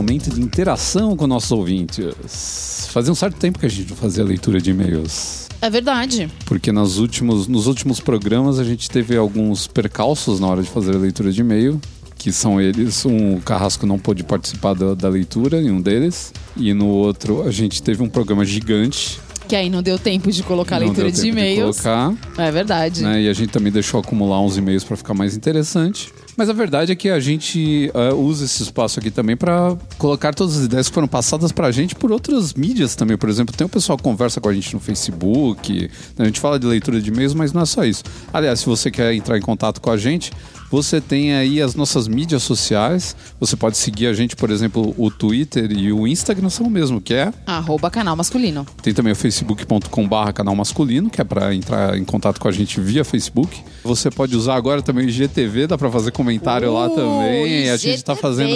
Momento 0.00 0.30
de 0.30 0.40
interação 0.40 1.14
com 1.14 1.26
nossos 1.26 1.52
ouvintes. 1.52 2.88
Fazia 2.90 3.12
um 3.12 3.14
certo 3.14 3.36
tempo 3.36 3.58
que 3.58 3.66
a 3.66 3.68
gente 3.68 3.90
não 3.90 3.96
fazia 3.96 4.24
leitura 4.24 4.60
de 4.60 4.70
e-mails. 4.70 5.46
É 5.60 5.68
verdade. 5.68 6.28
Porque 6.46 6.72
nos 6.72 6.98
últimos, 6.98 7.46
nos 7.46 7.66
últimos 7.66 8.00
programas 8.00 8.58
a 8.58 8.64
gente 8.64 8.88
teve 8.88 9.14
alguns 9.16 9.66
percalços 9.66 10.40
na 10.40 10.46
hora 10.46 10.62
de 10.62 10.68
fazer 10.70 10.94
a 10.94 10.98
leitura 10.98 11.30
de 11.30 11.40
e-mail. 11.42 11.78
Que 12.16 12.30
são 12.32 12.60
eles, 12.60 13.04
um 13.06 13.36
o 13.36 13.40
Carrasco 13.40 13.86
não 13.86 13.98
pôde 13.98 14.22
participar 14.22 14.74
da, 14.74 14.94
da 14.94 15.08
leitura 15.08 15.60
em 15.60 15.70
um 15.70 15.80
deles. 15.80 16.32
E 16.56 16.72
no 16.74 16.86
outro 16.86 17.42
a 17.46 17.50
gente 17.50 17.82
teve 17.82 18.02
um 18.02 18.08
programa 18.08 18.44
gigante. 18.44 19.18
Que 19.48 19.56
aí 19.56 19.68
não 19.70 19.82
deu 19.82 19.98
tempo 19.98 20.30
de 20.30 20.42
colocar 20.42 20.76
a 20.76 20.80
não 20.80 20.86
leitura 20.88 21.10
deu 21.10 21.22
de 21.22 21.28
e-mails. 21.28 21.80
colocar, 21.80 22.14
É 22.38 22.50
verdade. 22.50 23.02
né? 23.02 23.22
E 23.22 23.28
a 23.28 23.32
gente 23.32 23.50
também 23.50 23.72
deixou 23.72 24.00
acumular 24.00 24.40
uns 24.40 24.56
e-mails 24.56 24.84
para 24.84 24.96
ficar 24.96 25.12
mais 25.14 25.34
interessante. 25.36 26.12
Mas 26.40 26.48
a 26.48 26.54
verdade 26.54 26.90
é 26.90 26.94
que 26.94 27.10
a 27.10 27.20
gente 27.20 27.90
eh, 27.92 28.14
usa 28.14 28.46
esse 28.46 28.62
espaço 28.62 28.98
aqui 28.98 29.10
também 29.10 29.36
para 29.36 29.76
colocar 29.98 30.32
todas 30.32 30.56
as 30.56 30.64
ideias 30.64 30.88
que 30.88 30.94
foram 30.94 31.06
passadas 31.06 31.52
pra 31.52 31.70
gente 31.70 31.94
por 31.94 32.10
outras 32.10 32.54
mídias 32.54 32.94
também. 32.94 33.14
Por 33.18 33.28
exemplo, 33.28 33.54
tem 33.54 33.66
o 33.66 33.68
pessoal 33.68 33.98
que 33.98 34.02
conversa 34.02 34.40
com 34.40 34.48
a 34.48 34.54
gente 34.54 34.72
no 34.72 34.80
Facebook, 34.80 35.90
a 36.18 36.24
gente 36.24 36.40
fala 36.40 36.58
de 36.58 36.66
leitura 36.66 36.98
de 36.98 37.10
e-mails, 37.10 37.34
mas 37.34 37.52
não 37.52 37.60
é 37.60 37.66
só 37.66 37.84
isso. 37.84 38.04
Aliás, 38.32 38.60
se 38.60 38.64
você 38.64 38.90
quer 38.90 39.12
entrar 39.12 39.36
em 39.36 39.42
contato 39.42 39.82
com 39.82 39.90
a 39.90 39.98
gente, 39.98 40.32
você 40.70 41.00
tem 41.00 41.34
aí 41.34 41.60
as 41.60 41.74
nossas 41.74 42.06
mídias 42.06 42.44
sociais. 42.44 43.16
Você 43.40 43.56
pode 43.56 43.76
seguir 43.76 44.06
a 44.06 44.14
gente, 44.14 44.36
por 44.36 44.50
exemplo, 44.50 44.94
o 44.96 45.10
Twitter 45.10 45.72
e 45.72 45.92
o 45.92 46.06
Instagram 46.06 46.48
são 46.48 46.66
o 46.66 46.70
mesmo, 46.70 47.00
que 47.00 47.12
é 47.12 47.32
Arroba 47.44 47.90
canal 47.90 48.14
masculino. 48.14 48.64
tem 48.80 48.94
também 48.94 49.12
o 49.12 49.16
facebook.com/barra 49.16 50.32
canal 50.32 50.54
masculino, 50.54 51.10
que 51.10 51.20
é 51.20 51.24
para 51.24 51.52
entrar 51.52 51.98
em 51.98 52.04
contato 52.04 52.40
com 52.40 52.46
a 52.46 52.52
gente 52.52 52.80
via 52.80 53.04
Facebook. 53.04 53.60
Você 53.82 54.10
pode 54.10 54.36
usar 54.36 54.54
agora 54.54 54.80
também 54.80 55.06
o 55.06 55.08
IGTV, 55.08 55.66
dá 55.66 55.76
para 55.76 55.90
fazer 55.90 56.12
comentário 56.30 56.72
lá 56.72 56.88
também. 56.88 57.68
A 57.70 57.76
gente 57.76 58.04
tá 58.04 58.14
fazendo. 58.14 58.54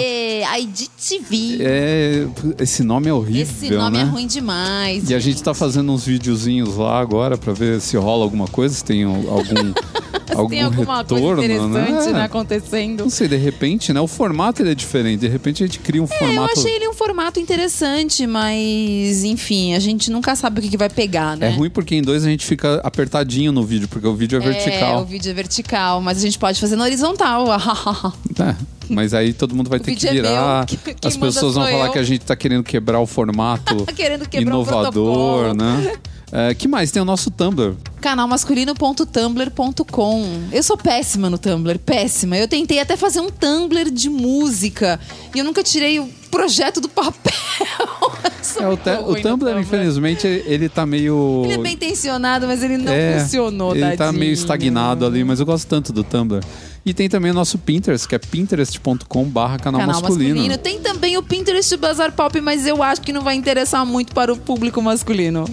IGTV. 0.57 1.57
É, 1.59 2.27
esse 2.59 2.83
nome 2.83 3.09
é 3.09 3.13
horrível, 3.13 3.41
Esse 3.41 3.69
nome 3.71 3.97
né? 3.97 4.03
é 4.03 4.05
ruim 4.05 4.27
demais. 4.27 5.09
E 5.09 5.15
a 5.15 5.19
gente 5.19 5.41
tá 5.43 5.53
fazendo 5.53 5.91
uns 5.91 6.05
videozinhos 6.05 6.77
lá 6.77 6.99
agora 6.99 7.37
para 7.37 7.51
ver 7.51 7.81
se 7.81 7.97
rola 7.97 8.23
alguma 8.23 8.47
coisa, 8.47 8.73
se 8.73 8.83
tem 8.83 9.03
algum 9.03 9.73
algum 10.33 10.49
Tem 10.49 10.61
alguma 10.63 10.97
retorno, 10.97 11.25
coisa 11.35 11.43
interessante 11.53 12.05
né? 12.07 12.13
né, 12.13 12.23
acontecendo. 12.23 13.03
Não 13.03 13.09
sei, 13.09 13.27
de 13.27 13.35
repente, 13.35 13.91
né? 13.93 13.99
O 14.01 14.07
formato 14.07 14.61
ele 14.61 14.71
é 14.71 14.75
diferente. 14.75 15.19
De 15.21 15.27
repente 15.27 15.63
a 15.63 15.67
gente 15.67 15.79
cria 15.79 16.01
um 16.01 16.05
É, 16.09 16.13
eu 16.15 16.17
formato. 16.19 16.59
achei 16.59 16.71
ele 16.75 16.87
um 16.87 16.93
formato 16.93 17.39
interessante, 17.39 18.25
mas 18.25 19.23
enfim, 19.23 19.73
a 19.73 19.79
gente 19.79 20.09
nunca 20.09 20.35
sabe 20.35 20.59
o 20.59 20.63
que, 20.63 20.69
que 20.69 20.77
vai 20.77 20.89
pegar, 20.89 21.35
né? 21.37 21.47
É 21.47 21.49
ruim 21.51 21.69
porque 21.69 21.95
em 21.95 22.01
dois 22.01 22.25
a 22.25 22.29
gente 22.29 22.45
fica 22.45 22.79
apertadinho 22.83 23.51
no 23.51 23.63
vídeo, 23.63 23.87
porque 23.87 24.07
o 24.07 24.15
vídeo 24.15 24.39
é 24.41 24.43
É, 24.45 24.51
vertical. 24.51 25.01
o 25.01 25.05
vídeo 25.05 25.29
é 25.29 25.33
vertical, 25.33 26.01
mas 26.01 26.17
a 26.17 26.21
gente 26.21 26.39
pode 26.39 26.59
fazer 26.59 26.75
na 26.75 26.83
horizontal. 26.83 27.45
É, 28.37 28.53
mas 28.89 29.13
aí 29.13 29.31
todo 29.33 29.55
mundo 29.55 29.69
vai 29.69 29.79
ter 29.79 29.95
que 29.95 30.07
é 30.07 30.11
virar. 30.11 30.57
meu, 30.59 30.65
que- 30.77 30.77
quem 30.77 30.95
As 31.09 31.15
pessoas 31.17 31.55
vão 31.55 31.65
falar 31.65 31.87
eu. 31.87 31.91
que 31.93 31.99
a 31.99 32.03
gente 32.03 32.19
tá 32.25 32.35
querendo 32.35 32.63
quebrar 32.63 32.99
o 32.99 33.05
formato 33.07 33.85
Querendo 33.95 34.27
quebrar 34.27 34.41
inovador, 34.51 34.91
protocolo. 34.91 35.53
né? 35.53 35.93
É, 36.31 36.53
que 36.53 36.67
mais? 36.67 36.91
Tem 36.91 37.01
o 37.01 37.05
nosso 37.05 37.31
Tumblr. 37.31 37.75
Canalmasculino.tumblr.com. 38.01 40.25
Eu 40.51 40.63
sou 40.63 40.77
péssima 40.77 41.29
no 41.29 41.37
Tumblr, 41.37 41.77
péssima. 41.79 42.35
Eu 42.37 42.47
tentei 42.47 42.79
até 42.79 42.97
fazer 42.97 43.19
um 43.19 43.29
Tumblr 43.29 43.91
de 43.91 44.09
música 44.09 44.99
e 45.33 45.39
eu 45.39 45.45
nunca 45.45 45.63
tirei 45.63 45.99
o 45.99 46.07
projeto 46.31 46.81
do 46.81 46.89
papel. 46.89 47.33
É, 48.57 48.99
o, 48.99 49.11
o 49.11 49.21
Tumblr, 49.21 49.59
infelizmente, 49.59 50.25
ele, 50.27 50.69
tá 50.69 50.85
meio. 50.85 51.41
Ele 51.45 51.55
é 51.55 51.57
bem 51.57 51.73
intencionado, 51.73 52.47
mas 52.47 52.63
ele 52.63 52.77
não 52.77 52.93
É, 52.93 53.19
funcionou, 53.19 53.75
Ele 53.75 53.81
tá 53.97 54.05
tadinho. 54.05 54.19
meio 54.19 54.31
estagnado 54.31 55.05
ali, 55.05 55.25
mas 55.25 55.41
eu 55.41 55.45
gosto 55.45 55.67
tanto 55.67 55.91
do 55.91 56.03
Tumblr. 56.05 56.39
E 56.85 56.93
tem 56.93 57.09
também 57.09 57.31
o 57.31 57.33
nosso 57.33 57.57
Pinterest, 57.57 58.07
que 58.07 58.15
é 58.15 58.19
pinterest.com/barra 58.19 59.57
canal, 59.57 59.81
Canal 59.81 60.01
masculino. 60.01 60.35
masculino. 60.35 60.57
Tem 60.57 60.79
também 60.79 61.17
o 61.17 61.23
Pinterest 61.23 61.75
do 61.75 61.81
Bazar 61.81 62.13
Pop, 62.13 62.39
mas 62.39 62.65
eu 62.65 62.81
acho 62.81 63.01
que 63.01 63.11
não 63.11 63.21
vai 63.21 63.35
interessar 63.35 63.85
muito 63.85 64.13
para 64.13 64.31
o 64.31 64.37
público 64.37 64.81
masculino. 64.81 65.43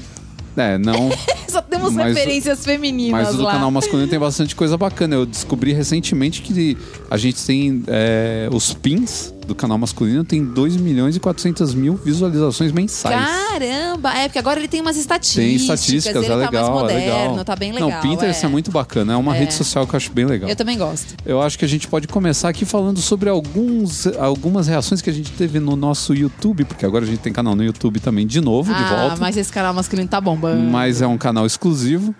É, 0.56 0.78
não. 0.78 1.10
Só 1.48 1.60
temos 1.62 1.92
Mas- 1.92 2.14
referências 2.14 2.64
femininas 2.64 3.26
Mas 3.26 3.34
o 3.34 3.38
do 3.38 3.42
lá. 3.44 3.52
canal 3.52 3.70
masculino 3.70 4.08
tem 4.08 4.18
bastante 4.18 4.54
coisa 4.56 4.76
bacana. 4.76 5.14
Eu 5.14 5.26
descobri 5.26 5.72
recentemente 5.72 6.42
que 6.42 6.76
a 7.10 7.16
gente 7.16 7.44
tem 7.44 7.82
é, 7.86 8.48
os 8.52 8.72
pins 8.74 9.32
do 9.52 9.56
canal 9.56 9.76
masculino 9.78 10.24
tem 10.24 10.44
2 10.44 10.76
milhões 10.76 11.14
e 11.14 11.20
400 11.20 11.74
mil 11.74 11.94
visualizações 11.94 12.72
mensais. 12.72 13.14
Caramba! 13.14 14.12
É, 14.14 14.28
porque 14.28 14.38
agora 14.38 14.58
ele 14.58 14.68
tem 14.68 14.80
umas 14.80 14.96
estatísticas. 14.96 15.44
Tem 15.44 15.54
estatísticas, 15.54 16.16
ele 16.16 16.24
é 16.24 16.28
tá 16.28 16.36
legal, 16.36 16.70
mais 16.70 16.82
moderno, 16.82 17.02
é 17.02 17.28
legal. 17.28 17.44
tá 17.44 17.56
bem 17.56 17.72
legal. 17.72 17.90
Não, 17.90 17.98
o 17.98 18.02
Pinterest 18.02 18.44
é. 18.44 18.48
muito 18.48 18.70
bacana. 18.70 19.12
É 19.12 19.16
uma 19.16 19.36
É. 19.36 19.40
rede 19.40 19.54
social 19.54 19.86
que 19.86 19.94
eu 19.94 19.96
acho 19.98 20.10
bem 20.12 20.24
legal. 20.24 20.48
Eu 20.48 20.56
também 20.56 20.78
gosto. 20.78 21.14
Eu 21.24 21.40
acho 21.42 21.58
que 21.58 21.64
a 21.64 21.68
gente 21.68 21.86
pode 21.86 22.08
começar 22.08 22.48
aqui 22.48 22.64
falando 22.64 23.00
sobre 23.00 23.28
alguns, 23.28 24.06
algumas 24.18 24.66
reações 24.66 25.02
que 25.02 25.10
a 25.10 25.12
gente 25.12 25.30
teve 25.32 25.60
no 25.60 25.76
nosso 25.76 26.14
YouTube, 26.14 26.64
porque 26.64 26.86
agora 26.86 27.04
a 27.04 27.08
gente 27.08 27.20
tem 27.20 27.32
canal 27.32 27.54
no 27.54 27.62
YouTube 27.62 28.00
também 28.00 28.26
de 28.26 28.40
novo, 28.40 28.72
de 28.72 28.82
ah, 28.82 28.96
volta. 28.96 29.16
mas 29.20 29.36
esse 29.36 29.52
canal 29.52 29.74
masculino 29.74 30.08
tá 30.08 30.20
bombando. 30.20 30.62
Mas 30.62 31.02
é 31.02 31.06
um 31.06 31.18
canal 31.18 31.44
exclusivo. 31.46 32.14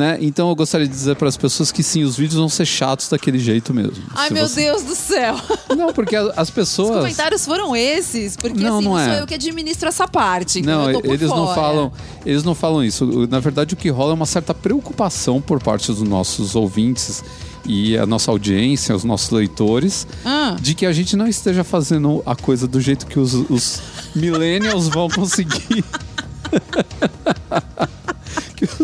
Né? 0.00 0.16
Então 0.22 0.48
eu 0.48 0.54
gostaria 0.54 0.86
de 0.86 0.92
dizer 0.94 1.14
para 1.16 1.28
as 1.28 1.36
pessoas 1.36 1.70
que 1.70 1.82
sim, 1.82 2.04
os 2.04 2.16
vídeos 2.16 2.38
vão 2.40 2.48
ser 2.48 2.64
chatos 2.64 3.06
daquele 3.10 3.38
jeito 3.38 3.74
mesmo. 3.74 4.02
Ai, 4.14 4.28
Se 4.28 4.32
meu 4.34 4.48
você- 4.48 4.62
Deus 4.62 4.82
do 4.82 4.94
céu. 4.94 5.36
Não, 5.76 5.92
porque 5.92 6.16
as 6.16 6.48
Os 6.48 6.50
pessoas. 6.50 6.96
comentários 6.96 7.44
foram 7.44 7.76
esses, 7.76 8.34
porque 8.34 8.58
Não, 8.62 8.76
assim, 8.78 8.84
não 8.86 8.92
não, 8.94 8.98
é. 8.98 9.04
sou 9.04 9.14
eu 9.14 9.26
que 9.26 9.34
administro 9.34 9.88
essa 9.90 10.08
parte. 10.08 10.62
Não, 10.62 10.88
eles 10.90 11.28
não 11.28 11.44
fora. 11.44 11.54
falam, 11.54 11.92
eles 12.24 12.42
não 12.44 12.54
falam 12.54 12.82
isso. 12.82 13.04
Na 13.28 13.40
verdade, 13.40 13.74
o 13.74 13.76
que 13.76 13.90
rola 13.90 14.12
é 14.12 14.14
uma 14.14 14.24
certa 14.24 14.54
preocupação 14.54 15.38
por 15.40 15.62
parte 15.62 15.88
dos 15.92 16.00
nossos 16.02 16.56
ouvintes 16.56 17.22
e 17.66 17.96
a 17.98 18.06
nossa 18.06 18.30
audiência, 18.30 18.96
os 18.96 19.04
nossos 19.04 19.28
leitores, 19.30 20.06
Ah. 20.24 20.56
de 20.58 20.74
que 20.74 20.86
a 20.86 20.92
gente 20.92 21.14
não 21.14 21.26
esteja 21.28 21.62
fazendo 21.62 22.22
a 22.24 22.34
coisa 22.34 22.66
do 22.66 22.80
jeito 22.80 23.06
que 23.06 23.18
os, 23.20 23.34
os 23.34 23.80
millennials 24.16 24.88
vão 24.88 25.08
conseguir. 25.10 25.84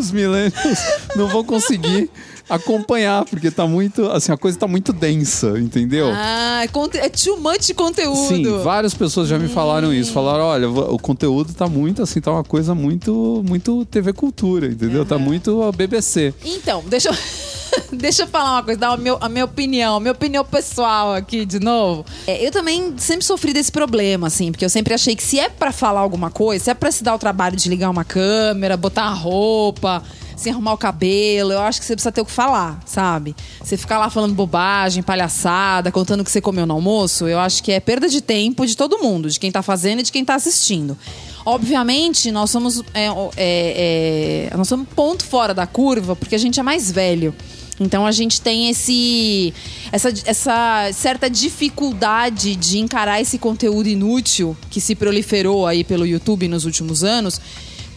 os 0.06 0.12
millennials 0.12 0.78
não 1.14 1.28
vão 1.28 1.44
conseguir 1.44 2.10
acompanhar, 2.48 3.24
porque 3.24 3.50
tá 3.50 3.66
muito, 3.66 4.08
assim, 4.10 4.30
a 4.32 4.36
coisa 4.36 4.56
tá 4.58 4.66
muito 4.66 4.92
densa, 4.92 5.58
entendeu? 5.58 6.10
Ah, 6.12 6.62
é, 6.62 6.98
é 6.98 7.08
too 7.08 7.38
much 7.40 7.72
conteúdo. 7.74 8.28
Sim, 8.28 8.58
várias 8.62 8.94
pessoas 8.94 9.28
já 9.28 9.38
me 9.38 9.48
falaram 9.48 9.92
isso. 9.92 10.12
Falaram, 10.12 10.44
olha, 10.44 10.68
o 10.68 10.98
conteúdo 10.98 11.52
tá 11.52 11.68
muito 11.68 12.02
assim, 12.02 12.20
tá 12.20 12.30
uma 12.30 12.44
coisa 12.44 12.74
muito, 12.74 13.42
muito 13.46 13.84
TV 13.86 14.12
Cultura, 14.12 14.66
entendeu? 14.66 15.04
Tá 15.04 15.18
muito 15.18 15.70
BBC. 15.72 16.32
Então, 16.44 16.84
deixa 16.86 17.10
eu... 17.10 17.14
Deixa 17.92 18.22
eu 18.22 18.26
falar 18.26 18.52
uma 18.54 18.62
coisa, 18.62 18.80
dar 18.80 18.90
a, 18.92 18.96
meu- 18.96 19.18
a 19.20 19.28
minha 19.28 19.44
opinião, 19.44 19.96
a 19.96 20.00
minha 20.00 20.12
opinião 20.12 20.44
pessoal 20.44 21.14
aqui 21.14 21.44
de 21.44 21.58
novo. 21.60 22.04
É, 22.26 22.44
eu 22.46 22.50
também 22.50 22.94
sempre 22.98 23.24
sofri 23.24 23.52
desse 23.52 23.70
problema, 23.72 24.26
assim, 24.26 24.50
porque 24.52 24.64
eu 24.64 24.70
sempre 24.70 24.94
achei 24.94 25.14
que 25.16 25.22
se 25.22 25.38
é 25.38 25.48
pra 25.48 25.72
falar 25.72 26.00
alguma 26.00 26.30
coisa, 26.30 26.64
se 26.64 26.70
é 26.70 26.74
pra 26.74 26.90
se 26.90 27.02
dar 27.02 27.14
o 27.14 27.18
trabalho 27.18 27.56
de 27.56 27.68
ligar 27.68 27.90
uma 27.90 28.04
câmera, 28.04 28.76
botar 28.76 29.04
a 29.04 29.12
roupa, 29.12 30.02
se 30.36 30.50
arrumar 30.50 30.74
o 30.74 30.78
cabelo, 30.78 31.52
eu 31.52 31.60
acho 31.60 31.80
que 31.80 31.86
você 31.86 31.94
precisa 31.94 32.12
ter 32.12 32.20
o 32.20 32.24
que 32.26 32.30
falar, 32.30 32.78
sabe? 32.84 33.34
Você 33.62 33.76
ficar 33.76 33.98
lá 33.98 34.10
falando 34.10 34.34
bobagem, 34.34 35.02
palhaçada, 35.02 35.90
contando 35.90 36.20
o 36.20 36.24
que 36.24 36.30
você 36.30 36.40
comeu 36.42 36.66
no 36.66 36.74
almoço, 36.74 37.26
eu 37.26 37.38
acho 37.38 37.62
que 37.62 37.72
é 37.72 37.80
perda 37.80 38.06
de 38.08 38.20
tempo 38.20 38.66
de 38.66 38.76
todo 38.76 38.98
mundo, 38.98 39.30
de 39.30 39.40
quem 39.40 39.50
tá 39.50 39.62
fazendo 39.62 40.00
e 40.00 40.02
de 40.02 40.12
quem 40.12 40.24
tá 40.24 40.34
assistindo. 40.34 40.96
Obviamente, 41.44 42.30
nós 42.32 42.50
somos, 42.50 42.80
é, 42.92 43.06
é, 43.36 44.48
é, 44.52 44.56
nós 44.56 44.66
somos 44.68 44.86
ponto 44.94 45.24
fora 45.24 45.54
da 45.54 45.66
curva 45.66 46.14
porque 46.16 46.34
a 46.34 46.38
gente 46.38 46.58
é 46.60 46.62
mais 46.62 46.90
velho. 46.90 47.34
Então 47.78 48.06
a 48.06 48.12
gente 48.12 48.40
tem 48.40 48.70
esse 48.70 49.52
essa, 49.92 50.12
essa 50.24 50.90
certa 50.92 51.28
dificuldade 51.28 52.56
de 52.56 52.78
encarar 52.78 53.20
esse 53.20 53.38
conteúdo 53.38 53.88
inútil 53.88 54.56
que 54.70 54.80
se 54.80 54.94
proliferou 54.94 55.66
aí 55.66 55.84
pelo 55.84 56.06
YouTube 56.06 56.48
nos 56.48 56.64
últimos 56.64 57.04
anos 57.04 57.40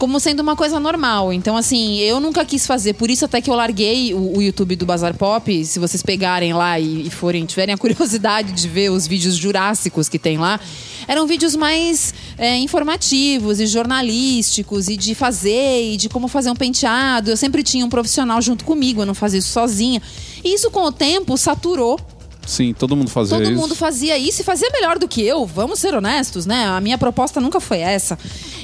como 0.00 0.18
sendo 0.18 0.40
uma 0.40 0.56
coisa 0.56 0.80
normal. 0.80 1.30
Então, 1.30 1.58
assim, 1.58 1.98
eu 1.98 2.18
nunca 2.20 2.42
quis 2.42 2.66
fazer, 2.66 2.94
por 2.94 3.10
isso 3.10 3.26
até 3.26 3.38
que 3.42 3.50
eu 3.50 3.54
larguei 3.54 4.14
o, 4.14 4.38
o 4.38 4.42
YouTube 4.42 4.74
do 4.74 4.86
Bazar 4.86 5.14
Pop. 5.14 5.62
Se 5.62 5.78
vocês 5.78 6.02
pegarem 6.02 6.54
lá 6.54 6.80
e, 6.80 7.06
e 7.06 7.10
forem, 7.10 7.44
tiverem 7.44 7.74
a 7.74 7.78
curiosidade 7.78 8.50
de 8.50 8.66
ver 8.66 8.90
os 8.90 9.06
vídeos 9.06 9.36
jurássicos 9.36 10.08
que 10.08 10.18
tem 10.18 10.38
lá, 10.38 10.58
eram 11.06 11.26
vídeos 11.26 11.54
mais 11.54 12.14
é, 12.38 12.56
informativos 12.56 13.60
e 13.60 13.66
jornalísticos 13.66 14.88
e 14.88 14.96
de 14.96 15.14
fazer 15.14 15.92
e 15.92 15.98
de 15.98 16.08
como 16.08 16.28
fazer 16.28 16.50
um 16.50 16.56
penteado. 16.56 17.30
Eu 17.30 17.36
sempre 17.36 17.62
tinha 17.62 17.84
um 17.84 17.90
profissional 17.90 18.40
junto 18.40 18.64
comigo, 18.64 19.02
eu 19.02 19.06
não 19.06 19.14
fazia 19.14 19.38
isso 19.38 19.50
sozinha. 19.50 20.00
E 20.42 20.54
isso 20.54 20.70
com 20.70 20.82
o 20.82 20.90
tempo 20.90 21.36
saturou 21.36 22.00
Sim, 22.50 22.74
todo 22.76 22.96
mundo 22.96 23.08
fazia 23.08 23.38
Todo 23.38 23.48
isso. 23.48 23.60
mundo 23.60 23.76
fazia 23.76 24.18
isso 24.18 24.40
e 24.40 24.44
fazia 24.44 24.68
melhor 24.72 24.98
do 24.98 25.06
que 25.06 25.22
eu, 25.22 25.46
vamos 25.46 25.78
ser 25.78 25.94
honestos, 25.94 26.46
né? 26.46 26.66
A 26.66 26.80
minha 26.80 26.98
proposta 26.98 27.40
nunca 27.40 27.60
foi 27.60 27.78
essa. 27.78 28.18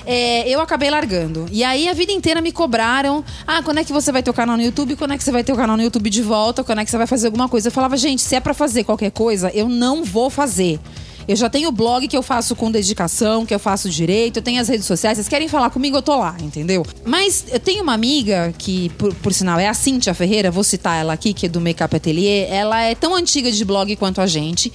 É, 0.04 0.48
eu 0.48 0.60
acabei 0.60 0.90
largando. 0.90 1.46
E 1.52 1.62
aí 1.62 1.88
a 1.88 1.92
vida 1.92 2.10
inteira 2.10 2.40
me 2.40 2.50
cobraram: 2.50 3.24
ah, 3.46 3.62
quando 3.62 3.78
é 3.78 3.84
que 3.84 3.92
você 3.92 4.10
vai 4.10 4.24
ter 4.24 4.30
o 4.30 4.34
canal 4.34 4.56
no 4.56 4.62
YouTube? 4.64 4.96
Quando 4.96 5.12
é 5.12 5.16
que 5.16 5.22
você 5.22 5.30
vai 5.30 5.44
ter 5.44 5.52
o 5.52 5.56
canal 5.56 5.76
no 5.76 5.84
YouTube 5.84 6.10
de 6.10 6.20
volta? 6.20 6.64
Quando 6.64 6.80
é 6.80 6.84
que 6.84 6.90
você 6.90 6.98
vai 6.98 7.06
fazer 7.06 7.26
alguma 7.26 7.48
coisa? 7.48 7.68
Eu 7.68 7.72
falava, 7.72 7.96
gente, 7.96 8.22
se 8.22 8.34
é 8.34 8.40
pra 8.40 8.52
fazer 8.52 8.82
qualquer 8.82 9.12
coisa, 9.12 9.52
eu 9.54 9.68
não 9.68 10.02
vou 10.02 10.30
fazer. 10.30 10.80
Eu 11.28 11.34
já 11.34 11.50
tenho 11.50 11.68
o 11.70 11.72
blog 11.72 12.06
que 12.06 12.16
eu 12.16 12.22
faço 12.22 12.54
com 12.54 12.70
dedicação, 12.70 13.44
que 13.44 13.52
eu 13.52 13.58
faço 13.58 13.90
direito, 13.90 14.36
eu 14.36 14.42
tenho 14.42 14.60
as 14.60 14.68
redes 14.68 14.86
sociais. 14.86 15.16
Vocês 15.16 15.28
querem 15.28 15.48
falar 15.48 15.70
comigo, 15.70 15.96
eu 15.96 16.02
tô 16.02 16.16
lá, 16.16 16.36
entendeu? 16.40 16.86
Mas 17.04 17.46
eu 17.50 17.58
tenho 17.58 17.82
uma 17.82 17.94
amiga 17.94 18.54
que, 18.56 18.90
por, 18.90 19.12
por 19.14 19.32
sinal, 19.32 19.58
é 19.58 19.66
a 19.66 19.74
Cíntia 19.74 20.14
Ferreira, 20.14 20.50
vou 20.50 20.62
citar 20.62 21.00
ela 21.00 21.12
aqui, 21.12 21.32
que 21.32 21.46
é 21.46 21.48
do 21.48 21.60
Makeup 21.60 21.96
Atelier. 21.96 22.48
Ela 22.48 22.80
é 22.82 22.94
tão 22.94 23.14
antiga 23.14 23.50
de 23.50 23.64
blog 23.64 23.94
quanto 23.96 24.20
a 24.20 24.26
gente. 24.26 24.72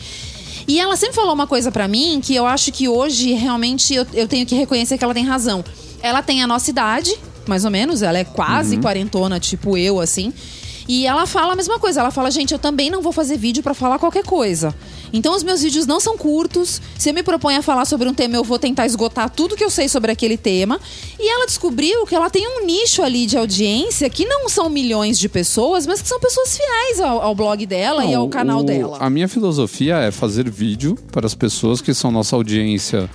E 0.68 0.80
ela 0.80 0.96
sempre 0.98 1.16
falou 1.16 1.34
uma 1.34 1.48
coisa 1.48 1.72
pra 1.72 1.88
mim 1.88 2.20
que 2.22 2.36
eu 2.36 2.46
acho 2.46 2.72
que 2.72 2.88
hoje 2.88 3.32
realmente 3.34 3.94
eu, 3.94 4.06
eu 4.14 4.28
tenho 4.28 4.46
que 4.46 4.56
reconhecer 4.56 4.98
que 4.98 5.04
ela 5.04 5.14
tem 5.14 5.24
razão. 5.24 5.64
Ela 6.02 6.22
tem 6.22 6.44
a 6.44 6.48
nossa 6.48 6.70
idade, 6.70 7.16
mais 7.48 7.64
ou 7.64 7.72
menos, 7.72 8.02
ela 8.02 8.18
é 8.18 8.24
quase 8.24 8.78
quarentona, 8.78 9.40
tipo 9.40 9.78
eu, 9.78 10.00
assim. 10.00 10.34
E 10.94 11.06
ela 11.08 11.26
fala 11.26 11.54
a 11.54 11.56
mesma 11.56 11.80
coisa. 11.80 12.02
Ela 12.02 12.12
fala, 12.12 12.30
gente, 12.30 12.52
eu 12.52 12.60
também 12.60 12.90
não 12.90 13.02
vou 13.02 13.14
fazer 13.14 13.38
vídeo 13.38 13.64
pra 13.64 13.74
falar 13.74 13.98
qualquer 13.98 14.26
coisa. 14.26 14.76
Então 15.14 15.34
os 15.34 15.42
meus 15.42 15.62
vídeos 15.62 15.86
não 15.86 16.00
são 16.02 16.18
curtos. 16.18 16.82
Se 16.98 17.10
eu 17.10 17.14
me 17.14 17.24
proponho 17.24 17.60
a 17.60 17.62
falar 17.62 17.86
sobre 17.86 18.10
um 18.10 18.14
tema, 18.14 18.36
eu 18.36 18.44
vou 18.44 18.60
tentar 18.60 18.86
esgotar 18.86 19.30
tudo 19.30 19.56
que 19.56 19.64
eu 19.64 19.70
sei 19.70 19.88
sobre 19.88 20.12
aquele 20.12 20.36
tema. 20.36 20.78
E 21.18 21.30
ela 21.32 21.46
descobriu 21.46 22.06
que 22.06 22.14
ela 22.14 22.30
tem 22.30 22.46
um 22.46 22.66
nicho 22.66 23.02
ali 23.02 23.26
de 23.26 23.38
audiência 23.38 24.10
que 24.10 24.26
não 24.26 24.50
são 24.50 24.70
milhões 24.70 25.18
de 25.18 25.30
pessoas, 25.30 25.88
mas 25.88 26.02
que 26.02 26.08
são 26.10 26.20
pessoas 26.20 26.58
fiéis 26.58 27.00
ao, 27.00 27.22
ao 27.22 27.34
blog 27.36 27.66
dela 27.66 28.04
e 28.04 28.12
Não, 28.12 28.22
ao 28.24 28.28
canal 28.30 28.60
o- 28.60 28.64
dela. 28.64 28.98
A 29.00 29.10
minha 29.10 29.30
filosofia 29.30 29.96
é 29.98 30.12
fazer 30.12 30.50
vídeo 30.50 30.98
para 31.12 31.26
as 31.26 31.34
pessoas 31.34 31.80
que 31.80 31.94
são 31.94 32.12
nossa 32.12 32.36
audiência 32.36 33.10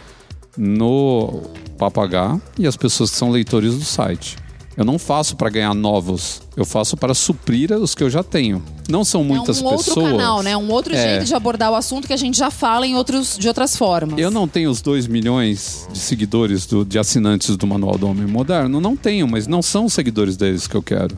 no 0.56 1.42
Papagá 1.78 2.40
e 2.58 2.66
as 2.66 2.76
pessoas 2.76 3.10
que 3.10 3.16
são 3.16 3.30
leitores 3.30 3.74
do 3.74 3.84
site. 3.84 4.36
Eu 4.76 4.84
não 4.84 4.98
faço 4.98 5.36
para 5.36 5.48
ganhar 5.48 5.72
novos, 5.74 6.42
eu 6.54 6.64
faço 6.64 6.96
para 6.98 7.14
suprir 7.14 7.72
os 7.72 7.94
que 7.94 8.02
eu 8.04 8.10
já 8.10 8.22
tenho. 8.22 8.62
Não 8.88 9.04
são 9.04 9.24
muitas 9.24 9.58
é 9.58 9.62
um 9.62 9.66
outro 9.68 9.84
pessoas. 9.84 10.10
canal, 10.12 10.42
né? 10.42 10.54
Um 10.56 10.70
outro 10.70 10.94
É. 10.94 11.02
jeito 11.02 11.24
de 11.24 11.34
abordar 11.34 11.72
o 11.72 11.74
assunto 11.74 12.06
que 12.06 12.12
a 12.12 12.16
gente 12.16 12.36
já 12.38 12.50
fala 12.50 12.86
em 12.86 12.94
outros, 12.94 13.38
de 13.38 13.48
outras 13.48 13.74
formas. 13.74 14.18
Eu 14.18 14.30
não 14.30 14.46
tenho 14.46 14.70
os 14.70 14.82
2 14.82 15.06
milhões 15.06 15.88
de 15.90 15.98
seguidores, 15.98 16.66
do- 16.66 16.84
de 16.84 16.98
assinantes 16.98 17.56
do 17.56 17.66
Manual 17.66 17.96
do 17.96 18.06
Homem 18.06 18.26
Moderno. 18.26 18.78
Não 18.80 18.94
tenho, 18.96 19.26
mas 19.26 19.46
não 19.46 19.62
são 19.62 19.86
os 19.86 19.94
seguidores 19.94 20.36
deles 20.36 20.66
que 20.66 20.74
eu 20.76 20.82
quero. 20.82 21.16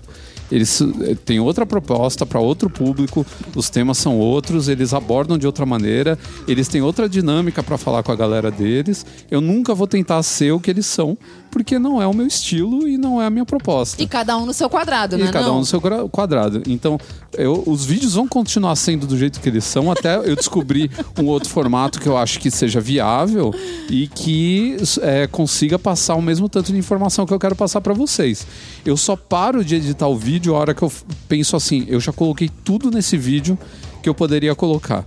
Eles 0.51 0.81
eh, 0.81 1.15
têm 1.27 1.39
outra 1.41 1.67
proposta 1.67 2.25
para 2.25 2.41
outro 2.41 2.71
público, 2.71 3.27
os 3.55 3.69
temas 3.69 3.99
são 3.99 4.17
outros, 4.19 4.67
eles 4.67 4.95
abordam 4.95 5.37
de 5.37 5.47
outra 5.47 5.67
maneira, 5.67 6.19
eles 6.47 6.69
têm 6.69 6.81
outra 6.81 7.07
dinâmica 7.07 7.63
para 7.63 7.77
falar 7.77 8.03
com 8.03 8.11
a 8.13 8.17
galera 8.17 8.51
deles. 8.51 9.05
Eu 9.31 9.43
nunca 9.43 9.75
vou 9.75 9.87
tentar 9.87 10.23
ser 10.23 10.53
o 10.53 10.59
que 10.59 10.71
eles 10.71 10.87
são, 10.87 11.19
porque 11.51 11.79
não 11.79 12.01
é 12.01 12.07
o 12.07 12.13
meu 12.15 12.27
estilo 12.27 12.87
e 12.87 12.97
não 12.99 13.21
é 13.21 13.27
a 13.27 13.31
minha 13.31 13.45
proposta. 13.45 14.03
E 14.03 14.07
cada 14.07 14.37
um 14.37 14.47
no 14.47 14.53
seu 14.55 14.69
quadrado, 14.69 15.17
E 15.17 15.23
né? 15.23 15.31
cada 15.33 15.47
não? 15.47 15.57
um 15.57 15.59
no 15.61 15.67
seu 15.67 15.81
quadrado. 16.11 16.63
Então, 16.67 16.99
eu- 17.37 17.63
os 17.67 17.85
vídeos 17.85 18.15
vão 18.15 18.29
continuar 18.29 18.75
sendo 18.77 19.07
do 19.07 19.17
jeito 19.17 19.41
que 19.41 19.49
eles 19.49 19.65
são, 19.65 19.91
até 19.91 20.17
eu 20.17 20.37
descobrir 20.37 20.91
um 21.21 21.27
outro 21.27 21.49
formato 21.49 22.01
que 22.01 22.07
eu 22.07 22.17
acho 22.17 22.39
que 22.39 22.51
seja 22.51 22.81
viável 22.81 23.55
e 23.91 24.07
que 24.09 24.77
é, 25.03 25.27
consiga 25.27 25.79
passar 25.79 26.15
o 26.15 26.23
mesmo 26.23 26.49
tanto 26.49 26.73
de 26.73 26.79
informação 26.79 27.25
que 27.27 27.33
eu 27.35 27.39
quero 27.39 27.57
passar 27.57 27.81
para 27.81 27.95
vocês. 27.95 28.47
Eu 28.85 28.97
só 28.97 29.17
paro 29.17 29.65
de 29.65 29.75
editar 29.77 30.07
o 30.09 30.17
vídeo 30.17 30.55
a 30.55 30.59
hora 30.59 30.75
que 30.75 30.83
eu 30.83 30.93
penso 31.29 31.57
assim, 31.57 31.85
eu 31.89 32.01
já 32.01 32.13
coloquei 32.13 32.49
tudo 32.65 32.91
nesse 32.91 33.17
vídeo 33.17 33.59
que 34.03 34.09
eu 34.09 34.15
poderia 34.15 34.55
colocar. 34.55 35.05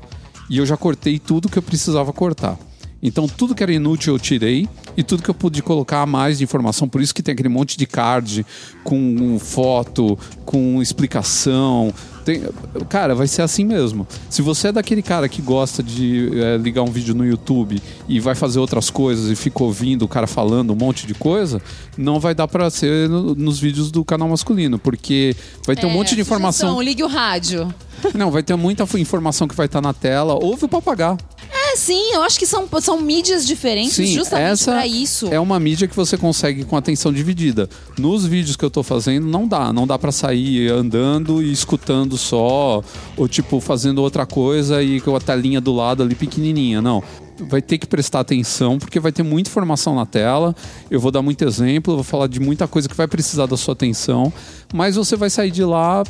E 0.50 0.58
eu 0.58 0.66
já 0.66 0.76
cortei 0.76 1.18
tudo 1.18 1.48
que 1.48 1.58
eu 1.58 1.64
precisava 1.64 2.12
cortar. 2.12 2.58
Então, 3.04 3.28
tudo 3.28 3.56
que 3.56 3.64
era 3.64 3.74
inútil 3.74 4.14
eu 4.14 4.20
tirei 4.20 4.68
e 4.96 5.04
tudo 5.04 5.24
que 5.24 5.30
eu 5.30 5.34
pude 5.34 5.62
colocar 5.64 6.06
mais 6.06 6.38
de 6.38 6.44
informação. 6.44 6.88
Por 6.88 7.02
isso 7.02 7.14
que 7.16 7.24
tem 7.24 7.34
aquele 7.34 7.50
monte 7.50 7.78
de 7.78 7.86
card 7.86 8.46
com 8.84 9.38
foto, 9.40 10.18
com 10.46 10.82
explicação, 10.82 11.94
Tem- 12.24 12.44
cara, 12.88 13.16
vai 13.16 13.26
ser 13.26 13.42
assim 13.42 13.66
mesmo. 13.66 14.08
Se 14.30 14.44
você 14.44 14.68
é 14.68 14.72
daquele 14.72 15.02
cara 15.02 15.28
que 15.28 15.42
gosta 15.42 15.82
de 15.82 16.30
é, 16.40 16.56
ligar 16.58 16.84
um 16.84 16.92
vídeo 16.92 17.16
no 17.16 17.26
YouTube 17.26 17.82
e 18.08 18.20
vai 18.20 18.36
fazer 18.36 18.60
outras 18.60 18.92
coisas 18.92 19.32
e 19.32 19.36
fica 19.36 19.64
ouvindo 19.64 20.04
o 20.04 20.08
cara 20.08 20.28
falando 20.28 20.72
um 20.72 20.76
monte 20.76 21.08
de 21.08 21.16
coisa, 21.16 21.60
não 21.98 22.20
vai 22.20 22.36
dar 22.36 22.48
pra 22.48 22.70
ser 22.70 23.10
no- 23.10 23.34
nos 23.34 23.60
vídeos 23.60 23.90
do 23.90 24.06
canal 24.06 24.30
masculino, 24.30 24.78
porque 24.78 25.36
vai 25.66 25.76
ter 25.76 25.88
um 25.88 25.90
É, 25.90 25.94
monte 25.94 26.14
de 26.14 26.22
informação. 26.22 26.70
sugestão, 26.70 26.82
ligue 26.84 27.02
o 27.04 27.08
rádio. 27.08 27.74
Não, 28.14 28.32
vai 28.32 28.44
ter 28.44 28.56
muita 28.56 28.84
informação 28.98 29.48
que 29.48 29.56
vai 29.56 29.66
estar 29.66 29.82
na 29.82 29.94
tela. 29.94 30.34
Ouve 30.34 30.66
o 30.66 30.68
papagaio. 30.68 31.18
É, 31.54 31.76
sim, 31.76 32.14
eu 32.14 32.22
acho 32.24 32.38
que 32.40 32.46
são, 32.46 32.68
são 32.82 33.00
mídias 33.00 33.46
diferentes 33.46 33.94
Sim, 33.94 34.14
justamente 34.14 34.52
essa 34.52 34.72
pra 34.72 34.88
isso. 34.88 35.28
é 35.28 35.40
uma 35.40 35.60
mídia 35.60 35.88
que 35.88 35.96
você 35.96 36.18
consegue 36.18 36.64
com 36.64 36.76
atenção 36.76 37.12
dividida. 37.12 37.70
Nos 37.98 38.26
vídeos 38.26 38.56
que 38.56 38.64
eu 38.64 38.70
tô 38.70 38.84
fazendo, 38.84 39.28
não 39.28 39.48
dá. 39.48 39.72
Não 39.72 39.86
dá 39.86 39.98
pra 39.98 40.12
sair 40.12 40.70
andando 40.70 41.42
e 41.42 41.52
escutando 41.52 42.18
só, 42.18 42.84
ou 43.18 43.28
tipo, 43.28 43.60
fazendo 43.60 44.02
outra 44.02 44.26
coisa 44.26 44.82
e 44.82 45.00
com 45.02 45.16
a 45.16 45.20
telinha 45.20 45.62
do 45.62 45.74
lado 45.74 46.04
ali 46.04 46.16
pequenininha. 46.16 46.82
Não. 46.82 47.04
Vai 47.40 47.62
ter 47.62 47.78
que 47.78 47.88
prestar 47.88 48.20
atenção, 48.20 48.78
porque 48.78 49.00
vai 49.00 49.12
ter 49.12 49.24
muita 49.24 49.50
informação 49.50 49.96
na 49.96 50.06
tela. 50.06 50.56
Eu 50.90 51.00
vou 51.00 51.12
dar 51.12 51.22
muito 51.22 51.44
exemplo, 51.44 51.94
eu 51.94 51.98
vou 51.98 52.04
falar 52.04 52.28
de 52.28 52.40
muita 52.40 52.68
coisa 52.68 52.88
que 52.88 52.96
vai 52.96 53.08
precisar 53.08 53.46
da 53.46 53.58
sua 53.58 53.74
atenção, 53.74 54.32
mas 54.74 54.96
você 54.96 55.16
vai 55.16 55.30
sair 55.30 55.50
de 55.52 55.64
lá 55.64 56.04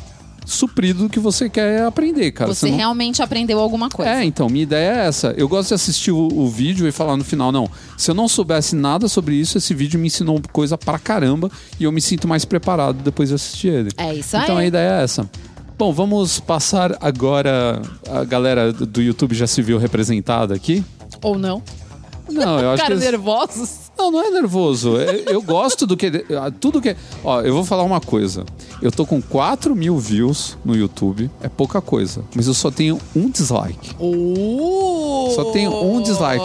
suprido 0.44 1.04
do 1.04 1.08
que 1.08 1.18
você 1.20 1.48
quer 1.48 1.82
aprender, 1.84 2.32
cara. 2.32 2.52
Você 2.54 2.68
não- 2.68 2.76
realmente 2.76 3.22
aprendeu 3.22 3.58
alguma 3.58 3.88
coisa. 3.88 4.10
é, 4.10 4.24
então, 4.24 4.48
minha 4.48 4.62
ideia 4.64 5.02
é 5.02 5.06
essa. 5.06 5.34
Eu 5.36 5.48
gosto 5.48 5.68
de 5.68 5.74
assistir 5.74 6.10
o, 6.10 6.18
o 6.32 6.48
vídeo 6.48 6.86
e 6.88 6.92
falar 6.92 7.16
no 7.16 7.24
final, 7.24 7.50
não, 7.52 7.68
se 7.96 8.10
eu 8.10 8.14
não 8.14 8.28
soubesse 8.28 8.74
nada 8.74 9.08
sobre 9.08 9.34
isso, 9.34 9.56
esse 9.58 9.72
vídeo 9.74 9.98
me 10.00 10.08
ensinou 10.08 10.40
coisa 10.52 10.76
pra 10.76 10.98
caramba 10.98 11.50
e 11.78 11.84
eu 11.84 11.92
me 11.92 12.00
sinto 12.00 12.26
mais 12.26 12.44
preparado 12.44 13.02
depois 13.02 13.28
de 13.28 13.34
assistir 13.36 13.68
ele. 13.68 13.90
É 13.96 14.14
isso 14.14 14.36
Então 14.36 14.56
aí. 14.56 14.64
a 14.64 14.68
ideia 14.68 15.00
é 15.00 15.04
essa. 15.04 15.28
Bom, 15.78 15.92
vamos 15.92 16.38
passar 16.38 16.96
agora. 17.00 17.80
A 18.08 18.22
galera 18.24 18.72
do 18.72 19.00
YouTube 19.02 19.34
já 19.34 19.46
se 19.46 19.60
viu 19.62 19.78
representada 19.78 20.54
aqui? 20.54 20.84
Ou 21.22 21.36
não? 21.38 21.62
Não, 22.32 22.58
eu 22.58 22.70
acho 22.70 22.76
que. 22.76 22.82
Cara, 22.82 22.94
eles- 22.94 23.04
nervosos. 23.04 23.82
Não, 23.98 24.10
não 24.10 24.20
é 24.24 24.30
nervoso. 24.30 24.96
Eu, 24.96 25.34
eu 25.34 25.42
gosto 25.42 25.86
do 25.86 25.96
que. 25.96 26.06
ah, 26.40 26.50
Tudo 26.50 26.80
que. 26.80 26.96
Ó, 27.22 27.40
eu 27.42 27.52
vou 27.54 27.62
falar 27.64 27.82
uma 27.82 28.00
coisa. 28.00 28.44
Eu 28.80 28.90
tô 28.90 29.04
com 29.06 29.20
4 29.20 29.76
mil 29.76 29.98
views 29.98 30.56
no 30.64 30.74
YouTube. 30.74 31.30
É 31.42 31.48
pouca 31.48 31.80
coisa. 31.80 32.24
Mas 32.34 32.46
eu 32.48 32.54
só 32.54 32.70
tenho 32.70 32.98
um 33.14 33.28
dislike. 33.28 33.94
Uh! 34.00 35.30
Só 35.34 35.44
tenho 35.52 35.72
um 35.84 36.00
dislike. 36.02 36.44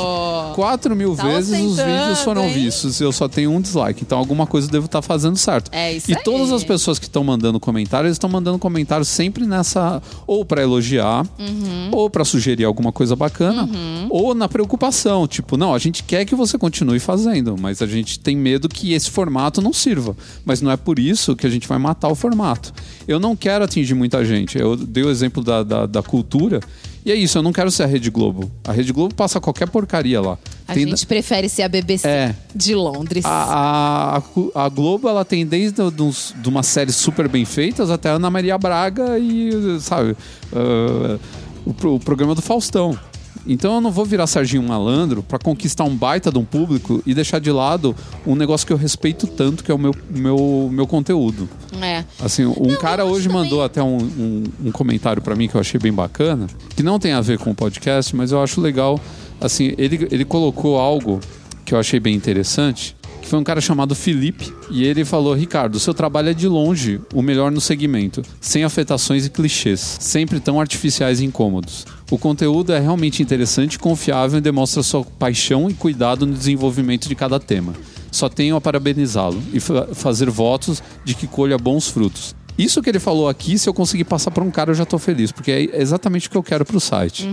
4 0.56 0.96
mil 0.96 1.16
Tá 1.16 1.24
vezes 1.24 1.60
os 1.60 1.78
vídeos 1.78 2.20
foram 2.22 2.44
hein? 2.46 2.54
vistos 2.54 3.00
e 3.00 3.04
eu 3.04 3.12
só 3.12 3.28
tenho 3.28 3.52
um 3.52 3.62
dislike. 3.62 4.02
Então 4.04 4.18
alguma 4.18 4.46
coisa 4.48 4.68
eu 4.68 4.72
devo 4.72 4.86
estar 4.88 5.02
fazendo 5.02 5.38
certo. 5.38 5.70
É 5.72 5.94
isso 5.94 6.10
E 6.12 6.16
aí. 6.16 6.24
todas 6.24 6.52
as 6.52 6.64
pessoas 6.64 6.98
que 7.00 7.06
estão 7.06 7.24
mandando 7.24 7.60
comentários, 7.60 8.08
eles 8.08 8.16
estão 8.16 8.30
mandando 8.30 8.58
comentários 8.60 9.08
sempre 9.08 9.46
nessa. 9.46 10.02
Ou 10.26 10.44
pra 10.44 10.62
elogiar, 10.62 11.26
Uhum. 11.40 11.90
ou 11.92 12.10
pra 12.10 12.26
sugerir 12.26 12.66
alguma 12.66 12.92
coisa 12.92 13.16
bacana, 13.16 13.70
ou 14.10 14.34
na 14.34 14.48
preocupação. 14.50 15.28
Tipo, 15.28 15.58
não, 15.58 15.74
a 15.78 15.80
gente 15.80 16.04
quer 16.04 16.26
que 16.26 16.36
você 16.36 16.58
continue 16.58 17.00
fazendo, 17.00 17.56
mas 17.60 17.82
a 17.82 17.86
gente 17.88 18.20
tem 18.20 18.36
medo 18.36 18.68
que 18.68 18.94
esse 18.94 19.10
formato 19.10 19.62
não 19.62 19.72
sirva. 19.72 20.16
Mas 20.44 20.62
não 20.62 20.70
é 20.72 20.76
por 20.78 21.00
isso 21.00 21.36
que 21.36 21.48
a 21.48 21.50
gente 21.50 21.68
vai 21.68 21.78
matar 21.78 22.10
o 22.10 22.16
formato. 22.16 22.74
Eu 23.08 23.20
não 23.20 23.36
quero 23.36 23.64
atingir 23.64 23.94
muita 23.94 24.26
gente. 24.26 24.58
Eu 24.58 24.76
dei 24.76 25.04
o 25.04 25.10
exemplo 25.10 25.44
da, 25.44 25.64
da, 25.64 25.86
da 25.86 26.04
cultura. 26.04 26.60
E 27.06 27.12
é 27.12 27.16
isso, 27.16 27.38
eu 27.38 27.42
não 27.44 27.54
quero 27.54 27.72
ser 27.72 27.84
a 27.84 27.86
Rede 27.86 28.10
Globo. 28.10 28.52
A 28.68 28.74
Rede 28.74 28.92
Globo 28.92 29.16
passa 29.16 29.40
qualquer 29.40 29.70
porcaria 29.70 30.20
lá. 30.20 30.38
A 30.68 30.74
Tem- 30.74 30.86
gente 30.86 31.06
prefere 31.08 31.48
ser 31.48 31.62
a 31.62 31.70
BBC 31.70 32.06
É. 32.06 32.36
de 32.54 32.76
Londres. 32.76 33.24
a, 33.24 34.22
a, 34.54 34.66
a 34.66 34.70
Globo 34.70 35.08
ela 35.08 35.24
tem 35.24 35.46
desde 35.46 35.82
uns- 35.82 36.34
de 36.42 36.50
umas 36.50 36.66
séries 36.66 36.96
super 36.98 37.30
bem 37.30 37.46
feitas 37.46 37.90
até 37.90 38.10
a 38.10 38.14
Ana 38.14 38.30
Maria 38.30 38.58
Braga 38.58 39.18
e, 39.18 39.80
sabe, 39.80 40.18
ah, 40.54 41.18
o, 41.66 41.96
o 41.96 42.00
programa 42.00 42.36
do 42.36 42.42
Faustão. 42.42 42.98
Então 43.46 43.76
eu 43.76 43.82
não 43.82 43.92
vou 43.92 44.06
virar 44.06 44.28
Serginho 44.28 44.64
Malandro 44.64 45.22
pra 45.24 45.38
conquistar 45.38 45.84
um 45.84 45.96
baita 45.96 46.32
de 46.32 46.38
um 46.38 46.46
público 46.46 47.02
e 47.06 47.14
deixar 47.14 47.40
de 47.40 47.52
lado 47.52 47.96
um 48.26 48.36
negócio 48.36 48.66
que 48.66 48.74
eu 48.74 48.78
respeito 48.78 49.28
tanto, 49.28 49.64
que 49.64 49.72
é 49.72 49.76
o 49.76 49.78
meu, 49.78 49.94
meu, 50.10 50.70
meu 50.72 50.88
conteúdo. 50.88 51.48
É. 51.82 52.04
Assim, 52.20 52.46
um 52.46 52.76
cara 52.76 53.04
eu 53.04 53.08
acho 53.08 53.16
hoje 53.16 53.28
também- 53.28 53.44
mandou 53.44 53.64
até 53.64 53.82
um, 53.84 53.98
um, 53.98 54.44
um 54.66 54.72
comentário 54.72 55.22
pra 55.22 55.36
mim 55.36 55.48
que 55.48 55.56
eu 55.56 55.62
achei 55.62 55.80
bem 55.80 55.94
bacana, 55.94 56.48
que 56.76 56.82
não 56.84 56.98
tem 57.00 57.12
a 57.14 57.22
ver 57.22 57.38
com 57.38 57.52
o 57.52 57.56
podcast, 57.56 58.16
mas 58.16 58.32
eu 58.32 58.42
acho 58.42 58.60
legal. 58.62 59.00
Assim, 59.40 59.74
ele, 59.78 60.08
ele 60.12 60.26
colocou 60.26 60.78
algo 60.80 61.20
que 61.64 61.74
eu 61.74 61.80
achei 61.80 62.00
bem 62.00 62.16
interessante, 62.16 62.96
que 63.22 63.28
foi 63.28 63.38
um 63.38 63.44
cara 63.44 63.60
chamado 63.60 63.94
Felipe, 63.94 64.52
e 64.72 64.84
ele 64.86 65.04
falou: 65.04 65.34
Ricardo, 65.34 65.80
seu 65.80 65.94
trabalho 65.94 66.30
é 66.30 66.34
de 66.34 66.48
longe 66.48 67.00
o 67.14 67.22
melhor 67.22 67.52
no 67.52 67.60
segmento, 67.62 68.22
sem 68.40 68.64
afetações 68.64 69.26
e 69.26 69.30
clichês, 69.30 69.98
sempre 70.00 70.40
tão 70.40 70.60
artificiais 70.62 71.20
e 71.20 71.26
incômodos. 71.26 71.86
O 72.10 72.18
conteúdo 72.18 72.72
é 72.72 72.80
realmente 72.80 73.22
interessante, 73.22 73.78
confiável 73.78 74.38
e 74.38 74.42
demonstra 74.42 74.82
sua 74.82 75.04
paixão 75.04 75.70
e 75.70 75.74
cuidado 75.74 76.26
no 76.26 76.34
desenvolvimento 76.34 77.08
de 77.10 77.16
cada 77.16 77.40
tema. 77.40 77.74
Só 78.12 78.30
tenho 78.30 78.56
a 78.56 78.62
parabenizá-lo 78.62 79.42
e 79.54 79.60
fa- 79.60 79.90
fazer 79.94 80.30
votos 80.30 80.82
de 81.04 81.14
que 81.14 81.28
colha 81.28 81.58
bons 81.58 81.90
frutos. 81.90 82.34
Isso 82.58 82.82
que 82.82 82.90
ele 82.90 83.00
falou 83.00 83.28
aqui, 83.30 83.58
se 83.60 83.70
eu 83.70 83.74
conseguir 83.74 84.06
passar 84.06 84.32
para 84.32 84.44
um 84.44 84.50
cara, 84.50 84.72
eu 84.72 84.76
já 84.76 84.86
tô 84.86 84.98
feliz, 84.98 85.32
porque 85.32 85.52
é 85.52 85.82
exatamente 85.82 86.28
o 86.28 86.32
que 86.32 86.38
eu 86.38 86.42
quero 86.42 86.66
pro 86.66 86.80
site. 86.80 87.28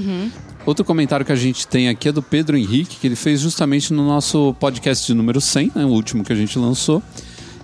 Outro 0.66 0.84
comentário 0.84 1.24
que 1.24 1.32
a 1.32 1.36
gente 1.36 1.66
tem 1.66 1.88
aqui 1.88 2.08
é 2.08 2.12
do 2.12 2.20
Pedro 2.22 2.56
Henrique, 2.58 2.96
que 2.96 3.06
ele 3.06 3.16
fez 3.16 3.40
justamente 3.40 3.92
no 3.92 4.04
nosso 4.06 4.54
podcast 4.58 5.06
de 5.06 5.14
número 5.14 5.40
100, 5.40 5.72
né, 5.74 5.84
o 5.84 5.88
último 5.88 6.24
que 6.24 6.32
a 6.32 6.36
gente 6.36 6.58
lançou. 6.58 7.02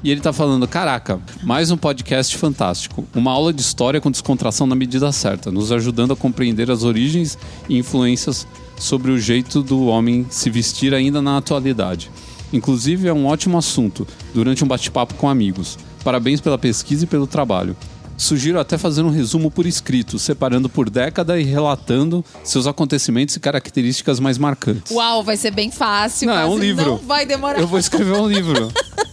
E 0.02 0.10
ele 0.10 0.20
tá 0.20 0.32
falando: 0.32 0.66
caraca, 0.66 1.20
mais 1.43 1.70
um 1.70 1.77
podcast 1.77 2.36
fantástico. 2.36 3.06
Uma 3.14 3.32
aula 3.32 3.52
de 3.52 3.60
história 3.60 4.01
com 4.01 4.10
descontração 4.10 4.66
na 4.66 4.74
medida 4.74 5.12
certa, 5.12 5.51
nos 5.51 5.70
ajudando 5.70 6.12
a 6.12 6.16
compreender 6.16 6.70
as 6.70 6.85
origens 6.85 7.39
e 7.68 7.77
influências 7.77 8.47
sobre 8.78 9.10
o 9.10 9.18
jeito 9.18 9.62
do 9.62 9.86
homem 9.86 10.27
se 10.31 10.48
vestir 10.48 10.94
ainda 10.94 11.20
na 11.20 11.36
atualidade. 11.36 12.10
Inclusive, 12.52 13.09
é 13.09 13.12
um 13.12 13.27
ótimo 13.27 13.59
assunto 13.59 14.06
durante 14.35 14.64
um 14.64 14.66
bate-papo 14.66 15.14
com 15.14 15.28
amigos. 15.28 15.78
Parabéns 16.02 16.40
pela 16.40 16.59
pesquisa 16.59 17.05
e 17.05 17.06
pelo 17.06 17.27
trabalho. 17.27 17.77
Sugiro 18.16 18.60
até 18.60 18.77
fazer 18.77 19.02
um 19.02 19.10
resumo 19.10 19.51
por 19.51 19.64
escrito, 19.64 20.18
separando 20.18 20.68
por 20.68 20.90
década 20.90 21.40
e 21.40 21.44
relatando 21.44 22.24
seus 22.44 22.66
acontecimentos 22.66 23.36
e 23.36 23.40
características 23.40 24.20
mais 24.20 24.36
marcantes. 24.36 24.93
Uau, 24.93 25.22
vai 25.22 25.36
ser 25.36 25.51
bem 25.52 25.70
fácil. 25.70 26.27
Não, 26.27 26.36
é 26.36 26.44
um 26.44 26.59
livro. 26.59 26.93
Não 26.93 26.98
vai 26.98 27.24
demorar. 27.24 27.59
Eu 27.60 27.66
vou 27.66 27.78
escrever 27.78 28.14
um 28.14 28.28
livro. 28.28 28.70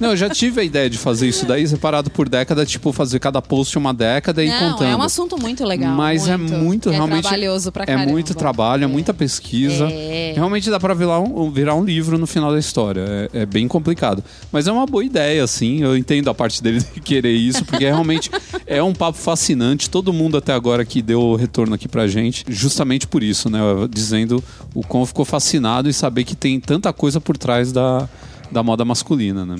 Não, 0.00 0.10
eu 0.10 0.16
já 0.16 0.28
tive 0.28 0.60
a 0.60 0.64
ideia 0.64 0.90
de 0.90 0.98
fazer 0.98 1.28
isso 1.28 1.46
daí, 1.46 1.66
separado 1.66 2.10
por 2.10 2.28
década, 2.28 2.66
tipo, 2.66 2.92
fazer 2.92 3.20
cada 3.20 3.40
post 3.40 3.78
uma 3.78 3.94
década 3.94 4.42
e 4.42 4.48
Não, 4.48 4.72
contando. 4.72 4.90
é 4.90 4.96
um 4.96 5.02
assunto 5.02 5.40
muito 5.40 5.64
legal. 5.64 5.92
Mas 5.94 6.26
é 6.26 6.36
muito, 6.36 6.88
é 6.88 6.92
realmente. 6.92 7.22
trabalhoso 7.22 7.70
pra 7.70 7.84
É 7.86 7.96
muito 7.96 8.34
trabalho, 8.34 8.84
é 8.84 8.86
muita 8.88 9.14
pesquisa. 9.14 9.88
É. 9.88 10.32
Realmente 10.34 10.68
dá 10.68 10.80
pra 10.80 10.94
virar 10.94 11.20
um, 11.20 11.48
virar 11.50 11.74
um 11.76 11.84
livro 11.84 12.18
no 12.18 12.26
final 12.26 12.52
da 12.52 12.58
história. 12.58 13.30
É, 13.32 13.42
é 13.42 13.46
bem 13.46 13.68
complicado. 13.68 14.22
Mas 14.50 14.66
é 14.66 14.72
uma 14.72 14.84
boa 14.84 15.04
ideia, 15.04 15.44
assim. 15.44 15.82
Eu 15.82 15.96
entendo 15.96 16.28
a 16.28 16.34
parte 16.34 16.60
dele 16.60 16.80
de 16.80 16.98
querer 17.00 17.32
isso, 17.32 17.64
porque 17.64 17.84
realmente 17.84 18.30
é 18.66 18.82
um 18.82 18.92
papo 18.92 19.16
fascinante. 19.16 19.88
Todo 19.88 20.12
mundo 20.12 20.36
até 20.36 20.52
agora 20.52 20.84
que 20.84 21.00
deu 21.00 21.20
o 21.20 21.36
retorno 21.36 21.72
aqui 21.74 21.86
pra 21.86 22.08
gente, 22.08 22.44
justamente 22.48 23.06
por 23.06 23.22
isso, 23.22 23.48
né? 23.48 23.60
Dizendo 23.88 24.42
o 24.74 24.82
quão 24.82 25.06
ficou 25.06 25.24
fascinado 25.24 25.88
e 25.88 25.92
saber 25.92 26.24
que 26.24 26.34
tem 26.34 26.58
tanta 26.58 26.92
coisa 26.92 27.20
por 27.20 27.36
trás 27.36 27.70
da, 27.72 28.08
da 28.54 28.62
moda 28.62 28.84
masculina, 28.84 29.44
né? 29.44 29.56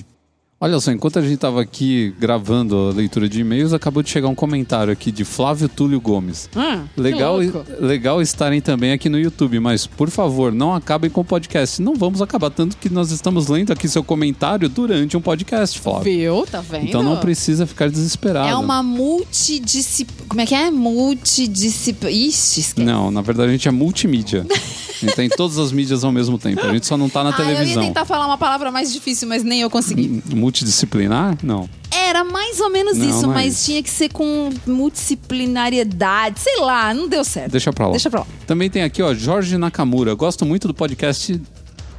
Olha 0.60 0.80
só, 0.80 0.90
enquanto 0.92 1.18
a 1.18 1.22
gente 1.22 1.34
estava 1.34 1.60
aqui 1.60 2.14
gravando 2.18 2.88
a 2.88 2.92
leitura 2.92 3.28
de 3.28 3.40
e-mails, 3.40 3.74
acabou 3.74 4.02
de 4.02 4.08
chegar 4.08 4.28
um 4.28 4.34
comentário 4.34 4.90
aqui 4.90 5.12
de 5.12 5.22
Flávio 5.22 5.68
Túlio 5.68 6.00
Gomes. 6.00 6.48
Que 6.94 7.00
Legal, 7.00 7.38
legal 7.78 8.22
estarem 8.22 8.62
também 8.62 8.92
aqui 8.92 9.10
no 9.10 9.18
YouTube, 9.18 9.60
mas 9.60 9.86
por 9.86 10.08
favor, 10.08 10.52
não 10.52 10.72
acabem 10.72 11.10
com 11.10 11.20
o 11.20 11.24
podcast. 11.24 11.82
Não 11.82 11.94
vamos 11.94 12.22
acabar 12.22 12.48
tanto 12.48 12.78
que 12.78 12.88
nós 12.88 13.10
estamos 13.10 13.48
lendo 13.48 13.72
aqui 13.72 13.86
seu 13.86 14.02
comentário 14.02 14.68
durante 14.68 15.16
um 15.16 15.20
podcast, 15.20 15.78
Flávio. 15.78 16.04
Viu? 16.04 16.46
Tá 16.46 16.62
vendo? 16.62 16.86
Então 16.86 17.02
não 17.02 17.18
precisa 17.18 17.66
ficar 17.66 17.90
desesperado. 17.90 18.48
É 18.48 18.56
uma 18.56 18.82
multidisciplina. 18.82 20.28
Como 20.28 20.40
é 20.40 20.46
que 20.46 20.54
é? 20.54 20.70
Multidisciplina. 20.70 22.10
Ixi, 22.10 22.60
esquece. 22.60 22.86
Não, 22.86 23.10
na 23.10 23.20
verdade 23.20 23.50
a 23.50 23.52
gente 23.52 23.68
é 23.68 23.70
multimídia. 23.70 24.46
a 25.04 25.08
gente 25.08 25.16
tem 25.16 25.28
todas 25.28 25.58
as 25.58 25.70
mídias 25.72 26.02
ao 26.04 26.10
mesmo 26.12 26.38
tempo. 26.38 26.64
A 26.66 26.72
gente 26.72 26.86
só 26.86 26.96
não 26.96 27.08
tá 27.08 27.22
na 27.22 27.30
Ah, 27.30 27.34
eu 27.38 27.44
ia 27.48 27.54
televisão. 27.56 27.82
tentar 27.82 28.04
falar 28.04 28.26
uma 28.26 28.38
palavra 28.38 28.70
mais 28.70 28.92
difícil, 28.92 29.28
mas 29.28 29.42
nem 29.44 29.60
eu 29.60 29.70
consegui. 29.70 30.22
Multidisciplinar? 30.34 31.36
Não. 31.42 31.68
Era 31.90 32.24
mais 32.24 32.60
ou 32.60 32.70
menos 32.70 32.96
Não, 32.98 33.08
isso, 33.08 33.24
é 33.24 33.28
mas 33.28 33.64
tinha 33.64 33.82
que 33.82 33.90
ser 33.90 34.08
com 34.10 34.50
multidisciplinariedade. 34.66 36.40
Sei 36.40 36.60
lá, 36.60 36.92
não 36.94 37.08
deu 37.08 37.24
certo. 37.24 37.52
Deixa 37.52 37.72
pra 37.72 37.86
lá. 37.86 37.92
Deixa 37.92 38.10
pra 38.10 38.20
lá. 38.20 38.26
Também 38.46 38.68
tem 38.70 38.82
aqui, 38.82 39.02
ó, 39.02 39.14
Jorge 39.14 39.56
Nakamura. 39.56 40.14
Gosto 40.14 40.44
muito 40.44 40.66
do 40.68 40.74
podcast 40.74 41.40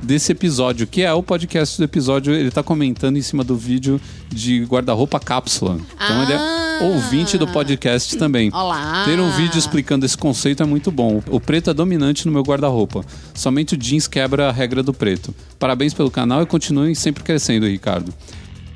desse 0.05 0.31
episódio, 0.31 0.85
que 0.87 1.01
é 1.01 1.11
o 1.13 1.23
podcast 1.23 1.77
do 1.77 1.83
episódio. 1.83 2.33
Ele 2.33 2.51
tá 2.51 2.61
comentando 2.63 3.17
em 3.17 3.21
cima 3.21 3.43
do 3.43 3.55
vídeo 3.57 3.99
de 4.29 4.63
guarda-roupa 4.63 5.19
cápsula. 5.19 5.77
Então 5.95 6.23
ele 6.23 6.33
Ah. 6.33 6.79
é 6.81 6.83
ouvinte 6.83 7.37
do 7.37 7.47
podcast 7.47 8.15
também. 8.17 8.49
Olá. 8.53 9.03
Ter 9.05 9.19
um 9.19 9.31
vídeo 9.31 9.57
explicando 9.57 10.05
esse 10.05 10.17
conceito 10.17 10.61
é 10.61 10.65
muito 10.65 10.91
bom. 10.91 11.21
O 11.29 11.39
preto 11.39 11.69
é 11.69 11.73
dominante 11.73 12.25
no 12.25 12.31
meu 12.31 12.43
guarda-roupa. 12.43 13.03
Somente 13.33 13.73
o 13.73 13.77
jeans 13.77 14.07
quebra 14.07 14.49
a 14.49 14.51
regra 14.51 14.83
do 14.83 14.93
preto. 14.93 15.33
Parabéns 15.57 15.93
pelo 15.93 16.11
canal 16.11 16.41
e 16.43 16.45
continuem 16.45 16.93
sempre 16.93 17.23
crescendo, 17.23 17.65
Ricardo. 17.65 18.13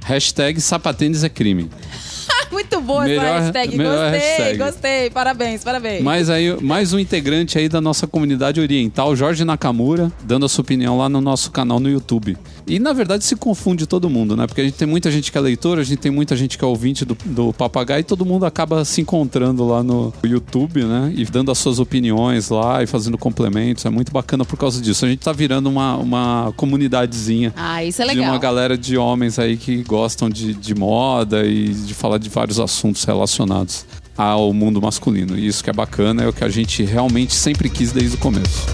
Hashtag 0.04 0.60
sapatênis 0.60 1.24
é 1.24 1.30
crime. 1.30 1.70
Muito 2.72 2.86
boa 2.86 3.04
Melhor- 3.04 3.26
essa 3.26 3.40
hashtag. 3.46 3.78
melhor 3.78 4.12
gostei, 4.12 4.20
hashtag. 4.30 4.58
gostei. 4.58 5.10
Parabéns, 5.10 5.64
parabéns. 5.64 6.04
Mais 6.04 6.30
aí, 6.30 6.56
mais 6.62 6.94
um 6.94 7.00
integrante 7.00 7.58
aí 7.58 7.68
da 7.68 7.82
nossa 7.82 8.06
comunidade 8.06 8.60
oriental, 8.62 9.16
Jorge 9.16 9.44
Nakamura, 9.44 10.12
dando 10.24 10.46
a 10.46 10.50
sua 10.50 10.62
opinião 10.62 10.96
lá 10.98 11.10
no 11.10 11.20
nosso 11.20 11.50
canal 11.52 11.80
no 11.80 11.90
YouTube. 11.90 12.38
E 12.68 12.78
na 12.78 12.94
verdade 12.94 13.24
se 13.24 13.36
confunde 13.36 13.88
todo 13.88 14.08
mundo, 14.08 14.38
né? 14.38 14.46
Porque 14.46 14.62
a 14.62 14.64
gente 14.64 14.76
tem 14.76 14.88
muita 14.88 15.10
gente 15.10 15.32
que 15.32 15.38
é 15.38 15.42
leitora, 15.42 15.82
a 15.82 15.84
gente 15.84 15.98
tem 15.98 16.12
muita 16.12 16.36
gente 16.36 16.58
que 16.60 16.64
é 16.64 16.68
ouvinte 16.68 17.04
do, 17.04 17.18
do 17.26 17.52
Papagaio 17.52 18.02
e 18.02 18.04
todo 18.04 18.24
mundo 18.24 18.46
acaba 18.46 18.86
se 18.86 19.02
encontrando 19.02 19.66
lá 19.68 19.82
no 19.82 20.14
YouTube, 20.24 20.84
né? 20.84 21.12
E 21.16 21.26
dando 21.26 21.52
as 21.52 21.58
suas 21.58 21.80
opiniões 21.80 22.50
lá 22.50 22.84
e 22.84 22.88
fazendo 22.88 23.18
complementos. 23.18 23.84
É 23.86 23.90
muito 23.90 24.12
bacana 24.12 24.46
por 24.46 24.58
causa 24.58 24.80
disso. 24.80 25.06
A 25.06 25.10
gente 25.10 25.20
tá 25.22 25.32
virando 25.32 25.68
uma, 25.70 25.98
uma 25.98 26.54
comunidadezinha. 26.56 27.52
Ah, 27.58 27.84
isso 27.84 28.00
é 28.04 28.06
De 28.08 28.16
legal. 28.16 28.32
uma 28.32 28.38
galera 28.38 28.78
de 28.78 28.96
homens 28.96 29.40
aí 29.40 29.58
que 29.58 29.82
gostam 29.84 30.30
de, 30.30 30.54
de 30.54 30.76
moda 30.76 31.44
e 31.46 31.70
de 31.70 31.94
falar 31.96 32.20
de 32.20 32.30
vários 32.30 32.59
assuntos 32.60 33.04
relacionados 33.04 33.86
ao 34.18 34.54
mundo 34.54 34.82
masculino. 34.82 35.38
E 35.38 35.48
isso 35.48 35.64
que 35.64 35.70
é 35.70 35.74
bacana, 35.74 36.24
é 36.24 36.28
o 36.28 36.34
que 36.34 36.44
a 36.44 36.50
gente 36.50 36.84
realmente 36.84 37.34
sempre 37.34 37.70
quis 37.70 37.92
desde 37.92 38.16
o 38.16 38.20
começo. 38.20 38.68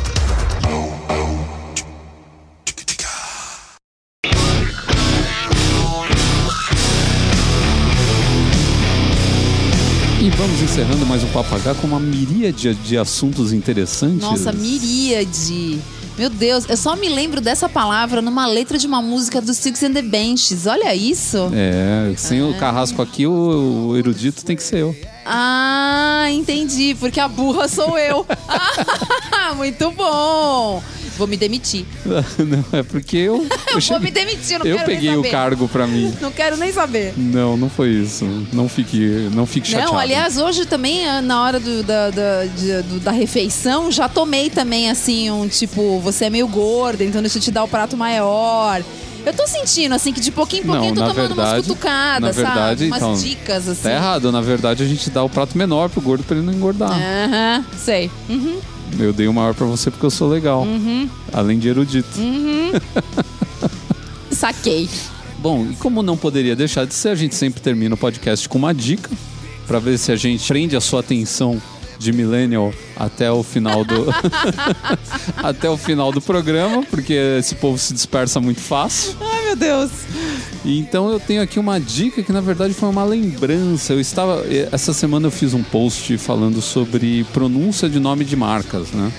E 10.19 10.29
vamos 10.31 10.59
encerrando 10.59 11.05
mais 11.05 11.23
um 11.23 11.27
Papagaio 11.27 11.75
com 11.75 11.85
uma 11.85 11.99
miríade 11.99 12.73
de 12.73 12.97
assuntos 12.97 13.53
interessantes. 13.53 14.21
Nossa, 14.21 14.51
miríade. 14.51 15.79
Meu 16.17 16.29
Deus, 16.29 16.65
eu 16.69 16.77
só 16.77 16.95
me 16.95 17.09
lembro 17.09 17.41
dessa 17.41 17.67
palavra 17.67 18.21
numa 18.21 18.45
letra 18.45 18.77
de 18.77 18.87
uma 18.87 19.01
música 19.01 19.41
dos 19.41 19.57
Six 19.57 19.83
and 19.83 19.93
the 19.93 20.01
Benches. 20.01 20.65
Olha 20.65 20.95
isso. 20.95 21.51
É, 21.53 22.13
sem 22.15 22.41
o 22.41 22.53
carrasco 22.57 23.01
aqui, 23.01 23.27
o, 23.27 23.89
o 23.89 23.97
erudito 23.97 24.45
tem 24.45 24.55
que 24.55 24.63
ser 24.63 24.79
eu. 24.79 24.95
Ah, 25.25 26.27
entendi. 26.31 26.95
Porque 26.99 27.19
a 27.19 27.27
burra 27.27 27.67
sou 27.67 27.97
eu. 27.97 28.25
Ah, 28.47 29.53
muito 29.57 29.89
bom. 29.91 30.81
Vou 31.17 31.27
me 31.27 31.37
demitir. 31.37 31.85
Não, 32.05 32.77
é 32.77 32.83
porque 32.83 33.15
eu. 33.15 33.35
Eu, 33.37 33.49
Vou 33.71 33.79
cheguei- 33.81 34.03
me 34.03 34.11
demitir, 34.11 34.59
não 34.59 34.65
eu 34.65 34.75
quero 34.75 34.87
nem 34.89 34.95
peguei 34.97 35.13
o 35.13 35.17
saber. 35.17 35.31
cargo 35.31 35.67
pra 35.69 35.87
mim. 35.87 36.13
Não 36.19 36.29
quero 36.29 36.57
nem 36.57 36.73
saber. 36.73 37.13
Não, 37.15 37.55
não 37.55 37.69
foi 37.69 37.89
isso. 37.89 38.25
Não 38.51 38.67
fique, 38.67 39.29
não 39.33 39.45
fique 39.45 39.69
chateado. 39.69 39.93
Não, 39.93 39.97
aliás, 39.99 40.37
hoje 40.37 40.65
também, 40.65 41.07
ah, 41.07 41.21
na 41.21 41.41
hora 41.41 41.57
do- 41.57 41.83
da, 41.83 42.09
da, 42.09 42.45
de- 42.45 42.81
do- 42.83 42.99
da 42.99 43.11
refeição, 43.11 43.89
já 43.89 44.09
tomei 44.09 44.49
também, 44.49 44.89
assim, 44.89 45.31
um 45.31 45.47
tipo, 45.47 45.99
você 46.01 46.25
é 46.25 46.29
meio 46.29 46.49
gorda, 46.49 47.01
então 47.05 47.21
deixa 47.21 47.37
eu 47.37 47.41
te 47.41 47.49
dar 47.51 47.63
o 47.63 47.67
prato 47.67 47.95
maior. 47.95 48.83
Eu 49.25 49.33
tô 49.33 49.47
sentindo, 49.47 49.93
assim, 49.95 50.13
que 50.13 50.19
de 50.19 50.31
pouquinho 50.31 50.63
em 50.63 50.65
pouquinho 50.67 50.95
Não, 50.95 51.03
eu 51.03 51.07
tô 51.09 51.13
tomando 51.15 51.31
umas 51.33 51.51
verdade- 51.51 51.67
cutucadas, 51.67 52.35
na 52.37 52.43
verdade, 52.43 52.79
sabe? 52.79 52.91
Umas 52.91 53.01
então, 53.01 53.13
dicas, 53.15 53.67
assim. 53.67 53.81
Tá 53.83 53.91
errado. 53.91 54.31
Na 54.31 54.41
verdade, 54.41 54.83
a 54.83 54.87
gente 54.87 55.09
dá 55.09 55.23
o 55.23 55.29
prato 55.29 55.57
menor 55.57 55.89
pro 55.89 56.01
gordo 56.01 56.23
pra 56.23 56.37
ele 56.37 56.45
não 56.45 56.53
engordar. 56.53 56.91
Aham, 56.91 57.65
sei. 57.77 58.11
Uhum. 58.29 58.59
Eu 58.99 59.11
dei 59.11 59.27
o 59.27 59.33
maior 59.33 59.53
pra 59.55 59.65
você 59.65 59.89
porque 59.89 60.05
eu 60.05 60.11
sou 60.11 60.29
legal. 60.29 60.65
Além 61.33 61.57
de 61.59 61.67
erudito. 61.67 62.07
Saquei. 64.31 64.89
Bom, 65.39 65.67
e 65.71 65.75
como 65.75 66.01
não 66.01 66.17
poderia 66.17 66.55
deixar 66.55 66.85
de 66.85 66.93
ser, 66.93 67.09
a 67.09 67.15
gente 67.15 67.35
sempre 67.35 67.61
termina 67.61 67.93
o 67.95 67.97
podcast 67.97 68.47
com 68.49 68.57
uma 68.57 68.73
dica 68.73 69.09
pra 69.67 69.79
ver 69.79 69.97
se 69.97 70.11
a 70.11 70.15
gente 70.15 70.45
prende 70.47 70.75
a 70.75 70.81
sua 70.81 70.99
atenção 71.01 71.61
de 71.97 72.11
millennial 72.11 72.73
até 72.95 73.31
o 73.31 73.43
final 73.43 73.83
do 73.83 74.05
até 75.37 75.69
o 75.69 75.77
final 75.77 76.11
do 76.11 76.21
programa, 76.21 76.83
porque 76.89 77.13
esse 77.39 77.55
povo 77.55 77.77
se 77.77 77.93
dispersa 77.93 78.39
muito 78.39 78.61
fácil. 78.61 79.15
Ai, 79.21 79.45
meu 79.45 79.55
Deus. 79.55 79.91
Então 80.63 81.11
eu 81.11 81.19
tenho 81.19 81.41
aqui 81.41 81.59
uma 81.59 81.79
dica 81.79 82.23
que 82.23 82.31
na 82.31 82.41
verdade 82.41 82.73
foi 82.73 82.89
uma 82.89 83.03
lembrança. 83.03 83.93
Eu 83.93 83.99
estava 83.99 84.43
essa 84.71 84.93
semana 84.93 85.27
eu 85.27 85.31
fiz 85.31 85.53
um 85.53 85.63
post 85.63 86.17
falando 86.17 86.61
sobre 86.61 87.23
pronúncia 87.33 87.89
de 87.89 87.99
nome 87.99 88.25
de 88.25 88.35
marcas, 88.35 88.91
né? 88.91 89.11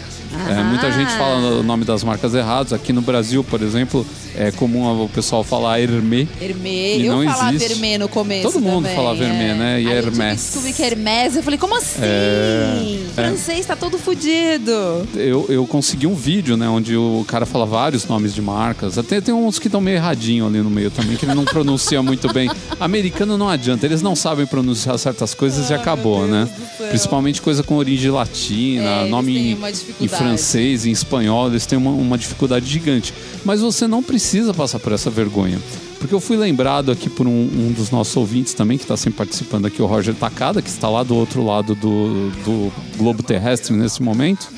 É, 0.49 0.63
muita 0.63 0.93
gente 0.93 1.13
fala 1.13 1.61
o 1.61 1.63
nome 1.63 1.85
das 1.85 2.05
marcas 2.05 2.35
errados. 2.35 2.73
Aqui 2.73 2.93
no 2.93 3.01
Brasil, 3.01 3.43
por 3.43 3.63
exemplo, 3.63 4.07
é 4.37 4.51
comum 4.51 5.05
o 5.05 5.09
pessoal 5.09 5.43
falar 5.43 5.81
Hermé. 5.81 6.27
Hermê. 6.41 6.99
E 6.99 7.07
Eu 7.07 7.17
não 7.17 7.33
falava 7.33 7.55
existe. 7.55 7.73
Hermê 7.73 7.99
no 7.99 8.09
começo 8.09 8.43
Todo 8.53 8.61
mundo 8.61 8.83
também, 8.83 8.97
falava 8.97 9.23
Hermé, 9.23 9.51
é. 9.51 9.55
né? 9.55 9.81
E 9.81 9.87
Aí 9.87 9.97
eu 9.97 10.03
tive 10.03 10.17
que 10.17 10.23
Hermès. 10.23 10.81
é 10.81 10.87
Hermès. 10.87 11.37
Eu 11.37 11.43
falei, 11.43 11.59
como 11.59 11.77
assim? 11.77 12.01
É, 12.03 12.99
é. 13.09 13.13
Francês 13.15 13.65
tá 13.67 13.75
todo 13.75 13.99
fudido. 13.99 14.73
Eu, 15.15 15.47
eu 15.49 15.67
consegui 15.67 16.07
um 16.07 16.15
vídeo, 16.15 16.57
né, 16.57 16.69
onde 16.69 16.97
o 16.97 17.25
cara 17.27 17.47
fala 17.47 17.65
vários 17.65 18.07
nomes 18.07 18.35
de 18.35 18.43
marcas. 18.43 18.99
Até 18.99 19.21
tem 19.21 19.35
uns 19.35 19.59
que 19.59 19.69
estão 19.69 19.81
meio 19.81 19.97
erradinho 19.97 20.47
ali 20.47 20.59
no 20.59 20.71
meio 20.71 20.91
também, 20.91 21.17
que 21.17 21.25
ele 21.25 21.35
não 21.35 21.45
pronuncia 21.47 22.03
muito 22.03 22.31
bem. 22.33 22.51
Americano 22.79 23.39
não 23.39 23.49
adianta, 23.49 23.87
eles 23.87 24.03
não 24.03 24.15
sabem 24.15 24.47
pronunciar 24.47 24.99
certas 24.99 25.33
coisas 25.35 25.71
e 25.71 25.75
acabou, 25.75 26.27
né? 26.27 26.49
Principalmente 26.89 27.41
coisa 27.41 27.63
com 27.63 27.77
origem 27.77 28.11
latina, 28.11 28.85
É, 28.85 29.09
nome 29.09 29.37
em, 29.37 29.59
em 30.01 30.09
francês, 30.09 30.85
em 30.85 30.91
espanhol, 30.91 31.49
eles 31.49 31.65
têm 31.65 31.79
uma, 31.79 31.91
uma 31.91 32.19
dificuldade 32.19 32.67
gigante. 32.67 33.15
Mas 33.45 33.61
você 33.61 33.87
não 33.87 34.03
precisa 34.03 34.26
passar 34.55 34.79
por 34.79 34.93
essa 34.93 35.11
vergonha. 35.11 35.59
Porque 35.99 36.15
eu 36.15 36.21
fui 36.21 36.37
lembrado 36.37 36.91
aqui 36.91 37.09
por 37.09 37.27
um, 37.27 37.31
um 37.31 37.73
dos 37.73 37.91
nossos 37.91 38.17
ouvintes 38.17 38.55
também, 38.55 38.77
que 38.77 38.85
está 38.85 38.97
sempre 38.97 39.19
participando 39.19 39.67
aqui, 39.67 39.81
o 39.81 39.87
Roger 39.87 40.15
Takada, 40.15 40.61
que 40.61 40.69
está 40.69 40.89
lá 40.89 41.03
do 41.03 41.15
outro 41.15 41.45
lado 41.45 41.75
do, 41.75 42.31
do 42.45 42.73
globo 42.97 43.23
terrestre 43.23 43.75
nesse 43.75 44.03
momento, 44.03 44.49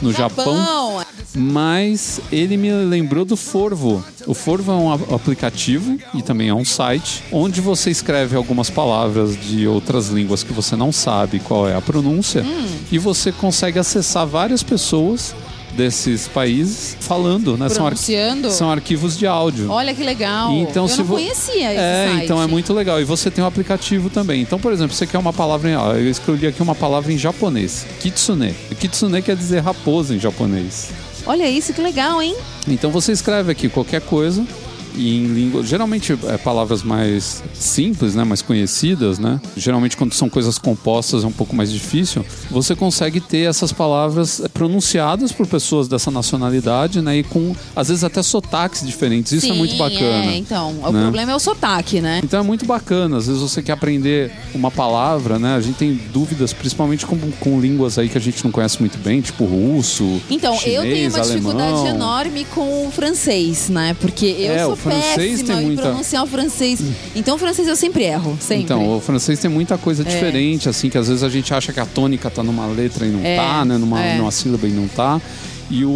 no 0.00 0.12
Japão. 0.12 0.54
Mas 1.34 2.20
ele 2.30 2.56
me 2.56 2.70
lembrou 2.70 3.24
do 3.24 3.36
Forvo. 3.36 4.04
O 4.26 4.34
Forvo 4.34 4.70
é 4.70 4.74
um 4.74 4.92
aplicativo 5.14 5.98
e 6.14 6.20
também 6.20 6.48
é 6.50 6.54
um 6.54 6.64
site 6.64 7.24
onde 7.32 7.60
você 7.60 7.90
escreve 7.90 8.36
algumas 8.36 8.68
palavras 8.68 9.36
de 9.40 9.66
outras 9.66 10.08
línguas 10.08 10.42
que 10.42 10.52
você 10.52 10.76
não 10.76 10.92
sabe 10.92 11.40
qual 11.40 11.66
é 11.66 11.74
a 11.74 11.80
pronúncia 11.80 12.44
e 12.90 12.98
você 12.98 13.32
consegue 13.32 13.78
acessar 13.78 14.26
várias 14.26 14.62
pessoas 14.62 15.34
desses 15.76 16.28
países 16.28 16.96
falando, 17.00 17.56
né? 17.56 17.68
São, 17.68 17.86
ar- 17.86 17.96
são 18.50 18.70
arquivos 18.70 19.16
de 19.18 19.26
áudio. 19.26 19.70
Olha 19.70 19.94
que 19.94 20.02
legal. 20.02 20.52
Então, 20.52 20.84
eu 20.84 20.88
se 20.88 20.98
não 20.98 21.04
vo- 21.04 21.14
conhecia 21.14 21.72
esse 21.72 21.80
É, 21.80 22.08
site. 22.10 22.24
então 22.24 22.42
é 22.42 22.46
muito 22.46 22.72
legal. 22.72 23.00
E 23.00 23.04
você 23.04 23.30
tem 23.30 23.42
um 23.42 23.46
aplicativo 23.46 24.10
também. 24.10 24.42
Então, 24.42 24.58
por 24.58 24.72
exemplo, 24.72 24.94
você 24.94 25.06
quer 25.06 25.18
uma 25.18 25.32
palavra 25.32 25.70
em. 25.70 25.72
eu 25.74 26.10
escolhi 26.10 26.46
aqui 26.46 26.62
uma 26.62 26.74
palavra 26.74 27.12
em 27.12 27.18
japonês. 27.18 27.86
Kitsune. 28.00 28.54
Kitsune 28.78 29.22
quer 29.22 29.36
dizer 29.36 29.60
raposa 29.60 30.14
em 30.14 30.18
japonês. 30.20 30.90
Olha 31.24 31.48
isso, 31.48 31.72
que 31.72 31.80
legal, 31.80 32.20
hein? 32.20 32.34
Então 32.66 32.90
você 32.90 33.12
escreve 33.12 33.52
aqui 33.52 33.68
qualquer 33.68 34.00
coisa 34.00 34.44
e 34.94 35.16
em 35.18 35.26
língua, 35.26 35.62
geralmente 35.64 36.16
é 36.28 36.36
palavras 36.36 36.82
mais 36.82 37.42
simples, 37.54 38.14
né, 38.14 38.24
mais 38.24 38.42
conhecidas, 38.42 39.18
né? 39.18 39.40
Geralmente 39.56 39.96
quando 39.96 40.12
são 40.14 40.28
coisas 40.28 40.58
compostas 40.58 41.24
é 41.24 41.26
um 41.26 41.32
pouco 41.32 41.54
mais 41.54 41.70
difícil. 41.72 42.24
Você 42.50 42.74
consegue 42.74 43.20
ter 43.20 43.48
essas 43.48 43.72
palavras 43.72 44.42
pronunciadas 44.52 45.32
por 45.32 45.46
pessoas 45.46 45.88
dessa 45.88 46.10
nacionalidade, 46.10 47.00
né, 47.00 47.18
e 47.18 47.22
com 47.22 47.54
às 47.74 47.88
vezes 47.88 48.04
até 48.04 48.22
sotaques 48.22 48.84
diferentes. 48.86 49.32
Isso 49.32 49.46
é 49.46 49.50
Sim, 49.50 49.58
muito 49.58 49.76
bacana. 49.76 50.32
É, 50.32 50.36
então, 50.36 50.70
o 50.82 50.92
né? 50.92 51.02
problema 51.02 51.32
é 51.32 51.36
o 51.36 51.38
sotaque, 51.38 52.00
né? 52.00 52.20
Então 52.22 52.40
é 52.40 52.42
muito 52.42 52.64
bacana. 52.66 53.16
Às 53.18 53.26
vezes 53.26 53.40
você 53.42 53.62
quer 53.62 53.72
aprender 53.72 54.30
uma 54.54 54.70
palavra, 54.70 55.38
né? 55.38 55.54
A 55.56 55.60
gente 55.60 55.76
tem 55.76 56.00
dúvidas, 56.12 56.52
principalmente 56.52 57.06
com, 57.06 57.16
com 57.40 57.60
línguas 57.60 57.98
aí 57.98 58.08
que 58.08 58.18
a 58.18 58.20
gente 58.20 58.44
não 58.44 58.50
conhece 58.50 58.78
muito 58.80 58.98
bem, 58.98 59.20
tipo 59.20 59.44
russo. 59.44 60.20
Então, 60.30 60.54
eu 60.54 60.60
tenho 60.60 60.82
chinês, 60.82 61.14
uma 61.14 61.22
dificuldade 61.24 61.72
alemão. 61.72 61.86
enorme 61.94 62.44
com 62.46 62.86
o 62.86 62.90
francês, 62.90 63.68
né? 63.68 63.94
Porque 64.00 64.26
eu 64.26 64.52
É, 64.52 64.64
sou 64.64 64.72
o 64.72 64.76
francês 64.82 65.42
tem 65.42 65.58
em 65.58 65.66
muita- 65.66 65.82
pronunciar 65.82 66.24
o 66.24 66.26
francês. 66.26 66.80
Então, 67.14 67.36
o 67.36 67.38
francês 67.38 67.68
eu 67.68 67.76
sempre 67.76 68.04
erro, 68.04 68.36
sempre. 68.40 68.64
Então, 68.64 68.96
o 68.96 69.00
francês 69.00 69.38
tem 69.38 69.50
muita 69.50 69.74
É. 69.74 69.78
coisa 69.78 70.04
diferente, 70.04 70.68
assim, 70.68 70.88
que 70.90 70.98
às 70.98 71.08
vezes 71.08 71.22
a 71.22 71.28
gente 71.28 71.52
acha 71.54 71.72
que 71.72 71.80
a 71.80 71.86
tônica 71.86 72.28
tá 72.30 72.42
numa 72.42 72.66
letra 72.66 73.06
e 73.06 73.10
não 73.10 73.20
É, 73.24 73.36
tá, 73.36 73.64
né? 73.64 73.78
Numa, 73.78 74.02
é. 74.02 74.16
numa 74.18 74.30
sílaba 74.30 74.66
e 74.66 74.70
não 74.70 74.88
tá. 74.88 75.20
E 75.70 75.86
o, 75.86 75.90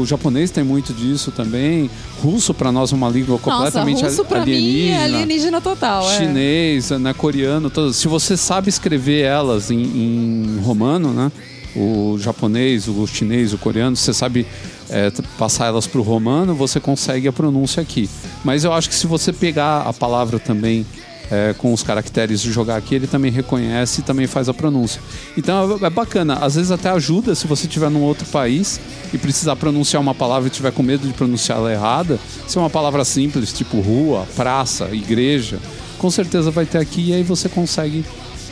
o 0.00 0.04
japonês 0.06 0.50
tem 0.50 0.62
muito 0.62 0.92
disso 0.92 1.30
também. 1.30 1.88
Russo, 2.22 2.52
pra 2.52 2.70
nós, 2.70 2.92
é 2.92 2.94
uma 2.94 3.08
língua 3.08 3.38
Nossa, 3.42 3.50
completamente 3.50 4.02
russo 4.04 4.24
pra 4.26 4.44
mim 4.44 4.52
alienígena. 4.52 4.94
é 4.96 5.04
alienígena 5.04 5.60
total. 5.60 6.10
é. 6.10 6.18
chinês, 6.18 6.90
né, 6.90 7.14
coreano, 7.14 7.70
todas. 7.70 7.96
Se 7.96 8.08
você 8.08 8.36
sabe 8.36 8.68
escrever 8.68 9.22
elas 9.22 9.70
em, 9.70 9.80
em 9.80 10.58
romano, 10.62 11.14
né? 11.14 11.32
O 11.74 12.18
japonês, 12.18 12.86
o 12.88 13.06
chinês, 13.06 13.54
o 13.54 13.58
coreano, 13.58 13.96
você 13.96 14.12
sabe 14.12 14.46
é, 14.92 15.10
passar 15.38 15.66
elas 15.66 15.86
para 15.86 15.98
o 15.98 16.02
romano, 16.02 16.54
você 16.54 16.78
consegue 16.78 17.26
a 17.26 17.32
pronúncia 17.32 17.82
aqui. 17.82 18.08
Mas 18.44 18.62
eu 18.62 18.72
acho 18.72 18.88
que 18.88 18.94
se 18.94 19.06
você 19.06 19.32
pegar 19.32 19.82
a 19.82 19.92
palavra 19.92 20.38
também 20.38 20.86
é, 21.30 21.54
com 21.56 21.72
os 21.72 21.82
caracteres 21.82 22.44
e 22.44 22.52
jogar 22.52 22.76
aqui, 22.76 22.94
ele 22.94 23.06
também 23.06 23.32
reconhece 23.32 24.02
e 24.02 24.04
também 24.04 24.26
faz 24.26 24.50
a 24.50 24.54
pronúncia. 24.54 25.00
Então 25.36 25.78
é, 25.82 25.86
é 25.86 25.90
bacana. 25.90 26.34
Às 26.34 26.56
vezes 26.56 26.70
até 26.70 26.90
ajuda 26.90 27.34
se 27.34 27.46
você 27.46 27.66
estiver 27.66 27.90
num 27.90 28.02
outro 28.02 28.26
país 28.26 28.78
e 29.14 29.18
precisar 29.18 29.56
pronunciar 29.56 30.02
uma 30.02 30.14
palavra 30.14 30.48
e 30.48 30.50
tiver 30.50 30.72
com 30.72 30.82
medo 30.82 31.06
de 31.06 31.14
pronunciar 31.14 31.56
ela 31.58 31.72
errada. 31.72 32.18
Se 32.46 32.58
é 32.58 32.60
uma 32.60 32.68
palavra 32.70 33.02
simples, 33.04 33.50
tipo 33.52 33.80
rua, 33.80 34.26
praça, 34.36 34.90
igreja, 34.92 35.58
com 35.96 36.10
certeza 36.10 36.50
vai 36.50 36.66
ter 36.66 36.78
aqui 36.78 37.10
e 37.10 37.14
aí 37.14 37.22
você 37.22 37.48
consegue 37.48 38.04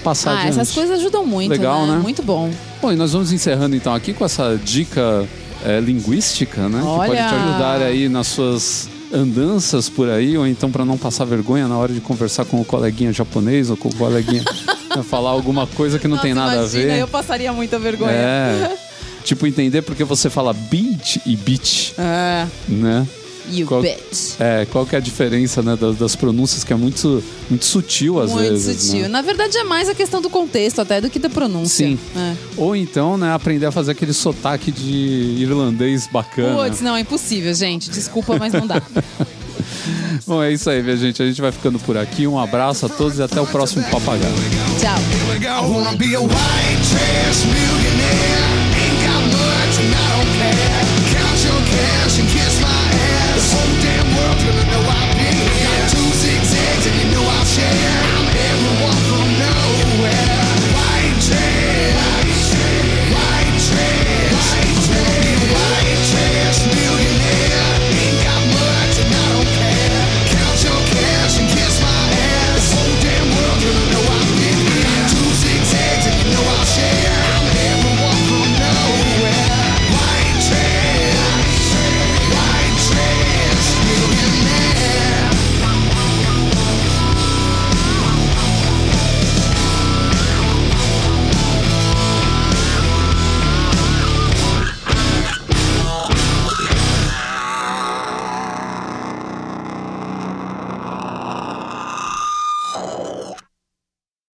passar 0.02 0.30
Ah, 0.30 0.38
adiante. 0.40 0.60
essas 0.60 0.74
coisas 0.74 0.98
ajudam 0.98 1.26
muito, 1.26 1.50
Legal, 1.50 1.86
né? 1.86 1.98
Muito 1.98 2.22
bom. 2.22 2.50
Bom, 2.80 2.90
e 2.90 2.96
nós 2.96 3.12
vamos 3.12 3.30
encerrando 3.32 3.76
então 3.76 3.94
aqui 3.94 4.14
com 4.14 4.24
essa 4.24 4.58
dica 4.64 5.28
é, 5.64 5.80
linguística, 5.80 6.68
né? 6.68 6.78
Que 6.78 6.84
pode 6.86 7.10
Olha! 7.10 7.28
te 7.28 7.34
ajudar 7.34 7.82
aí 7.82 8.08
nas 8.08 8.26
suas 8.28 8.88
andanças 9.12 9.88
por 9.88 10.08
aí, 10.08 10.36
ou 10.38 10.46
então 10.46 10.70
para 10.70 10.84
não 10.84 10.96
passar 10.96 11.24
vergonha 11.24 11.66
na 11.66 11.76
hora 11.76 11.92
de 11.92 12.00
conversar 12.00 12.44
com 12.44 12.60
o 12.60 12.64
coleguinha 12.64 13.12
japonês 13.12 13.68
ou 13.70 13.76
com 13.76 13.88
o 13.88 13.94
coleguinha 13.94 14.44
né, 14.96 15.02
falar 15.02 15.30
alguma 15.30 15.66
coisa 15.66 15.98
que 15.98 16.06
não 16.06 16.16
Nossa, 16.16 16.26
tem 16.26 16.34
nada 16.34 16.54
imagina, 16.56 16.92
a 16.92 16.94
ver. 16.96 17.00
eu 17.00 17.08
passaria 17.08 17.52
muita 17.52 17.78
vergonha. 17.78 18.12
É. 18.12 18.76
Tipo, 19.22 19.46
entender 19.46 19.82
porque 19.82 20.02
você 20.02 20.30
fala 20.30 20.52
beach 20.54 21.20
e 21.26 21.36
beach, 21.36 21.92
É. 21.98 22.46
né? 22.66 23.06
You 23.52 23.66
Qual- 23.66 23.82
bet. 23.82 24.00
É, 24.38 24.66
qual 24.70 24.86
que 24.86 24.94
é 24.94 24.98
a 24.98 25.00
diferença 25.00 25.62
né, 25.62 25.76
das, 25.76 25.96
das 25.96 26.16
pronúncias, 26.16 26.62
que 26.64 26.72
é 26.72 26.76
muito, 26.76 27.22
muito 27.48 27.64
sutil 27.64 28.20
às 28.20 28.30
Muito 28.30 28.48
vezes. 28.50 28.82
sutil. 28.82 29.02
né? 29.02 29.08
Na 29.08 29.22
verdade, 29.22 29.56
é 29.58 29.64
mais 29.64 29.88
a 29.88 29.94
questão 29.94 30.20
do 30.22 30.30
contexto 30.30 30.80
até 30.80 31.00
do 31.00 31.10
que 31.10 31.18
da 31.18 31.28
pronúncia. 31.30 31.86
Sim. 31.86 31.98
É. 32.16 32.34
Ou 32.56 32.74
então, 32.76 33.16
né, 33.16 33.32
aprender 33.32 33.66
a 33.66 33.72
fazer 33.72 33.92
aquele 33.92 34.12
sotaque 34.12 34.70
de 34.72 35.36
irlandês 35.38 36.08
bacana. 36.10 36.64
Putz, 36.64 36.80
não, 36.80 36.96
é 36.96 37.00
impossível, 37.00 37.52
gente. 37.54 37.90
Desculpa, 37.90 38.36
mas 38.38 38.52
não 38.52 38.66
dá. 38.66 38.80
Bom, 40.26 40.42
é 40.42 40.52
isso 40.52 40.68
aí, 40.70 40.82
minha 40.82 40.96
gente. 40.96 41.22
A 41.22 41.26
gente 41.26 41.40
vai 41.40 41.50
ficando 41.50 41.78
por 41.78 41.96
aqui. 41.96 42.26
Um 42.26 42.38
abraço 42.38 42.86
a 42.86 42.88
todos 42.88 43.18
e 43.18 43.22
até 43.22 43.40
o 43.40 43.46
próximo 43.46 43.82
Papagaio. 43.90 44.32
Tchau. 44.80 44.98